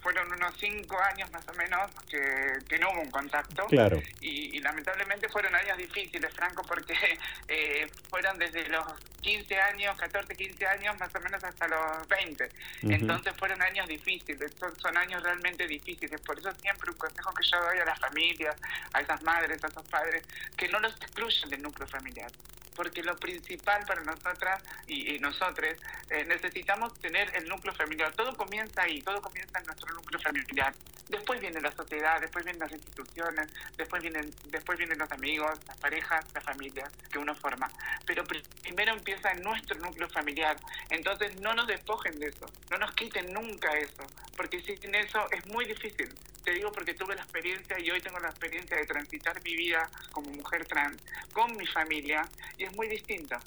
fueron 0.00 0.32
unos 0.32 0.54
cinco 0.58 0.98
años 0.98 1.30
más 1.30 1.46
o 1.46 1.52
menos 1.52 1.90
que, 2.08 2.78
no 2.78 2.90
hubo 2.90 3.02
un 3.02 3.10
contacto. 3.10 3.66
Claro. 3.66 4.02
Y, 4.22 4.58
lamentablemente 4.60 5.28
fueron 5.28 5.54
años 5.54 5.76
difíciles, 5.76 6.32
Franco, 6.32 6.62
porque 6.62 6.94
eh, 7.48 7.86
fueron 8.08 8.38
desde 8.38 8.66
los 8.70 8.82
15 9.20 9.60
años, 9.60 9.94
14, 9.98 10.34
15 10.34 10.66
años, 10.66 10.98
más 10.98 11.14
o 11.14 11.20
menos 11.20 11.44
hasta 11.44 11.68
los 11.68 12.08
20. 12.08 12.48
Entonces 12.84 13.34
fueron 13.36 13.60
años 13.60 13.86
difíciles, 13.86 14.50
son, 14.58 14.74
son, 14.80 14.96
años 14.96 15.22
realmente 15.22 15.68
difíciles. 15.68 16.18
Por 16.22 16.38
eso 16.38 16.50
siempre 16.62 16.90
un 16.90 16.96
consejo 16.96 17.34
que 17.34 17.44
yo 17.46 17.62
doy 17.62 17.78
a 17.80 17.84
las 17.84 18.00
familias, 18.00 18.56
a 18.94 19.02
esas 19.02 19.22
madres, 19.22 19.62
a 19.62 19.66
esos 19.66 19.86
padres, 19.86 20.24
que 20.56 20.66
no 20.68 20.80
los 20.80 20.96
excluyan 20.96 21.50
del 21.50 21.60
núcleo 21.60 21.86
familiar 21.86 22.32
porque 22.74 23.02
lo 23.02 23.16
principal 23.16 23.84
para 23.86 24.02
nosotras 24.02 24.62
y, 24.86 25.18
nosotros 25.18 25.76
eh, 26.10 26.24
necesitamos 26.24 26.98
tener 27.00 27.30
el 27.34 27.48
núcleo 27.48 27.72
familiar. 27.74 28.12
Todo 28.12 28.36
comienza 28.36 28.82
ahí, 28.82 29.00
todo 29.02 29.22
comienza 29.22 29.58
en 29.58 29.66
nuestro 29.66 29.94
núcleo 29.94 30.20
familiar. 30.20 30.74
Después 31.08 31.40
viene 31.40 31.60
la 31.60 31.70
sociedad, 31.72 32.20
después 32.20 32.44
vienen 32.44 32.60
las 32.60 32.72
instituciones, 32.72 33.48
después 33.76 34.02
vienen, 34.02 34.34
después 34.46 34.78
vienen 34.78 34.98
los 34.98 35.10
amigos, 35.12 35.58
las 35.66 35.76
parejas, 35.76 36.24
la 36.34 36.40
familia 36.40 36.90
que 37.10 37.18
uno 37.18 37.34
forma. 37.34 37.70
Pero 38.06 38.24
primero 38.24 38.92
empieza 38.92 39.32
en 39.32 39.42
nuestro 39.42 39.78
núcleo 39.78 40.08
familiar. 40.08 40.56
Entonces 40.90 41.38
no 41.40 41.54
nos 41.54 41.66
despojen 41.66 42.18
de 42.18 42.28
eso, 42.28 42.46
no 42.70 42.78
nos 42.78 42.92
quiten 42.94 43.32
nunca 43.32 43.76
eso, 43.76 44.06
porque 44.36 44.62
sin 44.62 44.94
eso 44.94 45.30
es 45.30 45.46
muy 45.46 45.66
difícil. 45.66 46.08
Te 46.44 46.52
digo 46.52 46.70
porque 46.72 46.92
tuve 46.92 47.14
la 47.14 47.22
experiencia 47.22 47.78
y 47.78 47.90
hoy 47.90 48.00
tengo 48.02 48.18
la 48.18 48.28
experiencia 48.28 48.76
de 48.76 48.84
transitar 48.84 49.42
mi 49.42 49.56
vida 49.56 49.88
como 50.12 50.30
mujer 50.30 50.66
trans 50.66 51.02
con 51.32 51.56
mi 51.56 51.66
familia 51.66 52.28
y 52.58 52.63
es 52.64 52.76
muy 52.76 52.88
distinta. 52.88 53.40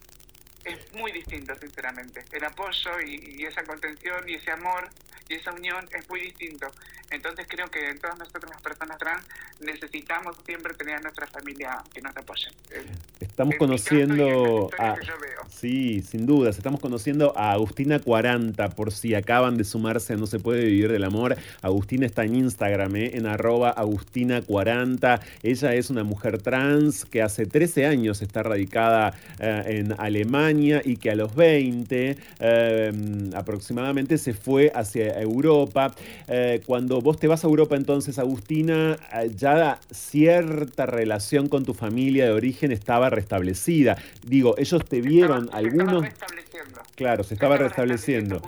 Es 0.67 0.93
muy 0.93 1.11
distinto, 1.11 1.55
sinceramente. 1.55 2.25
El 2.31 2.43
apoyo 2.43 3.01
y, 3.05 3.45
esa 3.45 3.63
contención 3.63 4.27
y 4.27 4.35
ese 4.35 4.51
amor 4.51 4.89
y 5.29 5.35
esa 5.35 5.53
unión 5.53 5.85
es 5.97 6.09
muy 6.09 6.21
distinto. 6.21 6.67
Entonces 7.09 7.47
creo 7.49 7.67
que 7.69 7.95
todas 7.95 8.19
nosotros 8.19 8.49
las 8.51 8.61
personas 8.61 8.97
trans 8.97 9.25
necesitamos 9.61 10.35
siempre 10.45 10.73
tener 10.73 10.95
a 10.95 10.99
nuestra 10.99 11.25
familia 11.27 11.81
que 11.93 12.01
nos 12.01 12.15
apoye. 12.15 12.49
Estamos 13.19 13.55
conociendo 13.55 14.69
a, 14.77 14.95
sí, 15.49 16.01
sin 16.01 16.25
dudas, 16.25 16.57
estamos 16.57 16.79
conociendo 16.79 17.37
a 17.37 17.53
Agustina 17.53 17.99
40 17.99 18.69
por 18.69 18.91
si 18.91 19.15
acaban 19.15 19.57
de 19.57 19.63
sumarse 19.63 20.13
a 20.13 20.17
No 20.17 20.27
se 20.27 20.39
puede 20.39 20.65
vivir 20.65 20.91
del 20.91 21.03
amor. 21.03 21.37
Agustina 21.61 22.05
está 22.05 22.23
en 22.23 22.35
Instagram, 22.35 22.95
¿eh? 22.95 23.11
en 23.13 23.25
arroba 23.25 23.69
Agustina 23.69 24.41
40. 24.41 25.21
Ella 25.43 25.73
es 25.75 25.89
una 25.89 26.03
mujer 26.03 26.41
trans 26.41 27.05
que 27.05 27.21
hace 27.21 27.45
13 27.45 27.85
años 27.85 28.21
está 28.21 28.43
radicada 28.43 29.13
eh, 29.39 29.63
en 29.67 29.95
Alemania 29.97 30.56
España 30.57 30.81
y 30.83 30.97
que 30.97 31.11
a 31.11 31.15
los 31.15 31.35
20 31.35 32.17
eh, 32.39 33.29
aproximadamente 33.35 34.17
se 34.17 34.33
fue 34.33 34.71
hacia 34.73 35.19
Europa. 35.19 35.93
Eh, 36.27 36.61
cuando 36.65 37.01
vos 37.01 37.19
te 37.19 37.27
vas 37.27 37.43
a 37.43 37.47
Europa 37.47 37.75
entonces, 37.75 38.19
Agustina, 38.19 38.97
eh, 39.13 39.31
ya 39.35 39.79
cierta 39.91 40.85
relación 40.85 41.47
con 41.49 41.65
tu 41.65 41.73
familia 41.73 42.25
de 42.25 42.31
origen 42.31 42.71
estaba 42.71 43.09
restablecida. 43.09 43.97
Digo, 44.25 44.55
ellos 44.57 44.83
te 44.85 45.01
vieron 45.01 45.49
algunos... 45.53 46.05
Claro, 46.95 47.23
se 47.23 47.35
estaba 47.35 47.57
restableciendo. 47.57 48.41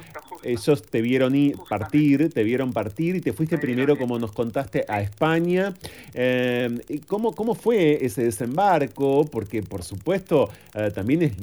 Ellos 0.43 0.81
te 0.83 1.01
vieron 1.01 1.35
ir, 1.35 1.57
partir, 1.69 2.33
te 2.33 2.43
vieron 2.43 2.73
partir 2.73 3.15
y 3.15 3.21
te 3.21 3.33
fuiste 3.33 3.57
primero, 3.59 3.97
como 3.97 4.17
nos 4.17 4.31
contaste, 4.31 4.85
a 4.87 5.01
España. 5.01 5.75
¿cómo, 7.07 7.35
¿Cómo 7.35 7.53
fue 7.53 8.03
ese 8.03 8.23
desembarco? 8.23 9.25
Porque, 9.31 9.61
por 9.61 9.83
supuesto, 9.83 10.49
también 10.95 11.21
es 11.21 11.39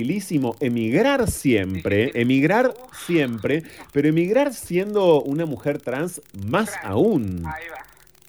dificilísimo 0.00 0.56
emigrar 0.60 1.30
siempre, 1.30 2.10
emigrar 2.14 2.74
siempre, 3.06 3.62
pero 3.92 4.08
emigrar 4.08 4.54
siendo 4.54 5.22
una 5.22 5.46
mujer 5.46 5.80
trans 5.80 6.22
más 6.46 6.76
aún. 6.82 7.44
Ahí 7.46 7.68
va. 7.68 7.86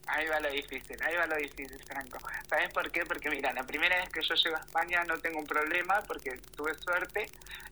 Ahí 0.08 0.28
va 0.28 0.42
lo 0.42 0.52
difícil, 0.52 0.98
ahí 1.04 1.16
va 1.16 1.26
lo 1.26 1.38
difícil, 1.38 1.82
Franco. 1.88 2.20
¿Sabes 2.50 2.70
por 2.74 2.92
qué? 2.92 3.06
Porque 3.06 3.30
mira, 3.30 3.54
la 3.54 3.64
primera 3.64 3.96
vez 3.96 4.10
que 4.10 4.22
yo 4.22 4.36
llego 4.36 4.58
a 4.58 4.60
España 4.60 5.06
no 5.06 5.18
tengo 5.20 5.40
un 5.40 5.48
problema 5.48 6.02
porque 6.06 6.38
tuve 6.54 6.74
suerte. 6.76 7.28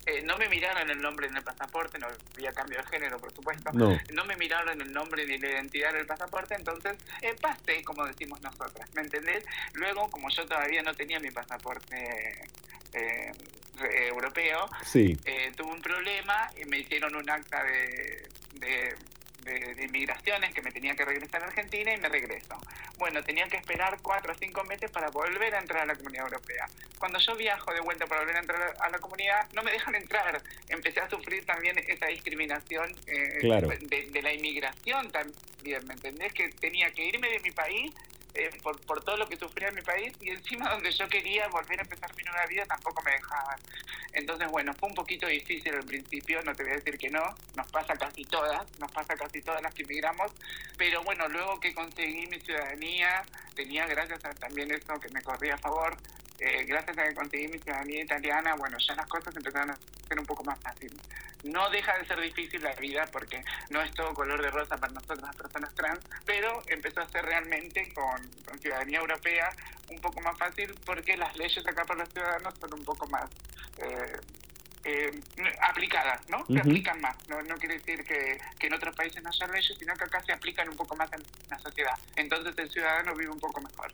Eh, 0.06 0.22
no 0.24 0.38
me 0.38 0.48
miraron 0.48 0.90
el 0.90 1.02
nombre 1.02 1.28
en 1.28 1.36
el 1.36 1.44
pasaporte, 1.44 2.00
no 2.00 2.08
había 2.36 2.54
cambio 2.54 2.78
de 2.78 2.86
género, 2.86 3.20
por 3.20 3.34
supuesto. 3.34 3.72
No, 3.74 4.24
me 4.24 4.38
miraron 4.38 4.82
el 4.82 4.94
nombre 4.94 5.26
ni 5.28 5.38
la 5.38 5.50
identidad 5.50 5.90
en 5.90 5.98
el 5.98 6.06
pasaporte, 6.06 6.56
entonces 6.56 6.96
eh, 7.22 7.36
pasé, 7.42 7.84
como 7.84 8.06
decimos 8.06 8.40
nosotras, 8.42 8.90
¿me 8.94 9.02
entendés? 9.02 9.44
Luego, 9.74 10.10
como 10.10 10.30
yo 10.30 10.46
todavía 10.46 10.82
no 10.82 10.94
tenía 10.94 11.20
mi 11.20 11.32
pasaporte 11.32 12.48
eh, 12.94 13.32
europeo, 13.86 14.70
sí. 14.86 15.18
eh, 15.26 15.52
tuve 15.56 15.72
un 15.72 15.82
problema 15.82 16.50
y 16.62 16.66
me 16.66 16.80
hicieron 16.80 17.16
un 17.16 17.30
acta 17.30 17.64
de, 17.64 18.28
de, 18.60 18.96
inmigraciones 19.84 20.54
que 20.54 20.62
me 20.62 20.72
tenía 20.72 20.96
que 20.96 21.06
regresar 21.06 21.42
a 21.42 21.48
Argentina 21.48 21.94
y 21.94 21.98
me 21.98 22.10
regreso. 22.10 22.60
Bueno, 22.98 23.24
tenía 23.24 23.48
que 23.48 23.58
esperar 23.58 23.98
cuatro 24.02 24.34
o 24.34 24.36
cinco 24.36 24.64
meses 24.66 24.92
para 24.92 25.10
volver 25.10 25.56
a 25.56 25.60
entrar 25.60 25.84
a 25.84 25.86
la 25.86 25.96
comunidad 25.96 26.26
europea. 26.26 26.68
Cuando 27.00 27.18
yo 27.20 27.36
viajo 27.36 27.74
de 27.74 27.80
vuelta 27.80 28.06
para 28.06 28.22
volver 28.22 28.36
a 28.36 28.40
entrar 28.40 28.76
a 28.80 28.90
la 28.90 29.00
comunidad, 29.00 29.50
no 29.54 29.64
me 29.64 29.72
dejan 29.72 29.96
entrar. 29.96 30.42
Empecé 30.68 31.00
a 31.00 31.10
sufrir 31.10 31.46
también 31.46 31.78
esa 31.88 32.08
discriminación 32.08 32.94
eh, 33.08 33.40
de, 33.82 34.10
de 34.12 34.22
la 34.22 34.34
inmigración 34.34 35.10
también, 35.12 35.88
¿me 35.88 35.94
entendés? 35.94 36.34
Que 36.34 36.50
tenía 36.50 36.92
que 36.92 37.06
irme 37.06 37.30
de 37.30 37.40
mi 37.40 37.52
país 37.52 37.94
eh, 38.34 38.50
por, 38.62 38.80
por 38.82 39.04
todo 39.04 39.18
lo 39.18 39.28
que 39.28 39.38
sufría 39.38 39.72
mi 39.72 39.82
país 39.82 40.14
y 40.22 40.30
encima 40.30 40.70
donde 40.74 40.92
yo 40.92 41.08
quería 41.08 41.48
volver 41.48 41.80
a 41.80 41.84
empezar 41.84 42.16
mi 42.16 42.24
nueva 42.24 42.46
vida 42.46 42.66
tampoco 42.66 43.02
me 43.04 43.12
dejaban. 43.12 43.60
Entonces, 44.14 44.48
bueno, 44.50 44.74
fue 44.74 44.90
un 44.90 44.96
poquito 44.96 45.28
difícil 45.28 45.74
al 45.74 45.84
principio, 45.84 46.42
no 46.44 46.56
te 46.56 46.64
voy 46.64 46.74
a 46.74 46.76
decir 46.76 46.98
que 46.98 47.10
no, 47.10 47.24
nos 47.56 47.72
pasa 47.72 47.96
casi 47.96 48.26
todas, 48.26 48.66
nos 48.80 48.92
pasa 48.92 49.16
casi 49.16 49.42
todas 49.42 49.62
las 49.62 49.74
que 49.74 49.84
emigramos, 49.84 50.32
pero 50.78 51.04
bueno, 51.04 51.28
luego 51.28 51.60
que 51.60 51.74
conseguí 51.74 52.28
mi 52.28 52.40
ciudadanía, 52.40 53.24
tenía 53.56 53.86
gracias 53.86 54.24
a 54.26 54.34
también 54.34 54.72
eso 54.72 55.00
que 55.00 55.10
me 55.10 55.22
corría 55.22 55.56
a 55.56 55.58
favor, 55.58 55.96
eh, 56.40 56.64
gracias 56.66 56.98
a 56.98 57.04
que 57.04 57.14
conseguí 57.14 57.48
mi 57.48 57.60
ciudadanía 57.60 58.04
italiana, 58.04 58.56
bueno, 58.56 58.78
ya 58.80 58.96
las 58.96 59.08
cosas 59.08 59.36
empezaron 59.36 59.72
a 59.72 59.78
ser 60.08 60.20
un 60.20 60.26
poco 60.26 60.44
más 60.44 60.60
fáciles. 60.60 60.98
No 61.44 61.70
deja 61.70 61.98
de 61.98 62.06
ser 62.06 62.20
difícil 62.20 62.62
la 62.64 62.74
vida 62.74 63.08
porque 63.12 63.44
no 63.70 63.82
es 63.82 63.92
todo 63.94 64.14
color 64.14 64.42
de 64.42 64.50
rosa 64.50 64.78
para 64.78 64.94
nosotros 64.94 65.22
las 65.22 65.36
personas 65.36 65.74
trans, 65.76 66.00
pero 66.26 66.62
empezó 66.68 67.02
a 67.02 67.10
ser 67.10 67.26
realmente 67.26 67.94
con, 67.94 68.30
ciudadanía 68.60 69.00
europea 69.00 69.50
un 69.90 70.00
poco 70.02 70.20
más 70.22 70.38
fácil 70.38 70.74
porque 70.86 71.16
las 71.16 71.36
leyes 71.38 71.66
acá 71.66 71.86
para 71.86 72.00
los 72.00 72.10
ciudadanos 72.10 72.54
son 72.60 72.74
un 72.74 72.84
poco 72.84 73.08
más... 73.08 73.30
Eh, 73.78 74.20
eh, 74.86 75.12
aplicadas, 75.62 76.22
¿no? 76.30 76.46
Se 76.46 76.60
aplican 76.60 77.02
más. 77.02 77.16
No, 77.28 77.42
no 77.44 77.56
quiere 77.58 77.76
decir 77.76 78.04
que, 78.04 78.40
que, 78.58 78.68
en 78.68 78.74
otros 78.74 78.96
países 78.96 79.22
no 79.24 79.32
sean 79.34 79.52
leyes, 79.52 79.76
sino 79.78 79.94
que 79.96 80.04
acá 80.06 80.24
se 80.24 80.32
aplican 80.32 80.70
un 80.70 80.76
poco 80.76 80.96
más 80.96 81.12
en 81.14 81.22
la 81.50 81.60
sociedad. 81.60 81.94
Entonces 82.16 82.54
el 82.58 82.70
ciudadano 82.70 83.16
vive 83.16 83.32
un 83.32 83.40
poco 83.40 83.62
mejor. 83.62 83.92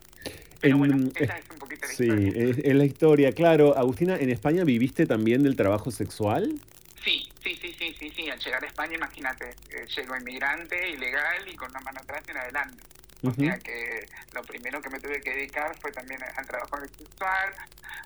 Pero 0.60 0.78
bueno, 0.78 1.10
esa 1.14 1.38
es 1.38 1.44
un 1.50 1.58
poquito 1.58 1.86
la 1.86 1.92
sí, 1.92 2.04
historia. 2.04 2.54
Sí, 2.54 2.60
es, 2.64 2.74
la 2.74 2.84
historia, 2.84 3.32
claro. 3.32 3.76
Agustina, 3.76 4.16
¿en 4.16 4.30
España 4.30 4.64
viviste 4.64 5.06
también 5.06 5.42
del 5.42 5.56
trabajo 5.56 5.90
sexual? 5.90 6.60
Sí, 7.04 7.28
sí, 7.42 7.58
sí, 7.60 7.74
sí, 7.78 7.94
sí, 7.98 8.12
sí. 8.14 8.30
Al 8.30 8.38
llegar 8.38 8.64
a 8.64 8.66
España, 8.66 8.94
imagínate, 8.94 9.50
eh, 9.50 9.86
llego 9.94 10.16
inmigrante, 10.16 10.90
ilegal 10.90 11.48
y 11.48 11.56
con 11.56 11.70
una 11.70 11.80
mano 11.80 12.00
atrás 12.00 12.22
y 12.26 12.30
en 12.30 12.36
adelante. 12.36 12.82
O 13.28 13.34
sea 13.34 13.58
que 13.58 14.06
lo 14.32 14.42
primero 14.42 14.80
que 14.80 14.90
me 14.90 15.00
tuve 15.00 15.20
que 15.20 15.30
dedicar 15.30 15.76
fue 15.78 15.92
también 15.92 16.20
al 16.36 16.46
trabajo 16.46 16.78
sexual. 16.80 17.54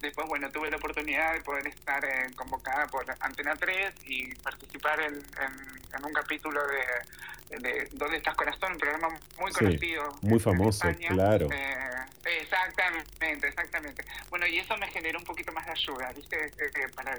Después, 0.00 0.26
bueno, 0.28 0.50
tuve 0.50 0.70
la 0.70 0.76
oportunidad 0.76 1.34
de 1.34 1.40
poder 1.42 1.66
estar 1.66 2.04
eh, 2.04 2.30
convocada 2.34 2.86
por 2.86 3.04
Antena 3.20 3.54
3 3.56 3.92
y 4.06 4.34
participar 4.36 5.00
en, 5.00 5.14
en, 5.14 6.04
un 6.04 6.12
capítulo 6.14 6.60
de, 6.66 7.58
de, 7.58 7.88
¿Dónde 7.92 8.16
estás 8.16 8.34
corazón? 8.34 8.72
Un 8.72 8.78
programa 8.78 9.08
muy 9.38 9.52
conocido. 9.52 10.16
muy 10.22 10.40
famoso, 10.40 10.88
claro. 11.08 11.48
Eh, 11.52 12.40
exactamente, 12.40 13.48
exactamente. 13.48 14.04
Bueno, 14.30 14.46
y 14.46 14.58
eso 14.58 14.76
me 14.78 14.88
generó 14.88 15.18
un 15.18 15.24
poquito 15.24 15.52
más 15.52 15.66
de 15.66 15.72
ayuda, 15.72 16.12
¿viste? 16.12 16.46
Eh, 16.46 16.88
para, 16.94 17.18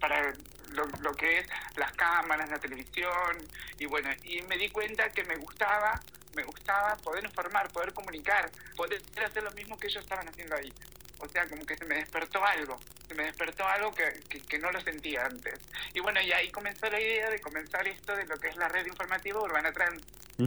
para 0.00 0.34
lo, 0.70 0.84
lo, 1.00 1.14
que 1.14 1.38
es 1.38 1.48
las 1.76 1.92
cámaras, 1.92 2.50
la 2.50 2.58
televisión, 2.58 3.48
y 3.78 3.86
bueno, 3.86 4.10
y 4.24 4.42
me 4.42 4.56
di 4.56 4.68
cuenta 4.68 5.10
que 5.10 5.24
me 5.24 5.36
gustaba 5.36 6.00
me 6.36 6.44
gustaba 6.44 6.96
poder 6.96 7.24
informar, 7.24 7.72
poder 7.72 7.92
comunicar, 7.94 8.50
poder 8.76 9.02
hacer 9.24 9.42
lo 9.42 9.50
mismo 9.52 9.76
que 9.78 9.86
ellos 9.86 10.02
estaban 10.02 10.28
haciendo 10.28 10.54
ahí. 10.54 10.70
O 11.18 11.28
sea, 11.28 11.46
como 11.46 11.64
que 11.64 11.76
se 11.76 11.84
me 11.86 11.96
despertó 11.96 12.44
algo, 12.44 12.78
se 13.08 13.14
me 13.14 13.24
despertó 13.24 13.66
algo 13.66 13.92
que, 13.92 14.20
que, 14.48 14.58
no 14.58 14.70
lo 14.70 14.80
sentía 14.80 15.24
antes. 15.24 15.60
Y 15.94 16.00
bueno, 16.00 16.20
y 16.20 16.32
ahí 16.32 16.50
comenzó 16.50 16.90
la 16.90 17.00
idea 17.00 17.30
de 17.30 17.40
comenzar 17.40 17.86
esto 17.88 18.14
de 18.14 18.26
lo 18.26 18.36
que 18.38 18.48
es 18.48 18.56
la 18.56 18.68
red 18.68 18.86
informativa 18.86 19.40
Urbana 19.40 19.72
Trans, 19.72 20.02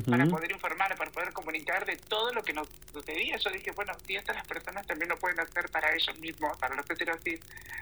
para 0.08 0.26
poder 0.28 0.52
informar, 0.52 0.96
para 0.96 1.10
poder 1.10 1.34
comunicar 1.34 1.84
de 1.86 1.96
todo 1.96 2.32
lo 2.32 2.44
que 2.44 2.54
nos 2.54 2.68
sucedía. 2.94 3.38
Yo 3.38 3.50
dije, 3.50 3.72
bueno, 3.72 3.94
si 4.06 4.16
estas 4.16 4.36
las 4.36 4.46
personas 4.46 4.86
también 4.86 5.10
lo 5.10 5.18
pueden 5.18 5.40
hacer 5.40 5.70
para 5.70 5.92
ellos 5.94 6.18
mismos, 6.20 6.56
para 6.58 6.76
los 6.76 6.88
heterosis, 6.88 7.40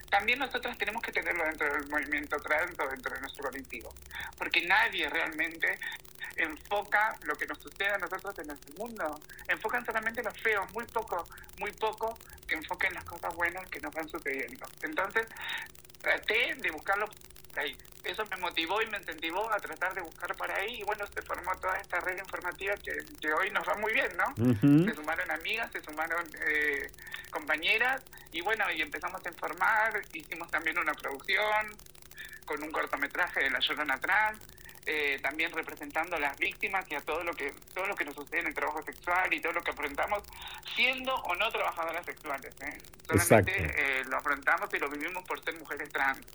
también 0.10 0.40
nosotros 0.40 0.78
tenemos 0.78 1.02
que 1.02 1.12
tenerlo 1.12 1.44
dentro 1.44 1.70
del 1.74 1.88
movimiento 1.90 2.40
trans 2.40 2.80
o 2.80 2.88
dentro 2.88 3.14
de 3.14 3.20
nuestro 3.20 3.44
colectivo. 3.44 3.94
Porque 4.38 4.66
nadie 4.66 5.10
realmente 5.10 5.78
enfoca 6.38 7.18
lo 7.24 7.36
que 7.36 7.46
nos 7.46 7.58
sucede 7.60 7.90
a 7.90 7.98
nosotros 7.98 8.38
en 8.40 8.52
el 8.52 8.58
mundo. 8.78 9.20
Enfocan 9.48 9.86
solamente 9.86 10.24
los 10.24 10.38
feos, 10.40 10.72
muy 10.72 10.86
poco, 10.86 11.28
muy 11.60 11.72
poco 11.74 12.18
que 12.48 12.56
enfoquen 12.78 12.94
las 12.94 13.04
cosas 13.06 13.36
buenas 13.36 13.68
que 13.70 13.80
nos 13.80 13.94
van 13.94 14.08
sucediendo. 14.08 14.66
Entonces, 14.82 15.28
traté 16.02 16.56
de 16.56 16.72
buscarlo 16.72 17.08
por 17.08 17.60
ahí. 17.60 17.78
Eso 18.04 18.26
me 18.28 18.38
motivó 18.38 18.82
y 18.82 18.88
me 18.88 18.98
incentivó 18.98 19.52
a 19.52 19.60
tratar 19.60 19.94
de 19.94 20.02
buscar 20.02 20.34
por 20.36 20.50
ahí 20.52 20.80
y 20.80 20.84
bueno, 20.84 21.06
se 21.08 21.22
formó 21.24 21.56
toda 21.58 21.78
esta 21.80 22.00
red 22.00 22.18
informativa 22.18 22.76
que, 22.78 22.94
que 23.20 23.34
hoy 23.34 23.50
nos 23.52 23.68
va 23.68 23.76
muy 23.76 23.92
bien, 23.92 24.16
¿no? 24.16 24.34
Se 24.86 24.96
sumaron 24.96 25.30
amigas, 25.32 25.72
se 25.72 25.82
sumaron 25.82 26.26
eh, 26.48 26.90
compañeras 27.32 28.02
y 28.32 28.42
bueno, 28.42 28.70
y 28.72 28.82
empezamos 28.82 29.26
a 29.26 29.30
informar, 29.30 30.02
hicimos 30.14 30.50
también 30.50 30.78
una 30.78 30.94
producción 30.94 31.76
con 32.46 32.64
un 32.64 32.72
cortometraje 32.72 33.42
de 33.42 33.50
La 33.50 33.60
Llorona 33.60 33.98
Trans, 34.00 34.40
eh, 34.88 35.20
también 35.22 35.52
representando 35.52 36.16
a 36.16 36.20
las 36.20 36.38
víctimas 36.38 36.86
y 36.90 36.96
a 36.96 37.02
todo 37.02 37.24
lo 37.24 37.34
que 37.34 37.54
todo 37.74 37.86
lo 37.88 37.96
que 37.96 38.06
nos 38.06 38.16
sucede 38.16 38.40
en 38.40 38.48
el 38.48 38.54
trabajo 38.54 38.82
sexual 38.82 39.34
y 39.34 39.42
todo 39.42 39.52
lo 39.52 39.62
que 39.62 39.72
afrontamos 39.72 40.24
siendo 40.76 41.14
o 41.14 41.36
no 41.36 41.52
trabajadoras 41.52 42.06
sexuales. 42.06 42.54
¿eh? 42.62 42.78
Solamente 43.06 43.54
eh, 43.56 44.04
lo 44.06 44.18
afrontamos 44.18 44.74
y 44.74 44.80
lo 44.80 44.90
vivimos 44.90 45.24
por 45.26 45.44
ser 45.44 45.60
mujeres 45.60 45.90
trans. 45.90 46.26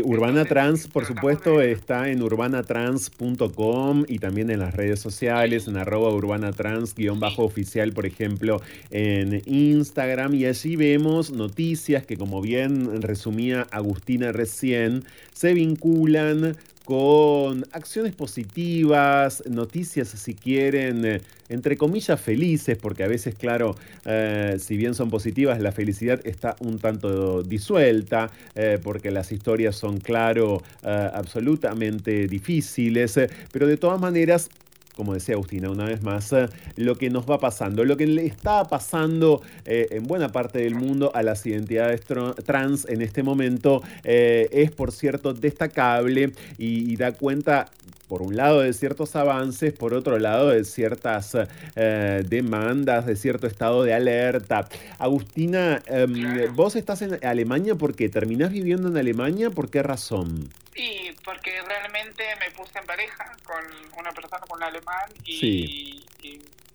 Urbana 0.00 0.46
Trans, 0.46 0.88
por 0.88 1.04
supuesto, 1.04 1.60
está 1.60 2.08
en 2.08 2.22
urbanatrans.com 2.22 4.04
y 4.08 4.18
también 4.20 4.48
en 4.50 4.60
las 4.60 4.74
redes 4.74 5.00
sociales, 5.00 5.68
en 5.68 5.76
arroba 5.76 6.08
urbanatrans-oficial, 6.08 7.92
por 7.92 8.06
ejemplo, 8.06 8.62
en 8.90 9.42
Instagram. 9.44 10.34
Y 10.34 10.46
allí 10.46 10.76
vemos 10.76 11.30
noticias 11.30 12.06
que, 12.06 12.16
como 12.16 12.40
bien 12.40 13.02
resumía 13.02 13.66
Agustina 13.70 14.32
recién, 14.32 15.04
se 15.34 15.52
vinculan 15.52 16.56
con 16.84 17.64
acciones 17.72 18.14
positivas, 18.14 19.42
noticias 19.48 20.08
si 20.08 20.34
quieren, 20.34 21.04
eh, 21.04 21.20
entre 21.48 21.76
comillas 21.76 22.20
felices, 22.20 22.76
porque 22.76 23.04
a 23.04 23.08
veces, 23.08 23.34
claro, 23.34 23.76
eh, 24.04 24.56
si 24.58 24.76
bien 24.76 24.94
son 24.94 25.10
positivas, 25.10 25.60
la 25.60 25.72
felicidad 25.72 26.20
está 26.24 26.56
un 26.60 26.78
tanto 26.78 27.42
disuelta, 27.42 28.30
eh, 28.54 28.78
porque 28.82 29.10
las 29.10 29.32
historias 29.32 29.76
son, 29.76 29.98
claro, 29.98 30.62
absolutamente 30.82 32.26
difíciles, 32.26 33.18
pero 33.52 33.66
de 33.66 33.76
todas 33.76 34.00
maneras 34.00 34.48
como 34.96 35.14
decía 35.14 35.34
Agustina 35.34 35.70
una 35.70 35.84
vez 35.84 36.02
más, 36.02 36.32
eh, 36.32 36.48
lo 36.76 36.96
que 36.96 37.10
nos 37.10 37.28
va 37.28 37.38
pasando, 37.38 37.84
lo 37.84 37.96
que 37.96 38.06
le 38.06 38.26
está 38.26 38.64
pasando 38.64 39.42
eh, 39.64 39.88
en 39.90 40.06
buena 40.06 40.32
parte 40.32 40.60
del 40.60 40.74
mundo 40.74 41.10
a 41.14 41.22
las 41.22 41.44
identidades 41.46 42.02
trans 42.44 42.86
en 42.88 43.02
este 43.02 43.22
momento 43.22 43.82
eh, 44.04 44.48
es, 44.52 44.70
por 44.70 44.92
cierto, 44.92 45.34
destacable 45.34 46.32
y, 46.58 46.92
da 46.96 47.12
cuenta 47.12 47.70
por 48.12 48.20
un 48.20 48.36
lado 48.36 48.60
de 48.60 48.74
ciertos 48.74 49.16
avances, 49.16 49.72
por 49.72 49.94
otro 49.94 50.18
lado 50.18 50.50
de 50.50 50.66
ciertas 50.66 51.34
eh, 51.76 52.22
demandas, 52.26 53.06
de 53.06 53.16
cierto 53.16 53.46
estado 53.46 53.84
de 53.84 53.94
alerta. 53.94 54.68
Agustina, 54.98 55.80
em, 55.86 56.54
vos 56.54 56.76
estás 56.76 57.00
en 57.00 57.18
Alemania 57.24 57.74
porque 57.74 58.10
terminás 58.10 58.52
viviendo 58.52 58.88
en 58.88 58.98
Alemania, 58.98 59.48
¿por 59.48 59.70
qué 59.70 59.82
razón? 59.82 60.50
Sí, 60.74 61.16
porque 61.24 61.58
realmente 61.62 62.22
me 62.38 62.50
puse 62.50 62.80
en 62.80 62.84
pareja 62.84 63.34
con 63.44 63.64
una 63.98 64.12
persona, 64.12 64.40
con 64.40 64.58
un 64.58 64.64
alemán, 64.64 65.08
y, 65.24 66.04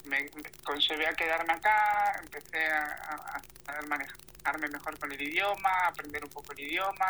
me, 0.06 0.32
conllevé 0.64 1.06
a 1.06 1.14
quedarme 1.14 1.54
acá, 1.54 2.20
empecé 2.24 2.66
a, 2.66 3.42
a 3.68 3.82
manejarme 3.84 4.70
mejor 4.70 4.98
con 4.98 5.12
el 5.12 5.22
idioma, 5.22 5.70
aprender 5.86 6.24
un 6.24 6.32
poco 6.32 6.54
el 6.54 6.62
idioma, 6.62 7.06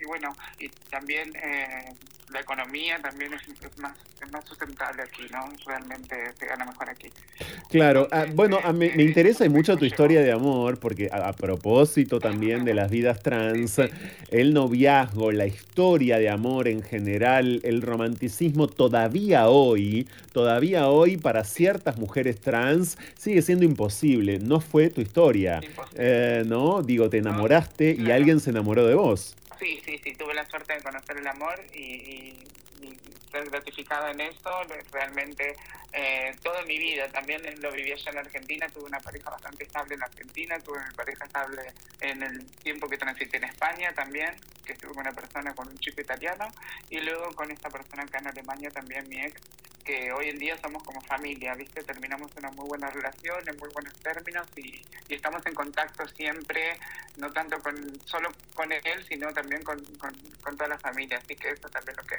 y 0.00 0.04
bueno, 0.06 0.34
y 0.58 0.70
también 0.88 1.32
eh, 1.36 1.92
la 2.32 2.40
economía 2.40 2.98
también 3.00 3.32
es, 3.34 3.78
más, 3.78 3.96
es 4.20 4.32
más 4.32 4.44
sustentable 4.44 5.02
aquí, 5.02 5.22
¿no? 5.30 5.48
Realmente 5.64 6.32
se 6.38 6.46
gana 6.46 6.64
mejor 6.64 6.90
aquí. 6.90 7.08
Claro, 7.70 8.08
ah, 8.10 8.26
bueno, 8.34 8.58
a 8.62 8.72
me, 8.72 8.90
me, 8.96 9.04
interesa 9.04 9.48
mucho 9.48 9.76
tu 9.76 9.84
historia 9.84 10.20
de 10.20 10.32
amor, 10.32 10.78
porque 10.78 11.08
a, 11.12 11.32
propósito 11.32 12.18
también 12.18 12.64
de 12.64 12.74
las 12.74 12.90
vidas 12.90 13.22
trans, 13.22 13.80
el 14.30 14.54
noviazgo, 14.54 15.30
la 15.30 15.46
historia 15.46 16.18
de 16.18 16.28
amor 16.28 16.68
en 16.68 16.82
general, 16.82 17.60
el 17.62 17.82
romanticismo 17.82 18.66
todavía 18.66 19.48
hoy, 19.48 20.08
todavía 20.32 20.88
hoy 20.88 21.16
para 21.16 21.44
ciertas 21.44 21.98
mujeres 21.98 22.40
trans 22.40 22.98
sigue 23.16 23.42
siendo 23.42 23.64
imposible. 23.64 24.38
No 24.38 24.60
fue 24.60 24.90
tu 24.90 25.00
historia, 25.00 25.60
eh, 25.94 26.42
¿no? 26.46 26.82
Digo, 26.82 27.08
te 27.08 27.18
enamoraste 27.18 27.96
y 27.98 28.10
alguien 28.10 28.40
se 28.40 28.50
enamoró 28.50 28.84
de 28.86 28.94
vos. 28.94 29.36
Sí, 29.58 29.80
sí, 29.84 29.98
sí, 30.02 30.14
tuve 30.14 30.34
la 30.34 30.46
suerte 30.46 30.74
de 30.74 30.82
conocer 30.82 31.16
el 31.16 31.26
amor 31.26 31.58
y, 31.74 32.38
ser 33.30 33.48
gratificado 33.50 34.08
en 34.08 34.20
eso. 34.20 34.50
Realmente 34.92 35.56
eh, 35.92 36.36
toda 36.42 36.62
mi 36.62 36.78
vida, 36.78 37.08
también 37.08 37.42
lo 37.60 37.72
viví 37.72 37.92
allá 37.92 38.10
en 38.10 38.18
Argentina, 38.18 38.68
tuve 38.68 38.84
una 38.84 39.00
pareja 39.00 39.30
bastante 39.30 39.64
estable 39.64 39.94
en 39.94 40.02
Argentina, 40.02 40.60
tuve 40.60 40.78
una 40.78 40.92
pareja 40.92 41.24
estable 41.24 41.62
en 42.00 42.22
el 42.22 42.46
tiempo 42.56 42.88
que 42.88 42.98
transité 42.98 43.38
en 43.38 43.44
España 43.44 43.92
también, 43.94 44.36
que 44.64 44.74
estuve 44.74 44.92
con 44.92 45.00
una 45.00 45.12
persona, 45.12 45.54
con 45.54 45.68
un 45.68 45.78
chico 45.78 46.00
italiano, 46.00 46.48
y 46.90 47.00
luego 47.00 47.34
con 47.34 47.50
esta 47.50 47.70
persona 47.70 48.02
acá 48.02 48.18
en 48.18 48.28
Alemania 48.28 48.70
también, 48.70 49.08
mi 49.08 49.20
ex, 49.20 49.40
que 49.86 50.12
hoy 50.12 50.28
en 50.28 50.38
día 50.38 50.58
somos 50.60 50.82
como 50.82 51.00
familia, 51.00 51.54
¿viste? 51.54 51.82
Terminamos 51.84 52.30
una 52.36 52.50
muy 52.50 52.66
buena 52.66 52.90
relación, 52.90 53.38
en 53.46 53.56
muy 53.56 53.68
buenos 53.72 53.94
términos 54.00 54.46
y, 54.56 54.82
estamos 55.08 55.46
en 55.46 55.54
contacto 55.54 56.06
siempre, 56.08 56.76
no 57.16 57.30
tanto 57.30 57.58
con 57.60 57.74
solo 58.04 58.28
con 58.54 58.72
él, 58.72 59.04
sino 59.08 59.32
también 59.32 59.62
con, 59.62 59.80
con, 60.42 60.56
toda 60.56 60.68
la 60.68 60.78
familia. 60.78 61.18
Así 61.18 61.36
que 61.36 61.50
eso 61.50 61.68
también 61.68 61.96
lo 61.96 62.02
que, 62.02 62.16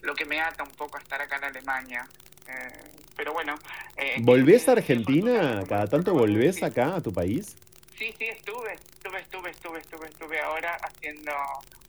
lo 0.00 0.14
que 0.14 0.24
me 0.24 0.40
ata 0.40 0.64
un 0.64 0.70
poco 0.70 0.96
a 0.96 1.00
estar 1.00 1.20
acá 1.20 1.36
en 1.36 1.44
Alemania. 1.44 2.08
Eh, 2.48 2.90
pero 3.14 3.34
bueno. 3.34 3.58
Eh, 3.96 4.16
¿Volvés 4.20 4.68
a 4.68 4.72
Argentina? 4.72 5.62
¿Cada 5.68 5.86
tanto 5.86 6.14
volvés 6.14 6.62
acá 6.62 6.96
a 6.96 7.00
tu 7.02 7.12
país? 7.12 7.54
Sí, 8.00 8.14
sí, 8.18 8.28
estuve, 8.28 8.72
estuve, 8.72 9.20
estuve, 9.20 9.50
estuve, 9.50 9.78
estuve, 9.78 10.08
estuve 10.08 10.40
ahora 10.40 10.74
haciendo 10.76 11.32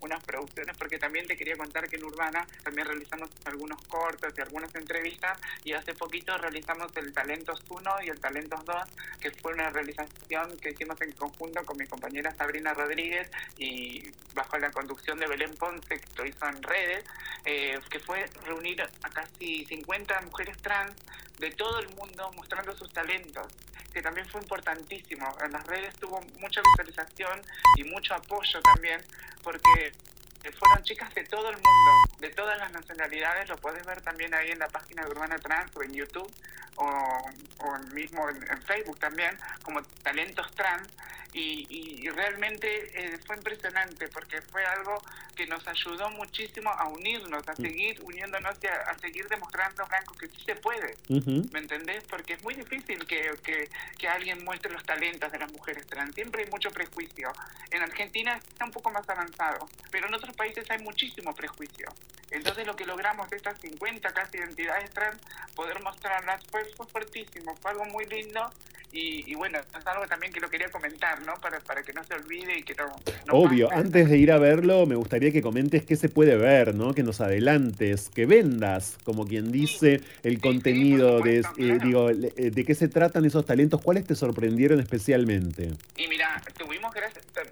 unas 0.01 0.21
producciones, 0.25 0.75
porque 0.75 0.99
también 0.99 1.25
te 1.25 1.37
quería 1.37 1.55
contar 1.55 1.87
que 1.87 1.95
en 1.95 2.03
Urbana 2.03 2.45
también 2.63 2.85
realizamos 2.85 3.29
algunos 3.45 3.81
cortos 3.87 4.33
y 4.37 4.41
algunas 4.41 4.75
entrevistas, 4.75 5.39
y 5.63 5.71
hace 5.71 5.93
poquito 5.93 6.37
realizamos 6.37 6.91
el 6.97 7.13
Talentos 7.13 7.63
1 7.69 8.03
y 8.03 8.09
el 8.09 8.19
Talentos 8.19 8.65
2, 8.65 8.75
que 9.21 9.31
fue 9.31 9.53
una 9.53 9.69
realización 9.69 10.57
que 10.57 10.71
hicimos 10.71 10.99
en 10.99 11.13
conjunto 11.13 11.63
con 11.63 11.77
mi 11.77 11.87
compañera 11.87 12.35
Sabrina 12.35 12.73
Rodríguez 12.73 13.31
y 13.57 14.11
bajo 14.33 14.57
la 14.57 14.69
conducción 14.69 15.17
de 15.17 15.27
Belén 15.27 15.55
Ponce, 15.55 15.97
que 15.97 16.07
lo 16.17 16.25
hizo 16.25 16.45
en 16.45 16.61
redes, 16.61 17.05
eh, 17.45 17.79
que 17.89 18.01
fue 18.01 18.25
reunir 18.43 18.81
a 18.81 19.09
casi 19.09 19.63
50 19.63 20.19
mujeres 20.23 20.57
trans 20.57 20.93
de 21.39 21.51
todo 21.51 21.79
el 21.79 21.87
mundo 21.95 22.29
mostrando 22.35 22.75
sus 22.75 22.91
talentos 22.91 23.47
que 23.91 24.01
también 24.01 24.27
fue 24.27 24.41
importantísimo. 24.41 25.35
En 25.43 25.51
las 25.51 25.65
redes 25.67 25.95
tuvo 26.01 26.19
mucha 26.39 26.61
visualización 26.61 27.41
y 27.77 27.83
mucho 27.85 28.13
apoyo 28.15 28.59
también, 28.61 29.01
porque 29.43 29.93
fueron 30.51 30.83
chicas 30.83 31.13
de 31.13 31.23
todo 31.25 31.49
el 31.49 31.55
mundo, 31.55 31.91
de 32.19 32.29
todas 32.29 32.57
las 32.57 32.71
nacionalidades, 32.71 33.49
lo 33.49 33.57
puedes 33.57 33.85
ver 33.85 34.01
también 34.01 34.33
ahí 34.33 34.51
en 34.51 34.59
la 34.59 34.67
página 34.69 35.03
de 35.03 35.11
Urbana 35.11 35.37
Trans 35.39 35.75
o 35.75 35.83
en 35.83 35.93
YouTube 35.93 36.31
o, 36.75 37.29
o 37.59 37.77
mismo 37.93 38.29
en, 38.29 38.61
Facebook 38.63 38.99
también, 38.99 39.37
como 39.63 39.81
Talentos 40.03 40.49
Trans, 40.55 40.87
y, 41.33 42.09
realmente 42.09 42.91
eh, 42.93 43.17
fue 43.25 43.37
impresionante 43.37 44.09
porque 44.09 44.41
fue 44.41 44.65
algo 44.65 45.01
que 45.35 45.47
nos 45.47 45.65
ayudó 45.65 46.09
muchísimo 46.09 46.69
a 46.69 46.89
unirnos, 46.89 47.47
a 47.47 47.53
mm. 47.53 47.55
seguir 47.55 48.01
uniéndonos 48.03 48.57
y 48.61 48.67
a, 48.67 48.93
seguir 48.99 49.27
demostrando, 49.29 49.85
Franco, 49.85 50.13
que 50.15 50.27
sí 50.27 50.43
se 50.45 50.55
puede, 50.55 50.97
¿me 51.07 51.59
entendés? 51.59 52.03
Porque 52.03 52.33
es 52.33 52.43
muy 52.43 52.53
difícil 52.53 53.05
que, 53.07 53.31
que, 53.43 53.69
que 53.97 54.07
alguien 54.09 54.43
muestre 54.43 54.71
los 54.71 54.83
talentos 54.83 55.31
de 55.31 55.39
las 55.39 55.51
mujeres 55.53 55.87
trans, 55.87 56.13
siempre 56.13 56.43
hay 56.43 56.49
mucho 56.49 56.69
prejuicio. 56.71 57.31
En 57.69 57.81
Argentina 57.81 58.35
está 58.35 58.65
un 58.65 58.71
poco 58.71 58.91
más 58.91 59.07
avanzado, 59.07 59.69
pero 59.89 60.07
en 60.07 60.13
otros 60.13 60.30
países 60.33 60.69
hay 60.69 60.79
muchísimo 60.79 61.33
prejuicio. 61.33 61.87
Entonces 62.31 62.65
lo 62.65 62.75
que 62.75 62.85
logramos 62.85 63.29
de 63.29 63.37
estas 63.37 63.59
50 63.59 64.13
casi 64.13 64.37
identidades 64.37 64.89
trans, 64.91 65.17
poder 65.55 65.81
mostrarlas 65.83 66.41
fue, 66.49 66.63
fue 66.75 66.87
fuertísimo, 66.87 67.55
fue 67.57 67.71
algo 67.71 67.85
muy 67.85 68.05
lindo 68.05 68.49
y, 68.93 69.35
bueno, 69.35 69.57
es 69.59 69.87
algo 69.87 70.05
también 70.05 70.33
que 70.33 70.41
lo 70.41 70.49
quería 70.49 70.69
comentar, 70.69 71.21
¿no? 71.21 71.33
Para, 71.35 71.59
para 71.61 71.81
que 71.81 71.93
no 71.93 72.03
se 72.03 72.13
olvide 72.13 72.57
y 72.59 72.63
que 72.63 72.75
no... 72.75 72.93
Obvio, 73.29 73.71
antes 73.71 74.09
de 74.09 74.17
ir 74.17 74.31
a 74.33 74.37
verlo, 74.37 74.85
me 74.85 74.95
gustaría 74.95 75.31
que 75.31 75.41
comentes 75.41 75.85
qué 75.85 75.95
se 75.95 76.09
puede 76.09 76.35
ver, 76.35 76.75
¿no? 76.75 76.93
Que 76.93 77.01
nos 77.01 77.21
adelantes, 77.21 78.09
que 78.09 78.25
vendas, 78.25 78.97
como 79.05 79.25
quien 79.25 79.51
dice, 79.51 80.01
el 80.23 80.41
contenido, 80.41 81.21
de, 81.21 81.39
eh, 81.39 81.79
digo, 81.81 82.09
eh, 82.09 82.51
de 82.51 82.65
qué 82.65 82.75
se 82.75 82.89
tratan 82.89 83.23
esos 83.23 83.45
talentos, 83.45 83.81
cuáles 83.81 84.05
te 84.05 84.15
sorprendieron 84.15 84.81
especialmente. 84.81 85.71
Y 85.95 86.07
mira, 86.09 86.41
tuvimos, 86.57 86.91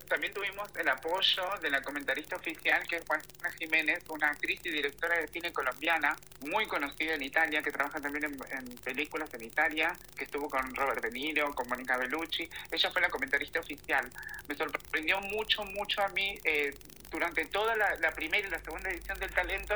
también 0.10 0.34
tuvimos 0.34 0.70
el 0.78 0.90
apoyo 0.90 1.44
de 1.62 1.70
la 1.70 1.82
comentarista 1.82 2.36
oficial, 2.36 2.69
que 2.88 2.98
es 2.98 3.04
Juana 3.06 3.24
Jiménez, 3.58 4.04
una 4.10 4.30
actriz 4.30 4.60
y 4.64 4.70
directora 4.70 5.18
de 5.18 5.28
cine 5.28 5.52
colombiana, 5.52 6.16
muy 6.42 6.68
conocida 6.68 7.16
en 7.16 7.24
Italia, 7.24 7.62
que 7.62 7.72
trabaja 7.72 8.00
también 8.00 8.26
en, 8.26 8.78
películas 8.84 9.34
en 9.34 9.44
Italia, 9.44 9.98
que 10.16 10.26
estuvo 10.26 10.50
con 10.50 10.76
Robert 10.76 11.04
De 11.04 11.44
con 11.56 11.68
Mónica 11.68 11.98
Bellucci. 11.98 12.50
Ella 12.72 12.92
fue 12.92 13.02
la 13.02 13.10
comentarista 13.10 13.60
oficial. 13.60 14.10
Me 14.48 14.56
sorprendió 14.56 15.20
mucho, 15.22 15.64
mucho 15.66 16.02
a 16.02 16.10
mí 16.10 16.40
eh, 16.44 16.76
durante 17.10 17.46
toda 17.46 17.76
la, 17.76 18.12
primera 18.12 18.48
y 18.48 18.52
la 18.52 18.62
segunda 18.62 18.90
edición 18.90 19.20
del 19.20 19.32
Talento 19.32 19.76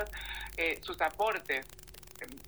eh, 0.58 0.80
sus 0.84 1.00
aportes. 1.02 1.66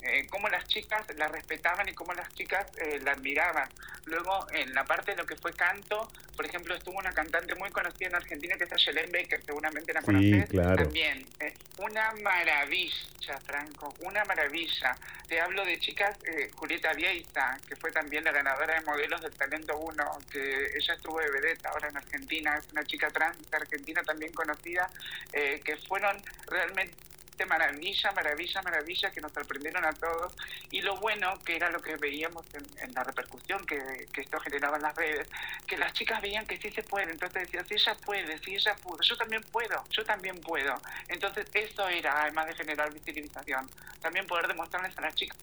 Eh, 0.02 0.28
cómo 0.30 0.48
las 0.48 0.66
chicas 0.68 1.06
la 1.18 1.28
respetaban 1.28 1.90
y 1.90 1.94
cómo 1.94 2.14
las 2.14 2.34
chicas 2.34 2.66
eh, 2.78 3.00
la 3.04 3.12
admiraban. 3.12 3.68
Luego, 4.06 4.48
en 4.52 4.74
la 4.74 4.86
parte 4.86 5.12
de 5.12 5.18
lo 5.18 5.26
que 5.26 5.36
fue 5.36 5.54
canto, 5.54 6.08
por 6.36 6.46
ejemplo, 6.46 6.76
estuvo 6.76 6.98
una 6.98 7.12
cantante 7.12 7.56
muy 7.56 7.70
conocida 7.72 8.10
en 8.10 8.16
Argentina 8.16 8.56
que 8.58 8.66
es 8.66 8.74
Ayelen 8.74 9.12
Baker, 9.12 9.42
seguramente 9.44 9.94
la 9.94 10.02
conoces. 10.02 10.50
También. 10.50 11.26
Eh, 11.40 11.54
una 11.78 12.12
maravilla, 12.24 13.40
Franco, 13.46 13.94
una 14.02 14.24
maravilla. 14.26 14.96
Te 15.28 15.42
hablo 15.42 15.66
de 15.66 15.80
chicas, 15.80 16.18
Julieta 16.54 16.94
Vieiza, 16.94 17.60
que 17.68 17.76
fue 17.76 17.92
también 17.92 18.24
la 18.24 18.32
ganadora 18.32 18.76
de 18.76 18.82
modelos 18.82 19.22
del 19.22 19.34
Talento 19.34 19.78
1, 19.78 20.20
que 20.32 20.68
ella 20.76 20.94
estuvo 20.94 21.20
de 21.20 21.32
vedette 21.32 21.66
ahora 21.66 21.90
en 21.90 21.98
Argentina, 21.98 22.58
es 22.58 22.72
una 22.72 22.84
chica 22.86 23.10
trans 23.10 23.38
argentina 23.52 24.04
también 24.04 24.32
conocida, 24.34 24.90
que 25.32 25.78
fueron 25.88 26.22
realmente 26.48 26.96
maravilla, 27.44 28.12
maravilla, 28.14 28.62
maravilla 28.62 29.12
que 29.12 29.20
nos 29.20 29.34
sorprendieron 29.34 29.84
a 29.84 29.92
todos. 29.92 30.34
Y 30.72 30.82
lo 30.82 30.96
bueno, 30.98 31.38
que 31.44 31.56
era 31.58 31.70
lo 31.70 31.82
que 31.82 31.98
veíamos 31.98 32.46
en, 32.54 32.94
la 32.94 33.04
repercusión 33.04 33.66
que, 33.66 34.08
esto 34.16 34.40
generaba 34.40 34.78
en 34.78 34.84
las 34.84 34.96
redes, 34.96 35.28
que 35.68 35.76
las 35.78 35.92
chicas 35.94 36.22
veían 36.22 36.46
que 36.46 36.58
sí 36.58 36.72
se 36.72 36.84
puede. 36.84 37.12
Entonces 37.12 37.44
decían, 37.44 37.68
si 37.68 37.74
ella 37.74 37.96
puede, 37.96 38.40
si 38.40 38.56
ella 38.56 38.76
pudo, 38.76 39.02
yo 39.02 39.18
también 39.18 39.42
puedo, 39.52 39.84
yo 39.90 40.06
también 40.06 40.40
puedo. 40.40 40.80
Entonces 41.08 41.48
eso 41.54 41.90
era, 41.90 42.22
además 42.22 42.48
de 42.48 42.54
generar 42.54 42.94
visibilización, 42.94 43.70
también 44.00 44.28
poder 44.28 44.48
demostrarles 44.48 44.98
a 44.98 45.02
las 45.02 45.16
chicas 45.16 45.38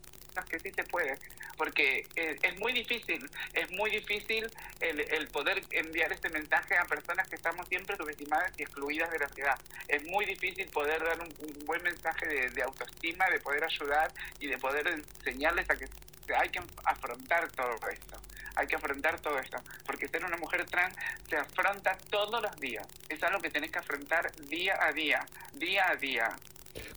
que 0.49 0.59
sí 0.59 0.73
se 0.73 0.85
puede, 0.85 1.19
porque 1.57 2.07
eh, 2.17 2.39
es 2.43 2.59
muy 2.59 2.73
difícil, 2.73 3.29
es 3.53 3.71
muy 3.73 3.91
difícil 3.91 4.51
el, 4.81 5.29
poder 5.29 5.63
enviar 5.71 6.13
este 6.13 6.29
mensaje 6.31 6.77
a 6.77 6.85
personas 6.85 7.29
que 7.29 7.37
estamos 7.37 7.69
siempre 7.69 7.97
subestimadas 7.97 8.53
y 8.57 8.63
excluidas 8.63 9.11
de 9.11 9.19
la 9.19 9.29
ciudad. 9.29 9.59
Es 9.89 10.03
muy 10.05 10.25
difícil 10.25 10.67
poder 10.69 11.03
dar 11.03 11.21
un, 11.21 11.29
buen 11.67 11.82
mensaje 11.83 12.51
de, 12.51 12.63
autoestima, 12.63 13.29
de 13.31 13.41
poder 13.41 13.65
ayudar 13.65 14.13
y 14.39 14.47
de 14.47 14.59
poder 14.59 14.87
enseñarles 14.89 15.69
a 15.71 15.77
que 15.77 15.89
hay 16.37 16.49
que 16.49 16.61
afrontar 16.85 17.51
todo 17.53 17.77
esto. 17.91 18.17
Hay 18.55 18.67
que 18.67 18.77
afrontar 18.77 19.19
todo 19.21 19.39
esto, 19.39 19.57
porque 19.87 20.09
ser 20.09 20.25
una 20.25 20.37
mujer 20.37 20.67
trans 20.67 20.95
se 21.29 21.37
afronta 21.37 21.97
todos 22.11 22.43
los 22.43 22.55
días. 22.57 22.87
Es 23.09 23.23
algo 23.23 23.41
que 23.41 23.51
tenés 23.51 23.71
que 23.71 23.79
afrontar 23.79 24.31
día 24.49 24.77
a 24.81 24.93
día, 24.93 25.25
día 25.55 25.89
a 25.89 25.97
día. 25.97 26.37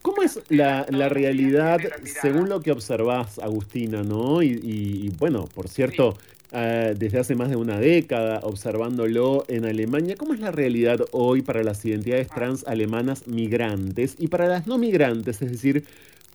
¿Cómo 0.01 0.21
es 0.21 0.39
la, 0.49 0.85
la, 0.89 1.09
realidad 1.09 1.79
según 2.21 2.47
lo 2.47 2.61
que 2.61 2.71
observás, 2.71 3.39
Agustina, 3.39 4.03
no? 4.03 4.41
Y, 4.41 5.09
bueno, 5.17 5.47
por 5.47 5.67
cierto, 5.67 6.17
eh, 6.55 6.95
desde 6.97 7.19
hace 7.19 7.35
más 7.35 7.49
de 7.49 7.57
una 7.57 7.79
década 7.79 8.39
observándolo 8.43 9.43
en 9.49 9.65
Alemania, 9.65 10.15
¿cómo 10.15 10.33
es 10.33 10.39
la 10.39 10.51
realidad 10.51 11.01
hoy 11.11 11.41
para 11.41 11.63
las 11.63 11.83
identidades 11.83 12.29
trans 12.29 12.65
alemanas 12.65 13.27
migrantes 13.27 14.15
y 14.17 14.29
para 14.29 14.47
las 14.47 14.65
no 14.65 14.77
migrantes? 14.77 15.41
Es 15.41 15.51
decir, 15.51 15.83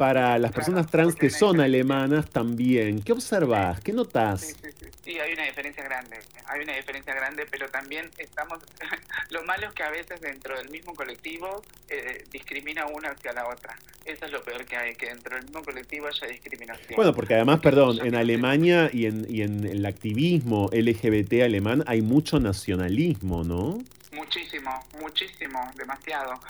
para 0.00 0.38
las 0.38 0.50
personas 0.50 0.90
trans 0.90 1.14
que 1.14 1.28
son 1.28 1.60
alemanas 1.60 2.30
también. 2.30 3.02
¿Qué 3.02 3.12
observas? 3.12 3.82
¿Qué 3.82 3.92
notas? 3.92 4.40
Sí, 4.40 4.54
sí, 4.54 4.68
sí. 4.80 4.86
Sí, 5.04 5.18
hay 5.18 5.34
una 5.34 5.44
diferencia 5.44 5.84
grande, 5.84 6.16
hay 6.46 6.62
una 6.62 6.74
diferencia 6.74 7.12
grande, 7.12 7.46
pero 7.50 7.68
también 7.68 8.08
estamos, 8.16 8.60
lo 9.28 9.44
malo 9.44 9.66
es 9.66 9.74
que 9.74 9.82
a 9.82 9.90
veces 9.90 10.22
dentro 10.22 10.56
del 10.56 10.70
mismo 10.70 10.94
colectivo 10.94 11.62
eh, 11.90 12.24
discrimina 12.32 12.86
una 12.86 13.10
hacia 13.10 13.34
la 13.34 13.46
otra. 13.46 13.76
Eso 14.06 14.24
es 14.24 14.32
lo 14.32 14.42
peor 14.42 14.64
que 14.64 14.74
hay, 14.74 14.94
que 14.94 15.04
dentro 15.04 15.36
del 15.36 15.44
mismo 15.44 15.62
colectivo 15.62 16.06
haya 16.06 16.28
discriminación. 16.28 16.96
Bueno, 16.96 17.14
porque 17.14 17.34
además, 17.34 17.60
perdón, 17.60 17.98
en 18.02 18.14
Alemania 18.14 18.88
y 18.90 19.04
en, 19.04 19.26
y 19.28 19.42
en 19.42 19.66
el 19.66 19.84
activismo 19.84 20.70
LGBT 20.72 21.42
alemán 21.42 21.84
hay 21.86 22.00
mucho 22.00 22.40
nacionalismo, 22.40 23.44
¿no? 23.44 23.76
Muchísimo, 24.12 24.82
muchísimo, 24.98 25.60
demasiado. 25.76 26.40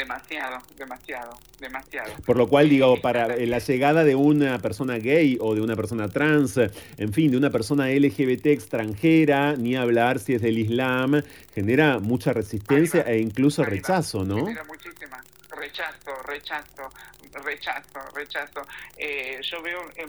Demasiado, 0.00 0.62
demasiado, 0.78 1.38
demasiado. 1.60 2.10
Por 2.24 2.38
lo 2.38 2.48
cual, 2.48 2.70
digo, 2.70 2.98
para 3.02 3.36
la 3.36 3.58
llegada 3.58 4.02
de 4.02 4.14
una 4.14 4.58
persona 4.58 4.96
gay 4.96 5.36
o 5.38 5.54
de 5.54 5.60
una 5.60 5.76
persona 5.76 6.08
trans, 6.08 6.56
en 6.96 7.12
fin, 7.12 7.30
de 7.30 7.36
una 7.36 7.50
persona 7.50 7.86
LGBT 7.90 8.46
extranjera, 8.46 9.56
ni 9.56 9.76
hablar 9.76 10.18
si 10.18 10.32
es 10.32 10.40
del 10.40 10.56
Islam, 10.56 11.22
genera 11.54 11.98
mucha 11.98 12.32
resistencia 12.32 13.02
e 13.02 13.18
incluso 13.18 13.62
rechazo, 13.62 14.24
¿no? 14.24 14.36
Genera 14.36 14.64
muchísima. 14.64 15.22
Rechazo, 15.50 16.22
rechazo, 16.26 16.88
rechazo, 17.32 18.00
rechazo. 18.14 18.66
Eh, 18.96 19.40
yo 19.42 19.62
veo, 19.62 19.90
eh, 19.96 20.06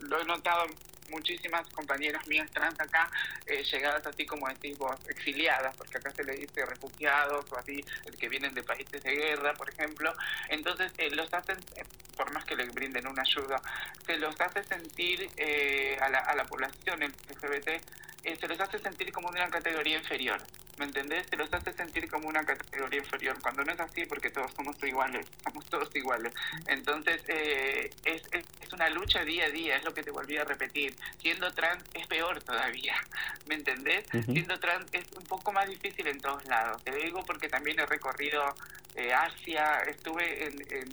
lo 0.00 0.20
he 0.20 0.24
notado 0.24 0.66
muchísimas 1.10 1.66
compañeras 1.68 2.26
mías 2.26 2.50
trans 2.50 2.78
acá, 2.80 3.10
eh, 3.46 3.62
llegadas 3.64 4.06
así 4.06 4.24
como 4.24 4.48
decís 4.48 4.78
vos, 4.78 4.96
exiliadas, 5.08 5.76
porque 5.76 5.98
acá 5.98 6.10
se 6.12 6.24
le 6.24 6.34
dice 6.34 6.64
refugiados 6.64 7.44
o 7.50 7.58
así, 7.58 7.84
el 8.06 8.16
que 8.16 8.28
vienen 8.28 8.54
de 8.54 8.62
países 8.62 9.02
de 9.02 9.14
guerra, 9.14 9.52
por 9.54 9.68
ejemplo. 9.68 10.14
Entonces, 10.48 10.92
eh, 10.98 11.10
los 11.10 11.32
hacen, 11.34 11.58
eh, 11.76 11.84
por 12.16 12.32
más 12.32 12.44
que 12.44 12.56
les 12.56 12.72
brinden 12.72 13.06
una 13.06 13.22
ayuda, 13.22 13.60
se 14.06 14.16
los 14.16 14.40
hace 14.40 14.62
sentir 14.64 15.30
eh, 15.36 15.98
a, 16.00 16.08
la, 16.08 16.18
a 16.20 16.34
la 16.34 16.44
población 16.44 17.02
LGBT, 17.02 17.82
eh, 18.22 18.36
se 18.38 18.48
los 18.48 18.60
hace 18.60 18.78
sentir 18.78 19.12
como 19.12 19.28
una 19.28 19.48
categoría 19.48 19.96
inferior. 19.96 20.40
¿Me 20.78 20.86
entendés? 20.86 21.26
Se 21.28 21.36
los 21.36 21.52
hace 21.52 21.72
sentir 21.74 22.08
como 22.10 22.28
una 22.28 22.44
categoría 22.44 23.00
inferior, 23.00 23.38
cuando 23.42 23.62
no 23.64 23.72
es 23.72 23.80
así 23.80 24.06
porque 24.06 24.30
todos 24.30 24.50
somos 24.54 24.82
iguales, 24.82 25.26
somos 25.44 25.66
todos 25.66 25.94
iguales. 25.94 26.32
Entonces, 26.66 27.22
eh, 27.28 27.90
es, 28.04 28.22
es, 28.32 28.44
una 28.72 28.88
lucha 28.88 29.24
día 29.24 29.46
a 29.46 29.50
día, 29.50 29.76
es 29.76 29.84
lo 29.84 29.92
que 29.92 30.02
te 30.02 30.12
volví 30.12 30.36
a 30.36 30.44
repetir. 30.44 30.94
Siendo 31.20 31.52
trans 31.52 31.82
es 31.92 32.06
peor 32.06 32.40
todavía, 32.42 32.94
¿me 33.46 33.56
entendés? 33.56 34.04
Siendo 34.26 34.58
trans 34.60 34.86
es 34.92 35.04
un 35.16 35.24
poco 35.24 35.50
más 35.52 35.68
difícil 35.68 36.06
en 36.06 36.20
todos 36.20 36.44
lados. 36.46 36.82
Te 36.84 36.94
digo 36.94 37.24
porque 37.24 37.48
también 37.48 37.80
he 37.80 37.86
recorrido 37.86 38.54
eh, 38.94 39.12
Asia, 39.12 39.80
estuve 39.88 40.44
en, 40.44 40.60
en, 40.70 40.88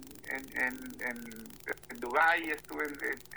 en, 0.56 1.02
en, 1.02 1.48
en- 1.90 2.00
Dubái, 2.00 2.50
estuve 2.52 2.86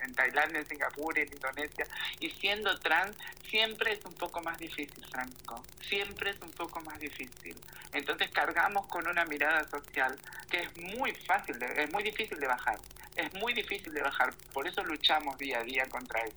en, 0.05 0.15
Tailandia, 0.15 0.61
en 0.61 0.67
Singapur, 0.67 1.19
en 1.19 1.33
Indonesia, 1.33 1.87
y 2.21 2.31
siendo 2.31 2.79
trans 2.81 3.17
siempre 3.49 3.93
es 3.93 4.05
un 4.05 4.13
poco 4.15 4.41
más 4.43 4.59
difícil, 4.59 5.05
Franco, 5.11 5.63
siempre 5.89 6.31
es 6.31 6.37
un 6.43 6.51
poco 6.51 6.81
más 6.83 6.99
difícil. 7.01 7.57
Entonces 7.93 8.31
cargamos 8.31 8.87
con 8.87 9.07
una 9.09 9.25
mirada 9.25 9.67
social 9.69 10.17
que 10.51 10.61
es 10.61 10.77
muy 10.95 11.13
fácil, 11.27 11.57
es 11.63 11.93
muy 11.93 12.03
difícil 12.03 12.39
de 12.39 12.47
bajar, 12.47 12.79
es 13.17 13.33
muy 13.35 13.53
difícil 13.55 13.93
de 13.93 14.03
bajar, 14.03 14.33
por 14.53 14.67
eso 14.69 14.85
luchamos 14.85 15.37
día 15.39 15.61
a 15.61 15.65
día 15.65 15.87
contra 15.89 16.21
eso. 16.21 16.35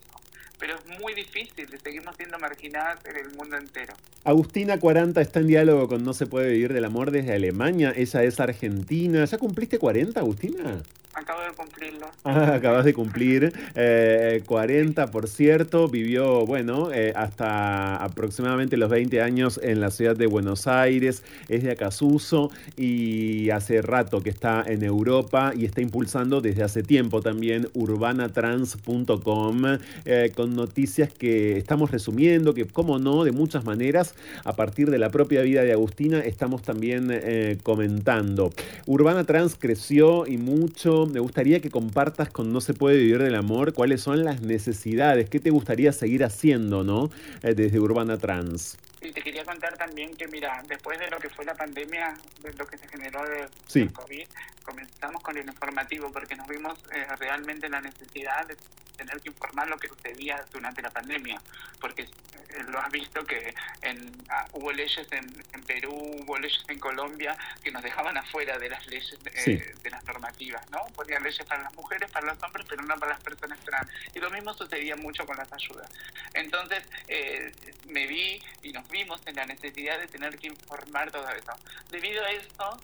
Pero 0.60 0.76
es 0.78 1.00
muy 1.00 1.14
difícil, 1.14 1.68
seguimos 1.84 2.16
siendo 2.16 2.40
marginadas 2.40 3.04
en 3.06 3.18
el 3.18 3.32
mundo 3.36 3.58
entero. 3.58 3.94
Agustina 4.24 4.80
40 4.80 5.20
está 5.20 5.40
en 5.42 5.48
diálogo 5.48 5.90
con 5.90 6.06
No 6.06 6.14
se 6.14 6.26
puede 6.26 6.52
vivir 6.52 6.72
del 6.72 6.86
amor 6.86 7.12
desde 7.12 7.34
Alemania. 7.34 7.92
Ella 7.94 8.24
es 8.24 8.40
argentina. 8.40 9.26
¿Ya 9.26 9.38
cumpliste 9.38 9.78
40, 9.78 10.22
Agustina? 10.22 10.82
Acabo 11.14 11.42
de 11.42 11.52
cumplirlo. 11.54 12.08
Acabas 12.24 12.86
de 12.86 12.94
cumplir 12.94 13.54
eh, 13.76 14.42
40, 14.46 15.12
por 15.12 15.28
cierto. 15.28 15.88
Vivió, 15.88 16.46
bueno, 16.46 16.92
eh, 16.92 17.14
hasta 17.16 17.98
aproximadamente 17.98 18.78
los 18.78 18.90
20 18.90 19.22
años 19.22 19.60
en 19.62 19.80
la 19.80 19.92
ciudad 19.92 20.16
de 20.16 20.26
Buenos 20.26 20.68
Aires. 20.68 21.24
Es 21.50 21.64
de 21.64 21.72
Acasuso 21.72 22.50
y 22.76 23.50
hace 23.52 23.82
rato 23.82 24.22
que 24.22 24.30
está 24.32 24.64
en 24.66 24.84
Europa 24.84 25.54
y 25.56 25.66
está 25.66 25.82
impulsando 25.82 26.42
desde 26.42 26.64
hace 26.64 26.82
tiempo 26.82 27.22
también 27.22 27.70
urbanatrans.com 27.74 29.64
eh, 30.06 30.32
con 30.36 30.56
noticias 30.56 31.14
que 31.14 31.58
estamos 31.58 31.92
resumiendo, 31.92 32.54
que 32.54 32.66
como 32.66 32.98
no, 33.00 33.24
de 33.24 33.32
muchas 33.32 33.66
maneras, 33.66 34.16
a 34.44 34.54
partir 34.54 34.90
de 34.90 34.98
la 34.98 35.10
propia 35.10 35.42
vida 35.42 35.64
de 35.64 35.74
Agustina, 35.74 36.20
estamos 36.20 36.64
también 36.64 37.10
eh, 37.12 37.58
comentando. 37.64 38.52
Urbana 38.86 39.24
Trans 39.26 39.56
creció 39.60 40.26
y 40.26 40.38
mucho. 40.38 41.03
Me 41.06 41.20
gustaría 41.20 41.60
que 41.60 41.70
compartas 41.70 42.30
con 42.30 42.52
No 42.54 42.62
se 42.62 42.74
puede 42.74 42.98
vivir 42.98 43.20
del 43.22 43.36
amor 43.36 43.74
cuáles 43.74 44.02
son 44.02 44.24
las 44.24 44.42
necesidades, 44.42 45.30
qué 45.30 45.40
te 45.40 45.50
gustaría 45.50 45.92
seguir 45.94 46.24
haciendo, 46.24 46.84
¿no? 46.84 47.10
Eh, 47.42 47.54
desde 47.54 47.80
Urbana 47.80 48.18
Trans. 48.18 48.78
Y 49.02 49.12
te 49.12 49.22
quería 49.22 49.44
contar 49.44 49.78
también 49.78 50.16
que, 50.16 50.28
mira, 50.28 50.64
después 50.68 50.98
de 51.00 51.10
lo 51.10 51.18
que 51.18 51.30
fue 51.30 51.44
la 51.46 51.54
pandemia, 51.56 52.16
de 52.42 52.54
lo 52.54 52.66
que 52.66 52.78
se 52.78 52.88
generó 52.88 53.22
de, 53.24 53.48
Sí. 53.68 53.80
del 53.82 53.92
COVID, 53.92 54.26
comenzamos 54.64 55.22
con 55.22 55.38
el 55.38 55.46
informativo 55.46 56.10
porque 56.12 56.36
nos 56.36 56.48
vimos 56.48 56.80
eh, 56.96 57.06
realmente 57.20 57.68
la 57.70 57.82
necesidad 57.82 58.48
de 58.48 58.56
tener 58.98 59.20
que 59.22 59.30
informar 59.30 59.68
lo 59.68 59.78
que 59.78 59.88
sucedía 59.88 60.44
durante 60.52 60.82
la 60.82 60.90
pandemia, 60.92 61.42
porque 61.80 62.04
eh, 62.04 62.64
lo 62.70 62.80
has 62.80 62.92
visto 62.92 63.24
que 63.26 63.54
en, 63.82 64.12
ah, 64.30 64.46
hubo 64.54 64.72
leyes 64.72 65.08
en, 65.12 65.44
en 65.54 65.64
Perú, 65.64 65.92
hubo 65.94 66.38
leyes 66.38 66.64
en 66.68 66.80
Colombia 66.80 67.36
que 67.64 67.72
nos 67.72 67.82
dejaban 67.84 68.18
afuera 68.18 68.58
de 68.60 68.70
las 68.70 68.86
leyes, 68.88 69.18
eh, 69.26 69.42
Sí. 69.44 69.56
de 69.82 69.90
las 69.90 70.04
normativas, 70.06 70.70
¿no? 70.70 70.84
Ponían 70.96 71.24
leyes 71.24 71.46
para 71.46 71.64
las 71.64 71.74
mujeres, 71.76 72.10
para 72.12 72.28
los 72.28 72.42
hombres, 72.44 72.66
pero 72.70 72.84
no 72.84 72.98
para 72.98 73.14
las 73.14 73.22
personas 73.24 73.60
trans. 73.62 73.90
Y 74.14 74.20
lo 74.20 74.30
mismo 74.30 74.54
sucedía 74.54 74.96
mucho 74.96 75.26
con 75.26 75.38
las 75.38 75.52
ayudas. 75.52 75.90
Entonces, 76.34 76.84
eh, 77.08 77.52
me 77.88 78.06
vi 78.08 78.42
y 78.62 78.72
nos 78.72 78.88
vimos 78.90 79.22
en 79.26 79.36
la 79.36 79.46
necesidad 79.46 80.00
de 80.00 80.08
tener 80.08 80.38
que 80.38 80.48
informar 80.48 81.12
todo 81.12 81.28
eso. 81.32 81.54
Debido 81.90 82.24
a 82.24 82.32
eso, 82.32 82.80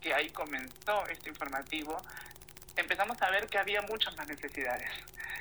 que 0.00 0.12
ahí 0.12 0.28
comenzó 0.30 1.06
este 1.08 1.30
informativo, 1.30 2.00
empezamos 2.76 3.20
a 3.22 3.30
ver 3.30 3.46
que 3.48 3.58
había 3.58 3.82
muchas 3.82 4.16
más 4.16 4.26
necesidades, 4.28 4.90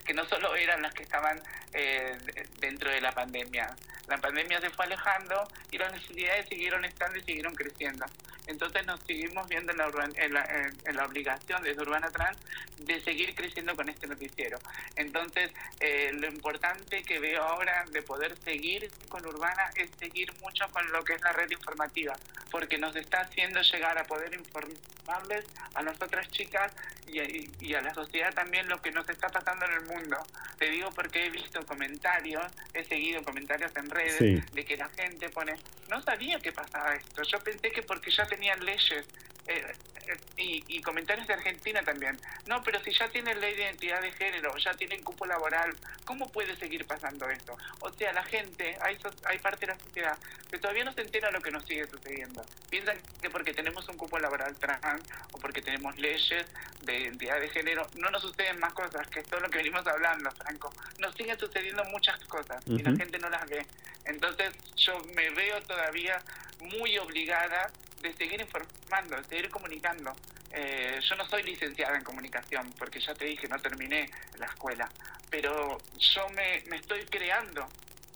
que 0.06 0.14
no 0.14 0.26
solo 0.26 0.56
eran 0.56 0.82
las 0.82 0.94
que 0.94 1.04
estaban 1.04 1.42
eh, 1.74 2.18
de- 2.26 2.48
dentro 2.60 2.90
de 2.90 3.02
la 3.02 3.12
pandemia. 3.12 3.76
La 4.08 4.18
pandemia 4.18 4.60
se 4.60 4.70
fue 4.70 4.86
alejando 4.86 5.48
y 5.72 5.78
las 5.78 5.92
necesidades 5.94 6.48
siguieron 6.50 6.84
estando 6.86 7.18
y 7.18 7.24
siguieron 7.24 7.56
creciendo. 7.56 8.06
Entonces 8.48 8.86
nos 8.86 9.00
seguimos 9.08 9.48
viendo 9.48 9.72
en 9.72 9.78
la, 9.78 9.90
en 10.18 10.34
la, 10.34 10.44
en- 10.86 10.96
la 10.98 11.06
obligación 11.06 11.64
desde 11.64 11.82
Urbana 11.82 12.12
Trans 12.12 12.38
de 12.80 13.00
seguir 13.02 13.34
creciendo 13.34 13.74
con 13.78 13.88
este 13.88 14.06
noticiero. 14.06 14.60
Entonces, 14.98 15.52
eh, 15.80 16.12
lo 16.14 16.28
importante 16.28 17.02
que 17.04 17.20
veo 17.20 17.42
ahora 17.42 17.86
de 17.92 18.02
poder 18.02 18.38
seguir 18.44 18.92
con 19.08 19.26
Urbana 19.26 19.70
es 19.76 19.90
seguir 19.98 20.34
mucho 20.42 20.68
con 20.72 20.92
lo 20.92 21.02
que 21.06 21.14
es 21.14 21.22
la 21.22 21.32
red 21.32 21.50
informativa, 21.50 22.14
porque 22.52 22.78
nos 22.78 22.94
está 22.98 23.22
haciendo 23.22 23.62
llegar 23.62 23.98
a 23.98 24.04
poder 24.04 24.34
informarles 24.34 25.46
a 25.76 25.82
las 25.82 26.00
otras 26.02 26.30
chicas 26.32 26.74
y, 27.08 27.20
y- 27.26 27.52
y 27.60 27.74
a 27.74 27.82
la 27.82 27.94
sociedad 27.94 28.34
también 28.34 28.68
lo 28.68 28.82
que 28.82 28.92
nos 28.92 29.08
está 29.10 29.30
pasando 29.30 29.66
en 29.66 29.74
el 29.74 29.82
mundo. 29.82 30.18
Te 30.58 30.70
digo 30.70 30.90
porque 30.92 31.26
he 31.26 31.30
visto 31.30 31.66
comentarios, 31.66 32.46
he 32.74 32.84
seguido 32.84 33.24
comentarios 33.24 33.72
en 33.76 33.90
redes 33.90 34.18
Sí. 34.18 34.42
de 34.54 34.66
que 34.66 34.78
la 34.78 34.90
gente 34.90 35.30
pone, 35.30 35.56
no 35.90 36.02
sabía 36.02 36.40
que 36.40 36.52
pasaba 36.52 36.96
esto, 36.96 37.24
yo 37.24 37.40
pensé 37.40 37.72
que 37.72 37.82
porque 37.84 38.12
ya 38.12 38.26
tenían 38.26 38.64
leyes. 38.66 39.06
Eh, 39.48 39.74
eh, 40.08 40.18
y, 40.38 40.64
y 40.68 40.82
comentarios 40.82 41.28
de 41.28 41.34
Argentina 41.34 41.82
también. 41.84 42.18
No, 42.46 42.62
pero 42.64 42.82
si 42.84 42.92
ya 42.92 43.08
tienen 43.10 43.40
ley 43.40 43.56
de 43.56 43.64
identidad 43.64 44.02
de 44.02 44.12
género, 44.12 44.56
ya 44.58 44.74
tienen 44.74 45.02
cupo 45.04 45.26
laboral, 45.26 45.76
¿cómo 46.06 46.30
puede 46.32 46.56
seguir 46.56 46.86
pasando 46.86 47.30
esto? 47.30 47.58
O 47.80 47.92
sea, 47.92 48.14
la 48.14 48.24
gente, 48.24 48.78
hay, 48.82 48.98
hay 49.26 49.40
parte 49.40 49.66
de 49.66 49.74
la 49.74 49.80
sociedad 49.80 50.18
que 50.50 50.58
todavía 50.60 50.84
no 50.84 50.94
se 50.94 51.02
entera 51.02 51.32
lo 51.32 51.42
que 51.42 51.52
nos 51.52 51.66
sigue 51.66 51.88
sucediendo. 51.88 52.46
Piensan 52.70 52.98
que 53.22 53.30
porque 53.30 53.54
tenemos 53.54 53.88
un 53.90 53.98
cupo 53.98 54.20
laboral 54.20 54.56
trans 54.56 55.04
o 55.32 55.40
porque 55.40 55.62
tenemos 55.62 55.98
leyes 55.98 56.46
de 56.82 57.00
identidad 57.00 57.40
de 57.40 57.50
género, 57.50 57.88
no 57.96 58.10
nos 58.12 58.22
suceden 58.22 58.60
más 58.60 58.74
cosas, 58.74 59.08
que 59.08 59.22
es 59.22 59.26
todo 59.28 59.40
lo 59.40 59.50
que 59.50 59.58
venimos 59.58 59.86
hablando, 59.88 60.30
Franco. 60.32 60.74
Nos 61.00 61.16
siguen 61.16 61.40
sucediendo 61.40 61.84
muchas 61.86 62.20
cosas 62.26 62.64
y 62.68 62.80
la 62.80 62.96
gente 62.96 63.18
no 63.20 63.30
las 63.30 63.50
ve. 63.50 63.66
Entonces 64.06 64.54
yo 64.76 65.00
me 65.16 65.30
veo 65.30 65.62
todavía 65.62 66.22
muy 66.64 66.98
obligada 66.98 67.72
de 68.02 68.14
seguir 68.14 68.42
informando, 68.42 69.16
de 69.18 69.24
seguir 69.24 69.50
comunicando. 69.50 70.14
Eh, 70.52 71.00
yo 71.02 71.16
no 71.16 71.26
soy 71.26 71.44
licenciada 71.44 71.98
en 71.98 72.04
comunicación, 72.04 72.72
porque 72.78 73.00
ya 73.00 73.16
te 73.16 73.26
dije, 73.26 73.48
no 73.48 73.58
terminé 73.60 74.10
la 74.38 74.46
escuela, 74.46 74.90
pero 75.30 75.80
yo 75.98 76.30
me, 76.30 76.62
me 76.68 76.78
estoy 76.78 77.06
creando, 77.06 77.68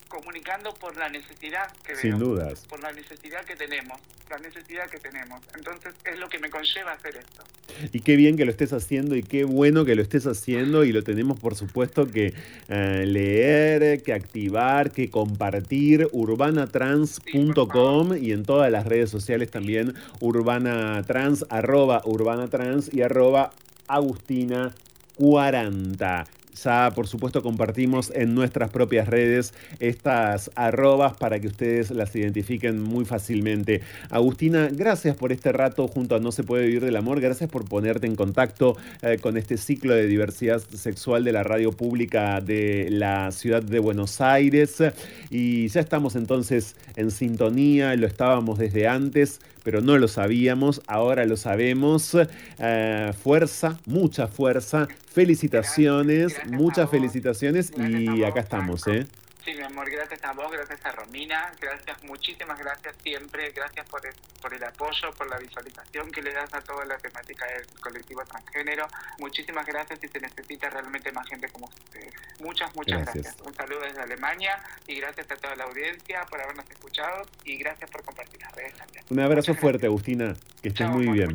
comunicando 0.08 0.74
por 0.74 0.95
la 0.97 1.10
necesidad 1.10 1.72
que 1.84 1.93
veo 1.93 2.01
Sin 2.01 2.20
dudas. 2.20 2.66
por 2.70 2.82
la 2.82 2.91
necesidad 2.91 3.43
que 3.45 3.55
tenemos, 3.55 3.99
la 4.30 4.38
necesidad 4.38 4.89
que 4.89 4.99
tenemos. 4.99 5.41
Entonces 5.55 5.93
es 6.05 6.20
lo 6.20 6.30
que 6.30 6.39
me 6.39 6.49
conlleva 6.49 6.93
hacer 6.93 7.18
esto. 7.18 7.43
Y 7.91 7.99
qué 7.99 8.16
bien 8.16 8.38
que 8.38 8.45
lo 8.45 8.51
estés 8.51 8.74
haciendo 8.74 9.16
y 9.16 9.24
qué 9.24 9.43
bueno 9.43 9.86
que 9.86 9.95
lo 9.95 10.01
estés 10.01 10.26
haciendo 10.26 10.84
y 10.84 10.91
lo 10.91 11.03
tenemos 11.03 11.39
por 11.39 11.55
supuesto 11.55 12.10
que 12.10 12.34
eh, 12.70 13.03
leer, 13.05 14.01
que 14.01 14.14
activar, 14.14 14.91
que 14.91 15.10
compartir 15.10 16.08
urbanatrans.com 16.12 18.18
y 18.20 18.32
en 18.32 18.43
todas 18.43 18.72
las 18.72 18.86
redes 18.86 19.10
sociales 19.10 19.51
también 19.51 19.93
urbanatrans, 20.20 21.45
arroba 21.49 22.01
urbanatrans 22.05 22.93
y 22.93 23.01
arroba 23.01 23.51
Agustina 23.88 24.74
40. 25.18 26.26
Ya, 26.64 26.91
por 26.95 27.08
supuesto, 27.08 27.43
compartimos 27.43 28.12
en 28.16 28.34
nuestras 28.34 28.72
propias 28.72 29.08
redes 29.08 29.53
estas 29.80 30.49
arrobas 30.55 31.16
para 31.18 31.39
que 31.39 31.47
ustedes 31.47 31.91
las 31.91 32.16
identifiquen 32.16 32.82
muy 32.82 33.05
fácilmente. 33.05 33.82
Agustina, 34.10 34.70
gracias 34.72 35.16
por 35.16 35.32
este 35.32 35.51
rato 35.51 35.88
junto 35.88 36.16
a 36.16 36.20
No 36.20 36.32
se 36.32 36.43
puede 36.43 36.66
vivir 36.66 36.84
del 36.84 36.95
amor. 36.95 37.22
Gracias 37.22 37.49
por 37.49 37.66
ponerte 37.66 38.08
en 38.08 38.16
contacto 38.16 38.78
eh, 39.01 39.18
con 39.22 39.38
este 39.38 39.58
ciclo 39.58 39.93
de 39.93 40.08
diversidad 40.08 40.62
sexual 40.62 41.24
de 41.24 41.32
la 41.32 41.43
radio 41.43 41.72
pública 41.72 42.41
de 42.41 42.88
la 42.89 43.32
ciudad 43.32 43.62
de 43.62 43.80
Buenos 43.80 44.22
Aires. 44.22 44.82
Y 45.30 45.68
ya 45.68 45.82
estamos 45.82 46.16
entonces 46.16 46.76
en 46.95 47.12
sintonía, 47.12 47.95
lo 47.95 48.08
estábamos 48.08 48.58
desde 48.58 48.88
antes 48.88 49.39
pero 49.68 49.82
no 49.82 49.97
lo 49.97 50.08
sabíamos, 50.08 50.82
ahora 50.88 51.26
lo 51.26 51.36
sabemos. 51.36 52.16
Eh, 52.58 53.12
fuerza, 53.22 53.78
mucha 53.86 54.30
fuerza, 54.30 54.88
felicitaciones, 55.12 56.36
muchas 56.47 56.89
felicitaciones 56.89 57.71
y 57.77 58.23
acá 58.23 58.41
estamos, 58.41 58.87
¿eh? 58.87 59.07
Sí, 59.47 59.53
mi 59.53 59.63
amor, 59.63 59.89
gracias 59.89 60.21
a 60.25 60.33
vos, 60.33 60.51
gracias 60.51 60.85
a 60.85 60.91
Romina, 60.91 61.53
gracias, 61.61 62.03
muchísimas 62.03 62.59
gracias 62.59 62.93
siempre, 63.01 63.49
gracias 63.51 63.87
por 63.87 64.05
el, 64.05 64.13
por 64.41 64.53
el 64.53 64.61
apoyo, 64.61 65.09
por 65.17 65.29
la 65.29 65.37
visualización 65.37 66.11
que 66.11 66.21
le 66.21 66.33
das 66.33 66.53
a 66.53 66.59
toda 66.59 66.83
la 66.83 66.97
temática 66.97 67.45
del 67.45 67.65
colectivo 67.79 68.25
transgénero. 68.25 68.87
Muchísimas 69.19 69.65
gracias 69.65 70.03
y 70.03 70.09
se 70.09 70.19
necesita 70.19 70.69
realmente 70.69 71.13
más 71.13 71.29
gente 71.29 71.47
como 71.47 71.67
ustedes. 71.67 72.13
Muchas, 72.41 72.75
muchas 72.75 73.03
gracias. 73.03 73.37
Un 73.45 73.55
saludo 73.55 73.79
desde 73.79 74.01
Alemania 74.01 74.61
y 74.85 74.99
gracias 74.99 75.31
a 75.31 75.37
toda 75.37 75.55
la 75.55 75.63
audiencia 75.63 76.25
por 76.29 76.41
habernos 76.41 76.69
escuchado 76.69 77.25
y 77.45 77.55
gracias 77.55 77.89
por 77.89 78.03
compartir 78.03 78.41
las 78.41 78.53
redes 78.53 78.73
también. 78.73 79.05
Un 79.09 79.19
abrazo 79.21 79.55
fuerte, 79.55 79.85
Agustina, 79.85 80.35
que 80.61 80.67
estés 80.67 80.89
muy 80.89 81.07
bien. 81.07 81.33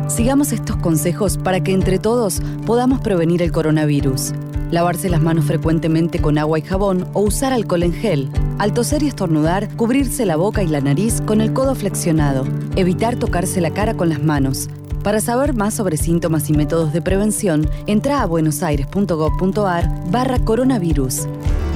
Sigamos 0.08 0.52
estos 0.52 0.76
consejos 0.76 1.38
para 1.38 1.62
que 1.62 1.72
entre 1.72 1.98
todos 1.98 2.40
podamos 2.64 3.00
prevenir 3.00 3.42
el 3.42 3.52
coronavirus. 3.52 4.32
Lavarse 4.70 5.08
las 5.08 5.20
manos 5.20 5.44
frecuentemente 5.44 6.20
con 6.20 6.38
agua 6.38 6.58
y 6.58 6.62
jabón 6.62 7.06
o 7.12 7.20
usar 7.20 7.52
alcohol 7.52 7.84
en 7.84 7.92
gel. 7.92 8.30
Al 8.58 8.72
toser 8.72 9.02
y 9.04 9.08
estornudar, 9.08 9.68
cubrirse 9.76 10.26
la 10.26 10.36
boca 10.36 10.62
y 10.62 10.66
la 10.66 10.80
nariz 10.80 11.20
con 11.20 11.40
el 11.40 11.52
codo 11.52 11.76
flexionado. 11.76 12.44
Evitar 12.74 13.16
tocarse 13.16 13.60
la 13.60 13.70
cara 13.70 13.94
con 13.94 14.08
las 14.08 14.22
manos. 14.22 14.68
Para 15.06 15.20
saber 15.20 15.54
más 15.54 15.72
sobre 15.72 15.96
síntomas 15.96 16.50
y 16.50 16.52
métodos 16.52 16.92
de 16.92 17.00
prevención, 17.00 17.70
entra 17.86 18.22
a 18.22 18.26
buenosaires.gov.ar 18.26 19.88
barra 20.10 20.40
coronavirus. 20.40 21.28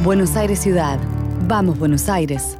Buenos 0.03 0.35
Aires 0.35 0.59
Ciudad. 0.59 0.99
Vamos 1.47 1.78
Buenos 1.78 2.09
Aires. 2.09 2.59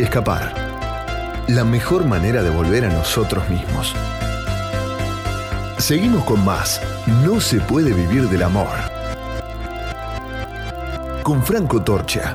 Escapar 0.00 0.52
la 1.46 1.62
mejor 1.62 2.04
manera 2.06 2.42
de 2.42 2.50
volver 2.50 2.84
a 2.84 2.92
nosotros 2.92 3.48
mismos. 3.48 3.94
Seguimos 5.78 6.24
con 6.24 6.44
más. 6.44 6.80
No 7.24 7.40
se 7.40 7.60
puede 7.60 7.92
vivir 7.92 8.28
del 8.28 8.42
amor. 8.42 8.66
Con 11.22 11.40
Franco 11.44 11.80
Torcha. 11.84 12.34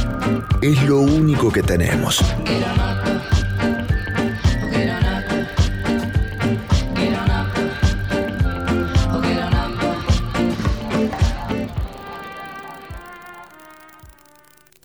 Es 0.61 0.83
lo 0.83 0.99
único 0.99 1.51
que 1.51 1.63
tenemos. 1.63 2.21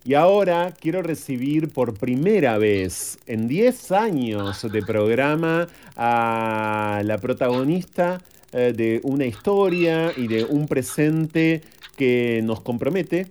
Y 0.07 0.15
ahora 0.15 0.73
quiero 0.81 1.03
recibir 1.03 1.69
por 1.69 1.99
primera 1.99 2.59
vez 2.59 3.19
en 3.27 3.49
10 3.49 3.91
años 3.91 4.65
de 4.71 4.83
programa 4.83 5.67
a 5.97 7.03
la 7.05 7.19
protagonista 7.19 8.23
eh, 8.53 8.73
de 8.73 9.01
una 9.03 9.27
historia 9.27 10.13
y 10.17 10.29
de 10.29 10.45
un 10.45 10.69
presente 10.69 11.63
que 11.97 12.41
nos 12.45 12.61
compromete, 12.61 13.27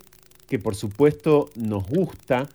que 0.48 0.60
por 0.60 0.76
supuesto 0.76 1.50
nos 1.56 1.88
gusta, 1.88 2.48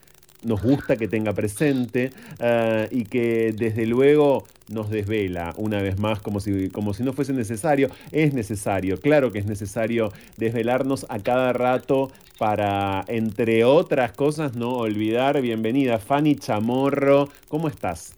nos 0.43 0.63
gusta 0.63 0.97
que 0.97 1.09
tenga 1.09 1.33
presente 1.33 2.13
eh, 2.39 2.89
y 2.91 3.05
que 3.05 3.53
desde 3.57 3.87
luego 3.87 4.47
nos 4.69 4.89
desvela 4.89 5.53
una 5.57 5.83
vez 5.83 5.99
más 5.99 6.21
como 6.21 6.41
si, 6.41 6.71
como 6.71 6.95
si 6.95 7.03
no 7.03 7.13
fuese 7.13 7.33
necesario. 7.33 7.91
Es 8.13 8.33
necesario, 8.33 8.99
claro 8.99 9.33
que 9.33 9.39
es 9.39 9.47
necesario 9.47 10.13
desvelarnos 10.37 11.07
a 11.09 11.19
cada 11.19 11.53
rato 11.53 12.11
para, 12.39 13.05
entre 13.09 13.65
otras 13.65 14.13
cosas, 14.13 14.55
no 14.55 14.77
olvidar. 14.77 15.43
Bienvenida, 15.43 15.99
Fanny 15.99 16.37
Chamorro. 16.37 17.29
¿Cómo 17.49 17.69
estás? 17.69 18.15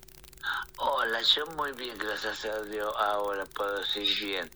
Hola, 0.76 1.20
yo 1.22 1.46
muy 1.56 1.72
bien, 1.72 1.96
gracias 1.98 2.44
a 2.44 2.62
Dios. 2.62 2.92
Ahora 2.98 3.44
puedo 3.46 3.78
decir 3.78 4.06
bien. 4.20 4.50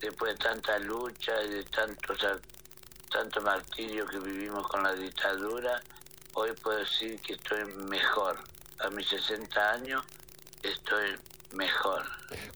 Después 0.00 0.32
de 0.32 0.38
tanta 0.38 0.78
lucha 0.78 1.32
y 1.44 1.48
de 1.50 1.64
tanto, 1.64 2.14
tanto 3.10 3.40
martirio 3.40 4.06
que 4.06 4.18
vivimos 4.18 4.66
con 4.68 4.82
la 4.82 4.94
dictadura, 4.94 5.82
hoy 6.34 6.50
puedo 6.62 6.78
decir 6.78 7.18
que 7.20 7.34
estoy 7.34 7.64
mejor. 7.88 8.36
A 8.80 8.90
mis 8.90 9.06
60 9.08 9.70
años 9.72 10.04
estoy 10.62 11.16
mejor. 11.52 12.02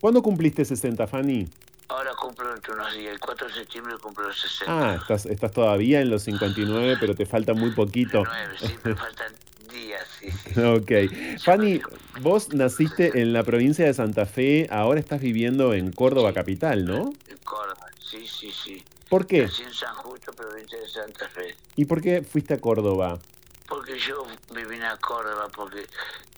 ¿Cuándo 0.01 0.23
cumpliste 0.23 0.65
60, 0.65 1.07
Fanny? 1.07 1.49
Ahora 1.89 2.13
cumplo 2.15 2.53
dentro 2.53 2.75
de 2.75 2.81
unos 2.81 2.95
días. 2.95 3.15
El 3.15 3.21
4 3.21 3.49
de 3.49 3.55
septiembre 3.55 3.95
cumplo 4.01 4.29
los 4.29 4.41
60. 4.41 4.65
Ah, 4.69 4.95
estás, 4.95 5.27
estás 5.27 5.53
todavía 5.53 6.01
en 6.01 6.11
los 6.11 6.23
59, 6.23 6.99
pero 7.01 7.15
te 7.15 7.27
falta 7.27 7.55
muy 7.55 7.73
poquito. 7.73 8.23
9, 8.25 8.55
sí, 8.61 8.79
me 8.85 8.95
faltan 8.95 9.33
días, 9.73 10.07
sí, 10.21 10.31
sí. 10.31 10.61
Ok. 10.61 11.41
Fanny, 11.43 11.81
vos 12.21 12.53
naciste 12.53 13.21
en 13.21 13.33
la 13.33 13.43
provincia 13.43 13.87
de 13.87 13.95
Santa 13.95 14.27
Fe, 14.27 14.69
ahora 14.71 15.01
estás 15.01 15.21
viviendo 15.21 15.75
en 15.75 15.91
Córdoba 15.91 16.33
capital, 16.33 16.85
¿no? 16.85 17.13
En 17.29 17.39
Córdoba, 17.39 17.87
sí, 17.99 18.27
sí, 18.27 18.53
sí. 18.53 18.85
¿Por 19.11 19.27
qué? 19.27 19.43
Nací 19.43 19.65
en 19.65 19.75
San 19.75 19.95
Justo, 19.97 20.33
provincia 20.33 20.79
de 20.79 20.89
Santa 20.89 21.29
Fe. 21.29 21.57
¿Y 21.75 21.85
por 21.85 22.01
qué 22.01 22.23
fuiste 22.23 22.55
a 22.55 22.61
Córdoba? 22.61 23.19
Porque 23.67 23.99
yo 23.99 24.25
me 24.53 24.65
vine 24.65 24.87
a 24.87 24.97
Córdoba, 24.99 25.49
porque 25.55 25.85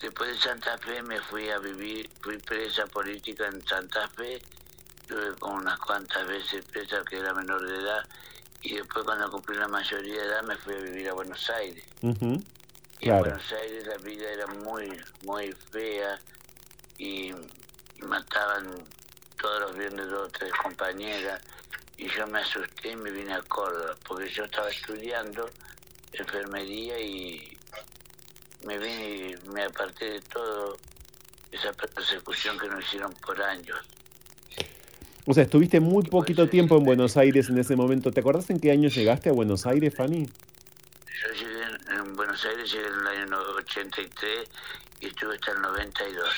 después 0.01 0.31
de 0.31 0.39
Santa 0.39 0.79
Fe 0.79 1.03
me 1.03 1.21
fui 1.21 1.51
a 1.51 1.59
vivir, 1.59 2.09
fui 2.23 2.39
presa 2.39 2.87
política 2.87 3.47
en 3.47 3.65
Santa 3.67 4.09
Fe, 4.09 4.41
estuve 5.03 5.35
con 5.39 5.57
unas 5.57 5.79
cuantas 5.81 6.27
veces 6.27 6.65
presa 6.65 7.03
que 7.09 7.19
era 7.19 7.35
menor 7.35 7.61
de 7.67 7.77
edad, 7.77 8.09
y 8.63 8.77
después 8.77 9.05
cuando 9.05 9.31
cumplí 9.31 9.57
la 9.57 9.69
mayoría 9.69 10.15
de 10.15 10.27
edad 10.29 10.43
me 10.43 10.57
fui 10.57 10.75
a 10.75 10.79
vivir 10.79 11.09
a 11.11 11.13
Buenos 11.13 11.51
Aires. 11.51 11.85
Ujú, 12.01 12.43
Y 13.01 13.09
en. 13.09 13.21
Buenos 13.21 13.53
Aires 13.53 13.87
la 13.87 13.97
vida 13.99 14.31
era 14.31 14.47
muy, 14.47 14.99
muy 15.25 15.53
fea 15.71 16.19
y, 16.97 17.33
y 17.33 18.03
mataban 18.03 18.83
todos 19.41 19.61
los 19.61 19.77
viernes 19.77 20.09
dos 20.09 20.29
o 20.29 20.31
tres 20.31 20.53
compañeras 20.63 21.43
y 22.05 22.09
yo 22.09 22.27
me 22.27 22.41
asusté 22.41 22.91
y 22.91 22.97
me 22.97 23.11
vine 23.11 23.33
a 23.35 23.43
Córdoba 23.43 23.95
porque 24.07 24.29
yo 24.31 24.45
estaba 24.45 24.69
estudiando 24.71 25.49
enfermería 26.13 26.99
y 27.01 27.57
me 28.67 28.79
vine 28.79 29.31
y 29.45 29.49
me 29.49 29.63
aparté 29.65 30.05
de 30.11 30.21
todo 30.23 30.77
esa 31.51 31.73
persecución 31.73 32.59
que 32.59 32.69
nos 32.69 32.85
hicieron 32.85 33.13
por 33.15 33.41
años. 33.43 33.79
O 35.27 35.35
sea, 35.35 35.45
estuviste 35.45 35.79
muy 35.81 36.03
poquito 36.05 36.49
tiempo 36.49 36.77
en 36.77 36.85
Buenos 36.85 37.17
Aires 37.17 37.49
en 37.49 37.59
ese 37.59 37.77
momento. 37.77 38.11
¿Te 38.11 38.21
acordás 38.21 38.51
en 38.51 38.59
qué 38.59 38.73
año 38.73 38.89
llegaste 38.89 39.29
a 39.29 39.33
Buenos 39.33 39.67
Aires, 39.67 39.95
Fanny? 39.95 40.27
Yo 40.27 41.33
llegué 41.35 41.63
en, 41.63 41.99
en 41.99 42.17
Buenos 42.17 42.45
Aires 42.45 42.73
llegué 42.73 42.87
en 42.89 42.95
el 42.95 43.07
año 43.07 43.39
83 43.59 44.49
y 45.01 45.07
estuve 45.07 45.35
hasta 45.37 45.53
el 45.53 45.61
92. 45.63 46.29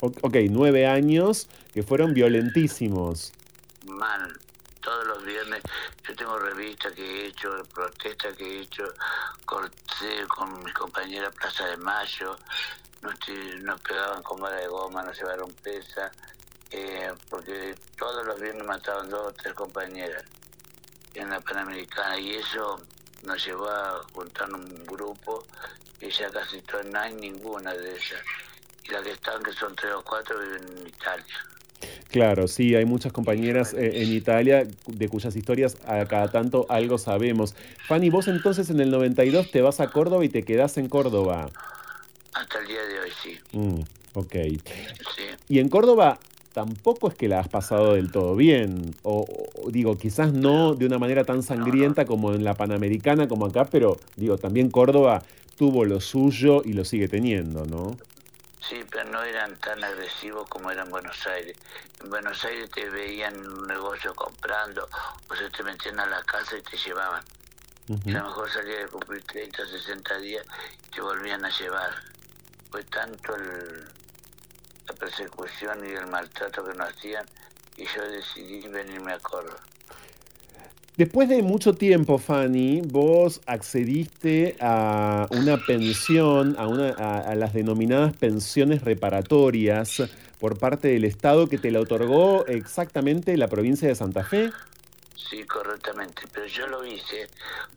O- 0.00 0.12
ok, 0.22 0.36
nueve 0.50 0.86
años 0.86 1.48
que 1.74 1.82
fueron 1.82 2.14
violentísimos. 2.14 3.32
mal. 3.84 4.38
Todos 4.88 5.06
los 5.06 5.22
viernes 5.22 5.62
yo 6.02 6.16
tengo 6.16 6.38
revistas 6.38 6.94
que 6.94 7.02
he 7.02 7.26
hecho, 7.26 7.62
protestas 7.74 8.34
que 8.38 8.44
he 8.46 8.60
hecho, 8.62 8.84
corté 9.44 10.26
con 10.28 10.64
mis 10.64 10.72
compañeras 10.72 11.34
Plaza 11.34 11.66
de 11.66 11.76
Mayo, 11.76 12.38
nos, 13.02 13.14
nos 13.60 13.80
pegaban 13.82 14.22
con 14.22 14.40
vara 14.40 14.56
de 14.56 14.66
goma, 14.66 15.02
nos 15.02 15.14
llevaron 15.18 15.52
presa, 15.62 16.10
eh, 16.70 17.12
porque 17.28 17.74
todos 17.98 18.24
los 18.24 18.40
viernes 18.40 18.64
mataban 18.64 19.10
dos 19.10 19.26
o 19.26 19.32
tres 19.34 19.52
compañeras 19.52 20.24
en 21.12 21.28
la 21.28 21.40
Panamericana 21.40 22.18
y 22.18 22.36
eso 22.36 22.80
nos 23.24 23.44
llevó 23.44 23.68
a 23.68 24.02
juntar 24.14 24.50
un 24.50 24.86
grupo 24.86 25.44
y 26.00 26.08
ya 26.08 26.30
casi 26.30 26.62
todas, 26.62 26.86
no 26.86 26.98
hay 26.98 27.12
ninguna 27.12 27.74
de 27.74 27.90
ellas. 27.90 28.22
Y 28.84 28.88
las 28.92 29.02
que 29.02 29.10
están, 29.10 29.42
que 29.42 29.52
son 29.52 29.76
tres 29.76 29.92
o 29.92 30.02
cuatro, 30.02 30.40
viven 30.40 30.78
en 30.78 30.86
Italia. 30.86 31.44
Claro, 32.10 32.48
sí, 32.48 32.74
hay 32.74 32.84
muchas 32.84 33.12
compañeras 33.12 33.74
eh, 33.74 34.02
en 34.02 34.12
Italia 34.12 34.66
de 34.86 35.08
cuyas 35.08 35.36
historias 35.36 35.76
a 35.86 36.04
cada 36.06 36.28
tanto 36.28 36.66
algo 36.68 36.98
sabemos. 36.98 37.54
Fanny, 37.86 38.08
vos 38.10 38.28
entonces 38.28 38.70
en 38.70 38.80
el 38.80 38.90
92 38.90 39.50
te 39.50 39.60
vas 39.60 39.80
a 39.80 39.88
Córdoba 39.88 40.24
y 40.24 40.28
te 40.28 40.42
quedás 40.42 40.78
en 40.78 40.88
Córdoba. 40.88 41.50
Hasta 42.32 42.58
el 42.60 42.66
día 42.66 42.82
de 42.82 43.00
hoy, 43.00 43.10
sí. 43.22 43.38
Mm, 43.52 43.80
ok. 44.14 44.32
sí. 45.14 45.22
Y 45.48 45.58
en 45.58 45.68
Córdoba 45.68 46.18
tampoco 46.54 47.08
es 47.08 47.14
que 47.14 47.28
la 47.28 47.40
has 47.40 47.48
pasado 47.48 47.94
del 47.94 48.10
todo 48.10 48.34
bien. 48.34 48.94
O, 49.02 49.26
o, 49.62 49.70
digo, 49.70 49.96
quizás 49.98 50.32
no 50.32 50.74
de 50.74 50.86
una 50.86 50.98
manera 50.98 51.24
tan 51.24 51.42
sangrienta 51.42 52.06
como 52.06 52.32
en 52.32 52.42
la 52.42 52.54
Panamericana, 52.54 53.28
como 53.28 53.46
acá, 53.46 53.66
pero 53.66 53.98
digo, 54.16 54.38
también 54.38 54.70
Córdoba 54.70 55.22
tuvo 55.56 55.84
lo 55.84 56.00
suyo 56.00 56.62
y 56.64 56.72
lo 56.72 56.84
sigue 56.84 57.08
teniendo, 57.08 57.66
¿no? 57.66 57.96
Sí, 58.60 58.84
pero 58.90 59.04
no 59.04 59.22
eran 59.22 59.56
tan 59.58 59.82
agresivos 59.84 60.48
como 60.48 60.70
eran 60.70 60.86
en 60.86 60.90
Buenos 60.90 61.26
Aires. 61.26 61.56
En 62.00 62.10
Buenos 62.10 62.44
Aires 62.44 62.70
te 62.70 62.88
veían 62.90 63.34
en 63.34 63.46
un 63.48 63.66
negocio 63.66 64.14
comprando, 64.14 64.88
o 65.28 65.34
se 65.34 65.48
te 65.50 65.62
metían 65.62 66.00
a 66.00 66.06
la 66.06 66.22
casa 66.24 66.56
y 66.56 66.62
te 66.62 66.76
llevaban. 66.76 67.24
Y 68.04 68.14
a 68.14 68.18
lo 68.18 68.24
mejor 68.28 68.50
salía 68.50 68.78
de 68.80 68.88
cumplir 68.88 69.24
30, 69.24 69.66
60 69.66 70.18
días 70.18 70.44
y 70.86 70.90
te 70.90 71.00
volvían 71.00 71.44
a 71.44 71.50
llevar. 71.50 71.90
Fue 72.70 72.84
tanto 72.84 73.34
el- 73.34 73.88
la 74.86 74.94
persecución 74.94 75.86
y 75.86 75.92
el 75.94 76.06
maltrato 76.06 76.66
que 76.66 76.74
nos 76.74 76.88
hacían 76.90 77.26
y 77.76 77.86
yo 77.86 78.02
decidí 78.02 78.66
venirme 78.68 79.12
a 79.14 79.18
Córdoba. 79.20 79.60
Después 80.98 81.28
de 81.28 81.44
mucho 81.44 81.74
tiempo, 81.74 82.18
Fanny, 82.18 82.80
vos 82.80 83.40
accediste 83.46 84.56
a 84.60 85.28
una 85.30 85.56
pensión, 85.56 86.56
a, 86.58 86.66
una, 86.66 86.88
a, 86.90 87.20
a 87.20 87.36
las 87.36 87.54
denominadas 87.54 88.16
pensiones 88.16 88.82
reparatorias 88.82 90.02
por 90.40 90.58
parte 90.58 90.88
del 90.88 91.04
Estado 91.04 91.46
que 91.46 91.56
te 91.56 91.70
la 91.70 91.78
otorgó 91.78 92.44
exactamente 92.46 93.36
la 93.36 93.46
provincia 93.46 93.86
de 93.86 93.94
Santa 93.94 94.24
Fe. 94.24 94.50
Sí, 95.14 95.44
correctamente. 95.44 96.22
Pero 96.32 96.46
yo 96.46 96.66
lo 96.66 96.84
hice 96.84 97.28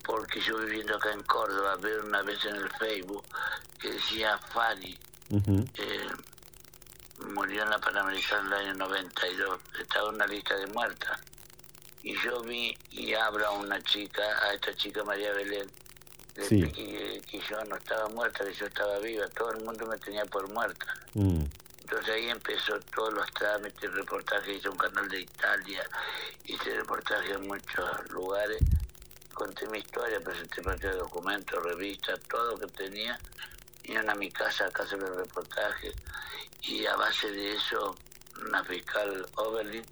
porque 0.03 0.41
yo 0.41 0.57
viviendo 0.57 0.95
acá 0.95 1.13
en 1.13 1.21
Córdoba, 1.21 1.77
veo 1.79 2.03
una 2.03 2.23
vez 2.23 2.43
en 2.45 2.55
el 2.55 2.71
Facebook 2.71 3.23
que 3.79 3.91
decía 3.91 4.35
Fanny, 4.51 4.97
eh, 5.29 6.09
murió 7.35 7.61
en 7.61 7.69
la 7.69 7.77
Panamericana 7.77 8.61
en 8.61 8.65
el 8.65 8.69
año 8.69 8.87
92, 8.87 9.59
estaba 9.79 10.09
en 10.09 10.15
una 10.15 10.25
lista 10.25 10.57
de 10.57 10.65
muertas. 10.73 11.19
Y 12.03 12.15
yo 12.23 12.41
vi 12.41 12.75
y 12.91 13.13
hablo 13.13 13.45
a 13.47 13.51
una 13.51 13.81
chica, 13.83 14.23
a 14.43 14.53
esta 14.53 14.73
chica 14.75 15.03
María 15.03 15.31
Belén, 15.33 15.69
le 16.35 16.45
Sí. 16.47 16.63
expliqué 16.63 17.21
que, 17.21 17.21
que 17.39 17.39
yo 17.47 17.63
no 17.65 17.75
estaba 17.75 18.07
muerta, 18.09 18.43
que 18.45 18.53
yo 18.53 18.65
estaba 18.65 18.99
viva, 18.99 19.27
todo 19.29 19.51
el 19.51 19.63
mundo 19.63 19.85
me 19.85 19.97
tenía 19.97 20.25
por 20.25 20.49
muerta. 20.51 20.85
Mm. 21.13 21.43
Entonces 21.81 22.09
ahí 22.15 22.29
empezó 22.29 22.79
todos 22.95 23.13
los 23.13 23.29
trámites, 23.33 23.91
reportajes, 23.93 24.57
hice 24.57 24.69
un 24.69 24.77
canal 24.77 25.09
de 25.09 25.21
Italia, 25.21 25.83
hice 26.45 26.73
reportajes 26.75 27.31
en 27.31 27.47
muchos 27.47 28.09
lugares, 28.11 28.59
conté 29.33 29.67
mi 29.67 29.79
historia, 29.79 30.21
presenté 30.21 30.61
parte 30.61 30.87
de 30.87 30.93
documentos, 30.95 31.61
revistas, 31.63 32.17
todo 32.29 32.51
lo 32.51 32.59
que 32.59 32.67
tenía, 32.67 33.19
vinieron 33.83 34.09
a 34.09 34.15
mi 34.15 34.31
casa 34.31 34.65
a 34.73 34.83
hacer 34.83 34.99
los 34.99 35.15
reportajes 35.17 35.93
y 36.61 36.85
a 36.85 36.95
base 36.95 37.29
de 37.29 37.55
eso 37.55 37.95
una 38.41 38.63
fiscal 38.63 39.27
Oberlin 39.35 39.85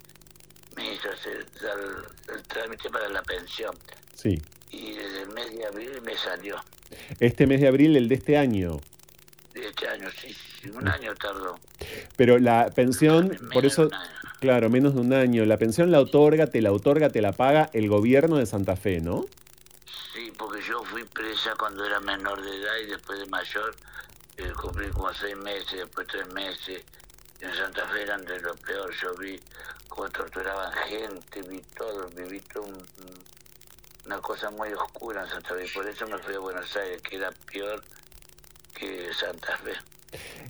me 0.76 0.94
hizo 0.94 1.08
hacer 1.10 1.46
dar 1.62 1.78
el, 1.78 2.34
el 2.36 2.42
trámite 2.44 2.88
para 2.90 3.08
la 3.08 3.22
pensión 3.22 3.74
Sí. 4.14 4.40
y 4.70 4.92
desde 4.92 5.22
el 5.22 5.28
mes 5.30 5.50
de 5.56 5.66
abril 5.66 6.02
me 6.02 6.16
salió, 6.16 6.56
Este 7.18 7.46
mes 7.46 7.60
de 7.60 7.68
abril, 7.68 7.96
el 7.96 8.08
de 8.08 8.14
este 8.16 8.36
año. 8.36 8.80
de 9.54 9.66
este 9.68 9.88
año, 9.88 10.08
sí, 10.10 10.34
sí, 10.62 10.70
un 10.70 10.86
año 10.88 11.14
tardó. 11.16 11.58
Pero 12.16 12.38
la 12.38 12.70
pensión, 12.74 13.36
por 13.52 13.62
de 13.62 13.68
eso, 13.68 13.90
claro, 14.40 14.68
menos 14.70 14.94
de 14.94 15.00
un 15.00 15.12
año. 15.12 15.44
La 15.44 15.56
pensión 15.56 15.90
la 15.90 16.00
otorga, 16.00 16.46
te 16.48 16.60
la 16.60 16.70
otorga, 16.72 17.08
te 17.10 17.20
la 17.22 17.32
paga 17.32 17.70
el 17.72 17.88
gobierno 17.88 18.36
de 18.36 18.46
Santa 18.46 18.76
Fe, 18.76 19.00
¿no? 19.00 19.24
Sí, 20.14 20.32
porque 20.38 20.60
yo 20.62 20.82
fui 20.84 21.04
presa 21.04 21.54
cuando 21.58 21.84
era 21.84 21.98
menor 22.00 22.42
de 22.42 22.56
edad 22.62 22.76
y 22.84 22.86
después 22.90 23.18
de 23.18 23.26
mayor 23.26 23.74
eh, 24.36 24.52
cumplí 24.60 24.88
como 24.90 25.12
seis 25.14 25.36
meses, 25.36 25.72
después 25.78 26.06
tres 26.06 26.26
meses. 26.32 26.82
En 27.40 27.54
Santa 27.54 27.86
Fe 27.88 28.02
eran 28.02 28.24
de 28.24 28.38
lo 28.40 28.54
peor. 28.56 28.92
Yo 29.02 29.14
vi 29.16 29.40
cómo 29.90 30.08
torturaban 30.08 30.72
gente, 30.88 31.42
vi 31.42 31.60
todo, 31.76 32.08
viví 32.16 32.40
todo 32.52 32.62
un- 32.64 32.74
un- 32.74 33.20
una 34.06 34.18
cosa 34.20 34.50
muy 34.50 34.72
oscura 34.72 35.22
en 35.22 35.28
Santa 35.28 35.50
Fe. 35.54 35.66
Por 35.74 35.86
eso 35.86 36.06
me 36.06 36.16
fui 36.18 36.34
a 36.34 36.38
Buenos 36.38 36.74
Aires, 36.76 37.02
que 37.02 37.16
era 37.16 37.30
peor 37.52 37.82
que 38.74 39.08
Santa 39.12 39.58
Fe. 39.58 39.72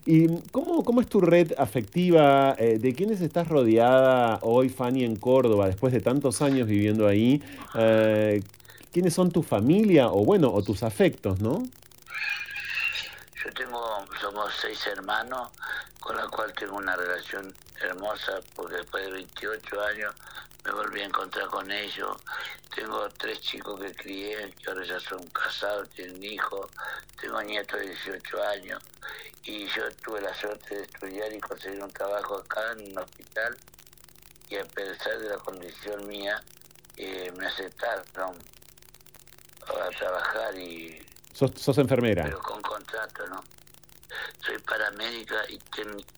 ¿Y 0.07 0.29
cómo, 0.53 0.85
cómo 0.85 1.01
es 1.01 1.09
tu 1.09 1.21
red 1.21 1.53
afectiva? 1.59 2.55
Eh, 2.59 2.79
¿De 2.79 2.95
quiénes 2.95 3.21
estás 3.21 3.49
rodeada 3.49 4.39
hoy, 4.43 4.69
Fanny, 4.69 5.05
en 5.05 5.17
Córdoba, 5.17 5.67
después 5.67 5.93
de 5.93 6.01
tantos 6.01 6.41
años 6.43 6.69
viviendo 6.69 7.07
ahí? 7.09 7.43
Eh, 7.75 8.43
¿Quiénes 8.93 9.13
son 9.15 9.31
tu 9.31 9.43
familia 9.43 10.11
o, 10.11 10.25
bueno, 10.25 10.53
o 10.53 10.63
tus 10.63 10.83
afectos, 10.83 11.41
no? 11.41 11.63
Yo 13.43 13.51
tengo, 13.55 14.05
somos 14.21 14.53
seis 14.61 14.87
hermanos, 14.87 15.51
con 15.99 16.15
la 16.15 16.29
cual 16.29 16.53
tengo 16.53 16.77
una 16.77 16.95
relación 16.95 17.55
hermosa, 17.81 18.41
porque 18.55 18.77
después 18.77 19.07
de 19.07 19.13
28 19.13 19.83
años 19.83 20.15
me 20.65 20.73
volví 20.73 21.01
a 21.01 21.07
encontrar 21.07 21.47
con 21.49 21.71
ellos. 21.71 22.19
Tengo 22.75 23.09
tres 23.11 23.41
chicos 23.41 23.81
que 23.81 23.95
crié, 23.95 24.53
que 24.53 24.71
ahora 24.71 24.85
ya 24.85 25.01
son 25.01 25.27
casados, 25.29 25.89
tienen 25.91 26.23
hijos. 26.23 26.71
Tengo 27.19 27.43
nietos 27.43 27.81
de 27.81 27.87
18 27.87 28.43
años. 28.45 28.83
Y 29.45 29.67
yo 29.69 29.91
tuve 30.05 30.21
la 30.21 30.35
suerte 30.35 30.75
de 30.75 30.83
estudiar 30.83 31.33
y 31.33 31.41
conseguir 31.41 31.83
un 31.83 31.91
trabajo 31.91 32.37
acá 32.37 32.73
en 32.73 32.93
un 32.93 32.99
hospital. 32.99 33.57
Y 34.51 34.57
a 34.57 34.65
pesar 34.67 35.19
de 35.19 35.31
la 35.31 35.39
condición 35.39 36.07
mía, 36.07 36.43
eh, 36.97 37.33
me 37.39 37.47
aceptaron 37.47 38.37
a 39.67 39.89
trabajar 39.97 40.55
y 40.59 41.07
Sos, 41.41 41.53
sos 41.57 41.79
enfermera. 41.79 42.25
pero 42.25 42.39
con 42.41 42.61
contrato, 42.61 43.27
¿no? 43.29 43.43
Soy 44.45 44.59
paramédica 44.59 45.37
y 45.49 45.59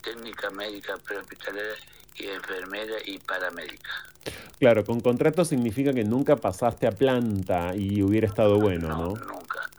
técnica 0.03 0.51
médica 0.51 0.99
prehospitalaria 0.99 1.77
y 2.17 2.27
enfermera 2.27 2.97
y 3.05 3.21
paramédica. 3.21 3.91
Claro, 4.59 4.85
con 4.85 4.99
contrato 5.01 5.45
significa 5.45 5.93
que 5.93 6.03
nunca 6.03 6.35
pasaste 6.35 6.89
a 6.89 6.91
planta 6.91 7.73
y 7.77 8.03
hubiera 8.03 8.27
estado 8.27 8.59
bueno, 8.59 8.89
¿no? 8.89 9.15
Nunca. 9.15 9.71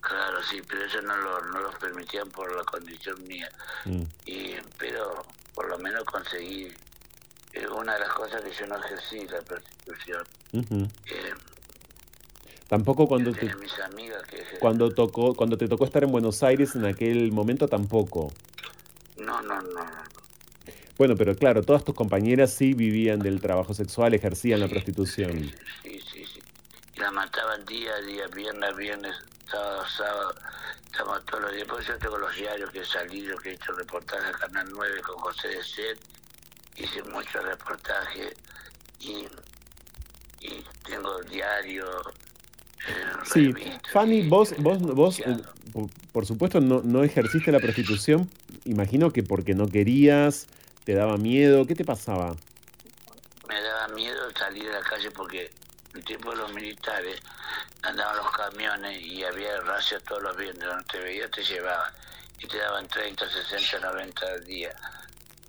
Claro, 0.00 0.42
sí, 0.50 0.60
pero 0.68 0.84
eso 0.84 1.00
no 1.02 1.16
lo, 1.16 1.40
no 1.42 1.60
lo 1.60 1.70
permitían 1.78 2.28
por 2.30 2.52
la 2.56 2.64
condición 2.64 3.22
mía. 3.22 3.48
Mm. 3.84 4.02
Y, 4.24 4.56
pero 4.78 5.24
por 5.54 5.68
lo 5.68 5.78
menos 5.78 6.02
conseguí 6.02 6.74
eh, 7.52 7.68
una 7.68 7.94
de 7.94 8.00
las 8.00 8.12
cosas 8.14 8.42
que 8.42 8.50
yo 8.50 8.66
no 8.66 8.84
ejercí, 8.84 9.28
la 9.28 9.42
prostitución. 9.42 10.24
Eh, 10.52 11.34
Tampoco 12.68 13.06
cuando 13.06 13.32
te, 13.32 13.40
tenía 13.40 13.56
mis 13.56 13.78
amigas 13.80 14.22
que 14.24 14.42
ejer- 14.42 14.58
cuando 14.58 14.92
tocó, 14.92 15.34
cuando 15.34 15.56
te 15.56 15.68
tocó 15.68 15.84
estar 15.84 16.02
en 16.04 16.10
Buenos 16.10 16.42
Aires 16.42 16.74
en 16.74 16.84
aquel 16.84 17.30
momento 17.32 17.68
tampoco. 17.68 18.32
No, 19.16 19.40
no, 19.42 19.62
no, 19.62 19.84
no. 19.84 20.06
Bueno, 20.98 21.14
pero 21.16 21.36
claro, 21.36 21.62
todas 21.62 21.84
tus 21.84 21.94
compañeras 21.94 22.52
sí 22.52 22.72
vivían 22.74 23.18
del 23.20 23.40
trabajo 23.40 23.74
sexual, 23.74 24.14
ejercían 24.14 24.60
la 24.60 24.68
prostitución. 24.68 25.52
Sí, 25.82 26.00
sí, 26.00 26.24
sí. 26.24 26.40
Y 26.96 27.00
la 27.00 27.10
mataban 27.12 27.64
día 27.66 27.92
a 27.94 28.00
día, 28.00 28.26
viernes 28.28 28.74
viernes, 28.76 29.14
sábado 29.50 29.84
sábado. 29.96 30.34
Estamos 30.90 31.24
todos 31.26 31.42
los 31.42 31.52
días. 31.52 31.68
Por 31.68 31.80
eso 31.82 31.92
yo 31.92 31.98
tengo 31.98 32.18
los 32.18 32.34
diarios 32.34 32.70
que 32.70 32.80
he 32.80 32.84
salido, 32.86 33.36
que 33.38 33.50
he 33.50 33.52
hecho 33.52 33.72
reportajes 33.72 34.34
a 34.34 34.38
Canal 34.38 34.68
9 34.72 35.02
con 35.02 35.16
José 35.16 35.48
de 35.48 35.62
Set. 35.62 35.98
Hice 36.76 37.02
muchos 37.04 37.44
reportajes 37.44 38.34
y, 39.00 39.26
y 40.40 40.64
tengo 40.88 41.20
diario. 41.24 41.84
Sí. 43.32 43.52
Fanny, 43.92 44.28
vos, 44.28 44.54
vos, 44.58 44.80
vos, 44.80 45.20
eh, 45.20 45.36
por, 46.12 46.26
supuesto, 46.26 46.60
no, 46.60 46.82
no 46.82 47.02
ejerciste 47.02 47.50
la 47.50 47.60
prostitución. 47.60 48.30
Imagino 48.64 49.12
que 49.12 49.22
porque 49.22 49.54
no 49.54 49.68
querías, 49.68 50.46
te 50.84 50.94
daba 50.94 51.16
miedo. 51.16 51.66
¿Qué 51.66 51.74
te 51.74 51.84
pasaba? 51.84 52.36
me 53.48 53.60
daba 53.60 53.88
miedo 53.88 54.30
salir 54.36 54.68
a 54.70 54.80
la 54.80 54.82
calle 54.82 55.10
porque 55.10 55.50
en 55.92 55.98
el 55.98 56.04
tiempo 56.04 56.30
de 56.30 56.36
los 56.36 56.52
militares 56.52 57.20
andaban 57.82 58.16
los 58.16 58.30
camiones 58.32 59.00
y 59.00 59.24
había 59.24 59.60
racias 59.60 60.02
todos 60.02 60.22
los 60.22 60.36
viernes, 60.36 60.64
donde 60.64 60.84
te 60.84 60.98
veías 60.98 61.30
te 61.30 61.42
llevaban 61.42 61.92
y 62.38 62.46
te 62.46 62.58
daban 62.58 62.86
30, 62.88 63.28
60, 63.28 63.80
90 63.80 64.26
al 64.26 64.44
día. 64.44 64.74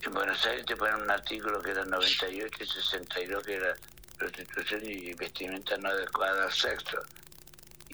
En 0.02 0.14
Buenos 0.14 0.46
Aires 0.46 0.66
te 0.66 0.76
ponen 0.76 1.02
un 1.02 1.12
artículo 1.12 1.62
que 1.62 1.72
era 1.72 1.84
98 1.86 2.64
y 2.64 2.68
62 2.68 3.44
que 3.44 3.56
era 3.56 3.76
prostitución 4.18 4.82
y 4.86 5.14
vestimenta 5.14 5.78
no 5.78 5.90
adecuada 5.90 6.46
al 6.46 6.54
sexo. 6.54 6.98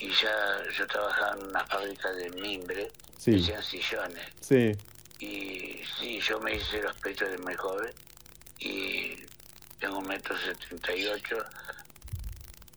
Y 0.03 0.09
ya 0.21 0.61
yo 0.77 0.85
trabajaba 0.87 1.37
en 1.39 1.47
una 1.47 1.65
fábrica 1.65 2.11
de 2.11 2.29
mimbre, 2.31 2.91
Sí. 3.17 3.31
que 3.31 3.37
hacían 3.55 3.63
sillones. 3.63 4.27
Sí. 4.41 4.75
Y 5.19 5.81
sí, 5.97 6.19
yo 6.19 6.39
me 6.41 6.55
hice 6.55 6.81
los 6.81 6.93
pechos 6.97 7.29
de 7.31 7.37
muy 7.37 7.55
joven 7.55 7.93
y 8.59 9.15
tengo 9.79 9.99
un 9.99 10.07
metro 10.07 10.35
setenta 10.37 10.93
y 10.93 11.07
ocho, 11.07 11.37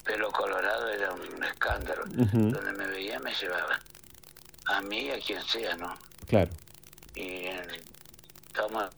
pelo 0.05 0.31
colorado 0.31 0.89
era 0.89 1.13
un 1.13 1.43
escándalo. 1.43 2.05
Donde 2.07 2.73
me 2.73 2.87
veía 2.87 3.19
me 3.19 3.35
llevaban. 3.35 3.81
A 4.67 4.81
mí, 4.83 5.11
a 5.11 5.19
quien 5.19 5.43
sea, 5.45 5.77
¿no? 5.77 5.99
Claro. 6.29 6.51
Y 7.17 7.47
estábamos 8.47 8.91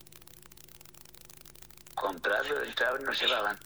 comprarlo, 1.95 2.55
nos 3.03 3.19
llevaban. 3.21 3.57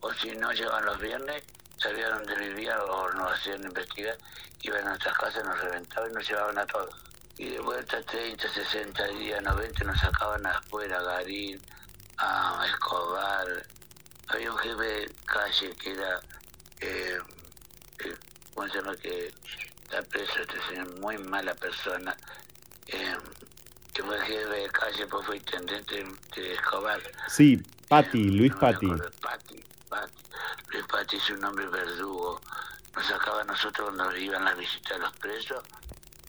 O 0.00 0.12
si 0.14 0.30
no 0.32 0.52
llevaban 0.52 0.84
los 0.86 0.98
viernes, 0.98 1.44
sabían 1.80 2.10
dónde 2.18 2.36
vivían 2.36 2.78
o 2.88 3.10
nos 3.12 3.32
hacían 3.32 3.62
investigar, 3.64 4.16
iban 4.62 4.86
a 4.86 4.90
nuestras 4.90 5.16
casas, 5.16 5.44
nos 5.44 5.58
reventaban 5.60 6.10
y 6.10 6.14
nos 6.14 6.28
llevaban 6.28 6.58
a 6.58 6.66
todos. 6.66 6.94
Y 7.38 7.48
de 7.50 7.60
vuelta 7.60 8.02
30, 8.02 8.48
60 8.52 9.06
días, 9.08 9.42
90 9.42 9.84
nos 9.84 9.98
sacaban 9.98 10.44
afuera, 10.46 10.98
a 10.98 11.02
Garín, 11.02 11.60
a 12.18 12.66
Escobar. 12.68 13.46
Había 14.28 14.52
un 14.52 14.58
jefe 14.58 14.82
de 14.82 15.14
calle 15.24 15.74
que 15.76 15.92
era, 15.92 16.20
eh, 16.80 17.18
eh, 18.04 18.16
¿cómo 18.54 18.68
se 18.68 18.74
llama? 18.74 18.94
Que 18.96 19.32
está 19.84 20.02
preso, 20.02 20.34
este 20.40 20.60
señor, 20.68 21.00
muy 21.00 21.16
mala 21.18 21.54
persona. 21.54 22.14
eh, 22.88 23.16
que 23.92 24.02
fue 24.02 24.20
jefe 24.20 24.48
de 24.48 24.68
calle, 24.70 25.06
pues 25.06 25.26
fue 25.26 25.36
intendente 25.36 26.04
de 26.36 26.54
Escobar. 26.54 27.00
Sí, 27.28 27.60
Patti, 27.88 28.30
Luis 28.30 28.52
Patti. 28.54 28.86
Pati, 28.86 29.16
Pati. 29.20 29.64
Luis 30.72 30.84
Pati 30.86 31.16
es 31.16 31.30
un 31.30 31.44
hombre 31.44 31.66
verdugo. 31.66 32.40
Nos 32.94 33.06
sacaba 33.06 33.40
a 33.40 33.44
nosotros 33.44 33.90
cuando 33.90 34.16
iban 34.16 34.44
las 34.44 34.56
visitas 34.56 34.92
a 34.92 34.98
los 34.98 35.16
presos. 35.16 35.64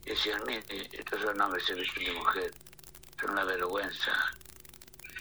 Y 0.05 0.11
decían, 0.11 0.41
mire, 0.45 0.63
estos 0.91 1.21
son 1.21 1.39
hombres 1.39 1.65
se 1.65 1.75
visten 1.75 2.05
de 2.05 2.13
mujer. 2.13 2.51
Son 3.19 3.31
una 3.31 3.43
vergüenza. 3.43 4.11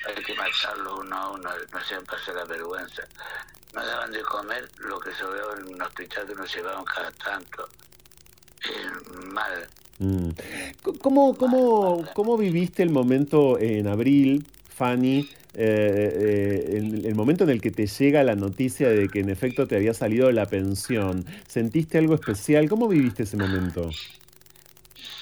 Hay 0.06 0.22
que 0.22 0.34
matarlos 0.34 1.00
uno 1.00 1.16
a 1.16 1.30
uno, 1.32 1.50
no 1.72 1.78
hacían 1.78 2.04
pasar 2.06 2.34
la 2.34 2.44
vergüenza. 2.44 3.02
Nos 3.74 3.86
daban 3.86 4.10
de 4.10 4.22
comer 4.22 4.70
lo 4.78 4.98
que 4.98 5.12
sobraba 5.12 5.54
en 5.58 5.74
un 5.74 5.82
hospital 5.82 6.26
que 6.26 6.34
nos 6.34 6.54
llevaban 6.54 6.84
cada 6.84 7.10
tanto. 7.12 7.68
Eh, 8.64 9.12
mal. 9.26 9.68
Mm. 9.98 10.30
¿Cómo, 11.02 11.36
cómo, 11.36 12.06
¿Cómo 12.14 12.38
viviste 12.38 12.82
el 12.82 12.90
momento 12.90 13.58
en 13.58 13.86
abril, 13.86 14.46
Fanny? 14.74 15.28
Eh, 15.54 16.12
eh, 16.74 16.76
el, 16.76 17.06
el 17.06 17.14
momento 17.14 17.44
en 17.44 17.50
el 17.50 17.60
que 17.60 17.70
te 17.70 17.86
llega 17.86 18.22
la 18.22 18.36
noticia 18.36 18.88
de 18.88 19.08
que 19.08 19.20
en 19.20 19.30
efecto 19.30 19.66
te 19.66 19.76
había 19.76 19.94
salido 19.94 20.30
la 20.32 20.46
pensión. 20.46 21.24
¿Sentiste 21.48 21.98
algo 21.98 22.14
especial? 22.14 22.68
¿Cómo 22.68 22.88
viviste 22.88 23.24
ese 23.24 23.36
momento? 23.36 23.90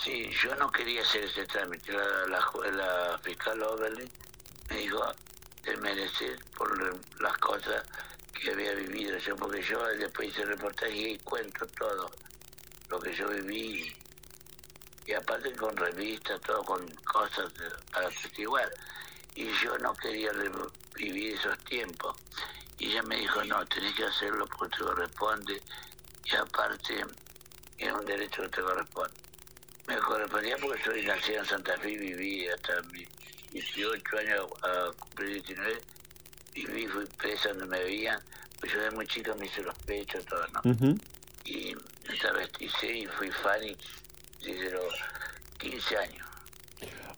Sí, 0.05 0.29
yo 0.43 0.55
no 0.57 0.71
quería 0.71 1.03
hacer 1.03 1.25
ese 1.25 1.45
trámite. 1.47 1.93
La, 1.93 2.29
la, 2.29 2.71
la 2.73 3.19
fiscal 3.19 3.63
Oberlin 3.63 4.09
me 4.71 4.77
dijo, 4.77 5.03
te 5.63 5.77
mereces 5.79 6.39
por 6.57 6.69
las 7.21 7.37
cosas 7.39 7.83
que 8.41 8.51
había 8.53 8.73
vivido 8.75 9.19
yo, 9.19 9.37
porque 9.37 9.63
yo 9.63 9.85
después 9.99 10.29
hice 10.29 10.45
reportaje 10.45 11.11
y 11.11 11.19
cuento 11.19 11.67
todo 11.79 12.11
lo 12.91 13.01
que 13.01 13.15
yo 13.15 13.29
viví. 13.29 13.93
Y 15.07 15.13
aparte 15.15 15.53
con 15.53 15.75
revistas, 15.77 16.41
todo 16.43 16.63
con 16.65 16.87
cosas 17.05 17.51
para 17.93 18.07
atestiguar. 18.09 18.69
Y 19.39 19.53
yo 19.63 19.79
no 19.79 19.95
quería 19.95 20.33
vivir 20.97 21.35
esos 21.35 21.57
tiempos. 21.61 22.17
Y 22.77 22.91
ella 22.91 23.05
me 23.05 23.19
dijo, 23.19 23.45
no, 23.45 23.65
tenés 23.67 23.95
que 23.95 24.05
hacerlo 24.05 24.45
porque 24.49 24.77
te 24.77 24.83
corresponde. 24.83 25.63
Y 26.25 26.35
aparte, 26.35 27.05
es 27.79 27.93
un 27.93 28.05
derecho 28.05 28.43
que 28.43 28.49
te 28.49 28.63
corresponde. 28.63 29.15
Me 29.87 29.97
correspondía 29.99 30.57
porque 30.59 30.83
soy 30.83 31.07
nacido 31.07 31.39
en 31.39 31.47
Santa 31.47 31.79
Fe 31.79 31.93
y 31.93 31.99
viví 31.99 32.49
hasta 32.49 32.83
mis 32.91 33.09
18 33.53 34.19
años 34.19 34.47
a 34.65 34.91
cumplir 34.99 35.35
19. 35.45 35.83
Viví, 36.55 36.89
fui 36.89 37.07
presa 37.07 37.51
donde 37.51 37.67
me 37.67 37.79
veían. 37.79 38.21
Pues 38.59 38.73
yo 38.73 38.81
de 38.81 38.91
muy 38.91 39.07
chico 39.07 39.37
me 39.37 39.47
hice 39.47 39.63
los 39.63 39.79
pechos, 39.87 40.25
todo, 40.25 40.45
¿no? 40.49 40.97
Y 41.45 41.77
me 42.09 42.19
travesticé 42.19 42.93
y 42.93 43.07
fui 43.07 43.31
Fanny 43.31 43.77
desde 44.41 44.73
los 44.73 44.93
15 45.59 45.97
años. 45.97 46.27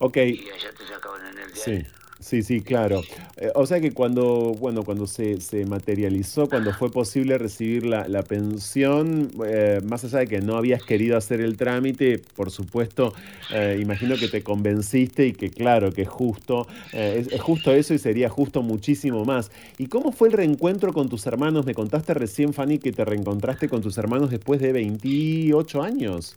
Ok. 0.00 0.18
Y 0.18 0.50
allá 0.50 0.70
te 0.74 0.86
sacaban 0.86 1.26
en 1.26 1.38
el 1.38 1.52
diario. 1.54 1.80
Sí, 1.80 1.99
sí, 2.20 2.42
sí, 2.42 2.60
claro. 2.60 3.02
Eh, 3.36 3.50
o 3.54 3.66
sea 3.66 3.80
que 3.80 3.92
cuando, 3.92 4.54
bueno, 4.58 4.84
cuando 4.84 5.06
se, 5.06 5.40
se 5.40 5.64
materializó, 5.64 6.48
cuando 6.48 6.72
fue 6.72 6.90
posible 6.90 7.38
recibir 7.38 7.86
la, 7.86 8.06
la 8.06 8.22
pensión, 8.22 9.30
eh, 9.46 9.80
más 9.84 10.04
allá 10.04 10.20
de 10.20 10.26
que 10.26 10.40
no 10.40 10.56
habías 10.56 10.82
querido 10.82 11.16
hacer 11.16 11.40
el 11.40 11.56
trámite, 11.56 12.18
por 12.36 12.50
supuesto, 12.50 13.14
eh, 13.50 13.78
imagino 13.80 14.16
que 14.16 14.28
te 14.28 14.42
convenciste 14.42 15.26
y 15.26 15.32
que 15.32 15.50
claro, 15.50 15.92
que 15.92 16.02
es 16.02 16.08
justo, 16.08 16.66
es, 16.92 17.28
justo 17.40 17.72
eso 17.72 17.94
y 17.94 17.98
sería 17.98 18.28
justo 18.28 18.62
muchísimo 18.62 19.24
más. 19.24 19.50
¿Y 19.78 19.86
cómo 19.86 20.12
fue 20.12 20.28
el 20.28 20.34
reencuentro 20.34 20.92
con 20.92 21.08
tus 21.08 21.26
hermanos? 21.26 21.66
Me 21.66 21.74
contaste 21.74 22.14
recién, 22.14 22.52
Fanny, 22.52 22.78
que 22.78 22.92
te 22.92 23.04
reencontraste 23.04 23.68
con 23.68 23.80
tus 23.80 23.98
hermanos 23.98 24.30
después 24.30 24.60
de 24.60 24.72
28 24.72 25.82
años. 25.82 26.36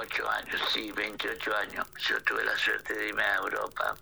Ocho 0.00 0.28
años, 0.28 0.60
sí, 0.72 0.92
28 0.92 1.50
años. 1.56 1.86
Yo 2.08 2.22
tuve 2.22 2.44
la 2.44 2.56
suerte 2.56 2.94
de 2.94 3.08
irme 3.08 3.22
a 3.22 3.36
Europa 3.36 3.96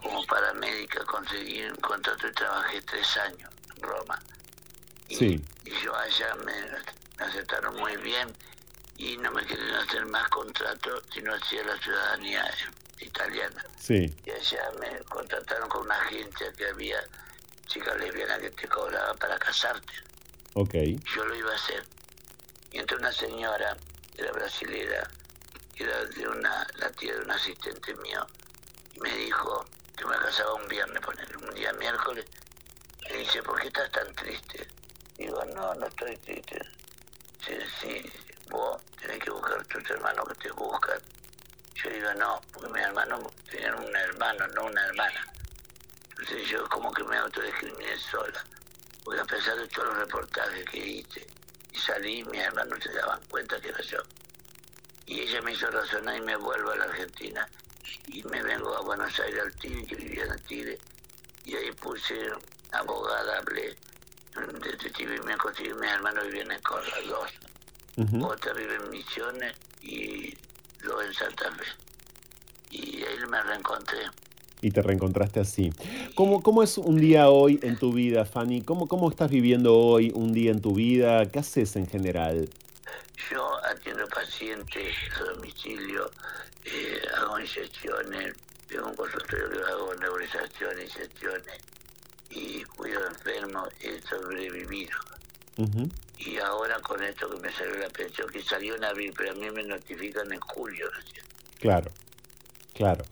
como 0.00 0.24
paramédica, 0.26 1.04
conseguí 1.04 1.62
un 1.64 1.76
contrato 1.76 2.28
y 2.28 2.32
trabajé 2.32 2.82
tres 2.82 3.16
años 3.16 3.50
en 3.74 3.82
Roma. 3.82 4.18
Sí. 5.08 5.44
Y 5.64 5.70
yo 5.82 5.94
allá 5.94 6.34
me, 6.44 6.62
me 7.18 7.24
aceptaron 7.24 7.76
muy 7.76 7.96
bien 7.96 8.32
y 8.96 9.16
no 9.16 9.30
me 9.32 9.44
querían 9.44 9.74
hacer 9.76 10.06
más 10.06 10.28
contratos 10.28 11.02
si 11.12 11.20
no 11.22 11.34
hacía 11.34 11.64
la 11.64 11.76
ciudadanía 11.78 12.54
italiana. 13.00 13.64
Sí. 13.78 14.14
Y 14.24 14.30
allá 14.30 14.70
me 14.80 14.98
contrataron 15.04 15.68
con 15.68 15.82
una 15.82 16.00
agencia 16.02 16.52
que 16.52 16.66
había 16.66 17.02
chicas 17.66 17.96
lesbianas 17.98 18.38
que 18.38 18.50
te 18.50 18.68
cobraba 18.68 19.14
para 19.14 19.38
casarte. 19.38 19.92
Ok. 20.54 20.74
Yo 21.14 21.24
lo 21.24 21.34
iba 21.34 21.52
a 21.52 21.56
hacer. 21.56 21.84
Y 22.70 22.78
entró 22.78 22.98
una 22.98 23.12
señora, 23.12 23.76
era 24.16 24.32
brasilera, 24.32 25.10
era 25.76 26.04
de 26.04 26.28
una, 26.28 26.66
la 26.76 26.90
tía 26.92 27.14
de 27.14 27.20
un 27.22 27.30
asistente 27.30 27.94
mío, 27.96 28.26
y 28.94 29.00
me 29.00 29.14
dijo 29.16 29.64
que 29.98 30.06
me 30.06 30.16
casaba 30.16 30.54
un 30.54 30.68
viernes, 30.68 31.02
poner 31.02 31.36
un 31.36 31.54
día 31.54 31.72
miércoles. 31.72 32.24
Me 33.10 33.16
dice, 33.16 33.42
¿por 33.42 33.60
qué 33.60 33.66
estás 33.66 33.90
tan 33.90 34.14
triste? 34.14 34.68
Digo, 35.16 35.44
no, 35.46 35.74
no 35.74 35.86
estoy 35.86 36.16
triste. 36.18 36.60
Dice, 37.40 37.66
sí, 37.80 38.12
vos 38.50 38.80
tenés 39.00 39.18
que 39.18 39.30
buscar 39.30 39.58
a 39.58 39.64
tus 39.64 39.90
hermanos 39.90 40.28
que 40.28 40.34
te 40.34 40.50
buscan. 40.52 41.00
Yo 41.74 41.90
digo, 41.90 42.14
no, 42.14 42.40
porque 42.52 42.72
mis 42.72 42.82
hermanos 42.82 43.32
tenían 43.50 43.74
un 43.74 43.96
hermano, 43.96 44.46
no 44.48 44.64
una 44.66 44.86
hermana. 44.86 45.26
Entonces 46.10 46.48
yo 46.48 46.68
como 46.68 46.92
que 46.92 47.04
me 47.04 47.16
autodiscriminé 47.16 47.98
sola. 47.98 48.44
Porque 49.04 49.20
a 49.20 49.24
pesar 49.24 49.56
de 49.56 49.68
todos 49.68 49.88
los 49.88 49.98
reportajes 49.98 50.64
que 50.66 50.78
hice 50.78 51.26
y 51.72 51.78
salí, 51.78 52.24
mis 52.24 52.40
hermanos 52.40 52.78
se 52.82 52.92
daban 52.92 53.20
cuenta 53.30 53.60
que 53.60 53.68
era 53.68 53.80
yo. 53.82 53.98
Y 55.06 55.20
ella 55.20 55.40
me 55.42 55.52
hizo 55.52 55.70
razonar 55.70 56.16
y 56.16 56.20
me 56.20 56.36
vuelvo 56.36 56.70
a 56.70 56.76
la 56.76 56.84
Argentina. 56.84 57.48
Y 58.08 58.22
me 58.24 58.42
vengo 58.42 58.74
a 58.76 58.80
Buenos 58.82 59.18
Aires 59.20 59.40
al 59.42 59.54
Tigre, 59.54 59.84
que 59.86 59.96
vivía 59.96 60.24
en 60.24 60.32
el 60.32 60.42
Tigre. 60.42 60.78
Y 61.44 61.54
ahí 61.56 61.72
puse 61.72 62.14
abogada, 62.72 63.38
hablé, 63.38 63.76
detective 64.62 65.16
y 65.16 65.20
me 65.20 65.36
conseguí, 65.36 65.72
mis 65.74 65.90
hermanos 65.90 66.26
vivían 66.26 66.50
en 66.50 66.60
Corra, 66.62 66.92
dos. 67.08 67.30
Otra 68.22 68.52
vive 68.52 68.76
en 68.76 68.90
Misiones 68.90 69.54
y 69.82 70.34
dos 70.84 71.04
en 71.04 71.14
Santa 71.14 71.50
Fe. 71.52 71.64
Y 72.70 73.02
ahí 73.02 73.16
me 73.28 73.42
reencontré. 73.42 73.98
Y 74.60 74.70
te 74.70 74.82
reencontraste 74.82 75.40
así. 75.40 75.72
¿Cómo, 76.14 76.42
¿Cómo 76.42 76.62
es 76.62 76.78
un 76.78 76.96
día 76.96 77.28
hoy 77.28 77.58
en 77.62 77.76
tu 77.76 77.92
vida, 77.92 78.24
Fanny? 78.24 78.62
¿Cómo, 78.62 78.88
¿Cómo 78.88 79.08
estás 79.08 79.30
viviendo 79.30 79.76
hoy 79.76 80.12
un 80.14 80.32
día 80.32 80.50
en 80.50 80.60
tu 80.60 80.74
vida? 80.74 81.26
¿Qué 81.30 81.38
haces 81.38 81.76
en 81.76 81.86
general? 81.86 82.48
Yo 83.30 83.57
atiendo 83.70 84.06
pacientes 84.08 84.94
a 85.16 85.22
domicilio, 85.34 86.10
eh, 86.64 87.00
hago 87.16 87.38
inyecciones, 87.38 88.34
tengo 88.66 88.88
un 88.88 88.96
consultorio 88.96 89.50
que 89.50 89.58
hago 89.58 89.94
nebulizaciones, 89.94 90.94
inyecciones 90.96 91.60
y 92.30 92.62
cuido 92.64 93.06
enfermos, 93.06 93.68
he 93.80 94.00
sobrevivido. 94.02 94.98
Y 96.18 96.38
ahora 96.38 96.80
con 96.80 97.02
esto 97.02 97.30
que 97.30 97.40
me 97.40 97.52
salió 97.52 97.76
la 97.76 97.88
pensión, 97.90 98.28
que 98.28 98.42
salió 98.42 98.76
en 98.76 98.84
abril, 98.84 99.12
pero 99.16 99.32
a 99.32 99.34
mí 99.34 99.50
me 99.50 99.62
notifican 99.62 100.32
en 100.32 100.40
julio. 100.40 100.88
Claro, 101.58 101.90
claro. 102.74 103.04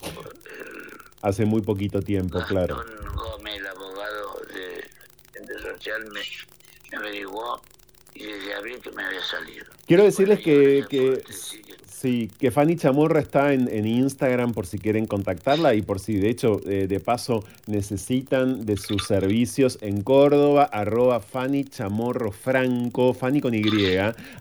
Hace 1.22 1.44
muy 1.44 1.62
poquito 1.62 2.00
tiempo, 2.02 2.40
claro. 2.46 2.84
Gómez, 3.14 3.56
el 3.56 3.66
abogado 3.66 4.40
de 4.52 4.88
Centro 5.32 5.60
Social, 5.60 6.04
me, 6.12 6.20
me 6.90 6.96
averiguó 6.96 7.60
y 8.18 8.24
desde 8.26 8.54
abril 8.54 8.78
que 8.80 8.90
me 8.92 9.04
había 9.04 9.22
salido. 9.22 9.66
Quiero 9.86 10.04
decirles 10.04 10.40
que, 10.40 10.84
que 10.88 11.22
Sí, 11.98 12.30
que 12.38 12.50
Fanny 12.50 12.76
Chamorro 12.76 13.18
está 13.18 13.54
en, 13.54 13.86
Instagram 13.86 14.52
por 14.52 14.66
si 14.66 14.78
quieren 14.78 15.06
contactarla 15.06 15.74
y 15.74 15.80
por 15.80 15.98
si 15.98 16.18
de 16.18 16.28
hecho 16.28 16.60
eh, 16.66 16.88
de 16.88 17.00
paso 17.00 17.42
necesitan 17.66 18.66
de 18.66 18.76
sus 18.76 19.06
servicios 19.06 19.78
en 19.80 20.02
Córdoba, 20.02 20.64
arroba 20.64 21.20
Fanny 21.20 21.64
Chamorro 21.64 22.32
Franco, 22.32 23.14
Fanny 23.14 23.40
con 23.40 23.54
Y, 23.54 23.62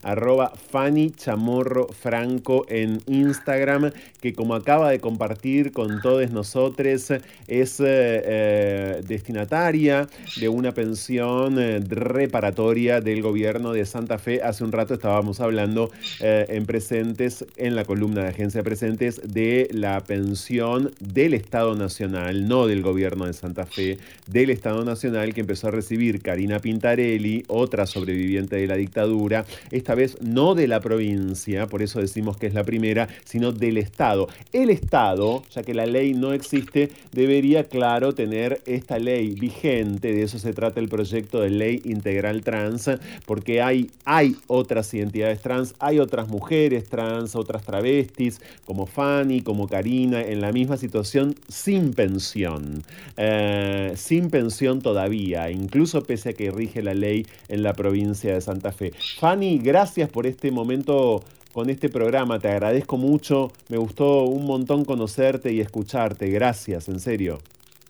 arroba 0.04 0.52
Fanny 0.70 1.12
Chamorro 1.12 1.88
Franco 1.88 2.66
en 2.68 3.00
Instagram, 3.08 3.92
que 4.20 4.34
como 4.34 4.54
acaba 4.54 4.90
de 4.90 5.00
compartir 5.00 5.72
con 5.72 6.02
todos 6.02 6.30
nosotros, 6.32 7.10
es 7.48 7.80
eh, 7.80 7.86
eh, 7.88 9.02
destinataria 9.08 10.10
de 10.42 10.50
una 10.50 10.74
pensión 10.74 11.56
reparatoria 11.88 13.00
del 13.00 13.22
gobierno 13.22 13.72
de 13.72 13.86
Santa 13.86 14.18
Fe. 14.18 14.42
Hace 14.44 14.66
un 14.66 14.74
rato 14.74 14.96
estábamos 14.96 15.40
hablando 15.40 15.90
en 16.20 16.66
presentes 16.66 17.45
en 17.58 17.76
la 17.76 17.86
columna 17.86 18.24
de 18.24 18.30
Agencia 18.30 18.64
Presentes 18.64 19.22
de 19.24 19.68
la 19.72 20.04
pensión 20.04 20.92
del 21.00 21.34
Estado 21.34 21.76
Nacional, 21.76 22.48
no 22.48 22.68
del 22.68 22.82
gobierno 22.82 23.26
de 23.26 23.34
Santa 23.34 23.66
Fe, 23.66 23.98
del 24.28 24.50
Estado 24.50 24.84
Nacional 24.84 25.34
que 25.34 25.42
empezó 25.42 25.68
a 25.68 25.72
recibir 25.72 26.22
Karina 26.22 26.60
Pintarelli, 26.60 27.44
otra 27.48 27.86
sobreviviente 27.86 28.56
de 28.56 28.68
la 28.68 28.76
dictadura, 28.76 29.46
esta 29.72 29.96
vez 29.96 30.18
no 30.22 30.56
de 30.56 30.68
la 30.68 30.80
provincia, 30.80 31.68
por 31.68 31.82
eso 31.82 32.00
decimos 32.00 32.38
que 32.38 32.48
es 32.48 32.54
la 32.54 32.64
primera, 32.64 33.08
sino 33.26 33.52
del 33.52 33.78
Estado. 33.78 34.28
El 34.54 34.70
Estado, 34.70 35.44
ya 35.54 35.64
que 35.64 35.74
la 35.74 35.86
ley 35.86 36.14
no 36.14 36.34
existe, 36.34 36.90
debería, 37.12 37.66
claro, 37.66 38.14
tener 38.14 38.62
esta 38.66 39.00
ley 39.00 39.34
vigente, 39.34 40.14
de 40.14 40.24
eso 40.24 40.40
se 40.40 40.54
trata 40.54 40.80
el 40.80 40.90
proyecto 40.90 41.42
de 41.42 41.50
ley 41.50 41.82
integral 41.86 42.44
trans, 42.44 42.90
porque 43.26 43.62
hay, 43.62 43.92
hay 44.06 44.36
otras 44.48 44.94
identidades 44.94 45.42
trans, 45.42 45.76
hay 45.80 46.00
otras 46.00 46.28
mujeres 46.28 46.86
trans, 46.86 47.35
otras 47.36 47.64
travestis, 47.64 48.42
como 48.66 48.86
Fanny, 48.86 49.42
como 49.42 49.68
Karina, 49.68 50.22
en 50.22 50.42
la 50.42 50.52
misma 50.52 50.78
situación 50.78 51.36
sin 51.48 51.94
pensión, 51.94 52.84
eh, 53.18 53.94
sin 53.96 54.30
pensión 54.30 54.82
todavía, 54.82 55.52
incluso 55.52 56.04
pese 56.04 56.30
a 56.30 56.34
que 56.34 56.52
rige 56.52 56.82
la 56.82 56.94
ley 56.94 57.26
en 57.48 57.64
la 57.64 57.74
provincia 57.74 58.34
de 58.34 58.42
Santa 58.42 58.72
Fe. 58.72 58.94
Fanny, 59.20 59.60
gracias 59.60 60.10
por 60.10 60.26
este 60.26 60.52
momento 60.52 61.24
con 61.54 61.70
este 61.70 61.88
programa, 61.88 62.40
te 62.40 62.50
agradezco 62.50 62.98
mucho, 62.98 63.52
me 63.70 63.78
gustó 63.78 64.24
un 64.24 64.46
montón 64.46 64.84
conocerte 64.84 65.54
y 65.54 65.62
escucharte, 65.62 66.30
gracias, 66.30 66.90
en 66.90 67.00
serio. 67.00 67.40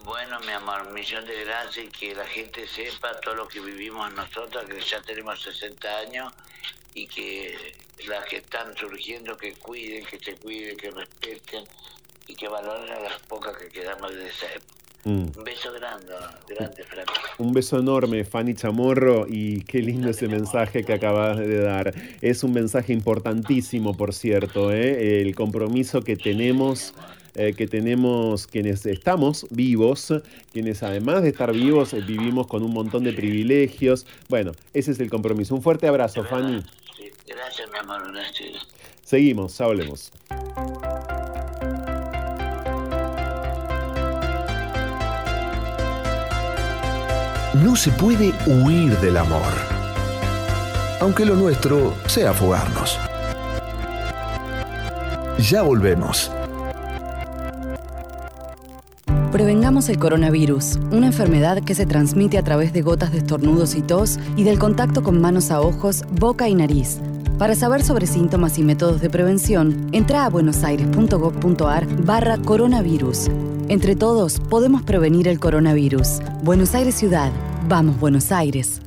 Bueno, 0.06 0.40
mi 0.41 0.52
amor, 0.52 0.94
millón 0.94 1.26
de 1.26 1.44
gracias 1.45 1.84
y 1.84 1.90
que 1.90 2.14
la 2.14 2.26
gente 2.26 2.68
sepa 2.68 3.19
todo 3.22 3.34
lo 3.34 3.48
que 3.48 3.60
vivimos 3.60 4.14
nosotros, 4.14 4.64
que 4.65 4.80
ya 4.80 5.02
tenemos 5.02 5.41
60 5.41 5.98
años 5.98 6.32
y 6.94 7.07
que 7.07 7.56
las 8.07 8.23
que 8.26 8.38
están 8.38 8.76
surgiendo 8.77 9.36
que 9.36 9.53
cuiden, 9.53 10.06
que 10.06 10.19
se 10.19 10.36
cuiden, 10.36 10.77
que 10.77 10.91
respeten 10.91 11.64
y 12.27 12.36
que 12.36 12.48
valoren 12.48 12.94
a 12.94 12.99
las 12.99 13.19
pocas 13.23 13.57
que 13.57 13.68
quedamos 13.69 14.14
de 14.14 14.30
esa 14.30 14.45
época. 14.53 14.76
Mm. 15.06 15.38
Un 15.38 15.44
beso 15.44 15.73
grande, 15.73 16.14
grande, 16.49 16.84
Fran. 16.84 17.06
Un 17.40 17.53
beso 17.53 17.80
enorme, 17.80 18.26
Fanny 18.26 18.53
Chamorro, 18.53 19.26
y 19.27 19.64
qué 19.64 19.80
lindo 19.80 20.11
ese 20.11 20.27
mensaje 20.27 20.84
que 20.84 20.94
acabas 20.94 21.38
de 21.38 21.60
dar. 21.60 21.94
Es 22.22 22.44
un 22.44 22.53
mensaje 22.53 22.94
importantísimo, 22.94 23.98
por 23.98 24.14
cierto, 24.14 24.72
¿eh? 24.72 25.22
el 25.22 25.34
compromiso 25.34 26.03
que 26.03 26.15
tenemos 26.15 26.94
eh, 27.36 27.53
que 27.53 27.68
tenemos 27.68 28.48
quienes 28.48 28.86
estamos 28.86 29.45
vivos, 29.49 30.14
quienes 30.53 30.84
además 30.84 31.22
de 31.22 31.30
estar 31.30 31.52
vivos 31.52 31.94
eh, 31.94 32.02
vivimos 32.02 32.48
con 32.48 32.64
un 32.64 32.74
montón 32.74 33.03
de 33.03 33.14
privilegios. 33.14 34.06
Bueno, 34.30 34.52
ese 34.74 34.91
es 34.91 34.99
el 34.99 35.10
compromiso. 35.10 35.56
Un 35.56 35.62
fuerte 35.62 35.88
abrazo, 35.88 36.24
Fanny. 36.24 36.64
Gracias, 37.28 37.70
mi 37.72 37.78
amor. 37.80 38.12
Gracias. 38.12 38.68
Seguimos, 39.03 39.60
hablemos. 39.62 40.12
No 47.64 47.76
se 47.76 47.90
puede 47.91 48.34
huir 48.48 48.98
del 48.98 49.18
amor, 49.18 49.53
aunque 50.99 51.26
lo 51.26 51.36
nuestro 51.36 51.94
sea 52.07 52.34
fugarnos. 52.34 52.99
Ya 55.49 55.62
volvemos. 55.62 56.32
Prevengamos 59.36 59.90
el 59.90 59.99
coronavirus, 59.99 60.80
una 60.94 61.07
enfermedad 61.07 61.62
que 61.62 61.76
se 61.76 61.86
transmite 61.86 62.38
a 62.38 62.41
través 62.41 62.72
de 62.72 62.82
gotas 62.82 63.12
de 63.12 63.18
estornudos 63.18 63.76
y 63.76 63.82
tos 63.82 64.18
y 64.38 64.45
del 64.45 64.57
contacto 64.57 65.03
con 65.03 65.20
manos 65.20 65.52
a 65.52 65.60
ojos, 65.60 66.06
boca 66.10 66.48
y 66.48 66.56
nariz. 66.56 67.02
Para 67.38 67.53
saber 67.53 67.84
sobre 67.84 68.07
síntomas 68.07 68.57
y 68.60 68.64
métodos 68.64 69.02
de 69.02 69.10
prevención, 69.10 69.90
entra 69.91 70.24
a 70.24 70.30
buenosaires.gov.ar 70.30 71.86
barra 72.06 72.38
coronavirus. 72.38 73.28
Entre 73.68 73.98
todos 73.98 74.40
podemos 74.40 74.84
prevenir 74.84 75.28
el 75.28 75.38
coronavirus. 75.38 76.22
Buenos 76.41 76.74
Aires 76.74 76.95
Ciudad. 76.95 77.34
Vamos, 77.68 77.99
Buenos 77.99 78.32
Aires. 78.32 78.82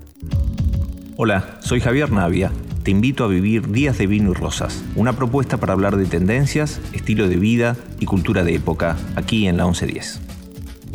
Hola, 1.19 1.59
soy 1.61 1.81
Javier 1.81 2.11
Navia. 2.11 2.51
Te 2.85 2.91
invito 2.91 3.23
a 3.23 3.29
vivir 3.29 3.71
Días 3.71 3.99
de 3.99 4.07
Vino 4.07 4.31
y 4.31 4.35
Rosas, 4.35 4.83
una 4.97 5.13
propuesta 5.13 5.59
para 5.59 5.75
hablar 5.75 5.99
de 5.99 6.07
tendencias, 6.07 6.81
estilo 6.95 7.29
de 7.29 7.37
vida 7.37 7.77
y 8.01 8.07
cultura 8.07 8.45
de 8.45 8.55
época, 8.55 8.97
aquí 9.15 9.47
en 9.47 9.59
la 9.59 9.65
1110. 9.65 10.28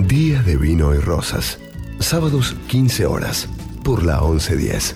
Días 0.08 0.46
de 0.46 0.58
vino 0.58 0.94
y 0.94 0.98
rosas. 1.00 1.60
Sábados 2.00 2.56
15 2.68 3.06
horas 3.06 3.48
por 3.84 4.04
la 4.04 4.20
1110. 4.20 4.96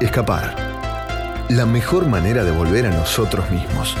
Escapar. 0.00 0.54
La 1.48 1.66
mejor 1.66 2.06
manera 2.06 2.44
de 2.44 2.52
volver 2.52 2.86
a 2.86 2.90
nosotros 2.90 3.50
mismos. 3.50 3.96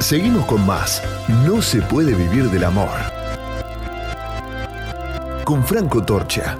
Seguimos 0.00 0.44
con 0.46 0.66
más. 0.66 1.00
No 1.46 1.62
se 1.62 1.80
puede 1.80 2.14
vivir 2.14 2.50
del 2.50 2.64
amor. 2.64 2.90
Con 5.44 5.64
Franco 5.64 6.02
Torcha. 6.04 6.58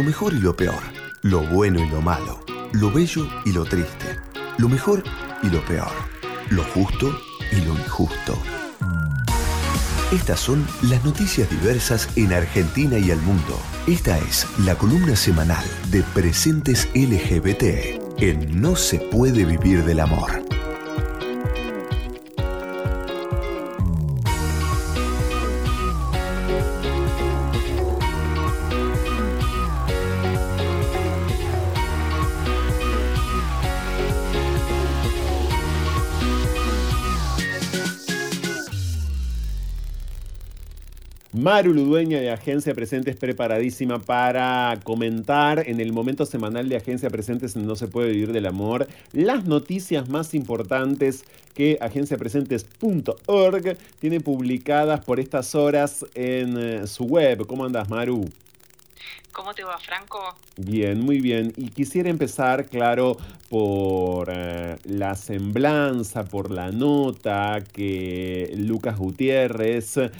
Lo 0.00 0.06
mejor 0.06 0.32
y 0.32 0.38
lo 0.38 0.56
peor, 0.56 0.82
lo 1.20 1.42
bueno 1.42 1.78
y 1.78 1.86
lo 1.90 2.00
malo, 2.00 2.42
lo 2.72 2.90
bello 2.90 3.28
y 3.44 3.52
lo 3.52 3.66
triste, 3.66 4.18
lo 4.56 4.66
mejor 4.66 5.04
y 5.42 5.50
lo 5.50 5.62
peor, 5.66 5.92
lo 6.48 6.64
justo 6.64 7.14
y 7.52 7.56
lo 7.56 7.74
injusto. 7.74 8.34
Estas 10.10 10.40
son 10.40 10.66
las 10.84 11.04
noticias 11.04 11.50
diversas 11.50 12.08
en 12.16 12.32
Argentina 12.32 12.96
y 12.96 13.10
al 13.10 13.20
mundo. 13.20 13.60
Esta 13.86 14.16
es 14.16 14.46
la 14.60 14.74
columna 14.74 15.16
semanal 15.16 15.66
de 15.90 16.02
Presentes 16.14 16.88
LGBT 16.94 18.22
en 18.22 18.58
No 18.58 18.76
se 18.76 19.00
puede 19.00 19.44
vivir 19.44 19.84
del 19.84 20.00
amor. 20.00 20.49
Maru 41.50 41.74
Ludueña 41.74 42.20
de 42.20 42.30
Agencia 42.30 42.76
Presentes 42.76 43.16
preparadísima 43.16 43.98
para 43.98 44.78
comentar 44.84 45.68
en 45.68 45.80
el 45.80 45.92
momento 45.92 46.24
semanal 46.24 46.68
de 46.68 46.76
Agencia 46.76 47.10
Presentes 47.10 47.56
en 47.56 47.66
No 47.66 47.74
se 47.74 47.88
puede 47.88 48.12
vivir 48.12 48.30
del 48.30 48.46
amor 48.46 48.86
las 49.12 49.46
noticias 49.46 50.08
más 50.08 50.32
importantes 50.34 51.24
que 51.52 51.76
agenciapresentes.org 51.80 53.76
tiene 53.98 54.20
publicadas 54.20 55.04
por 55.04 55.18
estas 55.18 55.56
horas 55.56 56.06
en 56.14 56.56
eh, 56.56 56.86
su 56.86 57.02
web. 57.06 57.44
¿Cómo 57.48 57.64
andas, 57.64 57.90
Maru? 57.90 58.28
¿Cómo 59.32 59.54
te 59.54 59.62
va, 59.62 59.78
Franco? 59.78 60.18
Bien, 60.56 61.00
muy 61.00 61.20
bien. 61.20 61.52
Y 61.56 61.70
quisiera 61.70 62.10
empezar, 62.10 62.66
claro, 62.66 63.16
por 63.48 64.28
eh, 64.30 64.76
la 64.84 65.14
semblanza, 65.14 66.24
por 66.24 66.50
la 66.50 66.70
nota 66.72 67.62
que 67.72 68.52
Lucas 68.56 68.98
Gutiérrez 68.98 69.96
eh, 69.96 70.10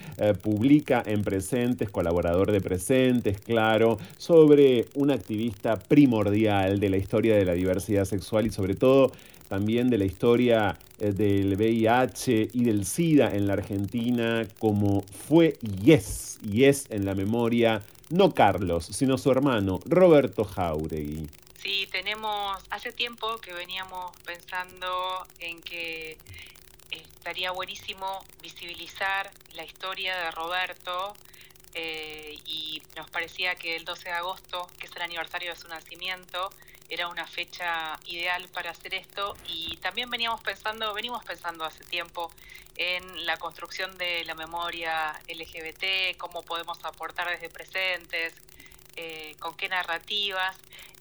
publica 0.41 1.03
en 1.05 1.23
Presentes, 1.23 1.91
colaborador 1.91 2.53
de 2.53 2.61
Presentes, 2.61 3.41
claro, 3.41 3.99
sobre 4.17 4.87
un 4.95 5.11
activista 5.11 5.77
primordial 5.77 6.79
de 6.79 6.89
la 6.89 6.97
historia 6.97 7.37
de 7.37 7.45
la 7.45 7.55
diversidad 7.55 8.05
sexual 8.05 8.47
y 8.47 8.51
sobre 8.51 8.75
todo 8.75 9.13
también 9.49 9.91
de 9.91 9.99
la 9.99 10.05
historia 10.05 10.79
eh, 11.01 11.13
del 11.13 11.57
VIH 11.57 12.51
y 12.53 12.65
del 12.65 12.87
SIDA 12.87 13.35
en 13.35 13.49
la 13.49 13.55
Argentina, 13.55 14.47
como 14.61 15.03
fue 15.03 15.59
y 15.61 15.91
es, 15.91 16.39
y 16.43 16.65
es 16.65 16.87
en 16.91 17.05
la 17.05 17.17
memoria 17.17 17.83
no 18.11 18.35
Carlos, 18.35 18.87
sino 18.87 19.17
su 19.19 19.31
hermano, 19.31 19.81
Roberto 19.87 20.45
Jauregui. 20.45 21.29
Sí, 21.63 21.89
tenemos, 21.91 22.59
hace 22.71 22.93
tiempo 22.93 23.39
que 23.39 23.53
veníamos 23.53 24.11
pensando 24.25 25.27
en 25.39 25.61
que 25.63 26.19
estaría 26.91 27.53
buenísimo 27.53 28.25
visibilizar 28.43 29.31
la 29.55 29.65
historia 29.65 30.17
de 30.17 30.31
Roberto 30.33 31.15
eh, 31.75 32.37
y 32.47 32.83
nos 32.97 33.09
parecía 33.11 33.55
que 33.55 33.77
el 33.77 33.85
12 33.85 34.05
de 34.05 34.15
agosto, 34.15 34.67
que 34.79 34.87
es 34.87 34.97
el 34.97 35.03
aniversario 35.03 35.51
de 35.51 35.57
su 35.57 35.69
nacimiento, 35.69 36.51
era 36.91 37.07
una 37.09 37.27
fecha 37.27 37.99
ideal 38.07 38.49
para 38.49 38.71
hacer 38.73 38.95
esto 38.95 39.37
y 39.47 39.77
también 39.77 40.11
veníamos 40.11 40.43
pensando, 40.43 40.93
venimos 40.93 41.25
pensando 41.25 41.65
hace 41.65 41.85
tiempo 41.85 42.33
en 42.77 43.27
la 43.27 43.37
construcción 43.37 43.97
de 43.97 44.25
la 44.25 44.35
memoria 44.35 45.19
LGBT, 45.29 46.17
cómo 46.19 46.43
podemos 46.43 46.85
aportar 46.85 47.31
desde 47.31 47.49
presentes, 47.49 48.35
eh, 48.97 49.37
con 49.39 49.57
qué 49.57 49.69
narrativas 49.69 50.57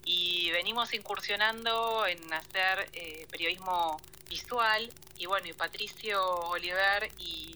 y 0.06 0.52
venimos 0.52 0.94
incursionando 0.94 2.06
en 2.06 2.34
hacer 2.34 2.88
eh, 2.94 3.26
periodismo 3.32 4.00
visual 4.30 4.94
y 5.18 5.26
bueno, 5.26 5.48
y 5.48 5.54
Patricio 5.54 6.24
Oliver 6.50 7.12
y, 7.18 7.56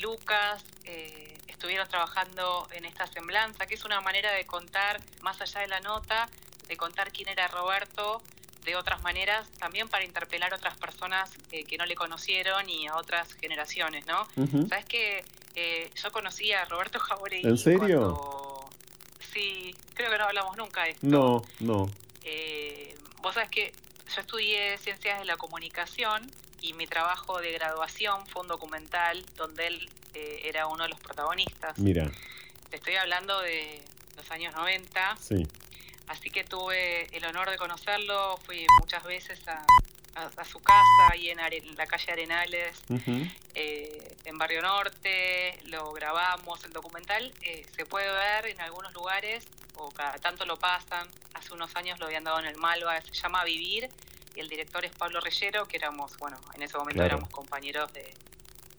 Lucas 0.00 0.62
eh, 0.84 1.36
estuvieron 1.48 1.88
trabajando 1.88 2.68
en 2.70 2.84
esta 2.84 3.06
semblanza, 3.08 3.66
que 3.66 3.74
es 3.74 3.84
una 3.84 4.00
manera 4.00 4.30
de 4.32 4.44
contar 4.44 5.00
más 5.22 5.40
allá 5.40 5.60
de 5.62 5.66
la 5.66 5.80
nota 5.80 6.28
de 6.68 6.76
contar 6.76 7.10
quién 7.12 7.28
era 7.28 7.48
Roberto 7.48 8.22
de 8.64 8.76
otras 8.76 9.02
maneras, 9.02 9.48
también 9.58 9.88
para 9.88 10.04
interpelar 10.04 10.52
a 10.52 10.56
otras 10.56 10.76
personas 10.76 11.30
eh, 11.52 11.64
que 11.64 11.78
no 11.78 11.86
le 11.86 11.94
conocieron 11.94 12.68
y 12.68 12.86
a 12.86 12.96
otras 12.96 13.32
generaciones, 13.34 14.06
¿no? 14.06 14.28
Sabes 14.68 14.84
que 14.84 15.24
eh, 15.54 15.90
yo 15.94 16.12
conocí 16.12 16.52
a 16.52 16.66
Roberto 16.66 16.98
Jauregui. 16.98 17.48
¿En 17.48 17.56
serio? 17.56 18.68
Sí, 19.32 19.74
creo 19.94 20.10
que 20.10 20.18
no 20.18 20.24
hablamos 20.24 20.56
nunca 20.56 20.84
de 20.84 20.90
esto. 20.90 21.06
No, 21.06 21.42
no. 21.60 21.90
Eh, 22.24 22.94
vos 23.22 23.34
sabés 23.34 23.48
que 23.50 23.72
yo 24.14 24.20
estudié 24.20 24.76
ciencias 24.78 25.18
de 25.18 25.24
la 25.24 25.36
comunicación 25.36 26.30
y 26.60 26.74
mi 26.74 26.86
trabajo 26.86 27.40
de 27.40 27.52
graduación 27.52 28.26
fue 28.26 28.42
un 28.42 28.48
documental 28.48 29.24
donde 29.36 29.68
él 29.68 29.90
era 30.14 30.66
uno 30.66 30.82
de 30.82 30.88
los 30.88 31.00
protagonistas. 31.00 31.78
Mira. 31.78 32.10
Te 32.70 32.76
estoy 32.76 32.96
hablando 32.96 33.40
de 33.40 33.80
los 34.16 34.30
años 34.30 34.52
90. 34.54 35.16
Sí. 35.20 35.46
Así 36.08 36.30
que 36.30 36.44
tuve 36.44 37.14
el 37.16 37.24
honor 37.24 37.50
de 37.50 37.56
conocerlo, 37.56 38.38
fui 38.44 38.66
muchas 38.80 39.04
veces 39.04 39.40
a, 39.48 39.64
su 40.44 40.58
casa 40.58 41.12
ahí 41.12 41.30
en, 41.30 41.38
la 41.76 41.86
calle 41.86 42.12
Arenales, 42.12 42.76
eh, 43.54 44.16
en 44.24 44.36
Barrio 44.36 44.62
Norte, 44.62 45.56
lo 45.66 45.92
grabamos, 45.92 46.64
el 46.64 46.72
documental 46.72 47.32
eh, 47.42 47.64
se 47.76 47.86
puede 47.86 48.10
ver 48.10 48.46
en 48.46 48.60
algunos 48.60 48.92
lugares 48.94 49.46
o 49.76 49.90
cada 49.90 50.18
tanto 50.18 50.44
lo 50.44 50.56
pasan, 50.56 51.06
hace 51.34 51.54
unos 51.54 51.76
años 51.76 52.00
lo 52.00 52.06
habían 52.06 52.24
dado 52.24 52.40
en 52.40 52.46
el 52.46 52.56
Malva, 52.56 53.00
se 53.00 53.12
llama 53.12 53.44
Vivir 53.44 53.88
y 54.34 54.40
el 54.40 54.48
director 54.48 54.84
es 54.84 54.90
Pablo 54.92 55.20
Reyero, 55.20 55.68
que 55.68 55.76
éramos, 55.76 56.16
bueno, 56.18 56.40
en 56.54 56.62
ese 56.62 56.76
momento 56.76 57.04
éramos 57.04 57.28
compañeros 57.28 57.92
de, 57.92 58.12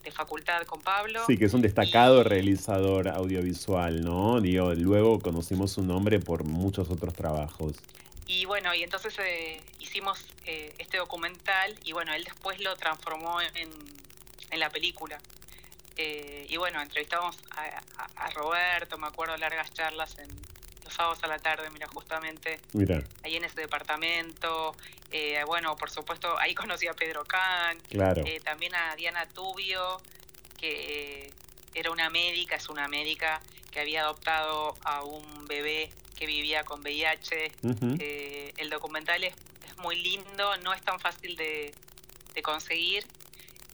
de 0.04 0.12
facultad 0.12 0.64
con 0.64 0.82
Pablo. 0.82 1.22
Sí, 1.28 1.38
que 1.38 1.46
es 1.46 1.54
un 1.54 1.62
destacado 1.62 2.24
realizador 2.24 3.08
audiovisual, 3.10 4.04
¿no? 4.04 4.42
Digo, 4.42 4.74
luego 4.74 5.20
conocimos 5.20 5.72
su 5.72 5.84
nombre 5.84 6.20
por 6.20 6.44
muchos 6.44 6.90
otros 6.90 7.14
trabajos. 7.14 7.76
Y 8.28 8.46
bueno, 8.46 8.74
y 8.76 8.84
entonces 8.84 9.18
eh, 9.20 9.62
hicimos 9.80 10.20
eh, 10.46 10.74
este 10.78 10.98
documental 10.98 11.76
y 11.84 11.94
bueno, 11.94 12.14
él 12.14 12.24
después 12.24 12.60
lo 12.60 12.76
transformó 12.76 13.42
en, 13.42 13.70
en 14.52 14.60
la 14.60 14.70
película. 14.70 15.20
Eh, 16.02 16.46
y 16.48 16.56
bueno, 16.56 16.82
entrevistamos 16.82 17.38
a, 17.58 18.30
Roberto, 18.30 18.98
me 18.98 19.08
acuerdo 19.08 19.36
largas 19.36 19.74
charlas 19.74 20.18
en, 20.20 20.30
sábados 20.94 21.24
a 21.24 21.28
la 21.28 21.40
tarde, 21.40 21.70
mira, 21.72 21.88
justamente 21.88 22.60
ahí 23.24 23.36
en 23.36 23.44
ese 23.44 23.62
departamento. 23.62 24.76
Eh, 25.12 25.42
bueno, 25.46 25.76
por 25.76 25.90
supuesto, 25.90 26.38
ahí 26.40 26.54
conocí 26.54 26.88
a 26.88 26.94
Pedro 26.94 27.26
Can, 27.26 27.78
eh, 27.90 28.40
también 28.44 28.76
a 28.76 28.96
Diana 28.96 29.28
Tubio, 29.28 30.00
que 30.58 31.32
era 31.74 31.92
una 31.92 32.10
médica, 32.10 32.56
es 32.56 32.70
una 32.70 32.88
médica 32.88 33.42
que 33.72 33.80
había 33.80 34.02
adoptado 34.02 34.76
a 34.84 35.04
un 35.04 35.46
bebé 35.46 35.92
que 36.16 36.26
vivía 36.26 36.64
con 36.64 36.82
VIH. 36.82 37.52
Eh, 38.00 38.54
el 38.58 38.70
documental 38.70 39.24
es, 39.24 39.34
muy 39.78 39.96
lindo, 39.96 40.58
no 40.58 40.74
es 40.74 40.82
tan 40.82 41.00
fácil 41.00 41.38
de, 41.38 41.74
conseguir. 42.44 43.06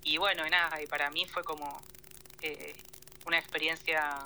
Y 0.03 0.17
bueno, 0.17 0.47
nada, 0.49 0.81
y 0.81 0.87
para 0.87 1.11
mí 1.11 1.25
fue 1.25 1.43
como 1.43 1.81
una 3.25 3.37
experiencia 3.39 4.23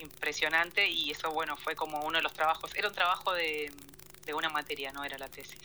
impresionante 0.00 0.88
y 0.88 1.10
eso, 1.10 1.30
bueno, 1.30 1.56
fue 1.56 1.74
como 1.76 2.00
uno 2.00 2.18
de 2.18 2.22
los 2.22 2.32
trabajos, 2.32 2.74
era 2.74 2.88
un 2.88 2.94
trabajo 2.94 3.32
de, 3.34 3.70
de 4.26 4.34
una 4.34 4.48
materia, 4.48 4.92
no 4.92 5.04
era 5.04 5.18
la 5.18 5.28
tesis 5.28 5.58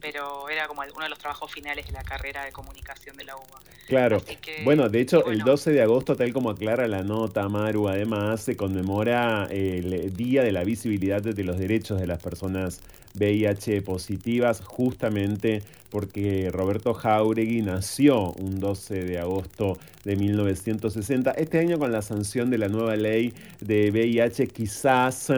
pero 0.00 0.48
era 0.48 0.66
como 0.68 0.82
uno 0.82 1.04
de 1.04 1.08
los 1.08 1.18
trabajos 1.18 1.50
finales 1.50 1.86
de 1.86 1.92
la 1.92 2.02
carrera 2.02 2.44
de 2.44 2.52
comunicación 2.52 3.16
de 3.16 3.24
la 3.24 3.36
UBA. 3.36 3.60
Claro. 3.86 4.22
bueno, 4.64 4.88
de 4.88 5.00
hecho, 5.00 5.26
el 5.30 5.40
12 5.40 5.72
de 5.72 5.82
agosto, 5.82 6.16
tal 6.16 6.32
como 6.32 6.50
aclara 6.50 6.88
la 6.88 7.02
nota, 7.02 7.48
Maru, 7.48 7.88
además 7.88 8.40
se 8.40 8.56
conmemora 8.56 9.46
el 9.50 10.14
Día 10.14 10.42
de 10.42 10.52
la 10.52 10.64
Visibilidad 10.64 11.22
de 11.22 11.44
los 11.44 11.58
Derechos 11.58 12.00
de 12.00 12.06
las 12.06 12.22
Personas 12.22 12.80
VIH 13.18 13.82
positivas, 13.82 14.60
justamente 14.60 15.62
porque 15.90 16.50
Roberto 16.50 16.94
Jauregui 16.94 17.62
nació 17.62 18.32
un 18.32 18.60
12 18.60 19.04
de 19.04 19.18
agosto 19.18 19.78
de 20.04 20.16
1960. 20.16 21.30
Este 21.32 21.58
año 21.58 21.78
con 21.78 21.92
la 21.92 22.02
sanción 22.02 22.50
de 22.50 22.58
la 22.58 22.68
nueva 22.68 22.96
ley 22.96 23.32
de 23.60 23.90
VIH 23.90 24.48
quizás 24.48 25.32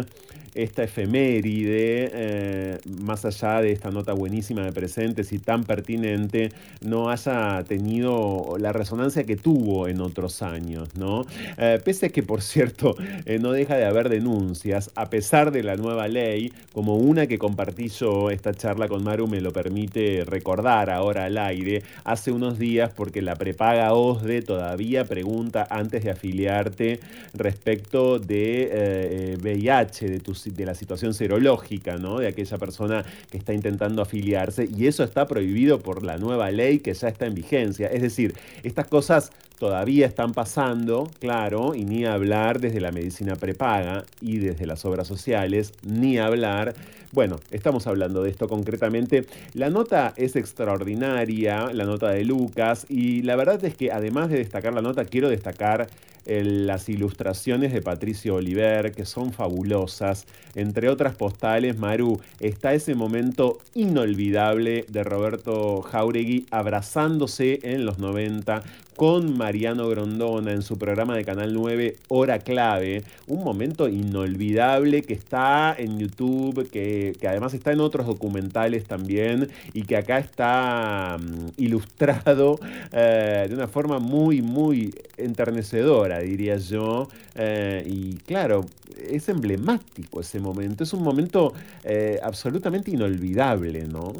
esta 0.62 0.82
efeméride, 0.82 2.10
eh, 2.12 2.78
más 3.00 3.24
allá 3.24 3.62
de 3.62 3.70
esta 3.70 3.92
nota 3.92 4.12
buenísima 4.12 4.64
de 4.64 4.72
presentes 4.72 5.32
y 5.32 5.38
tan 5.38 5.62
pertinente, 5.62 6.50
no 6.80 7.10
haya 7.10 7.62
tenido 7.62 8.56
la 8.58 8.72
resonancia 8.72 9.22
que 9.22 9.36
tuvo 9.36 9.86
en 9.86 10.00
otros 10.00 10.42
años, 10.42 10.96
¿no? 10.96 11.24
Eh, 11.58 11.80
pese 11.84 12.06
a 12.06 12.08
que, 12.08 12.24
por 12.24 12.42
cierto, 12.42 12.96
eh, 13.24 13.38
no 13.38 13.52
deja 13.52 13.76
de 13.76 13.84
haber 13.84 14.08
denuncias, 14.08 14.90
a 14.96 15.08
pesar 15.10 15.52
de 15.52 15.62
la 15.62 15.76
nueva 15.76 16.08
ley, 16.08 16.52
como 16.72 16.96
una 16.96 17.28
que 17.28 17.38
compartí 17.38 17.88
yo, 17.88 18.30
esta 18.30 18.52
charla 18.52 18.88
con 18.88 19.04
Maru 19.04 19.28
me 19.28 19.40
lo 19.40 19.52
permite 19.52 20.24
recordar 20.26 20.90
ahora 20.90 21.26
al 21.26 21.38
aire, 21.38 21.84
hace 22.02 22.32
unos 22.32 22.58
días, 22.58 22.90
porque 22.96 23.22
la 23.22 23.36
prepaga 23.36 23.94
OSDE 23.94 24.42
todavía 24.42 25.04
pregunta 25.04 25.68
antes 25.70 26.02
de 26.02 26.10
afiliarte 26.10 26.98
respecto 27.34 28.18
de 28.18 29.36
VIH, 29.40 30.08
de 30.08 30.18
tus 30.18 30.47
de 30.50 30.66
la 30.66 30.74
situación 30.74 31.14
serológica, 31.14 31.96
¿no? 31.96 32.18
De 32.18 32.28
aquella 32.28 32.58
persona 32.58 33.04
que 33.30 33.38
está 33.38 33.52
intentando 33.52 34.02
afiliarse 34.02 34.68
y 34.74 34.86
eso 34.86 35.04
está 35.04 35.26
prohibido 35.26 35.80
por 35.80 36.04
la 36.04 36.18
nueva 36.18 36.50
ley 36.50 36.80
que 36.80 36.94
ya 36.94 37.08
está 37.08 37.26
en 37.26 37.34
vigencia. 37.34 37.88
Es 37.88 38.02
decir, 38.02 38.34
estas 38.62 38.86
cosas 38.86 39.30
todavía 39.58 40.06
están 40.06 40.32
pasando, 40.32 41.10
claro, 41.18 41.74
y 41.74 41.84
ni 41.84 42.04
hablar 42.04 42.60
desde 42.60 42.80
la 42.80 42.92
medicina 42.92 43.36
prepaga 43.36 44.04
y 44.20 44.38
desde 44.38 44.66
las 44.66 44.84
obras 44.84 45.06
sociales, 45.08 45.72
ni 45.82 46.18
hablar. 46.18 46.74
Bueno, 47.12 47.36
estamos 47.50 47.86
hablando 47.86 48.22
de 48.22 48.30
esto 48.30 48.48
concretamente. 48.48 49.26
La 49.54 49.70
nota 49.70 50.12
es 50.16 50.36
extraordinaria, 50.36 51.72
la 51.72 51.84
nota 51.84 52.10
de 52.10 52.24
Lucas, 52.24 52.86
y 52.88 53.22
la 53.22 53.36
verdad 53.36 53.64
es 53.64 53.74
que 53.74 53.90
además 53.90 54.30
de 54.30 54.38
destacar 54.38 54.72
la 54.72 54.82
nota, 54.82 55.04
quiero 55.04 55.28
destacar 55.28 55.88
las 56.28 56.90
ilustraciones 56.90 57.72
de 57.72 57.80
Patricio 57.80 58.34
Oliver, 58.34 58.92
que 58.92 59.06
son 59.06 59.32
fabulosas. 59.32 60.26
Entre 60.54 60.90
otras 60.90 61.14
postales, 61.14 61.78
Maru, 61.78 62.20
está 62.38 62.74
ese 62.74 62.94
momento 62.94 63.58
inolvidable 63.74 64.84
de 64.88 65.04
Roberto 65.04 65.80
Jauregui 65.80 66.46
abrazándose 66.50 67.60
en 67.62 67.86
los 67.86 67.98
90 67.98 68.62
con 68.98 69.38
Mariano 69.38 69.88
Grondona 69.88 70.50
en 70.50 70.62
su 70.62 70.76
programa 70.76 71.14
de 71.14 71.24
Canal 71.24 71.54
9 71.54 71.98
Hora 72.08 72.40
Clave, 72.40 73.04
un 73.28 73.44
momento 73.44 73.88
inolvidable 73.88 75.02
que 75.02 75.14
está 75.14 75.72
en 75.78 76.00
YouTube, 76.00 76.68
que, 76.68 77.16
además 77.24 77.54
está 77.54 77.70
en 77.70 77.78
otros 77.78 78.08
documentales 78.08 78.86
también 78.86 79.50
y 79.72 79.82
que 79.82 79.96
acá 79.96 80.18
está 80.18 81.16
mm, 81.16 81.62
ilustrado 81.62 82.58
eh, 82.90 83.46
de 83.48 83.54
una 83.54 83.68
forma 83.68 84.00
muy, 84.00 84.42
muy 84.42 84.92
enternecedora, 85.16 86.18
diría 86.18 86.56
yo. 86.56 87.08
Eh, 87.36 87.84
y 87.86 88.16
claro, 88.16 88.66
es 88.96 89.28
emblemático 89.28 90.20
ese 90.20 90.40
momento, 90.40 90.82
es 90.82 90.92
un 90.92 91.04
momento 91.04 91.54
eh, 91.84 92.18
absolutamente 92.20 92.90
inolvidable, 92.90 93.84
¿no? 93.84 94.12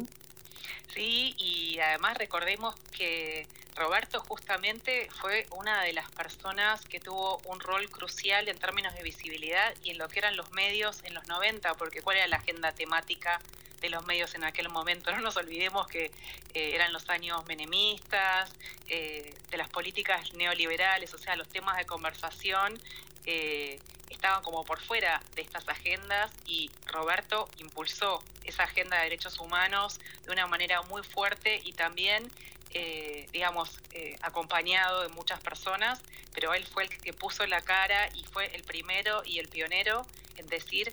Sí, 0.95 1.35
y 1.37 1.81
además 1.81 2.17
recordemos 2.17 2.77
que 2.97 3.45
Roberto 3.79 4.21
justamente 4.21 5.09
fue 5.21 5.47
una 5.53 5.83
de 5.83 5.93
las 5.93 6.11
personas 6.11 6.85
que 6.85 6.99
tuvo 6.99 7.41
un 7.45 7.61
rol 7.61 7.89
crucial 7.89 8.49
en 8.49 8.59
términos 8.59 8.93
de 8.95 9.05
visibilidad 9.05 9.73
y 9.85 9.91
en 9.91 9.99
lo 9.99 10.09
que 10.09 10.19
eran 10.19 10.37
los 10.37 10.51
medios 10.51 11.03
en 11.05 11.15
los 11.15 11.29
90, 11.29 11.75
porque 11.75 12.03
cuál 12.03 12.17
era 12.17 12.27
la 12.27 12.37
agenda 12.39 12.73
temática 12.73 13.41
de 13.81 13.89
los 13.89 14.05
medios 14.05 14.35
en 14.35 14.43
aquel 14.43 14.69
momento. 14.69 15.13
No 15.13 15.21
nos 15.21 15.37
olvidemos 15.37 15.87
que 15.87 16.07
eh, 16.55 16.75
eran 16.75 16.93
los 16.93 17.09
años 17.09 17.47
menemistas, 17.47 18.51
eh, 18.89 19.33
de 19.49 19.57
las 19.57 19.69
políticas 19.69 20.33
neoliberales, 20.35 21.15
o 21.15 21.19
sea, 21.19 21.37
los 21.37 21.49
temas 21.49 21.77
de 21.77 21.87
conversación 21.87 22.81
eh, 23.27 23.79
estaban 24.11 24.43
como 24.43 24.65
por 24.65 24.81
fuera 24.81 25.23
de 25.37 25.43
estas 25.43 25.69
agendas 25.69 26.33
y 26.47 26.71
Roberto 26.87 27.49
impulsó 27.59 28.25
esa 28.45 28.65
agenda 28.65 28.97
de 28.97 29.05
derechos 29.05 29.39
humanos 29.39 30.01
de 30.25 30.33
una 30.33 30.49
manera 30.49 30.83
muy 30.83 31.03
fuerte 31.03 31.61
y 31.63 31.75
también 31.75 32.29
eh, 32.71 33.27
digamos, 33.33 33.81
eh, 33.93 34.17
acompañado 34.21 35.03
de 35.03 35.09
muchas 35.09 35.41
personas, 35.41 36.01
pero 36.35 36.55
él 36.55 36.67
fue 36.67 36.85
el 36.85 36.91
que 36.91 37.13
puso 37.13 37.47
la 37.47 37.61
cara 37.63 38.09
y 38.15 38.25
fue 38.25 38.55
el 38.55 38.63
primero 38.63 39.23
y 39.25 39.39
el 39.39 39.49
pionero 39.49 40.07
en 40.37 40.47
decir 40.47 40.93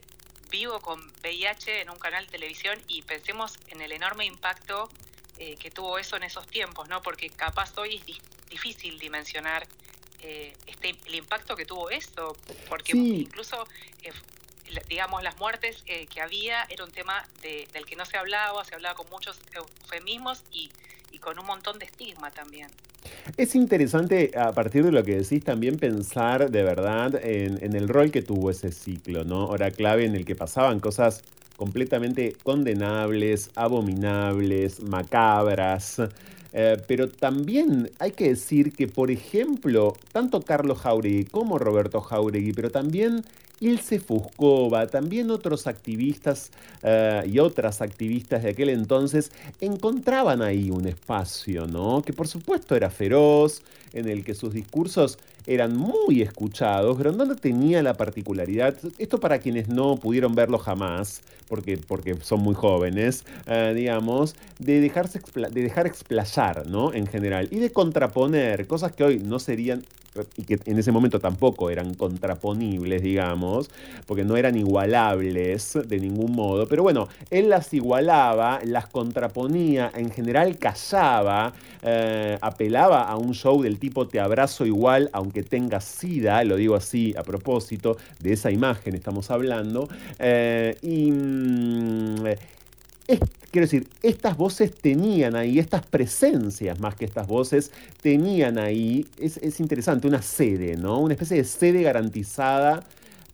vivo 0.49 0.79
con 0.79 1.01
VIH 1.21 1.81
en 1.81 1.89
un 1.89 1.99
canal 1.99 2.25
de 2.25 2.31
televisión 2.31 2.81
y 2.87 3.01
pensemos 3.01 3.59
en 3.67 3.81
el 3.81 3.91
enorme 3.91 4.25
impacto 4.25 4.89
eh, 5.37 5.55
que 5.57 5.69
tuvo 5.69 5.97
eso 5.97 6.15
en 6.15 6.23
esos 6.23 6.47
tiempos, 6.47 6.87
¿no? 6.87 7.01
Porque 7.01 7.29
capaz 7.29 7.77
hoy 7.77 7.95
es 7.95 8.49
difícil 8.49 8.97
dimensionar 8.99 9.67
este, 10.65 10.95
el 11.05 11.15
impacto 11.15 11.55
que 11.55 11.65
tuvo 11.67 11.91
eso, 11.91 12.35
porque 12.67 12.93
incluso 12.97 13.67
digamos, 14.89 15.23
las 15.23 15.37
muertes 15.37 15.83
que 15.83 16.21
había 16.21 16.63
era 16.69 16.83
un 16.83 16.91
tema 16.91 17.25
del 17.41 17.85
que 17.85 17.95
no 17.95 18.05
se 18.05 18.17
hablaba, 18.17 18.63
se 18.65 18.75
hablaba 18.75 18.95
con 18.95 19.09
muchos 19.09 19.39
eufemismos 19.53 20.43
y 20.51 20.69
y 21.15 21.17
con 21.17 21.39
un 21.39 21.45
montón 21.45 21.79
de 21.79 21.85
estigma 21.85 22.29
también. 22.31 22.67
Es 23.37 23.55
interesante 23.55 24.31
a 24.37 24.51
partir 24.51 24.83
de 24.83 24.91
lo 24.91 25.03
que 25.03 25.15
decís 25.15 25.43
también 25.43 25.77
pensar 25.77 26.51
de 26.51 26.63
verdad 26.63 27.15
en, 27.23 27.75
el 27.75 27.87
rol 27.87 28.11
que 28.11 28.21
tuvo 28.21 28.51
ese 28.51 28.71
ciclo, 28.71 29.23
¿no? 29.23 29.47
Hora 29.47 29.71
clave 29.71 30.05
en 30.05 30.15
el 30.15 30.25
que 30.25 30.35
pasaban 30.35 30.79
cosas 30.79 31.23
completamente 31.55 32.35
condenables, 32.43 33.49
abominables, 33.55 34.81
macabras. 34.81 36.01
Eh, 36.51 36.81
pero 36.87 37.09
también 37.09 37.91
hay 37.99 38.11
que 38.11 38.29
decir 38.29 38.73
que, 38.73 38.87
por 38.87 39.11
ejemplo, 39.11 39.95
tanto 40.11 40.41
Carlos 40.41 40.79
Jauregui 40.79 41.25
como 41.25 41.57
Roberto 41.59 42.01
Jauregui, 42.01 42.53
pero 42.53 42.71
también 42.71 43.23
Ilse 43.59 43.99
Fuscova, 43.99 44.87
también 44.87 45.31
otros 45.31 45.67
activistas 45.67 46.51
eh, 46.83 47.23
y 47.31 47.39
otras 47.39 47.81
activistas 47.81 48.43
de 48.43 48.49
aquel 48.49 48.69
entonces 48.69 49.31
encontraban 49.61 50.41
ahí 50.41 50.69
un 50.69 50.87
espacio, 50.87 51.65
¿no? 51.67 52.01
Que 52.01 52.13
por 52.13 52.27
supuesto 52.27 52.75
era 52.75 52.89
feroz, 52.89 53.61
en 53.95 54.09
el 54.09 54.23
que 54.23 54.35
sus 54.35 54.53
discursos 54.53 55.17
eran 55.47 55.75
muy 55.75 56.21
escuchados. 56.21 56.97
Grondona 56.97 57.35
tenía 57.35 57.81
la 57.81 57.93
particularidad, 57.95 58.75
esto 58.97 59.19
para 59.19 59.39
quienes 59.39 59.69
no 59.69 59.95
pudieron 59.95 60.35
verlo 60.35 60.57
jamás, 60.57 61.21
porque, 61.47 61.77
porque 61.77 62.15
son 62.21 62.41
muy 62.41 62.55
jóvenes, 62.55 63.23
eh, 63.47 63.73
digamos, 63.75 64.35
de, 64.59 64.81
dejarse 64.81 65.21
de 65.33 65.61
dejar 65.61 65.87
explayar, 65.87 66.67
¿no? 66.67 66.93
En 66.93 67.07
general, 67.07 67.47
y 67.51 67.57
de 67.57 67.71
contraponer 67.71 68.67
cosas 68.67 68.91
que 68.91 69.03
hoy 69.03 69.19
no 69.19 69.39
serían 69.39 69.83
y 70.37 70.43
que 70.43 70.59
en 70.65 70.79
ese 70.79 70.91
momento 70.91 71.19
tampoco 71.19 71.69
eran 71.69 71.93
contraponibles, 71.93 73.01
digamos, 73.01 73.44
porque 74.05 74.23
no 74.23 74.37
eran 74.37 74.55
igualables 74.55 75.77
de 75.87 75.99
ningún 75.99 76.31
modo, 76.33 76.67
pero 76.67 76.83
bueno, 76.83 77.07
él 77.29 77.49
las 77.49 77.73
igualaba, 77.73 78.59
las 78.63 78.87
contraponía, 78.87 79.91
en 79.95 80.11
general 80.11 80.57
callaba, 80.57 81.53
eh, 81.81 82.37
apelaba 82.41 83.03
a 83.03 83.15
un 83.17 83.33
show 83.33 83.61
del 83.61 83.79
tipo 83.79 84.07
te 84.07 84.19
abrazo 84.19 84.65
igual 84.65 85.09
aunque 85.13 85.43
tengas 85.43 85.83
sida, 85.83 86.43
lo 86.43 86.55
digo 86.55 86.75
así 86.75 87.13
a 87.17 87.23
propósito, 87.23 87.97
de 88.19 88.33
esa 88.33 88.51
imagen 88.51 88.95
estamos 88.95 89.31
hablando, 89.31 89.87
eh, 90.19 90.77
y... 90.81 91.11
Mm, 91.11 92.25
quiero 93.55 93.67
decir, 93.67 93.87
estas 94.03 94.35
voces 94.35 94.75
tenían 94.75 95.37
ahí, 95.37 95.59
estas 95.59 95.85
presencias 95.85 96.77
más 96.81 96.95
que 96.95 97.05
estas 97.05 97.25
voces, 97.25 97.71
tenían 98.01 98.57
ahí, 98.57 99.05
es, 99.17 99.37
es 99.37 99.61
interesante, 99.61 100.09
una 100.09 100.21
sede, 100.21 100.75
¿no? 100.75 100.99
Una 100.99 101.13
especie 101.13 101.37
de 101.37 101.45
sede 101.45 101.81
garantizada 101.81 102.83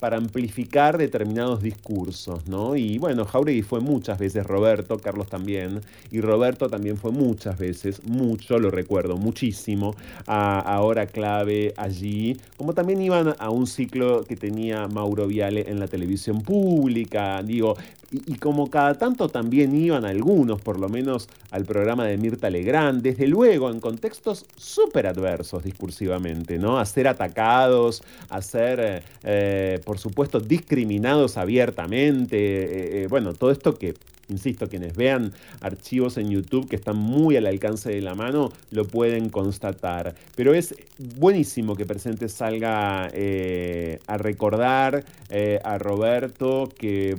para 0.02 0.18
amplificar 0.18 0.98
determinados 0.98 1.62
discursos, 1.62 2.48
¿no? 2.48 2.76
Y 2.76 2.98
bueno, 2.98 3.24
Jauregui 3.24 3.62
fue 3.62 3.82
muchas 3.82 4.18
veces, 4.18 4.48
Roberto, 4.48 4.98
Carlos 4.98 5.28
también, 5.28 5.80
y 6.10 6.22
Roberto 6.22 6.70
también 6.70 6.98
fue 6.98 7.12
muchas 7.12 7.60
veces, 7.60 8.04
mucho, 8.04 8.58
lo 8.58 8.72
recuerdo, 8.72 9.18
muchísimo, 9.18 9.96
a, 10.26 10.82
Hora 10.82 11.06
Clave 11.06 11.76
allí, 11.78 12.36
como 12.58 12.74
también 12.74 13.00
iban 13.00 13.36
a 13.38 13.52
un 13.52 13.68
ciclo 13.68 14.24
que 14.24 14.36
tenía 14.36 14.88
Mauro 14.88 15.28
Viale 15.28 15.70
en 15.70 15.80
la 15.80 15.88
televisión 15.88 16.42
pública, 16.42 17.44
digo, 17.44 17.78
y, 18.12 18.36
como 18.36 18.70
cada 18.70 18.96
tanto 18.96 19.30
también 19.30 19.76
iban 19.76 20.04
algunos, 20.04 20.62
por 20.62 20.78
lo 20.78 20.90
menos 20.90 21.30
al 21.50 21.64
programa 21.64 22.06
de 22.06 22.18
Mirta 22.18 22.50
Legrand, 22.50 23.02
desde 23.02 23.26
luego 23.28 23.72
en 23.72 23.80
contextos 23.80 24.46
súper 24.58 25.08
adversos 25.08 25.64
discursivamente, 25.64 26.60
¿no? 26.60 26.78
A 26.78 26.86
ser 26.86 27.08
atacados, 27.08 28.04
a 28.30 28.42
ser, 28.42 28.80
eh, 28.82 29.02
eh, 29.24 29.80
por 29.86 29.98
supuesto, 29.98 30.42
discriminados 30.42 31.38
abiertamente, 31.38 33.04
eh, 33.04 33.08
bueno, 33.08 33.34
todo 33.34 33.52
esto 33.52 33.76
que 33.78 33.94
Insisto, 34.32 34.70
quienes 34.70 34.96
vean 34.96 35.34
archivos 35.60 36.18
en 36.18 36.30
YouTube 36.30 36.70
que 36.70 36.78
están 36.78 36.96
muy 36.96 37.36
al 37.36 37.46
alcance 37.46 37.92
de 37.92 38.02
la 38.02 38.16
mano, 38.16 38.52
lo 38.72 38.88
pueden 38.88 39.30
constatar. 39.30 40.16
Pero 40.36 40.54
es 40.54 40.74
buenísimo 41.18 41.76
que 41.76 41.86
Presente 41.86 42.30
salga 42.30 43.10
eh, 43.14 44.00
a 44.08 44.18
recordar 44.18 45.04
eh, 45.30 45.60
a 45.64 45.78
Roberto, 45.78 46.70
que 46.78 47.18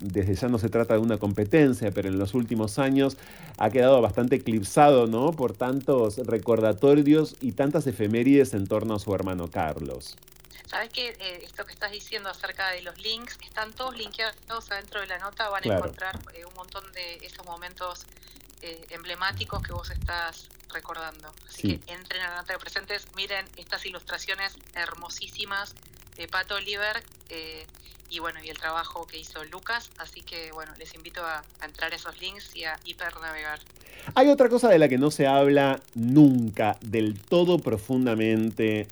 desde 0.00 0.34
ya 0.34 0.48
no 0.48 0.58
se 0.58 0.70
trata 0.70 0.94
de 0.94 1.00
una 1.00 1.18
competencia, 1.18 1.90
pero 1.90 2.08
en 2.08 2.18
los 2.18 2.34
últimos 2.34 2.78
años 2.78 3.18
ha 3.58 3.70
quedado 3.70 4.00
bastante 4.00 4.36
eclipsado 4.36 5.06
¿no? 5.06 5.32
por 5.32 5.52
tantos 5.52 6.16
recordatorios 6.18 7.36
y 7.40 7.52
tantas 7.52 7.86
efemérides 7.86 8.54
en 8.54 8.66
torno 8.66 8.94
a 8.94 8.98
su 8.98 9.14
hermano 9.14 9.48
Carlos. 9.48 10.16
Sabes 10.66 10.90
que 10.90 11.08
eh, 11.08 11.40
esto 11.44 11.64
que 11.64 11.72
estás 11.72 11.92
diciendo 11.92 12.28
acerca 12.28 12.70
de 12.70 12.82
los 12.82 12.98
links, 12.98 13.38
están 13.42 13.72
todos 13.72 13.96
linkeados 13.96 14.70
adentro 14.70 15.00
de 15.00 15.06
la 15.06 15.18
nota, 15.18 15.48
van 15.48 15.70
a 15.70 15.76
encontrar 15.76 16.18
eh, 16.34 16.44
un 16.44 16.54
montón 16.54 16.90
de 16.92 17.16
esos 17.22 17.46
momentos 17.46 18.06
eh, 18.62 18.84
emblemáticos 18.90 19.62
que 19.62 19.72
vos 19.72 19.90
estás 19.90 20.48
recordando. 20.72 21.32
Así 21.48 21.78
que 21.78 21.92
entren 21.92 22.22
a 22.22 22.30
la 22.30 22.36
nota 22.38 22.52
de 22.54 22.58
presentes, 22.58 23.06
miren 23.14 23.46
estas 23.56 23.86
ilustraciones 23.86 24.56
hermosísimas 24.74 25.74
de 26.16 26.26
Pato 26.26 26.56
Oliver 26.56 27.02
y 28.08 28.18
bueno, 28.20 28.42
y 28.42 28.50
el 28.50 28.58
trabajo 28.58 29.06
que 29.06 29.18
hizo 29.18 29.44
Lucas, 29.44 29.90
así 29.98 30.22
que 30.22 30.52
bueno, 30.52 30.72
les 30.78 30.94
invito 30.94 31.24
a, 31.24 31.42
a 31.60 31.64
entrar 31.64 31.92
a 31.92 31.96
esos 31.96 32.20
links 32.20 32.54
y 32.54 32.64
a 32.64 32.78
hipernavegar. 32.84 33.60
Hay 34.14 34.28
otra 34.28 34.48
cosa 34.48 34.68
de 34.68 34.78
la 34.78 34.88
que 34.88 34.98
no 34.98 35.10
se 35.10 35.26
habla 35.26 35.80
nunca 35.94 36.76
del 36.80 37.18
todo 37.18 37.58
profundamente 37.58 38.86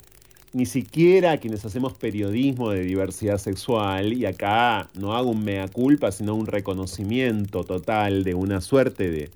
ni 0.54 0.66
siquiera 0.66 1.36
quienes 1.38 1.64
hacemos 1.64 1.92
periodismo 1.94 2.70
de 2.70 2.84
diversidad 2.84 3.38
sexual, 3.38 4.12
y 4.12 4.24
acá 4.24 4.88
no 4.94 5.14
hago 5.14 5.30
un 5.30 5.44
mea 5.44 5.68
culpa, 5.68 6.12
sino 6.12 6.34
un 6.34 6.46
reconocimiento 6.46 7.64
total 7.64 8.22
de 8.24 8.34
una 8.34 8.60
suerte 8.60 9.10
de 9.10 9.30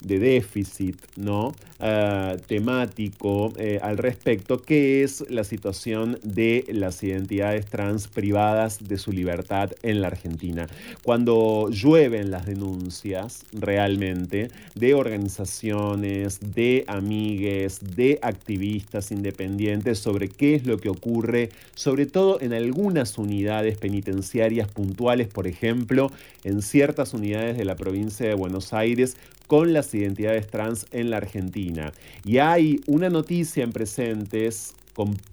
de 0.00 0.18
déficit 0.18 0.96
¿no? 1.16 1.54
Ah, 1.80 2.36
temático 2.48 3.52
eh, 3.56 3.78
al 3.80 3.98
respecto, 3.98 4.60
que 4.60 5.04
es 5.04 5.24
la 5.30 5.44
situación 5.44 6.18
de 6.24 6.64
las 6.72 7.00
identidades 7.04 7.66
trans 7.66 8.08
privadas 8.08 8.88
de 8.88 8.98
su 8.98 9.12
libertad 9.12 9.70
en 9.84 10.00
la 10.00 10.08
Argentina. 10.08 10.66
Cuando 11.04 11.68
llueven 11.70 12.32
las 12.32 12.46
denuncias 12.46 13.44
realmente 13.52 14.50
de 14.74 14.94
organizaciones, 14.94 16.40
de 16.52 16.84
amigues, 16.88 17.78
de 17.94 18.18
activistas 18.22 19.12
independientes 19.12 20.00
sobre 20.00 20.28
qué 20.28 20.56
es 20.56 20.66
lo 20.66 20.78
que 20.78 20.88
ocurre, 20.88 21.50
sobre 21.76 22.06
todo 22.06 22.40
en 22.40 22.54
algunas 22.54 23.18
unidades 23.18 23.78
penitenciarias 23.78 24.66
puntuales, 24.66 25.28
por 25.28 25.46
ejemplo, 25.46 26.10
en 26.42 26.60
ciertas 26.60 27.14
unidades 27.14 27.56
de 27.56 27.64
la 27.64 27.76
provincia 27.76 28.26
de 28.26 28.34
Buenos 28.34 28.72
Aires, 28.72 29.16
con 29.48 29.72
las 29.72 29.92
identidades 29.94 30.46
trans 30.46 30.86
en 30.92 31.10
la 31.10 31.16
Argentina. 31.16 31.92
Y 32.24 32.38
hay 32.38 32.80
una 32.86 33.10
noticia 33.10 33.64
en 33.64 33.72
presentes, 33.72 34.74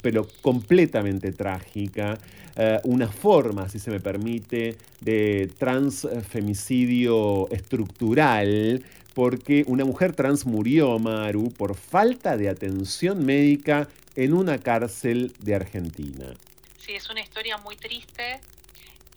pero 0.02 0.28
completamente 0.42 1.32
trágica, 1.32 2.18
eh, 2.56 2.80
una 2.86 3.10
forma, 3.10 3.70
si 3.70 3.78
se 3.78 3.92
me 3.92 4.00
permite, 4.00 4.78
de 5.02 5.52
transfemicidio 5.60 7.50
estructural, 7.52 8.84
porque 9.14 9.64
una 9.68 9.86
mujer 9.86 10.14
trans 10.14 10.46
murió, 10.46 10.98
Maru, 10.98 11.52
por 11.52 11.76
falta 11.76 12.38
de 12.38 12.50
atención 12.50 13.26
médica 13.26 13.90
en 14.16 14.34
una 14.34 14.58
cárcel 14.60 15.34
de 15.40 15.56
Argentina. 15.56 16.34
Sí, 16.78 16.94
es 16.94 17.10
una 17.10 17.20
historia 17.20 17.58
muy 17.58 17.76
triste 17.76 18.40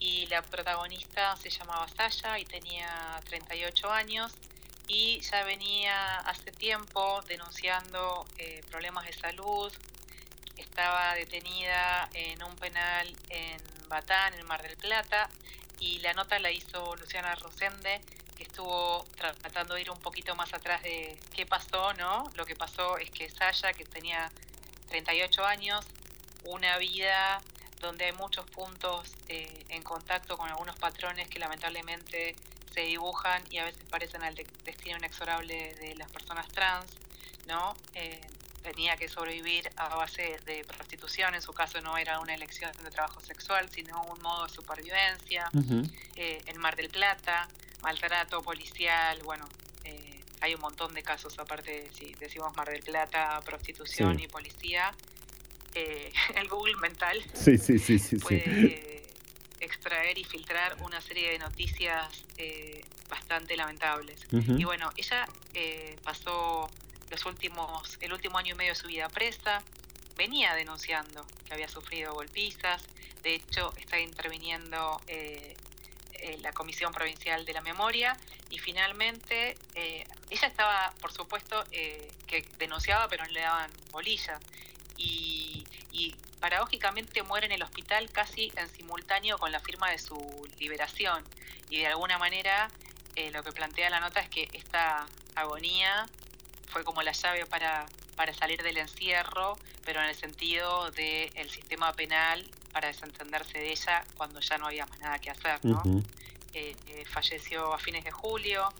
y 0.00 0.26
la 0.26 0.42
protagonista 0.42 1.36
se 1.36 1.50
llamaba 1.50 1.86
Saya 1.88 2.38
y 2.38 2.44
tenía 2.44 2.88
38 3.28 3.90
años 3.90 4.32
y 4.88 5.20
ya 5.20 5.44
venía 5.44 6.18
hace 6.20 6.50
tiempo 6.50 7.22
denunciando 7.28 8.26
eh, 8.38 8.62
problemas 8.70 9.06
de 9.06 9.12
salud. 9.12 9.72
Estaba 10.56 11.14
detenida 11.14 12.08
en 12.14 12.42
un 12.42 12.56
penal 12.56 13.14
en 13.28 13.62
Batán, 13.88 14.34
en 14.34 14.46
Mar 14.46 14.62
del 14.62 14.76
Plata, 14.76 15.28
y 15.78 15.98
la 16.00 16.14
nota 16.14 16.38
la 16.38 16.50
hizo 16.50 16.96
Luciana 16.96 17.34
Rosende, 17.34 18.00
que 18.36 18.44
estuvo 18.44 19.04
tratando 19.16 19.74
de 19.74 19.82
ir 19.82 19.90
un 19.90 20.00
poquito 20.00 20.34
más 20.34 20.52
atrás 20.54 20.82
de 20.82 21.18
qué 21.34 21.44
pasó, 21.44 21.92
¿no? 21.94 22.24
Lo 22.34 22.46
que 22.46 22.56
pasó 22.56 22.96
es 22.96 23.10
que 23.10 23.28
Saya, 23.28 23.72
que 23.74 23.84
tenía 23.84 24.30
38 24.88 25.44
años, 25.44 25.84
una 26.44 26.78
vida 26.78 27.42
donde 27.80 28.06
hay 28.06 28.12
muchos 28.12 28.46
puntos 28.46 29.12
eh, 29.28 29.64
en 29.68 29.82
contacto 29.82 30.36
con 30.36 30.48
algunos 30.48 30.76
patrones 30.76 31.28
que 31.28 31.38
lamentablemente 31.38 32.34
se 32.78 32.84
dibujan 32.84 33.42
y 33.50 33.58
a 33.58 33.64
veces 33.64 33.82
parecen 33.90 34.22
al 34.22 34.36
destino 34.64 34.98
inexorable 34.98 35.74
de 35.80 35.96
las 35.96 36.08
personas 36.12 36.46
trans, 36.46 36.86
¿no? 37.48 37.74
Eh, 37.94 38.20
tenía 38.62 38.96
que 38.96 39.08
sobrevivir 39.08 39.68
a 39.74 39.96
base 39.96 40.38
de 40.46 40.64
prostitución, 40.64 41.34
en 41.34 41.42
su 41.42 41.52
caso 41.52 41.80
no 41.80 41.98
era 41.98 42.20
una 42.20 42.34
elección 42.34 42.70
de 42.84 42.90
trabajo 42.90 43.20
sexual, 43.20 43.68
sino 43.68 44.00
un 44.04 44.22
modo 44.22 44.46
de 44.46 44.52
supervivencia. 44.52 45.50
Eh, 46.14 46.40
en 46.46 46.58
Mar 46.58 46.76
del 46.76 46.88
Plata, 46.88 47.48
maltrato 47.82 48.42
policial, 48.42 49.18
bueno, 49.24 49.48
hay 50.40 50.54
un 50.54 50.60
montón 50.60 50.94
de 50.94 51.02
casos, 51.02 51.36
aparte, 51.40 51.90
si 51.98 52.14
decimos 52.14 52.56
Mar 52.56 52.68
del 52.68 52.84
Plata, 52.84 53.40
prostitución 53.44 54.20
y 54.20 54.28
policía, 54.28 54.94
eh, 55.74 56.12
el 56.36 56.48
Google 56.48 56.76
mental 56.76 57.20
sí, 57.34 57.58
sí, 57.58 57.80
sí, 57.80 57.98
sí, 57.98 58.18
puede 58.18 58.97
extraer 59.60 60.18
y 60.18 60.24
filtrar 60.24 60.76
una 60.82 61.00
serie 61.00 61.30
de 61.30 61.38
noticias 61.38 62.24
eh, 62.36 62.84
bastante 63.08 63.56
lamentables. 63.56 64.20
Y 64.30 64.64
bueno, 64.64 64.90
ella 64.96 65.26
eh, 65.54 65.96
pasó 66.02 66.70
los 67.10 67.24
últimos, 67.26 67.98
el 68.00 68.12
último 68.12 68.38
año 68.38 68.54
y 68.54 68.58
medio 68.58 68.72
de 68.72 68.78
su 68.78 68.86
vida 68.86 69.08
presa, 69.08 69.62
venía 70.16 70.54
denunciando 70.54 71.26
que 71.46 71.54
había 71.54 71.68
sufrido 71.68 72.12
golpizas, 72.14 72.82
de 73.22 73.36
hecho 73.36 73.72
está 73.76 73.98
interviniendo 73.98 75.00
la 76.42 76.52
Comisión 76.52 76.92
Provincial 76.92 77.44
de 77.44 77.52
la 77.52 77.60
Memoria 77.60 78.16
y 78.50 78.58
finalmente 78.58 79.56
ella 79.74 80.46
estaba, 80.46 80.92
por 81.00 81.12
supuesto, 81.12 81.64
que 81.70 82.44
denunciaba 82.58 83.08
pero 83.08 83.24
no 83.24 83.30
le 83.30 83.40
daban 83.40 83.70
bolilla 83.90 84.38
y, 84.98 85.64
paradójicamente 86.40 87.22
muere 87.22 87.46
en 87.46 87.52
el 87.52 87.62
hospital 87.62 88.10
casi 88.10 88.52
en 88.56 88.68
simultáneo 88.68 89.38
con 89.38 89.52
la 89.52 89.60
firma 89.60 89.90
de 89.90 89.98
su 89.98 90.18
liberación. 90.58 91.24
Y 91.70 91.78
de 91.78 91.88
alguna 91.88 92.18
manera 92.18 92.70
eh, 93.16 93.30
lo 93.32 93.42
que 93.42 93.52
plantea 93.52 93.90
la 93.90 94.00
nota 94.00 94.20
es 94.20 94.28
que 94.28 94.48
esta 94.52 95.06
agonía 95.34 96.06
fue 96.68 96.84
como 96.84 97.02
la 97.02 97.12
llave 97.12 97.46
para, 97.46 97.86
para 98.16 98.32
salir 98.34 98.62
del 98.62 98.78
encierro, 98.78 99.58
pero 99.84 100.00
en 100.00 100.08
el 100.08 100.14
sentido 100.14 100.90
del 100.92 101.50
sistema 101.50 101.92
penal 101.92 102.48
para 102.72 102.88
desentenderse 102.88 103.58
de 103.58 103.72
ella 103.72 104.04
cuando 104.16 104.40
ya 104.40 104.58
no 104.58 104.66
había 104.66 104.86
más 104.86 105.00
nada 105.00 105.18
que 105.18 105.30
hacer. 105.30 105.58
¿no? 105.64 105.82
Eh, 106.54 106.76
eh, 106.86 107.04
falleció 107.06 107.74
a 107.74 107.78
fines 107.78 108.04
de 108.04 108.10
julio, 108.10 108.72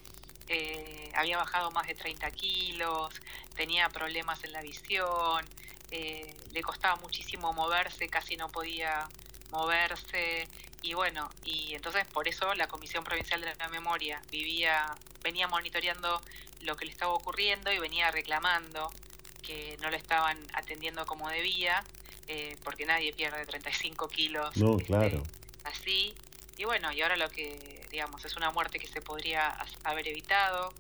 había 1.15 1.37
bajado 1.37 1.71
más 1.73 1.87
de 1.87 1.95
30 1.95 2.31
kilos, 2.31 3.13
tenía 3.55 3.89
problemas 3.91 4.43
en 4.45 4.53
la 4.53 4.63
visión, 4.63 5.45
eh, 5.91 6.35
le 6.53 6.63
costaba 6.63 6.97
muchísimo 6.97 7.53
moverse, 7.53 8.09
casi 8.09 8.37
no 8.37 8.49
podía 8.49 9.09
moverse 9.51 10.49
y 10.83 10.95
bueno, 10.95 11.29
y 11.45 11.75
entonces 11.75 12.07
por 12.07 12.29
eso 12.29 12.55
la 12.55 12.69
Comisión 12.69 13.05
Provincial 13.05 13.41
de 13.41 13.55
la 13.55 13.69
Memoria 13.69 14.23
vivía, 14.31 14.95
venía 15.23 15.49
monitoreando 15.49 16.21
lo 16.61 16.77
que 16.77 16.85
le 16.85 16.93
estaba 16.93 17.13
ocurriendo 17.13 17.73
y 17.73 17.79
venía 17.79 18.11
reclamando 18.11 18.91
que 19.43 19.77
no 19.81 19.91
lo 19.91 19.97
estaban 19.97 20.39
atendiendo 20.53 21.05
como 21.07 21.29
debía, 21.31 21.83
eh, 22.27 22.57
porque 22.63 22.85
nadie 22.87 23.13
pierde 23.13 23.45
35 23.47 24.09
kilos 24.09 24.57
no, 24.57 24.73
este, 24.73 24.85
claro. 24.85 25.23
así. 25.65 26.15
Y 26.57 26.65
bueno, 26.65 26.93
y 26.93 27.01
ahora 27.03 27.17
lo 27.17 27.31
que, 27.31 27.87
digamos, 27.91 28.25
es 28.25 28.37
una 28.37 28.51
muerte 28.51 28.79
que 28.79 28.89
se 28.89 29.01
podría 29.01 29.57
haber 29.85 30.09
evitado, 30.09 30.73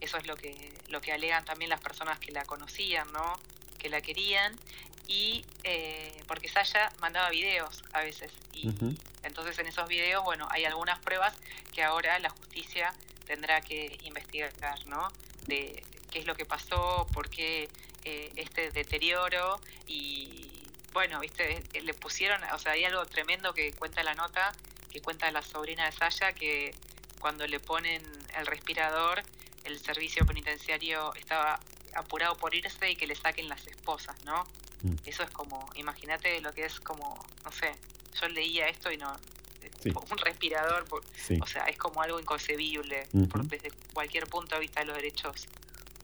eso 0.00 0.16
es 0.16 0.26
lo 0.26 0.36
que, 0.36 0.72
lo 0.88 1.00
que 1.00 1.12
alegan 1.12 1.44
también 1.44 1.68
las 1.68 1.80
personas 1.80 2.18
que 2.18 2.32
la 2.32 2.44
conocían, 2.44 3.10
¿no? 3.12 3.38
Que 3.86 3.90
la 3.90 4.00
querían 4.00 4.58
y 5.06 5.44
eh, 5.62 6.12
porque 6.26 6.48
Saya 6.48 6.90
mandaba 6.98 7.30
videos 7.30 7.84
a 7.92 8.00
veces 8.00 8.32
y 8.52 8.68
entonces 9.22 9.56
en 9.60 9.68
esos 9.68 9.86
videos 9.88 10.24
bueno 10.24 10.48
hay 10.50 10.64
algunas 10.64 10.98
pruebas 10.98 11.34
que 11.72 11.84
ahora 11.84 12.18
la 12.18 12.30
justicia 12.30 12.92
tendrá 13.26 13.60
que 13.60 13.96
investigar 14.02 14.52
no 14.86 15.08
de 15.46 15.84
qué 16.10 16.18
es 16.18 16.26
lo 16.26 16.34
que 16.34 16.44
pasó 16.44 17.06
por 17.12 17.30
qué 17.30 17.68
eh, 18.04 18.32
este 18.34 18.72
deterioro 18.72 19.60
y 19.86 20.50
bueno 20.92 21.20
viste 21.20 21.62
eh, 21.72 21.82
le 21.82 21.94
pusieron 21.94 22.42
o 22.52 22.58
sea 22.58 22.72
hay 22.72 22.84
algo 22.84 23.06
tremendo 23.06 23.54
que 23.54 23.72
cuenta 23.72 24.02
la 24.02 24.14
nota 24.14 24.52
que 24.90 25.00
cuenta 25.00 25.30
la 25.30 25.42
sobrina 25.42 25.86
de 25.86 25.92
Saya 25.92 26.32
que 26.32 26.74
cuando 27.20 27.46
le 27.46 27.60
ponen 27.60 28.02
el 28.36 28.46
respirador 28.46 29.22
el 29.62 29.78
servicio 29.78 30.26
penitenciario 30.26 31.14
estaba 31.14 31.60
apurado 31.96 32.36
por 32.36 32.54
irse 32.54 32.90
y 32.90 32.96
que 32.96 33.06
le 33.06 33.14
saquen 33.14 33.48
las 33.48 33.66
esposas, 33.66 34.16
¿no? 34.24 34.44
Mm. 34.82 34.94
Eso 35.04 35.22
es 35.22 35.30
como, 35.30 35.68
imagínate 35.74 36.40
lo 36.40 36.52
que 36.52 36.64
es 36.64 36.80
como, 36.80 37.18
no 37.44 37.52
sé, 37.52 37.74
yo 38.20 38.28
leía 38.28 38.68
esto 38.68 38.90
y 38.90 38.96
no, 38.96 39.12
un 39.84 40.18
respirador, 40.18 40.86
o 41.40 41.46
sea, 41.46 41.64
es 41.66 41.76
como 41.76 42.02
algo 42.02 42.18
inconcebible 42.20 43.06
desde 43.12 43.70
cualquier 43.92 44.26
punto 44.26 44.54
de 44.56 44.60
vista 44.62 44.80
de 44.80 44.86
los 44.86 44.96
derechos 44.96 45.46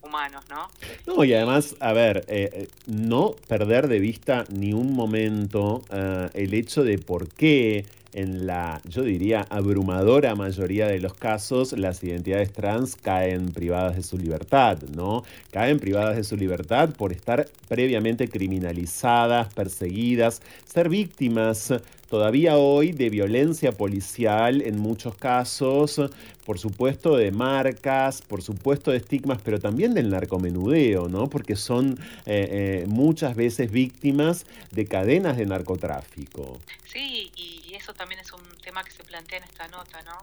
humanos, 0.03 0.45
¿no? 0.51 0.69
No, 1.07 1.25
y 1.25 1.33
además, 1.35 1.77
a 1.81 1.93
ver, 1.93 2.25
eh, 2.29 2.51
eh, 2.53 2.69
no 2.87 3.35
perder 3.49 3.89
de 3.89 3.99
vista 3.99 4.45
ni 4.51 4.73
un 4.73 4.95
momento 4.95 5.83
eh, 5.91 6.29
el 6.35 6.55
hecho 6.55 6.85
de 6.85 6.99
por 6.99 7.29
qué 7.29 7.85
en 8.15 8.47
la, 8.47 8.81
yo 8.85 9.03
diría, 9.03 9.47
abrumadora 9.49 10.35
mayoría 10.35 10.87
de 10.87 11.01
los 11.01 11.15
casos, 11.15 11.73
las 11.73 12.03
identidades 12.05 12.53
trans 12.53 12.97
caen 12.97 13.53
privadas 13.53 13.97
de 13.97 14.03
su 14.03 14.19
libertad, 14.19 14.79
¿no? 14.95 15.25
Caen 15.51 15.79
privadas 15.79 16.17
de 16.17 16.25
su 16.25 16.37
libertad 16.37 16.91
por 16.91 17.13
estar 17.13 17.49
previamente 17.69 18.29
criminalizadas, 18.29 19.53
perseguidas, 19.55 20.43
ser 20.67 20.89
víctimas 20.89 21.73
todavía 22.13 22.59
hoy 22.59 22.93
de 22.93 23.09
violencia 23.09 23.73
policial 23.73 24.61
en 24.61 24.79
muchos 24.79 25.17
casos, 25.17 25.99
por 26.45 26.59
supuesto 26.59 27.17
de 27.17 27.31
marcas, 27.31 28.21
por 28.21 28.43
supuesto 28.43 28.91
de 28.91 28.99
estigmas, 28.99 29.41
pero 29.43 29.59
también 29.59 29.95
del 29.95 30.11
narcomenudeo, 30.11 31.09
¿no? 31.09 31.31
Porque 31.31 31.57
son 31.57 31.99
eh, 32.27 32.83
eh, 32.85 32.85
muchas 32.87 33.35
veces 33.35 33.71
víctimas 33.71 34.45
de 34.73 34.85
cadenas 34.85 35.39
de 35.39 35.47
narcotráfico. 35.47 36.61
Sí, 36.85 37.33
y 37.35 37.75
eso 37.77 37.95
también 37.95 38.21
es 38.21 38.31
un 38.35 38.43
tema 38.63 38.85
que 38.85 38.91
se 38.91 39.05
plantea 39.05 39.39
en 39.39 39.45
esta 39.45 39.69
nota, 39.69 40.03
¿no? 40.03 40.19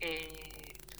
Eh, 0.00 0.28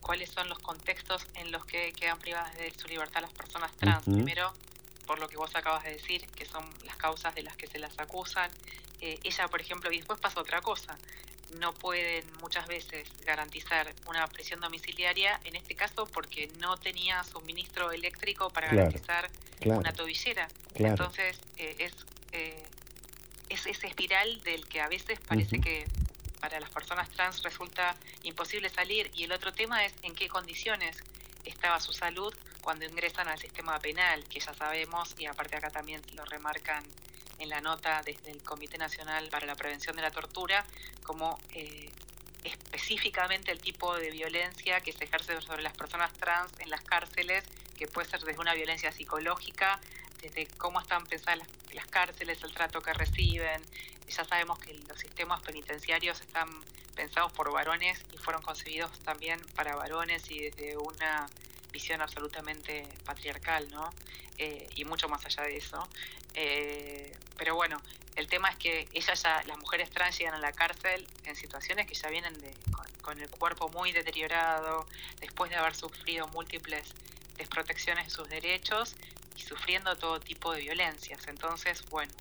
¿Cuáles 0.01 0.31
son 0.31 0.49
los 0.49 0.59
contextos 0.59 1.23
en 1.37 1.53
los 1.53 1.65
que 1.67 1.93
quedan 1.93 2.19
privadas 2.19 2.53
de 2.59 2.73
su 2.77 2.89
libertad 2.89 3.21
las 3.21 3.33
personas 3.33 3.71
trans? 3.77 4.03
Primero, 4.03 4.53
por 5.07 5.19
lo 5.19 5.29
que 5.29 5.37
vos 5.37 5.55
acabas 5.55 5.85
de 5.85 5.93
decir, 5.93 6.27
que 6.35 6.45
son 6.45 6.69
las 6.85 6.97
causas 6.97 7.35
de 7.35 7.43
las 7.43 7.57
que 7.57 7.67
se 7.67 7.79
las 7.79 7.99
acusan. 7.99 8.51
Eh, 9.01 9.19
ella, 9.23 9.49
por 9.49 9.61
ejemplo, 9.61 9.91
y 9.93 9.99
después 9.99 10.19
pasa 10.21 10.41
otra 10.41 10.61
cosa, 10.61 10.99
no 11.59 11.73
pueden 11.73 12.25
muchas 12.41 12.67
veces 12.67 13.09
garantizar 13.25 13.93
una 14.09 14.27
prisión 14.27 14.61
domiciliaria, 14.61 15.41
en 15.45 15.57
este 15.57 15.75
caso 15.75 16.07
porque 16.07 16.51
no 16.59 16.77
tenía 16.77 17.23
suministro 17.25 17.93
eléctrico 17.93 18.51
para 18.51 18.69
garantizar 18.69 19.31
una 19.65 19.93
tobillera. 19.93 20.49
Entonces, 20.75 21.39
eh, 21.57 21.77
es, 21.79 21.95
eh, 22.33 22.63
es 23.49 23.67
ese 23.67 23.87
espiral 23.87 24.41
del 24.43 24.67
que 24.67 24.81
a 24.81 24.89
veces 24.89 25.21
parece 25.21 25.61
que 25.61 25.87
para 26.41 26.61
las 26.61 26.71
personas 26.71 27.09
trans 27.11 27.43
resulta 27.43 27.97
imposible 28.23 28.69
salir. 28.69 29.11
Y 29.15 29.25
el 29.25 29.33
otro 29.33 29.53
tema 29.53 29.85
es 29.85 29.95
en 30.03 30.15
qué 30.15 30.29
condiciones 30.29 30.97
estaba 31.51 31.81
su 31.81 31.93
salud 31.93 32.35
cuando 32.61 32.85
ingresan 32.85 33.29
al 33.29 33.39
sistema 33.39 33.79
penal, 33.79 34.25
que 34.25 34.41
ya 34.41 34.53
sabemos, 34.55 35.15
y 35.19 35.27
aparte 35.27 35.57
acá 35.57 35.71
también 35.71 36.03
lo 36.15 36.25
remarcan 36.25 36.85
en 37.39 37.49
la 37.49 37.61
nota 37.61 38.03
desde 38.05 38.31
el 38.31 38.43
Comité 38.43 38.79
Nacional 38.79 39.29
para 39.29 39.47
la 39.47 39.55
Prevención 39.55 39.95
de 39.97 40.03
la 40.03 40.11
Tortura, 40.11 40.65
como 41.03 41.39
eh, 41.53 41.91
específicamente 42.45 43.51
el 43.53 43.61
tipo 43.61 43.95
de 43.97 44.11
violencia 44.11 44.81
que 44.81 44.93
se 44.93 45.05
ejerce 45.05 45.41
sobre 45.41 45.63
las 45.63 45.75
personas 45.75 46.13
trans 46.15 46.53
en 46.59 46.71
las 46.71 46.83
cárceles, 46.83 47.45
que 47.77 47.87
puede 47.87 48.09
ser 48.09 48.21
desde 48.21 48.41
una 48.41 48.55
violencia 48.55 48.91
psicológica, 48.93 49.81
desde 50.21 50.47
cómo 50.57 50.81
están 50.81 51.07
pensadas 51.07 51.47
las, 51.73 51.87
cárceles, 51.87 52.43
el 52.43 52.53
trato 52.53 52.81
que 52.81 52.93
reciben. 52.93 53.63
Ya 54.09 54.25
sabemos 54.25 54.59
que 54.59 54.73
los 54.73 54.99
sistemas 54.99 55.41
penitenciarios 55.43 56.21
están 56.21 56.49
pensados 56.97 57.31
por 57.33 57.53
varones 57.53 58.03
y 58.13 58.17
fueron 58.17 58.43
concebidos 58.43 58.91
también 59.01 59.41
para 59.55 59.77
varones 59.77 60.29
y 60.31 60.41
desde 60.41 60.77
una 60.77 61.29
visión 61.71 62.01
absolutamente 62.01 62.89
patriarcal, 63.05 63.71
¿no? 63.71 63.93
Eh, 64.39 64.67
y 64.75 64.85
mucho 64.85 65.09
más 65.09 65.25
allá 65.27 65.45
de 65.45 65.57
eso. 65.59 65.87
Eh, 66.35 67.17
pero 67.37 67.55
bueno, 67.55 67.81
el 68.17 68.29
tema 68.29 68.49
es 68.49 68.57
que 68.57 68.89
ellas 68.93 69.23
ya, 69.23 69.43
las 69.47 69.59
mujeres 69.59 69.91
trans 69.91 70.19
llegan 70.19 70.35
a 70.35 70.39
la 70.39 70.53
cárcel 70.53 71.07
en 71.25 71.37
situaciones 71.37 71.87
que 71.87 71.95
ya 71.95 72.09
vienen 72.09 72.39
de, 72.41 72.55
con, 73.03 73.21
el 73.21 73.31
cuerpo 73.31 73.69
muy 73.69 73.93
deteriorado, 73.93 74.87
después 75.21 75.51
de 75.51 75.57
haber 75.57 75.75
sufrido 75.75 76.27
múltiples 76.29 76.83
desprotecciones 77.37 78.07
de 78.07 78.11
sus 78.11 78.29
derechos 78.29 78.97
y 79.37 79.43
sufriendo 79.43 79.97
todo 79.97 80.19
tipo 80.19 80.53
de 80.53 80.63
violencias. 80.63 81.27
Entonces, 81.29 81.85
bueno, 81.91 82.13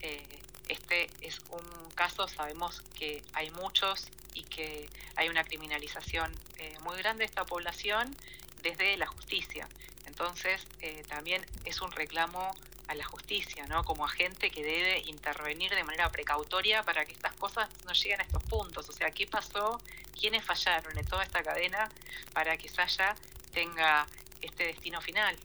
eh, 0.00 0.24
este 0.68 1.10
es 1.20 1.40
un 1.50 1.90
caso, 1.96 2.28
sabemos 2.28 2.82
que 2.94 3.22
hay 3.32 3.50
muchos 3.50 4.06
y 4.34 4.44
que 4.44 4.88
hay 5.16 5.28
una 5.28 5.44
criminalización 5.44 6.34
muy 6.82 6.98
grande 6.98 7.20
de 7.20 7.26
esta 7.26 7.44
población 7.44 8.14
desde 8.62 8.96
la 8.96 9.06
justicia. 9.06 9.68
Entonces, 10.06 10.66
eh, 10.80 11.02
también 11.08 11.44
es 11.64 11.80
un 11.80 11.90
reclamo 11.92 12.54
a 12.88 12.94
la 12.94 13.04
justicia, 13.04 13.66
¿no? 13.68 13.84
Como 13.84 14.04
agente 14.04 14.50
que 14.50 14.62
debe 14.62 14.98
intervenir 15.06 15.72
de 15.74 15.84
manera 15.84 16.10
precautoria 16.10 16.82
para 16.82 17.04
que 17.04 17.12
estas 17.12 17.32
cosas 17.34 17.68
no 17.86 17.92
lleguen 17.92 18.20
a 18.20 18.24
estos 18.24 18.42
puntos. 18.44 18.88
O 18.88 18.92
sea, 18.92 19.10
¿qué 19.12 19.26
pasó? 19.26 19.80
¿Quiénes 20.18 20.44
fallaron 20.44 20.98
en 20.98 21.06
toda 21.06 21.22
esta 21.22 21.42
cadena 21.42 21.88
para 22.32 22.56
que 22.56 22.68
Saya 22.68 23.14
tenga 23.52 24.06
este 24.40 24.64
destino 24.64 25.00
final? 25.00 25.36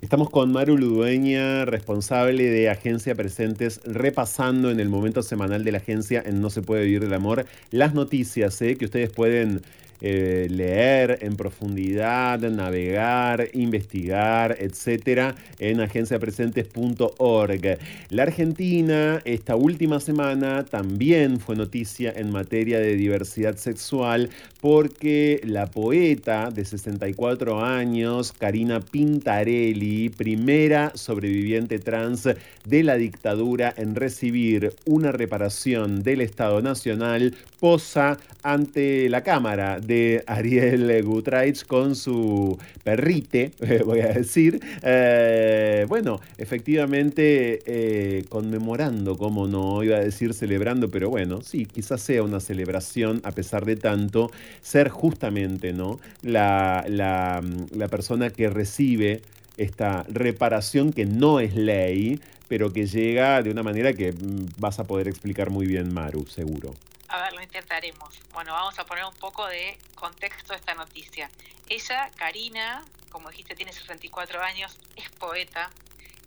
Estamos 0.00 0.30
con 0.30 0.52
Maru 0.52 0.76
Ludueña, 0.76 1.64
responsable 1.64 2.44
de 2.44 2.68
Agencia 2.68 3.14
Presentes, 3.14 3.80
repasando 3.84 4.70
en 4.70 4.78
el 4.78 4.88
momento 4.88 5.22
semanal 5.22 5.64
de 5.64 5.72
la 5.72 5.78
agencia 5.78 6.22
en 6.24 6.40
No 6.40 6.50
se 6.50 6.62
puede 6.62 6.84
vivir 6.84 7.00
del 7.00 7.14
amor 7.14 7.46
las 7.70 7.94
noticias 7.94 8.60
¿eh? 8.62 8.76
que 8.76 8.84
ustedes 8.84 9.10
pueden 9.10 9.62
eh, 10.00 10.46
leer 10.50 11.18
en 11.22 11.36
profundidad, 11.36 12.38
navegar, 12.40 13.48
investigar, 13.54 14.56
etcétera, 14.58 15.34
en 15.58 15.80
agenciapresentes.org. 15.80 17.78
La 18.10 18.22
Argentina, 18.22 19.22
esta 19.24 19.56
última 19.56 20.00
semana, 20.00 20.64
también 20.64 21.40
fue 21.40 21.56
noticia 21.56 22.12
en 22.14 22.30
materia 22.30 22.78
de 22.78 22.96
diversidad 22.96 23.56
sexual 23.56 24.30
porque 24.60 25.40
la 25.44 25.66
poeta 25.66 26.50
de 26.50 26.64
64 26.64 27.64
años, 27.64 28.32
Karina 28.32 28.80
Pintarelli, 28.80 30.08
primera 30.08 30.92
sobreviviente 30.94 31.78
trans 31.78 32.28
de 32.64 32.82
la 32.82 32.96
dictadura 32.96 33.72
en 33.76 33.94
recibir 33.94 34.74
una 34.84 35.12
reparación 35.12 36.02
del 36.02 36.20
Estado 36.20 36.60
Nacional, 36.62 37.34
posa 37.60 38.18
ante 38.42 39.08
la 39.08 39.22
Cámara 39.22 39.78
de 39.86 40.24
Ariel 40.26 41.02
Gutraich 41.02 41.64
con 41.66 41.94
su 41.96 42.58
perrite, 42.82 43.52
voy 43.84 44.00
a 44.00 44.08
decir. 44.08 44.60
Eh, 44.82 45.86
bueno, 45.88 46.20
efectivamente, 46.38 47.60
eh, 47.66 48.24
conmemorando, 48.28 49.16
como 49.16 49.46
no 49.46 49.82
iba 49.82 49.96
a 49.96 50.00
decir 50.00 50.34
celebrando, 50.34 50.88
pero 50.88 51.10
bueno, 51.10 51.42
sí, 51.42 51.66
quizás 51.66 52.00
sea 52.00 52.22
una 52.22 52.40
celebración 52.40 53.20
a 53.24 53.32
pesar 53.32 53.64
de 53.64 53.76
tanto, 53.76 54.30
ser 54.60 54.88
justamente 54.88 55.72
¿no? 55.72 55.98
la, 56.22 56.84
la, 56.88 57.42
la 57.74 57.88
persona 57.88 58.30
que 58.30 58.48
recibe 58.50 59.22
esta 59.56 60.04
reparación 60.08 60.92
que 60.92 61.06
no 61.06 61.40
es 61.40 61.54
ley, 61.54 62.20
pero 62.48 62.72
que 62.72 62.86
llega 62.86 63.42
de 63.42 63.50
una 63.50 63.62
manera 63.62 63.92
que 63.92 64.12
mm, 64.12 64.46
vas 64.58 64.78
a 64.78 64.84
poder 64.84 65.08
explicar 65.08 65.50
muy 65.50 65.66
bien, 65.66 65.92
Maru, 65.92 66.26
seguro. 66.26 66.74
A 67.08 67.22
ver, 67.22 67.32
lo 67.32 67.42
intentaremos. 67.42 68.14
Bueno, 68.32 68.52
vamos 68.52 68.78
a 68.78 68.84
poner 68.84 69.04
un 69.04 69.14
poco 69.14 69.46
de 69.46 69.78
contexto 69.94 70.52
a 70.52 70.56
esta 70.56 70.74
noticia. 70.74 71.30
Ella, 71.68 72.10
Karina, 72.16 72.84
como 73.10 73.30
dijiste, 73.30 73.54
tiene 73.54 73.72
64 73.72 74.42
años, 74.42 74.76
es 74.96 75.08
poeta 75.10 75.70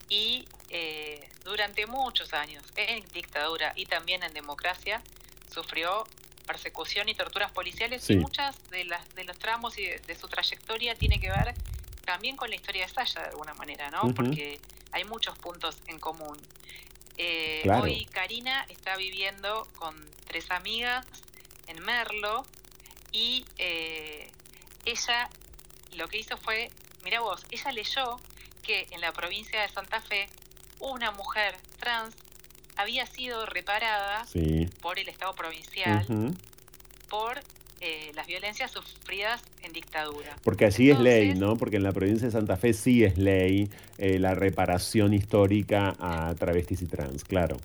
y 0.09 0.47
eh, 0.69 1.29
durante 1.43 1.85
muchos 1.85 2.33
años 2.33 2.63
en 2.75 3.05
dictadura 3.13 3.73
y 3.75 3.85
también 3.85 4.23
en 4.23 4.33
democracia 4.33 5.01
sufrió 5.51 6.05
persecución 6.47 7.07
y 7.09 7.13
torturas 7.13 7.51
policiales 7.51 8.09
y 8.09 8.15
muchas 8.15 8.55
de 8.71 8.83
las 8.85 9.07
de 9.13 9.23
los 9.23 9.37
tramos 9.37 9.77
y 9.77 9.85
de, 9.85 10.15
su 10.19 10.27
trayectoria 10.27 10.95
tiene 10.95 11.19
que 11.19 11.29
ver 11.29 11.53
también 12.05 12.35
con 12.35 12.49
la 12.49 12.55
historia 12.55 12.87
de 12.87 12.91
Saya 12.91 13.21
de 13.21 13.29
alguna 13.29 13.53
manera, 13.53 13.91
¿no? 13.91 14.13
Porque 14.15 14.59
hay 14.91 15.03
muchos 15.03 15.37
puntos 15.37 15.77
en 15.85 15.99
común. 15.99 16.39
Eh, 17.21 17.69
hoy 17.69 18.05
Karina 18.05 18.65
está 18.69 18.95
viviendo 18.95 19.67
con 19.77 19.93
tres 20.25 20.49
amigas 20.51 21.05
en 21.67 21.83
Merlo 21.83 22.45
y 23.11 23.45
eh, 23.57 24.31
ella 24.85 25.29
lo 25.91 26.07
que 26.07 26.19
hizo 26.19 26.37
fue, 26.37 26.71
mira 27.03 27.19
vos, 27.19 27.45
ella 27.51 27.73
leyó 27.73 28.21
que 28.63 28.87
en 28.91 29.01
la 29.01 29.11
provincia 29.11 29.61
de 29.61 29.67
Santa 29.67 29.99
Fe 29.99 30.29
una 30.79 31.11
mujer 31.11 31.57
trans 31.77 32.15
había 32.77 33.05
sido 33.05 33.45
reparada 33.45 34.25
por 34.81 34.97
el 34.97 35.09
Estado 35.09 35.35
provincial 35.35 36.05
por 37.09 37.41
eh, 37.81 38.11
las 38.13 38.27
violencias 38.27 38.71
sufridas 38.71 39.41
en 39.61 39.71
dictadura. 39.71 40.35
Porque 40.43 40.65
allí 40.65 40.91
es 40.91 40.99
ley, 40.99 41.33
¿no? 41.35 41.55
Porque 41.55 41.77
en 41.77 41.83
la 41.83 41.93
provincia 41.93 42.27
de 42.27 42.31
Santa 42.31 42.57
Fe 42.57 42.73
sí 42.73 43.03
es 43.03 43.17
ley 43.17 43.69
eh, 43.97 44.19
la 44.19 44.35
reparación 44.35 45.13
histórica 45.13 45.95
a 45.99 46.35
travestis 46.35 46.81
y 46.81 46.87
trans, 46.87 47.23
claro. 47.23 47.57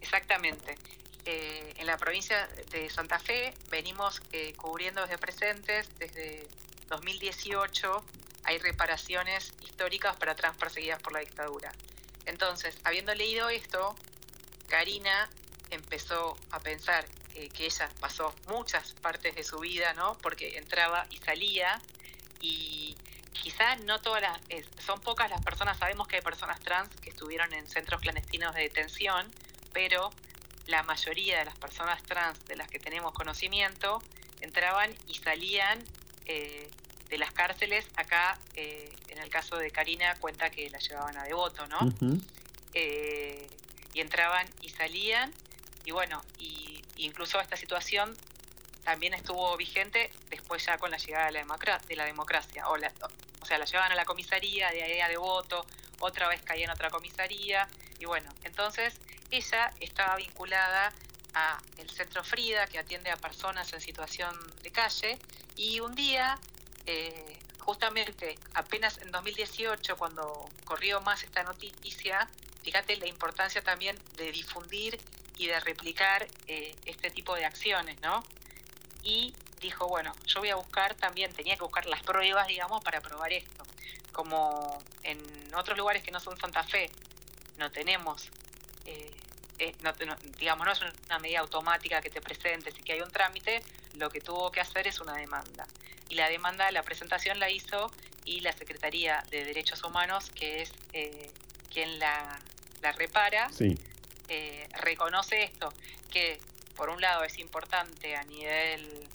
Exactamente. 0.00 0.76
Eh, 1.24 1.74
en 1.78 1.86
la 1.86 1.96
provincia 1.96 2.48
de 2.70 2.90
Santa 2.90 3.18
Fe 3.18 3.54
venimos 3.70 4.20
cubriendo 4.56 5.00
desde 5.02 5.18
presentes, 5.18 5.88
desde 5.98 6.46
2018 6.90 8.04
hay 8.44 8.58
reparaciones 8.58 9.54
históricas 9.62 10.16
para 10.16 10.34
trans 10.34 10.56
perseguidas 10.56 11.00
por 11.00 11.12
la 11.12 11.20
dictadura. 11.20 11.72
Entonces, 12.26 12.76
habiendo 12.84 13.14
leído 13.14 13.48
esto, 13.48 13.94
Karina 14.68 15.28
empezó 15.74 16.36
a 16.50 16.60
pensar 16.60 17.04
que 17.32 17.64
ella 17.66 17.88
pasó 17.98 18.34
muchas 18.46 18.92
partes 18.94 19.34
de 19.34 19.42
su 19.42 19.58
vida, 19.58 19.94
¿no? 19.94 20.16
Porque 20.18 20.58
entraba 20.58 21.06
y 21.10 21.16
salía 21.18 21.80
y 22.40 22.96
quizá 23.32 23.76
no 23.76 24.00
todas 24.00 24.22
las, 24.22 24.40
son 24.84 25.00
pocas 25.00 25.30
las 25.30 25.42
personas, 25.42 25.78
sabemos 25.78 26.06
que 26.06 26.16
hay 26.16 26.22
personas 26.22 26.60
trans 26.60 26.94
que 26.96 27.10
estuvieron 27.10 27.52
en 27.54 27.66
centros 27.66 28.00
clandestinos 28.00 28.54
de 28.54 28.62
detención, 28.62 29.32
pero 29.72 30.10
la 30.66 30.82
mayoría 30.82 31.38
de 31.38 31.46
las 31.46 31.56
personas 31.58 32.02
trans 32.02 32.44
de 32.46 32.56
las 32.56 32.68
que 32.68 32.78
tenemos 32.78 33.12
conocimiento 33.12 34.02
entraban 34.40 34.94
y 35.08 35.14
salían 35.14 35.82
eh, 36.26 36.68
de 37.08 37.18
las 37.18 37.32
cárceles. 37.32 37.86
Acá, 37.96 38.38
eh, 38.54 38.92
en 39.08 39.18
el 39.18 39.28
caso 39.28 39.56
de 39.56 39.70
Karina, 39.70 40.14
cuenta 40.16 40.50
que 40.50 40.70
la 40.70 40.78
llevaban 40.78 41.16
a 41.16 41.24
Devoto, 41.24 41.66
¿no? 41.66 41.78
Eh, 42.74 43.46
y 43.94 44.00
entraban 44.00 44.48
y 44.62 44.70
salían, 44.70 45.32
y 45.84 45.90
bueno, 45.90 46.22
y 46.38 46.82
incluso 46.96 47.40
esta 47.40 47.56
situación 47.56 48.16
también 48.84 49.14
estuvo 49.14 49.56
vigente 49.56 50.10
después 50.28 50.64
ya 50.64 50.78
con 50.78 50.90
la 50.90 50.96
llegada 50.96 51.26
de 51.26 51.32
la, 51.32 51.38
democracia, 51.40 51.86
de 51.88 51.96
la 51.96 52.04
democracia. 52.04 52.68
O, 52.68 52.74
o 52.74 53.46
sea, 53.46 53.58
la 53.58 53.64
llevaban 53.64 53.92
a 53.92 53.94
la 53.94 54.04
comisaría, 54.04 54.70
de 54.70 54.82
ahí 54.82 55.00
a 55.00 55.08
Devoto, 55.08 55.64
otra 56.00 56.28
vez 56.28 56.42
caía 56.42 56.64
en 56.64 56.70
otra 56.70 56.90
comisaría. 56.90 57.68
Y 57.98 58.04
bueno, 58.04 58.32
entonces 58.44 58.94
ella 59.30 59.72
estaba 59.80 60.16
vinculada 60.16 60.92
a 61.34 61.60
el 61.78 61.88
Centro 61.90 62.22
Frida, 62.24 62.66
que 62.66 62.78
atiende 62.78 63.10
a 63.10 63.16
personas 63.16 63.72
en 63.72 63.80
situación 63.80 64.36
de 64.62 64.70
calle, 64.70 65.18
y 65.56 65.80
un 65.80 65.94
día, 65.94 66.38
eh, 66.86 67.38
justamente 67.60 68.38
apenas 68.54 68.98
en 68.98 69.10
2018, 69.10 69.96
cuando 69.96 70.48
corrió 70.64 71.00
más 71.00 71.22
esta 71.22 71.42
noticia, 71.42 72.28
fíjate 72.62 72.96
la 72.96 73.06
importancia 73.06 73.62
también 73.62 73.98
de 74.16 74.32
difundir 74.32 75.00
y 75.38 75.46
de 75.46 75.60
replicar 75.60 76.26
eh, 76.46 76.74
este 76.84 77.10
tipo 77.10 77.34
de 77.34 77.44
acciones, 77.44 78.00
¿no? 78.00 78.24
Y 79.02 79.34
dijo, 79.60 79.88
bueno, 79.88 80.14
yo 80.26 80.40
voy 80.40 80.50
a 80.50 80.56
buscar 80.56 80.94
también, 80.94 81.32
tenía 81.32 81.56
que 81.56 81.62
buscar 81.62 81.86
las 81.86 82.02
pruebas, 82.02 82.46
digamos, 82.48 82.82
para 82.82 83.00
probar 83.00 83.32
esto. 83.32 83.64
Como 84.12 84.78
en 85.02 85.18
otros 85.54 85.76
lugares 85.78 86.02
que 86.02 86.10
no 86.10 86.20
son 86.20 86.38
Santa 86.38 86.62
Fe, 86.62 86.90
no 87.56 87.70
tenemos, 87.70 88.28
eh, 88.86 89.10
eh, 89.58 89.74
no, 89.82 89.92
digamos, 90.38 90.66
no 90.66 90.72
es 90.72 90.80
una 91.06 91.18
medida 91.18 91.40
automática 91.40 92.00
que 92.00 92.10
te 92.10 92.20
presentes 92.20 92.78
y 92.78 92.82
que 92.82 92.92
hay 92.94 93.00
un 93.00 93.10
trámite, 93.10 93.62
lo 93.94 94.10
que 94.10 94.20
tuvo 94.20 94.50
que 94.50 94.60
hacer 94.60 94.86
es 94.86 95.00
una 95.00 95.14
demanda. 95.14 95.66
Y 96.08 96.14
la 96.14 96.28
demanda, 96.28 96.70
la 96.72 96.82
presentación 96.82 97.38
la 97.38 97.50
hizo 97.50 97.90
y 98.24 98.40
la 98.40 98.52
Secretaría 98.52 99.24
de 99.30 99.44
Derechos 99.44 99.82
Humanos, 99.82 100.30
que 100.30 100.62
es 100.62 100.72
quien 101.72 101.98
la, 101.98 102.38
la 102.82 102.92
repara. 102.92 103.48
Eh, 104.34 104.66
reconoce 104.80 105.42
esto, 105.42 105.70
que 106.10 106.40
por 106.74 106.88
un 106.88 107.02
lado 107.02 107.22
es 107.22 107.36
importante 107.36 108.16
a 108.16 108.22
nivel 108.22 109.06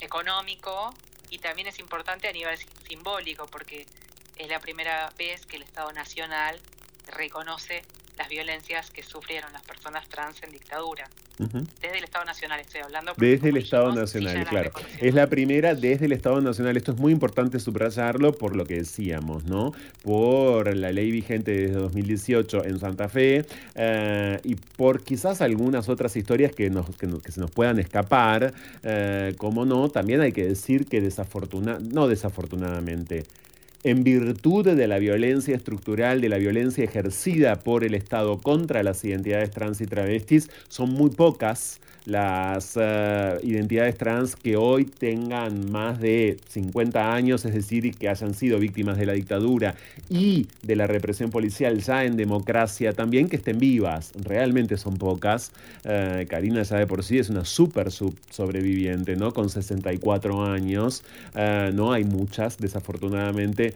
económico 0.00 0.92
y 1.30 1.38
también 1.38 1.68
es 1.68 1.78
importante 1.78 2.26
a 2.26 2.32
nivel 2.32 2.58
simbólico 2.84 3.46
porque 3.46 3.86
es 4.34 4.48
la 4.48 4.58
primera 4.58 5.12
vez 5.16 5.46
que 5.46 5.54
el 5.58 5.62
Estado 5.62 5.92
Nacional 5.92 6.60
reconoce 7.06 7.84
las 8.18 8.28
violencias 8.28 8.90
que 8.90 9.02
sufrieron 9.02 9.52
las 9.52 9.62
personas 9.62 10.08
trans 10.08 10.42
en 10.42 10.52
dictadura. 10.52 11.08
Desde 11.36 11.98
el 11.98 12.04
Estado 12.04 12.24
Nacional 12.24 12.60
estoy 12.60 12.80
hablando. 12.82 13.12
Desde 13.16 13.48
el 13.48 13.56
Estado 13.56 13.92
Nacional, 13.92 14.46
claro. 14.46 14.70
Es 15.00 15.14
la 15.14 15.26
primera 15.26 15.74
desde 15.74 16.06
el 16.06 16.12
Estado 16.12 16.40
Nacional. 16.40 16.76
Esto 16.76 16.92
es 16.92 16.98
muy 16.98 17.12
importante 17.12 17.58
subrayarlo 17.58 18.32
por 18.32 18.54
lo 18.54 18.64
que 18.64 18.76
decíamos, 18.76 19.44
¿no? 19.44 19.72
Por 20.02 20.76
la 20.76 20.92
ley 20.92 21.10
vigente 21.10 21.50
desde 21.50 21.74
2018 21.74 22.64
en 22.66 22.78
Santa 22.78 23.08
Fe 23.08 23.44
eh, 23.74 24.40
y 24.44 24.54
por 24.54 25.02
quizás 25.02 25.40
algunas 25.40 25.88
otras 25.88 26.14
historias 26.16 26.52
que, 26.52 26.70
nos, 26.70 26.86
que, 26.96 27.32
se 27.32 27.40
nos 27.40 27.50
puedan 27.50 27.80
escapar. 27.80 28.54
Eh, 28.84 29.34
como 29.36 29.64
no, 29.64 29.88
también 29.88 30.20
hay 30.20 30.30
que 30.30 30.46
decir 30.46 30.86
que 30.86 31.00
desafortunadamente, 31.00 31.94
no 31.94 32.06
desafortunadamente, 32.06 33.24
en 33.84 34.02
virtud 34.02 34.66
de 34.66 34.86
la 34.86 34.98
violencia 34.98 35.54
estructural, 35.54 36.20
de 36.20 36.30
la 36.30 36.38
violencia 36.38 36.82
ejercida 36.82 37.60
por 37.60 37.84
el 37.84 37.94
Estado 37.94 38.38
contra 38.38 38.82
las 38.82 39.04
identidades 39.04 39.50
trans 39.50 39.80
y 39.82 39.86
travestis, 39.86 40.50
son 40.68 40.90
muy 40.90 41.10
pocas 41.10 41.80
las 42.06 42.78
eh, 42.80 43.38
identidades 43.42 43.96
trans 43.96 44.36
que 44.36 44.56
hoy 44.56 44.84
tengan 44.84 45.70
más 45.70 46.00
de 46.00 46.36
50 46.48 47.14
años, 47.14 47.44
es 47.44 47.54
decir, 47.54 47.94
que 47.96 48.08
hayan 48.08 48.34
sido 48.34 48.58
víctimas 48.58 48.98
de 48.98 49.06
la 49.06 49.14
dictadura 49.14 49.74
y 50.10 50.46
de 50.62 50.76
la 50.76 50.86
represión 50.86 51.30
policial 51.30 51.80
ya 51.80 52.04
en 52.04 52.16
democracia 52.16 52.92
también, 52.92 53.28
que 53.28 53.36
estén 53.36 53.58
vivas. 53.58 54.12
Realmente 54.22 54.76
son 54.76 54.96
pocas. 54.96 55.52
Eh, 55.84 56.26
Karina 56.28 56.62
ya 56.62 56.76
de 56.76 56.86
por 56.86 57.02
sí 57.02 57.18
es 57.18 57.30
una 57.30 57.44
súper 57.44 57.90
sobreviviente, 57.90 59.16
¿no? 59.16 59.32
Con 59.32 59.48
64 59.48 60.44
años. 60.44 61.02
Eh, 61.34 61.70
no 61.74 61.92
hay 61.92 62.04
muchas, 62.04 62.58
desafortunadamente. 62.58 63.74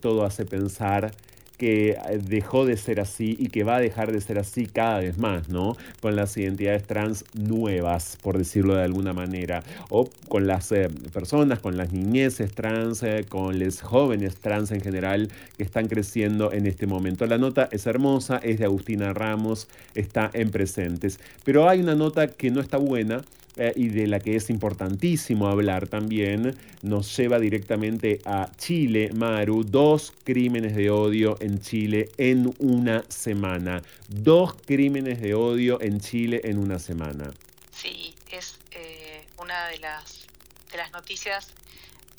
todo 0.00 0.24
hace 0.24 0.44
pensar 0.44 1.12
que 1.58 1.90
eh, 1.90 2.20
dejó 2.22 2.64
de 2.64 2.76
ser 2.76 3.00
así 3.00 3.36
y 3.38 3.48
que 3.48 3.64
va 3.64 3.76
a 3.76 3.80
dejar 3.80 4.12
de 4.12 4.20
ser 4.20 4.38
así 4.38 4.66
cada 4.66 5.00
vez 5.00 5.18
más, 5.18 5.48
¿no? 5.48 5.76
Con 6.00 6.16
las 6.16 6.36
identidades 6.36 6.84
trans 6.84 7.24
nuevas, 7.34 8.16
por 8.22 8.38
decirlo 8.38 8.76
de 8.76 8.84
alguna 8.84 9.12
manera, 9.12 9.62
o 9.90 10.08
con 10.28 10.46
las 10.46 10.72
eh, 10.72 10.88
personas, 11.12 11.58
con 11.58 11.76
las 11.76 11.92
niñeces 11.92 12.54
trans, 12.54 13.02
eh, 13.02 13.26
con 13.28 13.58
los 13.58 13.82
jóvenes 13.82 14.36
trans 14.36 14.70
en 14.70 14.80
general 14.80 15.30
que 15.56 15.64
están 15.64 15.88
creciendo 15.88 16.52
en 16.52 16.66
este 16.66 16.86
momento. 16.86 17.26
La 17.26 17.38
nota 17.38 17.68
es 17.72 17.86
hermosa, 17.86 18.38
es 18.38 18.60
de 18.60 18.64
Agustina 18.64 19.12
Ramos, 19.12 19.68
está 19.94 20.30
en 20.32 20.50
presentes, 20.50 21.18
pero 21.44 21.68
hay 21.68 21.80
una 21.80 21.96
nota 21.96 22.28
que 22.28 22.50
no 22.50 22.60
está 22.60 22.78
buena 22.78 23.22
eh, 23.56 23.72
y 23.74 23.88
de 23.88 24.06
la 24.06 24.20
que 24.20 24.36
es 24.36 24.50
importantísimo 24.50 25.48
hablar 25.48 25.88
también, 25.88 26.56
nos 26.82 27.16
lleva 27.16 27.40
directamente 27.40 28.20
a 28.24 28.50
Chile, 28.56 29.10
Maru, 29.12 29.64
dos 29.64 30.12
crímenes 30.22 30.76
de 30.76 30.90
odio 30.90 31.36
en 31.40 31.60
Chile 31.60 32.10
en 32.18 32.54
una 32.58 33.02
semana. 33.08 33.82
Dos 34.08 34.54
crímenes 34.64 35.20
de 35.20 35.34
odio 35.34 35.80
en 35.80 36.00
Chile 36.00 36.40
en 36.44 36.58
una 36.58 36.78
semana. 36.78 37.32
Sí, 37.72 38.14
es 38.30 38.58
eh, 38.70 39.26
una 39.38 39.66
de 39.68 39.78
las, 39.78 40.26
de 40.70 40.78
las 40.78 40.92
noticias 40.92 41.48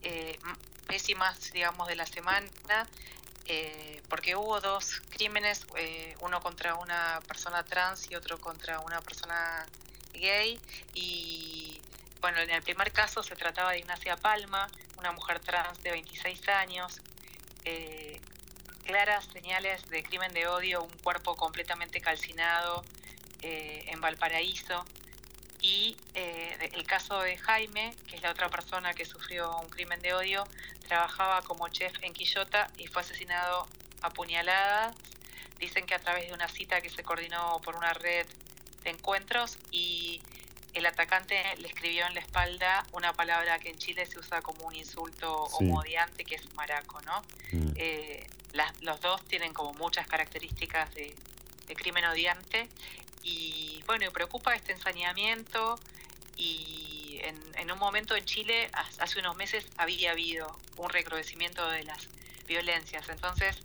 eh, 0.04 0.38
pésimas, 0.88 1.52
digamos, 1.54 1.88
de 1.88 1.96
la 1.96 2.06
semana. 2.06 2.48
porque 4.10 4.36
hubo 4.36 4.60
dos 4.60 5.02
crímenes, 5.10 5.66
uno 6.22 6.40
contra 6.40 6.76
una 6.76 7.20
persona 7.28 7.64
trans 7.64 8.12
y 8.12 8.16
otro 8.16 8.38
contra 8.38 8.80
una 8.82 9.02
persona 9.02 9.66
gay 10.14 10.60
y 10.94 11.82
bueno, 12.22 12.40
en 12.40 12.50
el 12.50 12.62
primer 12.62 12.92
caso 12.92 13.24
se 13.24 13.36
trataba 13.36 13.72
de 13.72 13.80
Ignacia 13.80 14.18
Palma, 14.18 14.70
una 14.98 15.12
mujer 15.14 15.40
trans 15.40 15.82
de 15.82 15.92
26 15.92 16.50
años, 16.50 17.02
eh, 17.64 18.20
claras 18.86 19.26
señales 19.32 19.88
de 19.90 20.04
crimen 20.04 20.34
de 20.34 20.48
odio, 20.48 20.84
un 20.84 20.98
cuerpo 20.98 21.36
completamente 21.36 22.02
calcinado 22.02 22.84
eh, 23.42 23.86
en 23.88 24.02
Valparaíso. 24.02 24.86
Y 25.62 25.96
eh, 26.14 26.72
el 26.74 26.86
caso 26.86 27.20
de 27.22 27.38
Jaime, 27.38 27.94
que 28.08 28.16
es 28.16 28.22
la 28.22 28.32
otra 28.32 28.50
persona 28.50 28.94
que 28.94 29.06
sufrió 29.06 29.58
un 29.58 29.70
crimen 29.70 30.02
de 30.02 30.14
odio, 30.14 30.46
trabajaba 30.88 31.42
como 31.42 31.68
chef 31.70 31.94
en 32.02 32.14
Quillota 32.14 32.70
y 32.78 32.88
fue 32.88 33.02
asesinado 33.02 33.68
a 34.02 34.10
puñaladas. 34.10 34.96
Dicen 35.58 35.86
que 35.86 35.96
a 35.96 36.00
través 36.00 36.28
de 36.28 36.34
una 36.34 36.48
cita 36.48 36.82
que 36.82 36.90
se 36.90 37.04
coordinó 37.04 37.60
por 37.64 37.76
una 37.76 37.94
red 37.94 38.26
encuentros 38.90 39.58
y 39.72 40.22
el 40.74 40.86
atacante 40.86 41.42
le 41.58 41.68
escribió 41.68 42.06
en 42.08 42.14
la 42.14 42.20
espalda 42.22 42.86
una 42.92 43.14
palabra 43.14 43.60
que 43.60 43.70
en 43.70 43.78
Chile 43.78 44.06
se 44.06 44.20
usa 44.20 44.42
como 44.42 44.68
un 44.68 44.76
insulto 44.76 45.34
homodiante, 45.34 46.26
que 46.26 46.36
es 46.36 46.54
maraco, 46.54 47.02
¿no? 47.02 47.22
Mm. 47.52 47.72
Eh, 47.76 48.28
los 48.82 49.02
dos 49.02 49.24
tienen 49.26 49.54
como 49.54 49.74
muchas 49.74 50.08
características 50.08 50.94
de, 50.94 51.16
crimen 51.76 52.04
odiante 52.06 52.68
y 53.22 53.84
bueno, 53.86 54.06
me 54.06 54.12
preocupa 54.12 54.56
este 54.56 54.72
ensañamiento 54.72 55.80
y 56.36 57.20
en, 57.22 57.40
en, 57.58 57.72
un 57.72 57.78
momento 57.78 58.16
en 58.16 58.26
Chile, 58.26 58.72
hace 58.98 59.20
unos 59.20 59.36
meses, 59.36 59.68
había 59.78 60.12
habido 60.12 60.58
un 60.78 60.90
recrudecimiento 60.90 61.70
de 61.70 61.84
las 61.84 62.08
violencias. 62.48 63.08
Entonces, 63.10 63.56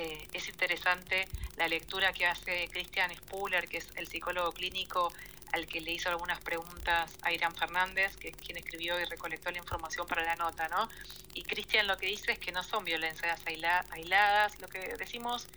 eh, 0.00 0.28
es 0.32 0.48
interesante 0.48 1.28
la 1.58 1.68
lectura 1.68 2.10
que 2.14 2.24
hace 2.24 2.68
Christian 2.72 3.14
Spuller, 3.14 3.68
que 3.68 3.76
es 3.76 3.88
el 3.96 4.08
psicólogo 4.08 4.50
clínico 4.52 5.12
al 5.52 5.66
que 5.66 5.82
le 5.82 5.92
hizo 5.92 6.08
algunas 6.08 6.40
preguntas 6.40 7.12
a 7.20 7.32
Irán 7.32 7.54
Fernández, 7.54 8.16
que 8.16 8.28
es 8.28 8.36
quien 8.36 8.56
escribió 8.56 8.98
y 8.98 9.04
recolectó 9.04 9.50
la 9.50 9.58
información 9.58 10.06
para 10.06 10.24
la 10.24 10.36
nota, 10.36 10.68
¿no? 10.68 10.88
Y 11.34 11.42
Cristian 11.42 11.86
lo 11.86 11.98
que 11.98 12.06
dice 12.06 12.32
es 12.32 12.38
que 12.38 12.50
no 12.50 12.62
son 12.62 12.84
violencias 12.84 13.42
aisladas, 13.46 14.58
lo 14.60 14.68
que 14.68 14.78
decimos 14.96 15.48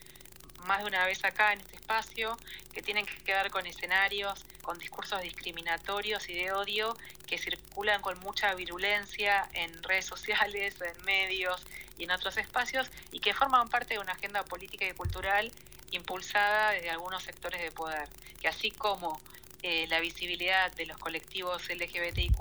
más 0.65 0.79
de 0.79 0.85
una 0.85 1.05
vez 1.05 1.23
acá 1.23 1.53
en 1.53 1.61
este 1.61 1.75
espacio, 1.75 2.37
que 2.73 2.81
tienen 2.81 3.05
que 3.05 3.15
quedar 3.23 3.49
con 3.51 3.65
escenarios, 3.65 4.45
con 4.61 4.79
discursos 4.79 5.21
discriminatorios 5.21 6.27
y 6.29 6.33
de 6.33 6.51
odio 6.51 6.95
que 7.27 7.37
circulan 7.37 8.01
con 8.01 8.19
mucha 8.19 8.53
virulencia 8.55 9.49
en 9.53 9.81
redes 9.83 10.05
sociales, 10.05 10.75
en 10.81 11.05
medios 11.05 11.65
y 11.97 12.05
en 12.05 12.11
otros 12.11 12.37
espacios 12.37 12.89
y 13.11 13.19
que 13.19 13.33
forman 13.33 13.69
parte 13.69 13.95
de 13.95 13.99
una 13.99 14.13
agenda 14.13 14.43
política 14.43 14.87
y 14.87 14.93
cultural 14.93 15.51
impulsada 15.91 16.71
desde 16.71 16.89
algunos 16.89 17.23
sectores 17.23 17.61
de 17.61 17.71
poder, 17.71 18.07
que 18.41 18.47
así 18.47 18.71
como 18.71 19.19
eh, 19.61 19.87
la 19.87 19.99
visibilidad 19.99 20.71
de 20.73 20.85
los 20.85 20.97
colectivos 20.97 21.69
LGBTIQ 21.69 22.33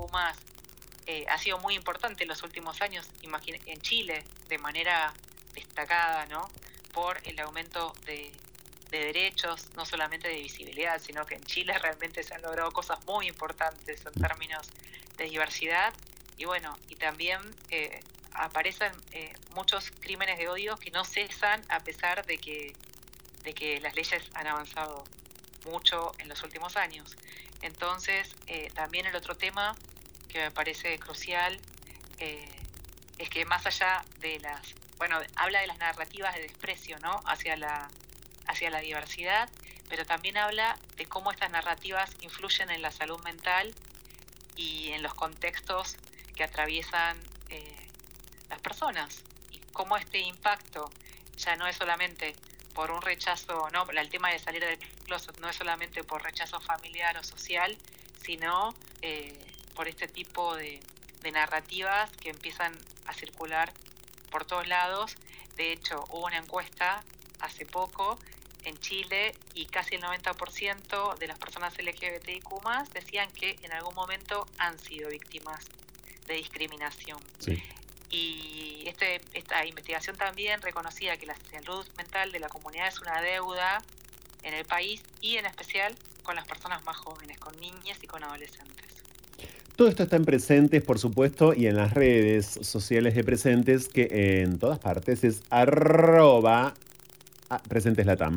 eh, 1.07 1.25
ha 1.29 1.39
sido 1.39 1.59
muy 1.59 1.75
importante 1.75 2.25
en 2.25 2.29
los 2.29 2.43
últimos 2.43 2.81
años, 2.81 3.07
en 3.23 3.81
Chile, 3.81 4.25
de 4.49 4.59
manera 4.59 5.13
destacada, 5.55 6.27
¿no? 6.27 6.49
Por 6.93 7.19
el 7.25 7.39
aumento 7.41 7.95
de, 8.05 8.33
derechos, 8.91 9.75
no 9.75 9.87
solamente 9.87 10.29
de 10.29 10.35
visibilidad, 10.35 11.01
sino 11.01 11.25
que 11.25 11.35
en 11.35 11.45
Chile 11.45 11.77
realmente 11.83 12.23
se 12.23 12.35
han 12.35 12.43
logrado 12.43 12.71
cosas 12.73 13.03
muy 13.07 13.27
importantes 13.27 14.05
en 14.05 14.13
términos 14.13 14.69
de 15.17 15.25
diversidad 15.25 15.95
y 16.37 16.45
bueno, 16.45 16.77
y 16.91 16.97
también 16.97 17.41
eh, 17.71 18.01
aparecen 18.35 18.93
eh, 19.13 19.33
muchos 19.55 19.91
crímenes 20.01 20.39
de 20.39 20.49
odio 20.49 20.77
que 20.77 20.91
no 20.91 21.05
cesan 21.05 21.63
a 21.71 21.81
pesar 21.81 22.27
de 22.27 22.37
que, 22.37 22.75
de 23.45 23.55
que 23.55 23.81
las 23.81 23.95
leyes 23.95 24.23
han 24.35 24.47
avanzado 24.47 25.05
mucho 25.65 26.13
en 26.19 26.29
los 26.29 26.43
últimos 26.43 26.77
años. 26.77 27.17
Entonces, 27.63 28.29
eh, 28.47 28.71
también 28.75 29.07
el 29.07 29.17
otro 29.17 29.37
tema 29.37 29.75
que 30.29 30.39
me 30.39 30.51
parece 30.51 30.99
crucial 30.99 31.59
es 32.19 33.31
que 33.31 33.45
más 33.45 33.67
allá 33.67 34.05
de 34.21 34.39
las 34.39 34.75
bueno, 35.03 35.19
habla 35.35 35.61
de 35.63 35.67
las 35.67 35.79
narrativas 35.79 36.33
de 36.37 36.43
desprecio, 36.43 36.97
¿no? 37.01 37.21
Hacia 37.27 37.57
la, 37.57 37.91
hacia 38.47 38.71
la 38.71 38.79
diversidad, 38.79 39.51
pero 39.89 40.07
también 40.07 40.37
habla 40.37 40.79
de 40.95 41.07
cómo 41.07 41.33
estas 41.33 41.51
narrativas 41.51 42.09
influyen 42.21 42.71
en 42.71 42.83
la 42.83 42.93
salud 42.93 43.21
mental 43.25 43.75
y 44.55 44.93
en 44.93 45.03
los 45.03 45.13
contextos 45.15 45.97
que 46.37 46.45
atraviesan 46.45 47.19
eh, 47.49 47.89
las 48.49 48.61
personas 48.61 49.25
y 49.51 49.59
cómo 49.73 49.97
este 49.97 50.21
impacto 50.21 50.89
ya 51.37 51.57
no 51.57 51.67
es 51.67 51.75
solamente 51.75 52.37
por 52.73 52.93
un 52.93 53.03
rechazo, 53.03 53.71
no, 53.73 53.91
el 53.91 54.09
tema 54.09 54.31
de 54.31 54.39
salir 54.39 54.65
del 54.65 54.79
closet 55.05 55.37
no 55.41 55.49
es 55.49 55.57
solamente 55.57 56.05
por 56.05 56.23
rechazo 56.23 56.61
familiar 56.61 57.19
o 57.19 57.25
social, 57.25 57.77
sino 58.25 58.73
eh, 59.01 59.37
por 59.75 59.89
este 59.89 60.07
tipo 60.07 60.55
de, 60.55 60.79
de 61.23 61.33
narrativas 61.33 62.09
que 62.19 62.31
empiezan 62.31 62.79
a 63.07 63.15
circular 63.15 63.73
por 64.33 64.45
todos 64.45 64.67
lados. 64.67 65.15
De 65.57 65.71
hecho, 65.71 66.05
hubo 66.11 66.27
una 66.27 66.39
encuesta 66.39 67.05
hace 67.39 67.67
poco 67.67 68.19
en 68.65 68.79
Chile 68.79 69.35
y 69.55 69.67
casi 69.67 69.97
el 69.97 70.03
90% 70.03 71.19
de 71.19 71.27
las 71.27 71.39
personas 71.39 71.77
LGBTIQ 71.79 72.49
decían 72.93 73.31
que 73.33 73.59
en 73.63 73.73
algún 73.73 73.95
momento 73.95 74.47
han 74.59 74.79
sido 74.79 75.11
víctimas 75.11 75.65
de 76.27 76.35
discriminación. 76.35 77.21
Y 78.11 78.85
este, 78.87 79.21
esta 79.33 79.65
investigación 79.67 80.17
también 80.17 80.61
reconocía 80.63 81.17
que 81.17 81.27
la 81.27 81.37
salud 81.51 81.87
mental 81.97 82.33
de 82.33 82.41
la 82.41 82.49
comunidad 82.49 82.89
es 82.89 83.01
una 83.01 83.21
deuda 83.21 83.83
en 84.43 84.55
el 84.55 84.65
país 84.65 85.03
y 85.21 85.37
en 85.37 85.47
especial 85.47 85.97
con 86.23 86.37
las 86.37 86.47
personas 86.47 86.85
más 86.85 86.97
jóvenes, 86.97 87.39
con 87.39 87.57
niñas 87.59 87.99
y 88.03 88.07
con 88.07 88.23
adolescentes. 88.23 88.82
Todo 89.77 89.89
esto 89.89 90.03
está 90.03 90.17
en 90.17 90.25
Presentes, 90.25 90.83
por 90.83 90.99
supuesto, 90.99 91.55
y 91.55 91.67
en 91.67 91.77
las 91.77 91.95
redes 91.95 92.59
sociales 92.61 93.15
de 93.15 93.25
Presentes, 93.25 93.89
que 93.89 94.43
en 94.43 94.59
todas 94.59 94.79
partes 94.79 95.25
es 95.25 95.43
arroba 95.49 96.75
ah. 97.49 97.61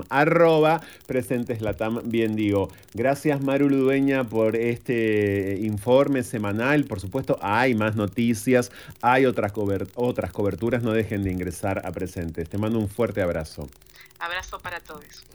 Arroba 0.09 0.81
Presentes 1.05 1.59
bien 2.03 2.35
digo. 2.35 2.69
Gracias 2.93 3.41
Maru 3.41 3.69
Ludueña 3.69 4.23
por 4.25 4.55
este 4.55 5.59
informe 5.61 6.23
semanal. 6.23 6.85
Por 6.85 6.99
supuesto, 6.99 7.37
hay 7.41 7.75
más 7.75 7.95
noticias, 7.95 8.71
hay 9.01 9.25
otras, 9.25 9.53
otras 9.95 10.31
coberturas. 10.31 10.83
No 10.83 10.91
dejen 10.91 11.23
de 11.23 11.31
ingresar 11.31 11.85
a 11.85 11.91
Presentes. 11.91 12.49
Te 12.49 12.57
mando 12.57 12.79
un 12.79 12.89
fuerte 12.89 13.21
abrazo. 13.21 13.69
Abrazo 14.19 14.59
para 14.59 14.79
todos. 14.79 15.25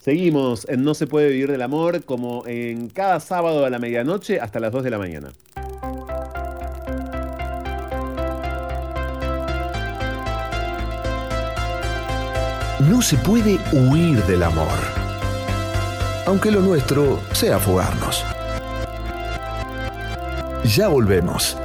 Seguimos 0.00 0.66
en 0.68 0.84
No 0.84 0.94
se 0.94 1.06
puede 1.06 1.28
vivir 1.28 1.50
del 1.50 1.62
amor 1.62 2.04
como 2.04 2.46
en 2.46 2.88
cada 2.88 3.18
sábado 3.20 3.64
a 3.64 3.70
la 3.70 3.78
medianoche 3.78 4.40
hasta 4.40 4.60
las 4.60 4.72
2 4.72 4.84
de 4.84 4.90
la 4.90 4.98
mañana. 4.98 5.32
No 12.88 13.02
se 13.02 13.16
puede 13.16 13.58
huir 13.72 14.22
del 14.24 14.44
amor, 14.44 14.78
aunque 16.26 16.52
lo 16.52 16.60
nuestro 16.60 17.20
sea 17.32 17.58
fugarnos. 17.58 18.24
Ya 20.76 20.86
volvemos. 20.88 21.56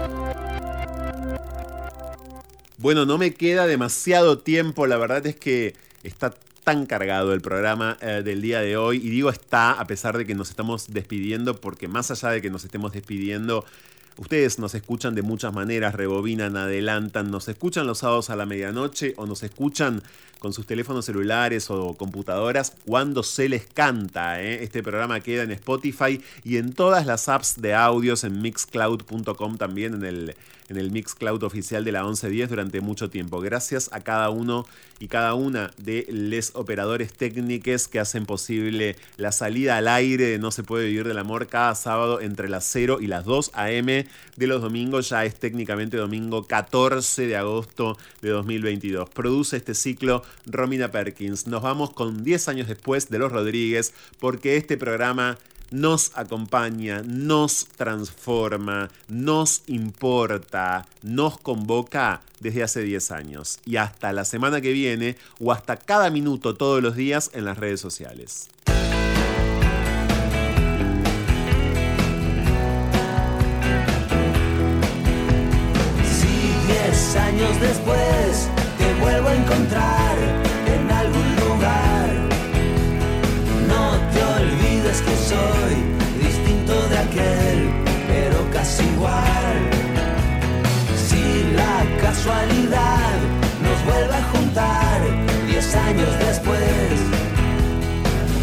Bueno, 2.79 3.05
no 3.05 3.17
me 3.17 3.33
queda 3.33 3.67
demasiado 3.67 4.39
tiempo, 4.39 4.87
la 4.87 4.97
verdad 4.97 5.25
es 5.27 5.35
que 5.35 5.75
está 6.03 6.33
tan 6.63 6.85
cargado 6.85 7.33
el 7.33 7.41
programa 7.41 7.97
eh, 8.01 8.21
del 8.23 8.41
día 8.41 8.61
de 8.61 8.77
hoy. 8.77 8.97
Y 8.97 9.09
digo 9.09 9.29
está 9.29 9.71
a 9.71 9.85
pesar 9.85 10.17
de 10.17 10.25
que 10.25 10.35
nos 10.35 10.49
estamos 10.49 10.91
despidiendo, 10.91 11.59
porque 11.59 11.87
más 11.87 12.11
allá 12.11 12.29
de 12.29 12.41
que 12.41 12.49
nos 12.49 12.63
estemos 12.63 12.93
despidiendo, 12.93 13.65
ustedes 14.17 14.59
nos 14.59 14.75
escuchan 14.75 15.15
de 15.15 15.21
muchas 15.21 15.53
maneras, 15.53 15.95
rebobinan, 15.95 16.55
adelantan, 16.57 17.31
nos 17.31 17.47
escuchan 17.47 17.87
los 17.87 17.99
sábados 17.99 18.29
a 18.29 18.35
la 18.35 18.45
medianoche 18.45 19.13
o 19.17 19.25
nos 19.25 19.43
escuchan 19.43 20.01
con 20.39 20.51
sus 20.51 20.65
teléfonos 20.65 21.05
celulares 21.05 21.69
o 21.69 21.93
computadoras 21.93 22.73
cuando 22.85 23.23
se 23.23 23.47
les 23.47 23.65
canta. 23.65 24.41
¿eh? 24.41 24.61
Este 24.63 24.83
programa 24.83 25.21
queda 25.21 25.43
en 25.43 25.51
Spotify 25.51 26.21
y 26.43 26.57
en 26.57 26.73
todas 26.73 27.05
las 27.05 27.29
apps 27.29 27.61
de 27.61 27.73
audios 27.73 28.25
en 28.25 28.41
mixcloud.com 28.41 29.57
también 29.57 29.93
en 29.93 30.03
el 30.03 30.35
en 30.69 30.77
el 30.77 30.91
Mixcloud 30.91 31.43
oficial 31.43 31.83
de 31.83 31.91
la 31.91 32.03
1110 32.03 32.49
durante 32.49 32.81
mucho 32.81 33.09
tiempo. 33.09 33.39
Gracias 33.41 33.89
a 33.93 34.01
cada 34.01 34.29
uno 34.29 34.65
y 34.99 35.07
cada 35.07 35.33
una 35.33 35.71
de 35.77 36.05
los 36.09 36.51
operadores 36.55 37.13
técnicos 37.13 37.87
que 37.87 37.99
hacen 37.99 38.25
posible 38.25 38.95
la 39.17 39.31
salida 39.31 39.77
al 39.77 39.87
aire 39.87 40.25
de 40.27 40.39
No 40.39 40.51
se 40.51 40.63
puede 40.63 40.87
vivir 40.87 41.07
del 41.07 41.17
amor 41.17 41.47
cada 41.47 41.75
sábado 41.75 42.21
entre 42.21 42.49
las 42.49 42.63
0 42.65 42.99
y 43.01 43.07
las 43.07 43.25
2 43.25 43.51
a.m. 43.53 44.07
de 44.35 44.47
los 44.47 44.61
domingos. 44.61 45.09
Ya 45.09 45.25
es 45.25 45.35
técnicamente 45.35 45.97
domingo 45.97 46.43
14 46.45 47.27
de 47.27 47.35
agosto 47.35 47.97
de 48.21 48.29
2022. 48.29 49.09
Produce 49.09 49.57
este 49.57 49.73
ciclo 49.73 50.23
Romina 50.45 50.91
Perkins. 50.91 51.47
Nos 51.47 51.61
vamos 51.61 51.91
con 51.91 52.23
10 52.23 52.47
años 52.47 52.67
después 52.67 53.09
de 53.09 53.19
Los 53.19 53.31
Rodríguez 53.31 53.93
porque 54.19 54.57
este 54.57 54.77
programa 54.77 55.37
nos 55.73 56.11
acompaña, 56.13 57.01
nos 57.03 57.65
transforma, 57.65 58.91
nos 59.07 59.63
importa, 59.65 60.85
nos 61.01 61.39
convoca 61.39 62.21
desde 62.39 62.61
hace 62.61 62.81
10 62.83 63.11
años 63.11 63.57
y 63.65 63.77
hasta 63.77 64.13
la 64.13 64.23
semana 64.23 64.61
que 64.61 64.71
viene 64.71 65.17
o 65.39 65.51
hasta 65.51 65.77
cada 65.77 66.11
minuto 66.11 66.53
todos 66.53 66.83
los 66.83 66.95
días 66.95 67.31
en 67.33 67.45
las 67.45 67.57
redes 67.57 67.81
sociales. 67.81 68.49
Si 76.05 76.71
10 76.71 77.15
años 77.15 77.59
después 77.59 78.02
años 95.93 96.19
después, 96.19 96.95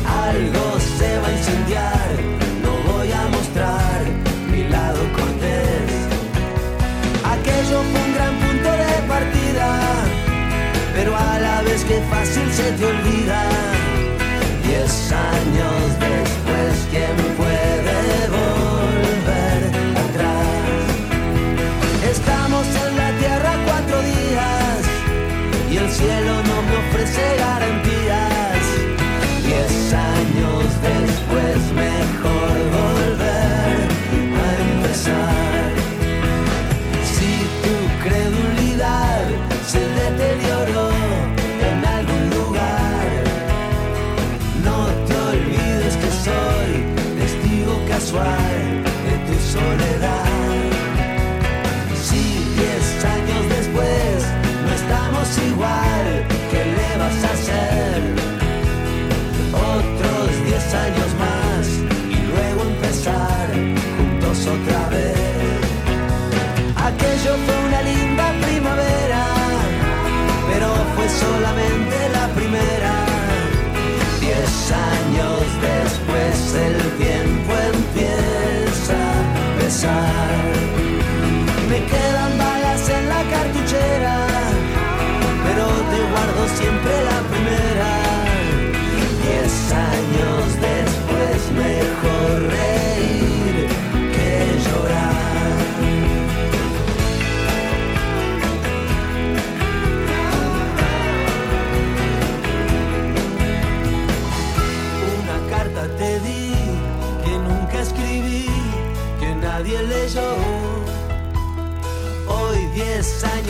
algo 0.07 0.79
se 0.99 1.19
va 1.19 1.27
a 1.29 1.33
incendiar, 1.33 2.09
no 2.63 2.93
voy 2.93 3.11
a 3.11 3.29
mostrar 3.29 3.99
mi 4.51 4.63
lado 4.69 5.01
cortés. 5.17 5.91
Aquello 7.35 7.79
fue 7.91 8.01
un 8.07 8.15
gran 8.15 8.35
punto 8.45 8.71
de 8.83 8.93
partida, 9.15 9.69
pero 10.95 11.17
a 11.17 11.39
la 11.41 11.63
vez 11.63 11.85
que 11.85 12.01
fácil 12.11 12.53
se 12.53 12.71
te 12.73 12.85
olvida. 12.85 13.43
Diez 14.65 15.13
años 15.13 15.50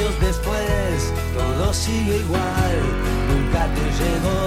años 0.00 0.20
después, 0.20 1.12
todo 1.34 1.74
sigue 1.74 2.18
igual, 2.18 2.76
nunca 3.28 3.66
te 3.74 3.84
llegó. 4.00 4.40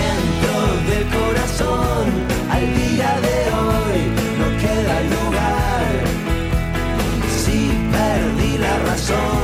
Dentro 0.00 0.56
del 0.90 1.04
corazón, 1.18 2.04
al 2.50 2.66
día 2.74 3.20
de 3.20 3.36
hoy, 3.60 4.00
no 4.38 4.46
queda 4.62 4.96
lugar. 5.14 5.92
Si 7.44 7.58
perdí 7.92 8.58
la 8.58 8.78
razón, 8.90 9.43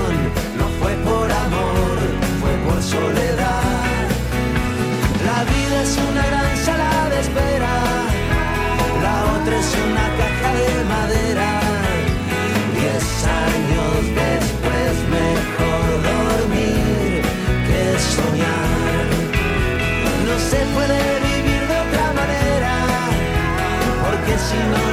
passing 24.51 24.85
on. 24.85 24.90